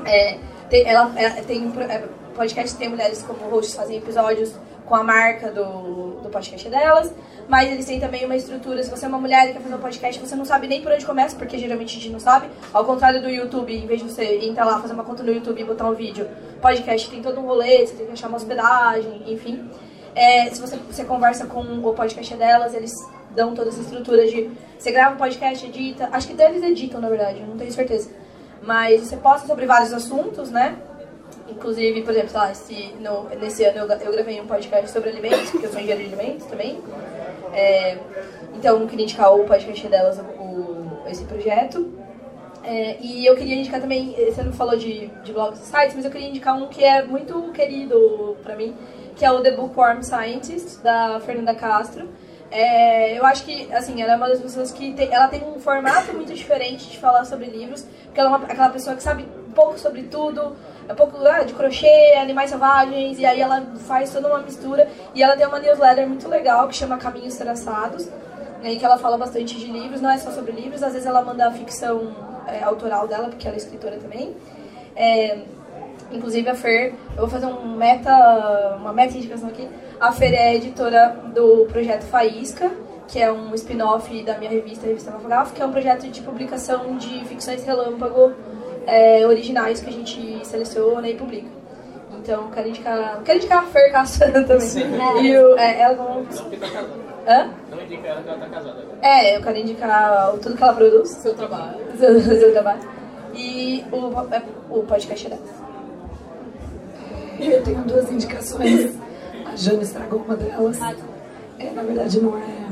É, 0.06 0.38
tem, 0.70 0.86
ela, 0.86 1.12
ela 1.16 1.42
tem 1.42 1.72
é, 1.88 2.04
podcast 2.34 2.76
tem 2.78 2.88
mulheres 2.88 3.22
como 3.22 3.50
hosts 3.50 3.74
fazem 3.74 3.98
episódios 3.98 4.54
com 4.86 4.94
a 4.94 5.02
marca 5.02 5.50
do, 5.50 6.20
do 6.22 6.30
podcast 6.30 6.66
delas, 6.68 7.12
mas 7.46 7.70
eles 7.70 7.84
têm 7.84 8.00
também 8.00 8.24
uma 8.24 8.36
estrutura, 8.36 8.82
se 8.82 8.88
você 8.88 9.04
é 9.04 9.08
uma 9.08 9.18
mulher 9.18 9.50
e 9.50 9.52
quer 9.52 9.60
fazer 9.60 9.74
um 9.74 9.78
podcast, 9.78 10.20
você 10.20 10.34
não 10.34 10.46
sabe 10.46 10.66
nem 10.66 10.80
por 10.80 10.90
onde 10.90 11.04
começa, 11.04 11.36
porque 11.36 11.58
geralmente 11.58 11.96
a 11.96 12.00
gente 12.00 12.10
não 12.10 12.20
sabe, 12.20 12.48
ao 12.72 12.84
contrário 12.86 13.20
do 13.20 13.28
YouTube, 13.28 13.74
em 13.74 13.86
vez 13.86 14.00
de 14.00 14.08
você 14.08 14.38
entrar 14.42 14.64
lá, 14.64 14.80
fazer 14.80 14.94
uma 14.94 15.04
conta 15.04 15.22
no 15.22 15.30
YouTube 15.30 15.60
e 15.60 15.64
botar 15.64 15.86
um 15.88 15.94
vídeo, 15.94 16.26
podcast 16.62 17.10
tem 17.10 17.20
todo 17.20 17.38
um 17.38 17.46
rolê, 17.46 17.86
você 17.86 17.94
tem 17.94 18.06
que 18.06 18.12
achar 18.12 18.28
uma 18.28 18.38
hospedagem, 18.38 19.24
enfim. 19.26 19.68
É, 20.14 20.50
se 20.50 20.60
você, 20.60 20.76
você 20.76 21.04
conversa 21.04 21.46
com 21.46 21.60
o 21.60 21.92
podcast 21.94 22.34
delas, 22.34 22.74
eles 22.74 22.92
dão 23.34 23.54
toda 23.54 23.68
essa 23.68 23.80
estrutura 23.80 24.26
de 24.26 24.50
você 24.78 24.92
grava 24.92 25.14
um 25.14 25.18
podcast, 25.18 25.66
edita, 25.66 26.08
acho 26.12 26.28
que 26.28 26.40
eles 26.40 26.62
editam, 26.62 27.00
na 27.00 27.08
verdade, 27.08 27.40
não 27.40 27.56
tenho 27.56 27.72
certeza. 27.72 28.10
Mas 28.62 29.00
você 29.00 29.16
posta 29.16 29.46
sobre 29.46 29.66
vários 29.66 29.92
assuntos, 29.92 30.50
né? 30.50 30.76
Inclusive, 31.48 32.02
por 32.02 32.12
exemplo, 32.12 32.30
lá, 32.34 32.52
esse, 32.52 32.94
no, 33.00 33.24
nesse 33.40 33.64
ano 33.64 33.78
eu, 33.78 33.98
eu, 33.98 34.12
gravei 34.12 34.40
um 34.40 34.46
podcast 34.46 34.90
sobre 34.90 35.10
alimentos, 35.10 35.50
porque 35.50 35.66
eu 35.66 35.70
sou 35.70 35.80
engenheiro 35.80 36.08
de 36.08 36.14
alimentos 36.14 36.46
também. 36.46 36.80
É, 37.52 37.98
então, 38.54 38.86
queria 38.86 39.04
indicar 39.04 39.34
o 39.34 39.44
podcast 39.44 39.88
delas, 39.88 40.18
o, 40.18 41.08
esse 41.08 41.24
projeto. 41.24 41.92
É, 42.62 42.98
e 43.00 43.24
eu 43.24 43.34
queria 43.34 43.56
indicar 43.56 43.80
também, 43.80 44.14
você 44.14 44.42
não 44.42 44.52
falou 44.52 44.76
de, 44.76 45.06
de 45.24 45.32
blogs 45.32 45.60
e 45.60 45.64
sites, 45.64 45.94
mas 45.94 46.04
eu 46.04 46.10
queria 46.10 46.28
indicar 46.28 46.54
um 46.54 46.66
que 46.68 46.84
é 46.84 47.02
muito 47.02 47.50
querido 47.52 48.36
pra 48.42 48.54
mim, 48.54 48.76
que 49.18 49.24
é 49.24 49.32
o 49.32 49.42
The 49.42 49.50
Bookworm 49.50 50.00
Scientist, 50.02 50.80
da 50.80 51.18
Fernanda 51.20 51.52
Castro. 51.52 52.08
É, 52.50 53.18
eu 53.18 53.26
acho 53.26 53.44
que, 53.44 53.70
assim, 53.74 54.00
ela 54.00 54.12
é 54.12 54.16
uma 54.16 54.28
das 54.28 54.40
pessoas 54.40 54.70
que 54.70 54.92
tem, 54.94 55.12
ela 55.12 55.26
tem 55.26 55.42
um 55.44 55.58
formato 55.60 56.14
muito 56.14 56.32
diferente 56.32 56.88
de 56.88 56.98
falar 56.98 57.24
sobre 57.24 57.46
livros, 57.46 57.84
porque 58.04 58.20
ela 58.20 58.30
é 58.30 58.36
uma, 58.36 58.46
aquela 58.46 58.70
pessoa 58.70 58.96
que 58.96 59.02
sabe 59.02 59.26
um 59.48 59.52
pouco 59.52 59.78
sobre 59.78 60.04
tudo, 60.04 60.56
é 60.88 60.92
um 60.92 60.96
pouco 60.96 61.18
ah, 61.26 61.42
de 61.42 61.52
crochê, 61.52 62.14
animais 62.16 62.48
selvagens, 62.50 63.18
e 63.18 63.26
aí 63.26 63.40
ela 63.40 63.60
faz 63.86 64.12
toda 64.12 64.28
uma 64.28 64.38
mistura. 64.38 64.88
E 65.14 65.22
ela 65.22 65.36
tem 65.36 65.46
uma 65.46 65.58
newsletter 65.58 66.08
muito 66.08 66.28
legal 66.28 66.68
que 66.68 66.76
chama 66.76 66.96
Caminhos 66.96 67.36
Traçados, 67.36 68.08
em 68.62 68.78
que 68.78 68.84
ela 68.84 68.98
fala 68.98 69.18
bastante 69.18 69.58
de 69.58 69.66
livros, 69.66 70.00
não 70.00 70.10
é 70.10 70.16
só 70.16 70.30
sobre 70.30 70.52
livros, 70.52 70.82
às 70.82 70.92
vezes 70.92 71.06
ela 71.06 71.22
manda 71.22 71.46
a 71.46 71.50
ficção 71.50 72.14
é, 72.46 72.62
autoral 72.62 73.06
dela, 73.08 73.28
porque 73.28 73.46
ela 73.46 73.56
é 73.56 73.58
escritora 73.58 73.98
também. 73.98 74.34
É, 74.96 75.38
inclusive 76.10 76.48
a 76.48 76.54
Fer, 76.54 76.94
eu 77.12 77.20
vou 77.20 77.28
fazer 77.28 77.46
um 77.46 77.76
meta, 77.76 78.76
uma 78.78 78.92
meta 78.92 79.16
indicação 79.16 79.48
aqui. 79.48 79.68
A 80.00 80.12
Fer 80.12 80.32
é 80.34 80.54
editora 80.54 81.16
do 81.34 81.66
projeto 81.66 82.04
Faísca, 82.04 82.70
que 83.06 83.18
é 83.18 83.32
um 83.32 83.54
spin-off 83.54 84.22
da 84.22 84.36
minha 84.38 84.50
revista, 84.50 84.86
a 84.86 84.88
Revista 84.88 85.10
Mafagaf, 85.10 85.52
que 85.52 85.62
é 85.62 85.66
um 85.66 85.72
projeto 85.72 86.08
de 86.08 86.20
publicação 86.20 86.96
de 86.96 87.24
ficções 87.24 87.64
relâmpago 87.64 88.32
é, 88.86 89.26
originais 89.26 89.80
que 89.80 89.88
a 89.88 89.92
gente 89.92 90.46
seleciona 90.46 91.08
e 91.08 91.14
publica. 91.14 91.48
Então, 92.18 92.50
quero 92.50 92.68
indicar, 92.68 93.22
quero 93.24 93.38
indicar 93.38 93.64
a 93.64 93.66
Fer 93.66 93.92
Caçando 93.92 94.44
também. 94.46 94.60
Sim. 94.60 94.90
E 95.22 95.38
o, 95.38 95.58
é, 95.58 95.80
ela 95.80 95.96
não... 95.96 96.26
Hã? 97.26 97.50
Não 97.70 97.80
indica 97.82 98.08
ela 98.08 98.22
que 98.22 98.28
ela 98.28 98.38
tá 98.38 98.46
casada 98.48 98.80
agora. 98.80 98.98
É, 99.02 99.36
eu 99.36 99.42
quero 99.42 99.58
indicar 99.58 100.32
tudo 100.42 100.56
que 100.56 100.62
ela 100.62 100.72
produz. 100.74 101.10
Seu 101.10 101.34
trabalho. 101.34 101.78
Seu, 101.96 102.20
seu 102.20 102.52
trabalho. 102.52 102.80
E 103.34 103.84
o, 103.92 104.34
é, 104.34 104.42
o 104.70 104.82
podcast 104.82 105.28
dela. 105.28 105.67
Eu 107.38 107.62
tenho 107.62 107.82
duas 107.82 108.10
indicações. 108.10 108.96
A 109.46 109.56
Jane 109.56 109.82
estragou 109.82 110.20
uma 110.20 110.36
delas. 110.36 110.78
É, 111.58 111.70
na 111.70 111.82
verdade, 111.82 112.20
não 112.20 112.36
é, 112.36 112.66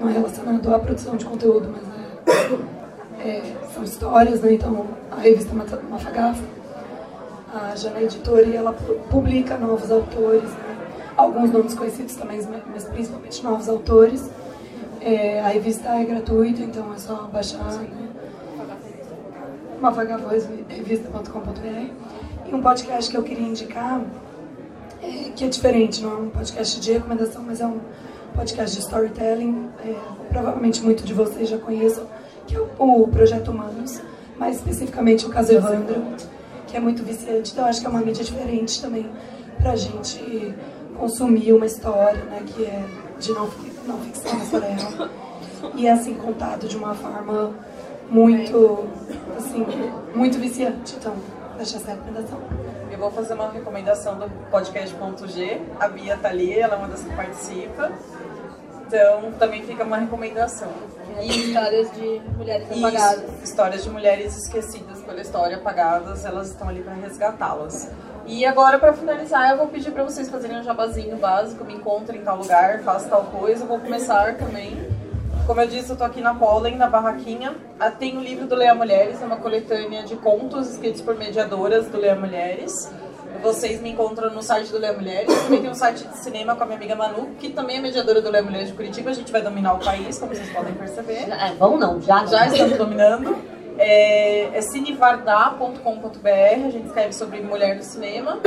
não 0.00 0.08
é 0.08 0.12
relacionado 0.12 0.74
à 0.74 0.78
produção 0.78 1.16
de 1.16 1.24
conteúdo, 1.24 1.72
mas 1.72 1.82
é 1.82 1.92
é, 3.24 3.40
são 3.72 3.84
histórias, 3.84 4.40
né? 4.40 4.54
Então, 4.54 4.88
a 5.10 5.16
revista 5.16 5.54
Mafagafa, 5.54 6.42
a 7.54 7.76
Jana 7.76 8.00
é 8.00 8.04
editora 8.04 8.46
e 8.46 8.56
ela 8.56 8.72
publica 9.10 9.56
novos 9.56 9.90
autores, 9.90 10.50
né? 10.50 10.76
alguns 11.16 11.50
nomes 11.52 11.74
conhecidos 11.74 12.14
também, 12.16 12.40
mas 12.72 12.84
principalmente 12.84 13.42
novos 13.42 13.68
autores. 13.68 14.30
É, 15.00 15.40
a 15.40 15.48
revista 15.48 15.88
é 15.90 16.04
gratuita, 16.04 16.62
então 16.62 16.94
é 16.94 16.98
só 16.98 17.28
baixar. 17.32 17.64
Né? 17.64 17.88
mafagavorevista.com.br. 19.80 22.11
Um 22.52 22.60
podcast 22.60 23.10
que 23.10 23.16
eu 23.16 23.22
queria 23.22 23.46
indicar, 23.46 24.02
é, 25.02 25.30
que 25.34 25.42
é 25.42 25.48
diferente, 25.48 26.02
não 26.02 26.10
é 26.10 26.16
um 26.16 26.28
podcast 26.28 26.78
de 26.78 26.92
recomendação, 26.92 27.42
mas 27.42 27.62
é 27.62 27.66
um 27.66 27.80
podcast 28.34 28.76
de 28.76 28.82
storytelling. 28.82 29.70
É, 29.82 29.94
provavelmente 30.28 30.82
muito 30.82 31.02
de 31.02 31.14
vocês 31.14 31.48
já 31.48 31.56
conheçam, 31.56 32.06
que 32.46 32.54
é 32.54 32.60
o, 32.60 32.68
o 32.78 33.08
Projeto 33.08 33.50
Humanos, 33.50 34.02
mais 34.38 34.56
especificamente 34.56 35.24
o 35.24 35.30
caso 35.30 35.50
Evandro, 35.50 36.02
que 36.66 36.76
é 36.76 36.80
muito 36.80 37.02
viciante. 37.02 37.52
Então 37.52 37.64
acho 37.64 37.80
que 37.80 37.86
é 37.86 37.90
uma 37.90 38.00
mídia 38.00 38.22
diferente 38.22 38.82
também 38.82 39.10
pra 39.58 39.74
gente 39.74 40.54
consumir 40.98 41.54
uma 41.54 41.64
história, 41.64 42.22
né, 42.24 42.42
que 42.46 42.64
é 42.64 42.84
de 43.18 43.32
não, 43.32 43.48
não 43.86 43.98
ficção, 44.00 44.32
uma 44.32 44.44
história 44.44 44.68
real. 44.68 45.08
E 45.74 45.86
é 45.86 45.92
assim 45.92 46.12
contado 46.14 46.68
de 46.68 46.76
uma 46.76 46.94
forma 46.94 47.54
muito, 48.10 48.84
assim, 49.38 49.64
muito 50.14 50.38
viciante. 50.38 50.96
Então, 50.98 51.14
deixa 51.56 51.76
essa 51.76 51.90
recomendação. 51.92 52.40
Eu 52.90 52.98
vou 52.98 53.10
fazer 53.10 53.34
uma 53.34 53.50
recomendação 53.50 54.18
do 54.18 54.28
podcast.g. 54.50 55.62
A 55.80 55.88
Bia 55.88 56.16
tá 56.16 56.28
ali, 56.28 56.58
ela 56.58 56.74
é 56.74 56.78
uma 56.78 56.88
das 56.88 57.02
que 57.02 57.14
participa. 57.14 57.90
Então, 58.86 59.32
também 59.38 59.62
fica 59.62 59.84
uma 59.84 59.96
recomendação. 59.96 60.68
E 61.20 61.48
histórias 61.48 61.90
de 61.92 62.20
mulheres 62.36 62.70
apagadas. 62.70 63.22
Isso, 63.22 63.44
histórias 63.44 63.84
de 63.84 63.90
mulheres 63.90 64.36
esquecidas 64.36 65.00
pela 65.00 65.20
história, 65.20 65.56
apagadas, 65.56 66.24
elas 66.24 66.48
estão 66.48 66.68
ali 66.68 66.82
para 66.82 66.94
resgatá-las. 66.94 67.90
E 68.26 68.44
agora, 68.44 68.78
para 68.78 68.92
finalizar, 68.92 69.50
eu 69.50 69.56
vou 69.56 69.68
pedir 69.68 69.90
para 69.90 70.04
vocês 70.04 70.28
fazerem 70.28 70.58
um 70.58 70.62
jabazinho 70.62 71.16
básico, 71.16 71.64
me 71.64 71.74
encontrem 71.74 72.20
em 72.20 72.24
tal 72.24 72.38
lugar, 72.38 72.80
façam 72.82 73.08
tal 73.08 73.24
coisa. 73.24 73.64
Eu 73.64 73.68
vou 73.68 73.80
começar 73.80 74.36
também. 74.36 74.76
Como 75.46 75.60
eu 75.60 75.66
disse, 75.66 75.90
eu 75.90 75.96
tô 75.96 76.04
aqui 76.04 76.20
na 76.20 76.34
Pollen, 76.34 76.76
na 76.76 76.88
barraquinha. 76.88 77.54
Ah, 77.78 77.90
Tem 77.90 78.16
o 78.16 78.20
livro 78.20 78.46
do 78.46 78.54
Leia 78.54 78.74
Mulheres, 78.74 79.20
é 79.20 79.24
uma 79.24 79.36
coletânea 79.36 80.04
de 80.04 80.14
contos 80.16 80.70
escritos 80.70 81.00
por 81.02 81.16
mediadoras 81.16 81.88
do 81.88 81.98
Leia 81.98 82.14
Mulheres. 82.14 82.90
Vocês 83.42 83.80
me 83.80 83.90
encontram 83.90 84.30
no 84.30 84.40
site 84.40 84.70
do 84.70 84.78
Leia 84.78 84.92
Mulheres. 84.92 85.34
Também 85.42 85.60
tem 85.60 85.70
um 85.70 85.74
site 85.74 86.06
de 86.06 86.16
cinema 86.18 86.54
com 86.54 86.62
a 86.62 86.66
minha 86.66 86.78
amiga 86.78 86.94
Manu, 86.94 87.30
que 87.40 87.50
também 87.50 87.78
é 87.78 87.80
mediadora 87.80 88.22
do 88.22 88.30
Leia 88.30 88.44
Mulheres 88.44 88.68
de 88.68 88.74
Curitiba. 88.74 89.10
A 89.10 89.14
gente 89.14 89.32
vai 89.32 89.42
dominar 89.42 89.74
o 89.74 89.78
país, 89.78 90.16
como 90.18 90.32
vocês 90.32 90.48
podem 90.50 90.74
perceber. 90.74 91.28
É, 91.28 91.52
vamos 91.58 91.80
não, 91.80 92.00
já. 92.00 92.24
Já 92.24 92.46
estamos 92.46 92.78
dominando. 92.78 93.36
É, 93.78 94.56
é 94.56 94.60
cinevardar.com.br, 94.60 96.28
a 96.28 96.70
gente 96.70 96.86
escreve 96.86 97.12
sobre 97.12 97.40
mulher 97.40 97.76
no 97.76 97.82
cinema. 97.82 98.38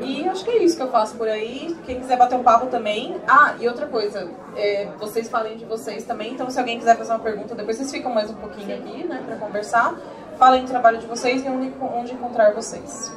E 0.00 0.28
acho 0.28 0.44
que 0.44 0.50
é 0.50 0.62
isso 0.62 0.76
que 0.76 0.82
eu 0.82 0.90
faço 0.90 1.16
por 1.16 1.28
aí. 1.28 1.76
Quem 1.84 2.00
quiser 2.00 2.16
bater 2.16 2.36
um 2.36 2.42
papo 2.42 2.66
também. 2.66 3.16
Ah, 3.26 3.54
e 3.60 3.66
outra 3.66 3.86
coisa, 3.86 4.30
é, 4.56 4.88
vocês 4.98 5.28
falem 5.28 5.56
de 5.56 5.64
vocês 5.64 6.04
também, 6.04 6.32
então 6.32 6.48
se 6.50 6.58
alguém 6.58 6.78
quiser 6.78 6.96
fazer 6.96 7.12
uma 7.12 7.18
pergunta, 7.18 7.54
depois 7.54 7.76
vocês 7.76 7.90
ficam 7.90 8.12
mais 8.12 8.30
um 8.30 8.34
pouquinho 8.34 8.76
aqui, 8.76 9.04
né, 9.06 9.22
pra 9.26 9.36
conversar. 9.36 9.96
Falem 10.38 10.64
do 10.64 10.68
trabalho 10.68 10.98
de 10.98 11.06
vocês 11.06 11.44
e 11.44 11.48
onde, 11.48 11.72
onde 11.80 12.12
encontrar 12.12 12.52
vocês. 12.52 13.12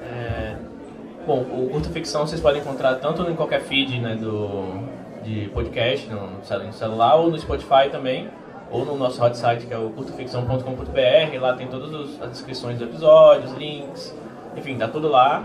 É, 0.00 0.56
bom, 1.26 1.42
o 1.42 1.68
Curta 1.70 1.90
Ficção 1.90 2.26
vocês 2.26 2.40
podem 2.40 2.62
encontrar 2.62 2.94
tanto 2.96 3.22
em 3.30 3.36
qualquer 3.36 3.60
feed 3.60 4.00
né, 4.00 4.16
do, 4.16 4.82
de 5.22 5.50
podcast, 5.52 6.08
no, 6.08 6.30
no 6.30 6.72
celular 6.72 7.16
ou 7.16 7.30
no 7.30 7.38
Spotify 7.38 7.90
também, 7.90 8.30
ou 8.70 8.84
no 8.84 8.96
nosso 8.96 9.22
hot 9.24 9.36
site 9.36 9.66
que 9.66 9.72
é 9.74 9.78
o 9.78 9.90
curtaficção.com.br. 9.90 11.40
Lá 11.40 11.52
tem 11.54 11.66
todas 11.68 12.20
as 12.20 12.30
descrições 12.30 12.78
dos 12.78 12.88
episódios, 12.88 13.52
links, 13.54 14.14
enfim, 14.56 14.76
tá 14.76 14.88
tudo 14.88 15.08
lá. 15.08 15.44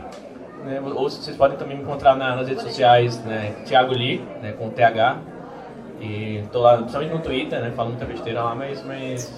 né, 0.66 0.82
ou 0.82 1.10
vocês 1.10 1.36
podem 1.36 1.58
também 1.58 1.76
me 1.76 1.84
encontrar 1.84 2.16
na- 2.16 2.38
nas 2.38 2.48
redes 2.48 2.64
sociais, 2.64 3.22
né, 3.26 3.54
Thiago 3.66 3.92
Lee, 3.94 4.24
né, 4.42 4.54
com 4.54 4.70
TH. 4.70 5.18
E 6.00 6.42
tô 6.54 6.62
lá, 6.62 6.78
principalmente 6.78 7.12
no 7.14 7.20
Twitter, 7.20 7.60
né, 7.60 7.72
falando 7.76 7.92
muita 7.92 8.06
besteira 8.06 8.42
lá, 8.44 8.56
mas, 8.56 8.82
mas 8.86 9.30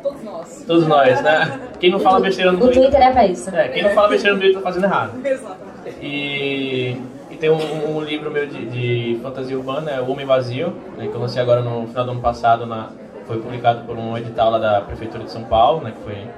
Todos 0.00 0.22
nós. 0.22 0.64
todos 0.64 0.86
nós, 0.86 1.20
né? 1.20 1.60
Quem 1.80 1.90
não 1.90 1.98
fala 1.98 2.20
besteira 2.20 2.52
no 2.52 2.64
O 2.64 2.70
Twitter 2.70 3.00
é 3.02 3.10
pra 3.10 3.26
isso. 3.26 3.50
é, 3.50 3.68
quem 3.70 3.82
não 3.82 3.90
fala 3.90 4.08
besteira 4.08 4.34
no 4.36 4.40
Twitter 4.40 4.60
tá 4.62 4.68
fazendo 4.68 4.84
errado. 4.84 5.26
Exatamente. 5.26 5.96
E, 6.00 6.96
e 7.30 7.36
tem 7.36 7.50
um, 7.50 7.96
um 7.96 8.00
livro 8.00 8.30
meu 8.30 8.46
de, 8.46 8.66
de 8.66 9.20
fantasia 9.20 9.56
urbana, 9.58 9.90
é 9.90 10.00
O 10.00 10.10
Homem 10.12 10.24
Vazio, 10.26 10.72
né, 10.96 11.08
que 11.08 11.12
eu 11.14 11.20
lancei 11.20 11.42
agora 11.42 11.60
no 11.60 11.88
final 11.88 12.04
do 12.04 12.10
ano 12.12 12.20
passado, 12.20 12.66
na, 12.66 12.90
foi 13.26 13.40
publicado 13.40 13.84
por 13.84 13.96
um 13.96 14.16
edital 14.16 14.50
lá 14.50 14.58
da 14.58 14.80
Prefeitura 14.80 15.24
de 15.24 15.30
São 15.30 15.44
Paulo, 15.44 15.82
né, 15.82 15.92
que 15.92 16.02
foi, 16.02 16.28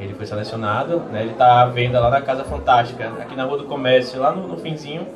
ele 0.00 0.14
foi 0.14 0.26
selecionado. 0.26 1.00
Né, 1.10 1.22
ele 1.22 1.32
está 1.32 1.62
à 1.62 1.66
venda 1.66 2.00
lá 2.00 2.10
na 2.10 2.20
Casa 2.20 2.44
Fantástica, 2.44 3.12
aqui 3.20 3.34
na 3.36 3.44
Rua 3.44 3.58
do 3.58 3.64
Comércio, 3.64 4.20
lá 4.20 4.32
no, 4.32 4.46
no 4.48 4.56
finzinho, 4.56 5.06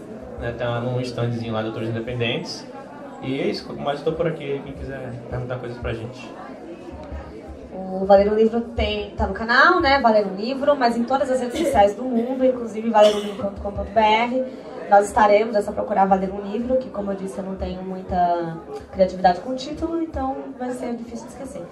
né, 0.40 0.54
tá 0.56 0.80
num 0.80 1.00
standzinho 1.00 1.52
lá 1.52 1.62
de 1.62 1.68
autores 1.68 1.88
independentes. 1.88 2.66
E 3.22 3.40
é 3.40 3.46
isso, 3.46 3.74
mas 3.76 3.98
estou 3.98 4.12
por 4.12 4.26
aqui, 4.26 4.60
quem 4.64 4.72
quiser 4.72 5.12
perguntar 5.28 5.56
coisas 5.56 5.76
pra 5.78 5.92
gente. 5.92 6.30
O 7.72 8.04
Valer 8.04 8.32
um 8.32 8.36
Livro 8.36 8.60
tem, 8.60 9.10
tá 9.10 9.26
no 9.26 9.34
canal, 9.34 9.80
né? 9.80 10.00
Valer 10.00 10.26
um 10.26 10.36
Livro, 10.36 10.76
mas 10.76 10.96
em 10.96 11.04
todas 11.04 11.30
as 11.30 11.40
redes 11.40 11.58
sociais 11.58 11.94
do 11.94 12.04
mundo, 12.04 12.44
inclusive 12.44 12.90
valerumlivro.com.br. 12.90 14.67
Nós 14.88 15.06
estaremos, 15.06 15.54
é 15.54 15.62
só 15.62 15.72
procurar 15.72 16.06
Valer 16.06 16.34
um 16.34 16.40
Livro, 16.40 16.76
que 16.76 16.88
como 16.88 17.12
eu 17.12 17.16
disse, 17.16 17.38
eu 17.38 17.44
não 17.44 17.56
tenho 17.56 17.82
muita 17.82 18.58
criatividade 18.92 19.40
com 19.40 19.50
o 19.50 19.54
título, 19.54 20.02
então 20.02 20.36
vai 20.58 20.70
ser 20.70 20.94
difícil 20.94 21.26
de 21.26 21.32
esquecer. 21.32 21.62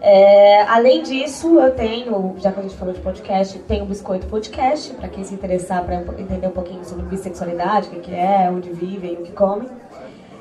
É, 0.00 0.62
além 0.64 1.02
disso, 1.02 1.58
eu 1.58 1.74
tenho, 1.74 2.34
já 2.38 2.52
que 2.52 2.60
a 2.60 2.62
gente 2.62 2.76
falou 2.76 2.92
de 2.92 3.00
podcast, 3.00 3.58
tenho 3.60 3.84
o 3.84 3.86
Biscoito 3.86 4.26
Podcast, 4.26 4.92
para 4.94 5.08
quem 5.08 5.24
se 5.24 5.34
interessar 5.34 5.82
para 5.82 5.96
entender 5.96 6.46
um 6.46 6.52
pouquinho 6.52 6.84
sobre 6.84 7.06
bissexualidade, 7.06 7.88
o 7.88 7.90
que, 7.90 8.00
que 8.00 8.14
é, 8.14 8.50
onde 8.50 8.70
vivem, 8.70 9.14
o 9.14 9.22
que 9.22 9.32
comem. 9.32 9.68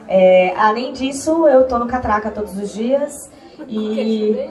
É, 0.07 0.53
além 0.57 0.91
disso, 0.91 1.47
eu 1.47 1.65
tô 1.65 1.79
no 1.79 1.87
Catraca 1.87 2.29
todos 2.29 2.57
os 2.57 2.73
dias 2.73 3.31
e 3.67 4.49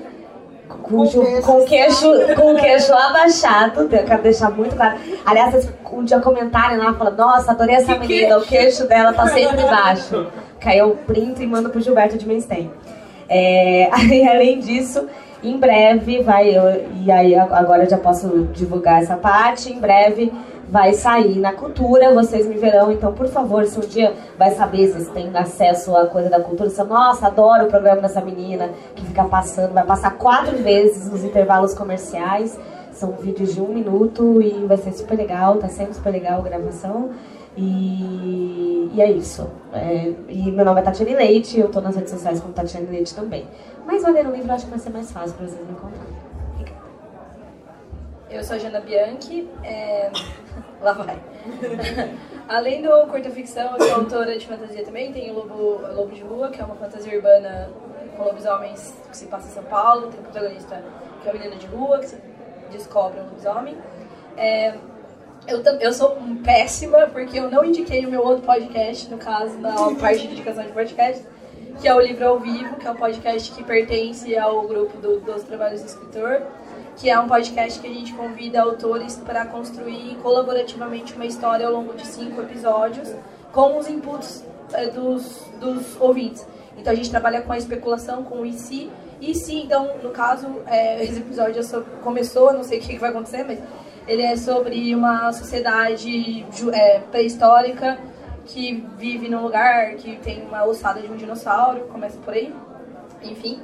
com, 0.82 1.04
ju- 1.06 1.42
com 1.42 1.64
queixo, 1.64 2.06
com 2.36 2.54
queixo 2.56 2.92
abaixado, 2.92 3.82
eu 3.82 3.88
quero 3.88 4.22
deixar 4.22 4.50
muito 4.50 4.74
claro. 4.76 4.98
Aliás, 5.24 5.50
vocês 5.52 5.70
um 5.92 6.04
dia 6.04 6.20
comentarem 6.20 6.78
lá, 6.78 6.94
falando, 6.94 7.18
nossa, 7.18 7.50
adorei 7.52 7.74
essa 7.76 7.94
menina, 7.96 8.38
o 8.38 8.42
queixo 8.42 8.86
dela 8.88 9.12
tá 9.12 9.26
sempre 9.28 9.62
baixo. 9.62 10.26
Que 10.58 10.68
aí 10.70 10.78
eu 10.78 10.96
printo 11.06 11.42
e 11.42 11.46
mando 11.46 11.68
pro 11.70 11.80
Gilberto 11.80 12.16
de 12.16 12.26
Menstein. 12.26 12.70
É, 13.28 13.90
além 14.30 14.58
disso, 14.60 15.06
em 15.43 15.59
breve 15.59 16.22
vai, 16.22 16.51
eu- 16.57 16.86
e 17.05 17.11
aí 17.11 17.34
agora 17.34 17.84
eu 17.84 17.90
já 17.90 17.99
posso 17.99 18.49
divulgar 18.53 19.03
essa 19.03 19.16
parte, 19.16 19.72
em 19.72 19.80
breve 19.80 20.32
vai 20.68 20.95
sair 20.95 21.38
na 21.38 21.53
cultura, 21.53 22.14
vocês 22.14 22.47
me 22.47 22.55
verão, 22.55 22.90
então 22.90 23.12
por 23.12 23.26
favor, 23.28 23.64
se 23.66 23.78
um 23.78 23.82
dia 23.82 24.14
vai 24.38 24.53
saber 24.53 24.88
vocês 24.88 25.09
têm 25.09 25.30
acesso 25.36 25.95
à 25.95 26.07
coisa 26.07 26.30
da 26.30 26.40
cultura, 26.40 26.70
você, 26.70 26.82
nossa, 26.84 27.26
adoro 27.26 27.64
o 27.64 27.68
programa 27.68 28.01
dessa 28.01 28.22
menina 28.22 28.70
que 28.97 29.05
fica 29.05 29.24
passando, 29.24 29.74
vai 29.74 29.84
passar 29.84 30.12
quatro 30.16 30.57
vezes 30.57 31.11
nos 31.11 31.22
intervalos 31.24 31.74
comerciais, 31.74 32.59
são 32.90 33.12
vídeos 33.12 33.55
de 33.55 33.61
um 33.61 33.68
minuto 33.68 34.40
e 34.40 34.64
vai 34.66 34.76
ser 34.78 34.93
super 34.93 35.16
legal, 35.16 35.57
tá 35.57 35.68
sendo 35.68 35.93
super 35.93 36.11
legal 36.11 36.38
a 36.38 36.43
gravação. 36.43 37.11
E, 37.55 38.90
e 38.95 39.01
é 39.01 39.11
isso. 39.11 39.47
É, 39.74 40.12
e 40.28 40.51
meu 40.51 40.64
nome 40.64 40.80
é 40.80 40.82
Tatiane 40.82 41.14
Leite, 41.14 41.59
eu 41.61 41.68
tô 41.68 41.80
nas 41.80 41.97
redes 41.97 42.11
sociais 42.11 42.40
como 42.40 42.53
Tatiane 42.55 42.86
Leite 42.86 43.14
também. 43.14 43.45
Mas 43.86 44.02
ler 44.04 44.26
o 44.26 44.32
livro 44.32 44.52
acho 44.52 44.64
que 44.64 44.70
vai 44.70 44.78
ser 44.78 44.90
mais 44.90 45.10
fácil 45.10 45.36
pra 45.36 45.46
vocês 45.46 45.66
me 45.66 45.72
encontrarem. 45.72 46.22
Eu 48.30 48.42
sou 48.42 48.56
a 48.56 48.58
Jana 48.58 48.80
Bianchi, 48.80 49.48
é... 49.62 50.10
lá 50.80 50.92
vai. 50.92 51.18
Além 52.48 52.82
do 52.82 52.88
curta 53.08 53.30
ficção, 53.30 53.76
eu 53.76 53.84
sou 53.84 53.94
autora 53.96 54.38
de 54.38 54.46
fantasia 54.46 54.84
também. 54.84 55.12
Tem 55.12 55.30
o 55.30 55.34
Lobo, 55.34 55.80
Lobo 55.94 56.12
de 56.12 56.22
Rua, 56.22 56.50
que 56.50 56.60
é 56.60 56.64
uma 56.64 56.74
fantasia 56.76 57.14
urbana 57.14 57.70
com 58.16 58.24
lobisomens 58.24 58.94
que 59.10 59.16
se 59.16 59.26
passa 59.26 59.48
em 59.48 59.52
São 59.52 59.64
Paulo. 59.64 60.08
Tem 60.08 60.20
o 60.20 60.22
protagonista 60.22 60.82
que 61.22 61.28
é 61.28 61.30
a 61.30 61.34
menina 61.34 61.56
de 61.56 61.66
rua, 61.66 61.98
que 61.98 62.06
se 62.06 62.18
descobre 62.70 63.20
um 63.20 63.24
lobisomem. 63.24 63.76
É, 64.36 64.74
eu, 65.46 65.62
eu 65.80 65.92
sou 65.92 66.16
péssima 66.44 67.06
porque 67.12 67.38
eu 67.38 67.50
não 67.50 67.64
indiquei 67.64 68.04
o 68.06 68.10
meu 68.10 68.22
outro 68.22 68.44
podcast, 68.44 69.10
no 69.10 69.18
caso, 69.18 69.58
na 69.58 69.72
parte 70.00 70.26
de 70.26 70.32
indicação 70.32 70.64
de 70.64 70.72
podcast, 70.72 71.24
que 71.80 71.88
é 71.88 71.94
o 71.94 72.00
Livro 72.00 72.26
ao 72.26 72.38
Vivo, 72.38 72.76
que 72.76 72.86
é 72.86 72.90
um 72.90 72.96
podcast 72.96 73.50
que 73.52 73.62
pertence 73.64 74.36
ao 74.36 74.62
grupo 74.66 74.96
do- 74.98 75.20
dos 75.20 75.42
trabalhos 75.42 75.80
do 75.82 75.86
escritor, 75.86 76.42
que 76.96 77.08
é 77.10 77.18
um 77.18 77.26
podcast 77.26 77.80
que 77.80 77.86
a 77.86 77.92
gente 77.92 78.12
convida 78.14 78.60
autores 78.62 79.16
para 79.16 79.46
construir 79.46 80.16
colaborativamente 80.22 81.14
uma 81.14 81.26
história 81.26 81.66
ao 81.66 81.72
longo 81.72 81.94
de 81.94 82.06
cinco 82.06 82.40
episódios, 82.42 83.12
com 83.52 83.78
os 83.78 83.88
inputs 83.88 84.44
eh, 84.72 84.86
dos, 84.88 85.40
dos 85.60 86.00
ouvintes. 86.00 86.46
Então 86.76 86.92
a 86.92 86.96
gente 86.96 87.10
trabalha 87.10 87.42
com 87.42 87.52
a 87.52 87.58
especulação, 87.58 88.22
com 88.24 88.40
o 88.40 88.46
e. 88.46 88.90
E 89.20 89.34
se, 89.34 89.54
então, 89.56 89.90
no 90.02 90.10
caso, 90.10 90.46
eh, 90.66 91.04
esse 91.04 91.20
episódio 91.20 91.60
é 91.60 91.80
começou, 92.02 92.52
não 92.52 92.64
sei 92.64 92.78
o 92.78 92.82
que 92.82 92.88
que 92.94 92.98
vai 92.98 93.10
acontecer, 93.10 93.44
mas 93.44 93.58
ele 94.06 94.22
é 94.22 94.36
sobre 94.36 94.94
uma 94.94 95.32
sociedade 95.32 96.44
eh, 96.72 97.00
pré-histórica 97.10 97.98
que 98.53 98.84
vive 98.98 99.28
num 99.28 99.42
lugar 99.42 99.94
que 99.94 100.16
tem 100.16 100.42
uma 100.42 100.64
ossada 100.64 101.00
de 101.00 101.11
um 101.11 101.16
dinossauro, 101.16 101.80
começa 101.92 102.18
por 102.18 102.34
aí. 102.34 102.55
Enfim. 103.22 103.61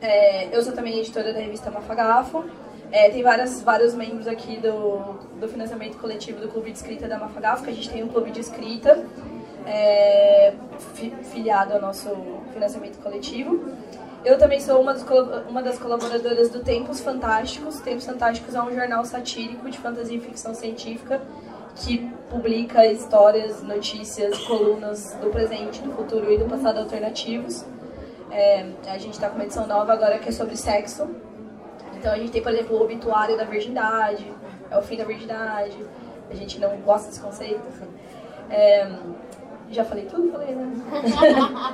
É, 0.00 0.56
eu 0.56 0.62
sou 0.62 0.72
também 0.72 0.98
editora 0.98 1.32
da 1.32 1.40
revista 1.40 1.70
Mafagafo. 1.70 2.44
É, 2.90 3.08
tem 3.10 3.22
várias, 3.22 3.62
vários 3.62 3.94
membros 3.94 4.26
aqui 4.28 4.58
do, 4.58 5.14
do 5.40 5.48
financiamento 5.48 5.96
coletivo 5.98 6.40
do 6.40 6.48
Clube 6.48 6.70
de 6.70 6.78
Escrita 6.78 7.08
da 7.08 7.18
Mafagafo, 7.18 7.64
que 7.64 7.70
a 7.70 7.72
gente 7.72 7.90
tem 7.90 8.04
um 8.04 8.08
clube 8.08 8.30
de 8.30 8.40
escrita 8.40 9.04
é, 9.66 10.52
fi- 10.94 11.14
filiado 11.22 11.72
ao 11.74 11.80
nosso 11.80 12.10
financiamento 12.52 12.98
coletivo. 13.02 13.64
Eu 14.24 14.38
também 14.38 14.60
sou 14.60 14.80
uma, 14.80 14.94
uma 15.48 15.62
das 15.62 15.78
colaboradoras 15.78 16.50
do 16.50 16.60
Tempos 16.60 17.00
Fantásticos. 17.00 17.80
Tempos 17.80 18.06
Fantásticos 18.06 18.54
é 18.54 18.62
um 18.62 18.72
jornal 18.72 19.04
satírico 19.04 19.68
de 19.70 19.78
fantasia 19.78 20.16
e 20.16 20.20
ficção 20.20 20.54
científica 20.54 21.20
que 21.76 21.98
publica 22.30 22.86
histórias, 22.86 23.62
notícias, 23.62 24.38
colunas 24.46 25.14
do 25.20 25.30
presente, 25.30 25.82
do 25.82 25.92
futuro 25.92 26.32
e 26.32 26.38
do 26.38 26.46
passado 26.46 26.78
alternativos. 26.78 27.64
É, 28.30 28.66
a 28.86 28.98
gente 28.98 29.12
está 29.12 29.28
com 29.28 29.34
uma 29.34 29.44
edição 29.44 29.66
nova 29.66 29.92
agora 29.92 30.18
que 30.18 30.28
é 30.28 30.32
sobre 30.32 30.56
sexo. 30.56 31.08
Então 31.94 32.12
a 32.12 32.16
gente 32.16 32.32
tem, 32.32 32.42
por 32.42 32.52
exemplo, 32.52 32.76
o 32.76 32.82
obituário 32.82 33.36
da 33.36 33.44
virgindade, 33.44 34.32
é 34.70 34.78
o 34.78 34.82
fim 34.82 34.96
da 34.96 35.04
virgindade. 35.04 35.76
A 36.30 36.34
gente 36.34 36.58
não 36.58 36.76
gosta 36.78 37.08
desse 37.08 37.20
conceito. 37.20 37.62
É, 38.48 38.90
já 39.70 39.84
falei 39.84 40.06
tudo? 40.06 40.32
Falei, 40.32 40.54
né? 40.54 40.72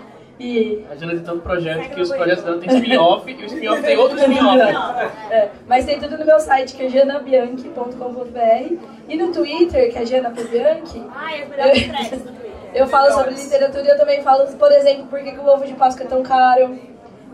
E... 0.38 0.84
A 0.88 0.94
Jana 0.94 1.14
tem 1.14 1.24
tanto 1.24 1.40
projeto 1.42 1.90
que 1.90 2.00
os 2.00 2.10
projetos 2.10 2.44
dela 2.44 2.58
tem 2.58 2.76
spin-off 2.76 3.28
e 3.30 3.34
o 3.34 3.46
spin-off 3.46 3.82
tem 3.82 3.96
outro 3.96 4.18
spin-off. 4.18 4.58
É, 5.30 5.50
mas 5.66 5.84
tem 5.84 5.98
tudo 5.98 6.16
no 6.16 6.24
meu 6.24 6.40
site, 6.40 6.74
que 6.74 6.84
é 6.84 6.88
janabianchi.com.br 6.88 8.76
e 9.08 9.16
no 9.16 9.32
Twitter, 9.32 9.92
que 9.92 9.98
é 9.98 10.06
janabianchi. 10.06 11.04
Ah, 11.14 11.36
é 11.36 11.44
melhor 11.44 11.68
eu, 12.72 12.82
eu 12.82 12.86
falo 12.86 13.12
sobre 13.12 13.34
literatura 13.34 13.84
e 13.84 13.88
eu 13.88 13.98
também 13.98 14.22
falo, 14.22 14.46
por 14.56 14.72
exemplo, 14.72 15.06
por 15.06 15.18
que, 15.18 15.32
que 15.32 15.38
o 15.38 15.46
ovo 15.46 15.66
de 15.66 15.74
Páscoa 15.74 16.04
é 16.04 16.08
tão 16.08 16.22
caro. 16.22 16.78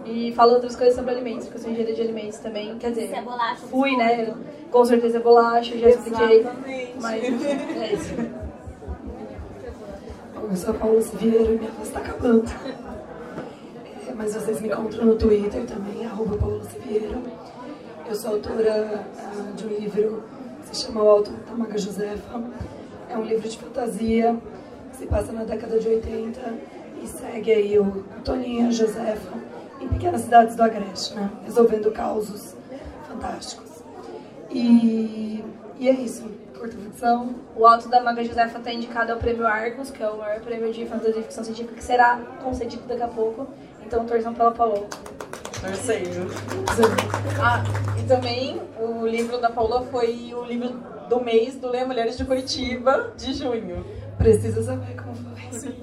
E 0.07 0.32
falo 0.32 0.55
outras 0.55 0.76
coisas 0.76 0.94
sobre 0.94 1.12
alimentos, 1.12 1.46
porque 1.46 1.59
eu 1.59 1.62
sou 1.62 1.70
engenheira 1.70 1.94
de 1.94 2.02
alimentos 2.02 2.38
também. 2.38 2.76
Quer 2.78 2.90
dizer, 2.90 3.11
é 3.14 3.22
bolacha, 3.22 3.66
fui, 3.70 3.96
né? 3.96 4.34
Com 4.70 4.84
certeza 4.84 5.16
é 5.16 5.20
bolacha, 5.20 5.78
já 5.78 5.88
expliquei. 5.88 6.40
Exatamente. 6.40 6.92
Mas 7.00 7.24
é 7.24 7.92
isso. 7.92 8.14
Eu 10.50 10.57
sou 10.57 10.70
a 10.70 10.74
Paula 10.74 11.00
Siviero 11.00 11.55
e 11.55 11.59
minha 11.59 11.70
voz 11.70 11.88
está 11.88 12.00
acabando 12.00 12.44
mas 14.15 14.35
vocês 14.35 14.61
me 14.61 14.69
encontram 14.69 15.07
no 15.07 15.17
Twitter 15.17 15.67
também, 15.67 16.07
arroba 16.07 16.37
Paulo 16.37 16.62
Siviero. 16.65 17.23
Eu 18.09 18.15
sou 18.15 18.33
autora 18.33 19.07
uh, 19.17 19.53
de 19.55 19.67
um 19.67 19.69
livro 19.69 20.23
que 20.61 20.77
se 20.77 20.87
chama 20.87 21.03
O 21.03 21.09
Alto 21.09 21.31
da 21.31 21.55
Maga 21.55 21.79
Josefa. 21.79 22.43
É 23.09 23.17
um 23.17 23.25
livro 23.25 23.49
de 23.49 23.59
fantasia 23.59 24.37
se 24.97 25.07
passa 25.07 25.33
na 25.33 25.45
década 25.45 25.79
de 25.79 25.89
80 25.89 26.41
e 27.03 27.07
segue 27.07 27.53
aí 27.53 27.79
o 27.79 28.05
Toninho 28.25 28.71
Josefa 28.71 29.33
em 29.81 29.89
pequenas 29.89 30.23
cidades 30.23 30.55
do 30.55 30.62
Agreste, 30.62 31.15
né? 31.15 31.31
resolvendo 31.45 31.91
causos 31.91 32.55
fantásticos. 33.09 33.83
E, 34.51 35.45
e 35.79 35.89
é 35.89 35.93
isso, 35.93 36.31
curta 36.57 36.77
ficção. 36.77 37.35
O 37.57 37.67
Alto 37.67 37.89
da 37.89 38.03
Maga 38.03 38.23
Josefa 38.23 38.59
está 38.59 38.73
indicado 38.73 39.12
ao 39.12 39.19
Prêmio 39.19 39.47
Argos, 39.47 39.91
que 39.91 40.03
é 40.03 40.09
o 40.09 40.19
maior 40.19 40.41
prêmio 40.41 40.73
de 40.73 40.87
fantasia 40.87 41.21
e 41.21 41.23
ficção 41.23 41.43
científica, 41.43 41.75
que 41.75 41.85
será 41.85 42.19
concedido 42.43 42.85
daqui 42.87 43.03
a 43.03 43.09
pouco. 43.09 43.47
Então 43.87 44.05
torçam 44.07 44.35
pela 44.35 44.51
Paola. 44.51 44.87
Torcendo. 45.61 46.30
Ah, 47.47 47.62
e 47.99 48.03
também 48.05 48.61
o 48.78 49.07
livro 49.07 49.39
da 49.39 49.51
Paula 49.51 49.82
foi 49.91 50.32
o 50.35 50.45
livro 50.45 50.70
do 51.09 51.20
mês 51.20 51.57
do 51.57 51.68
Leia 51.68 51.85
Mulheres 51.85 52.16
de 52.16 52.24
Curitiba, 52.24 53.12
de 53.16 53.35
junho. 53.35 53.85
Precisa 54.16 54.62
saber 54.62 54.97
como 54.97 55.14
foi. 55.14 55.74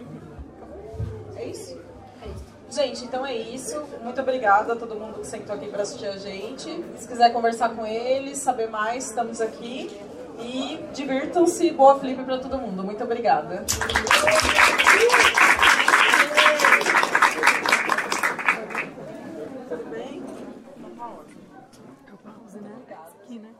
É 1.36 1.45
isso? 1.45 1.78
É 2.24 2.28
isso. 2.28 2.52
Gente, 2.70 3.04
então 3.04 3.26
é 3.26 3.36
isso. 3.36 3.84
Muito 4.02 4.20
obrigada 4.22 4.74
a 4.74 4.76
todo 4.76 4.95
mundo 4.95 5.20
que 5.20 5.28
sentou 5.28 5.56
aqui 5.56 5.68
para 5.68 5.84
assistir 5.84 6.08
a 6.08 6.18
gente. 6.18 6.84
Se 6.97 7.08
quiser 7.08 7.32
conversar 7.32 7.70
com 7.76 7.86
eles, 7.86 8.38
saber 8.38 8.70
mais, 8.70 9.10
estamos 9.10 9.41
aqui. 9.41 9.91
E 10.39 10.80
divirtam-se. 10.93 11.70
Boa 11.72 11.99
flip 11.99 12.24
para 12.24 12.39
todo 12.39 12.58
mundo. 12.58 12.84
Muito 12.84 13.04
obrigada. 13.04 13.64
Né? 22.62 22.82
Aqui, 23.22 23.39
né? 23.39 23.53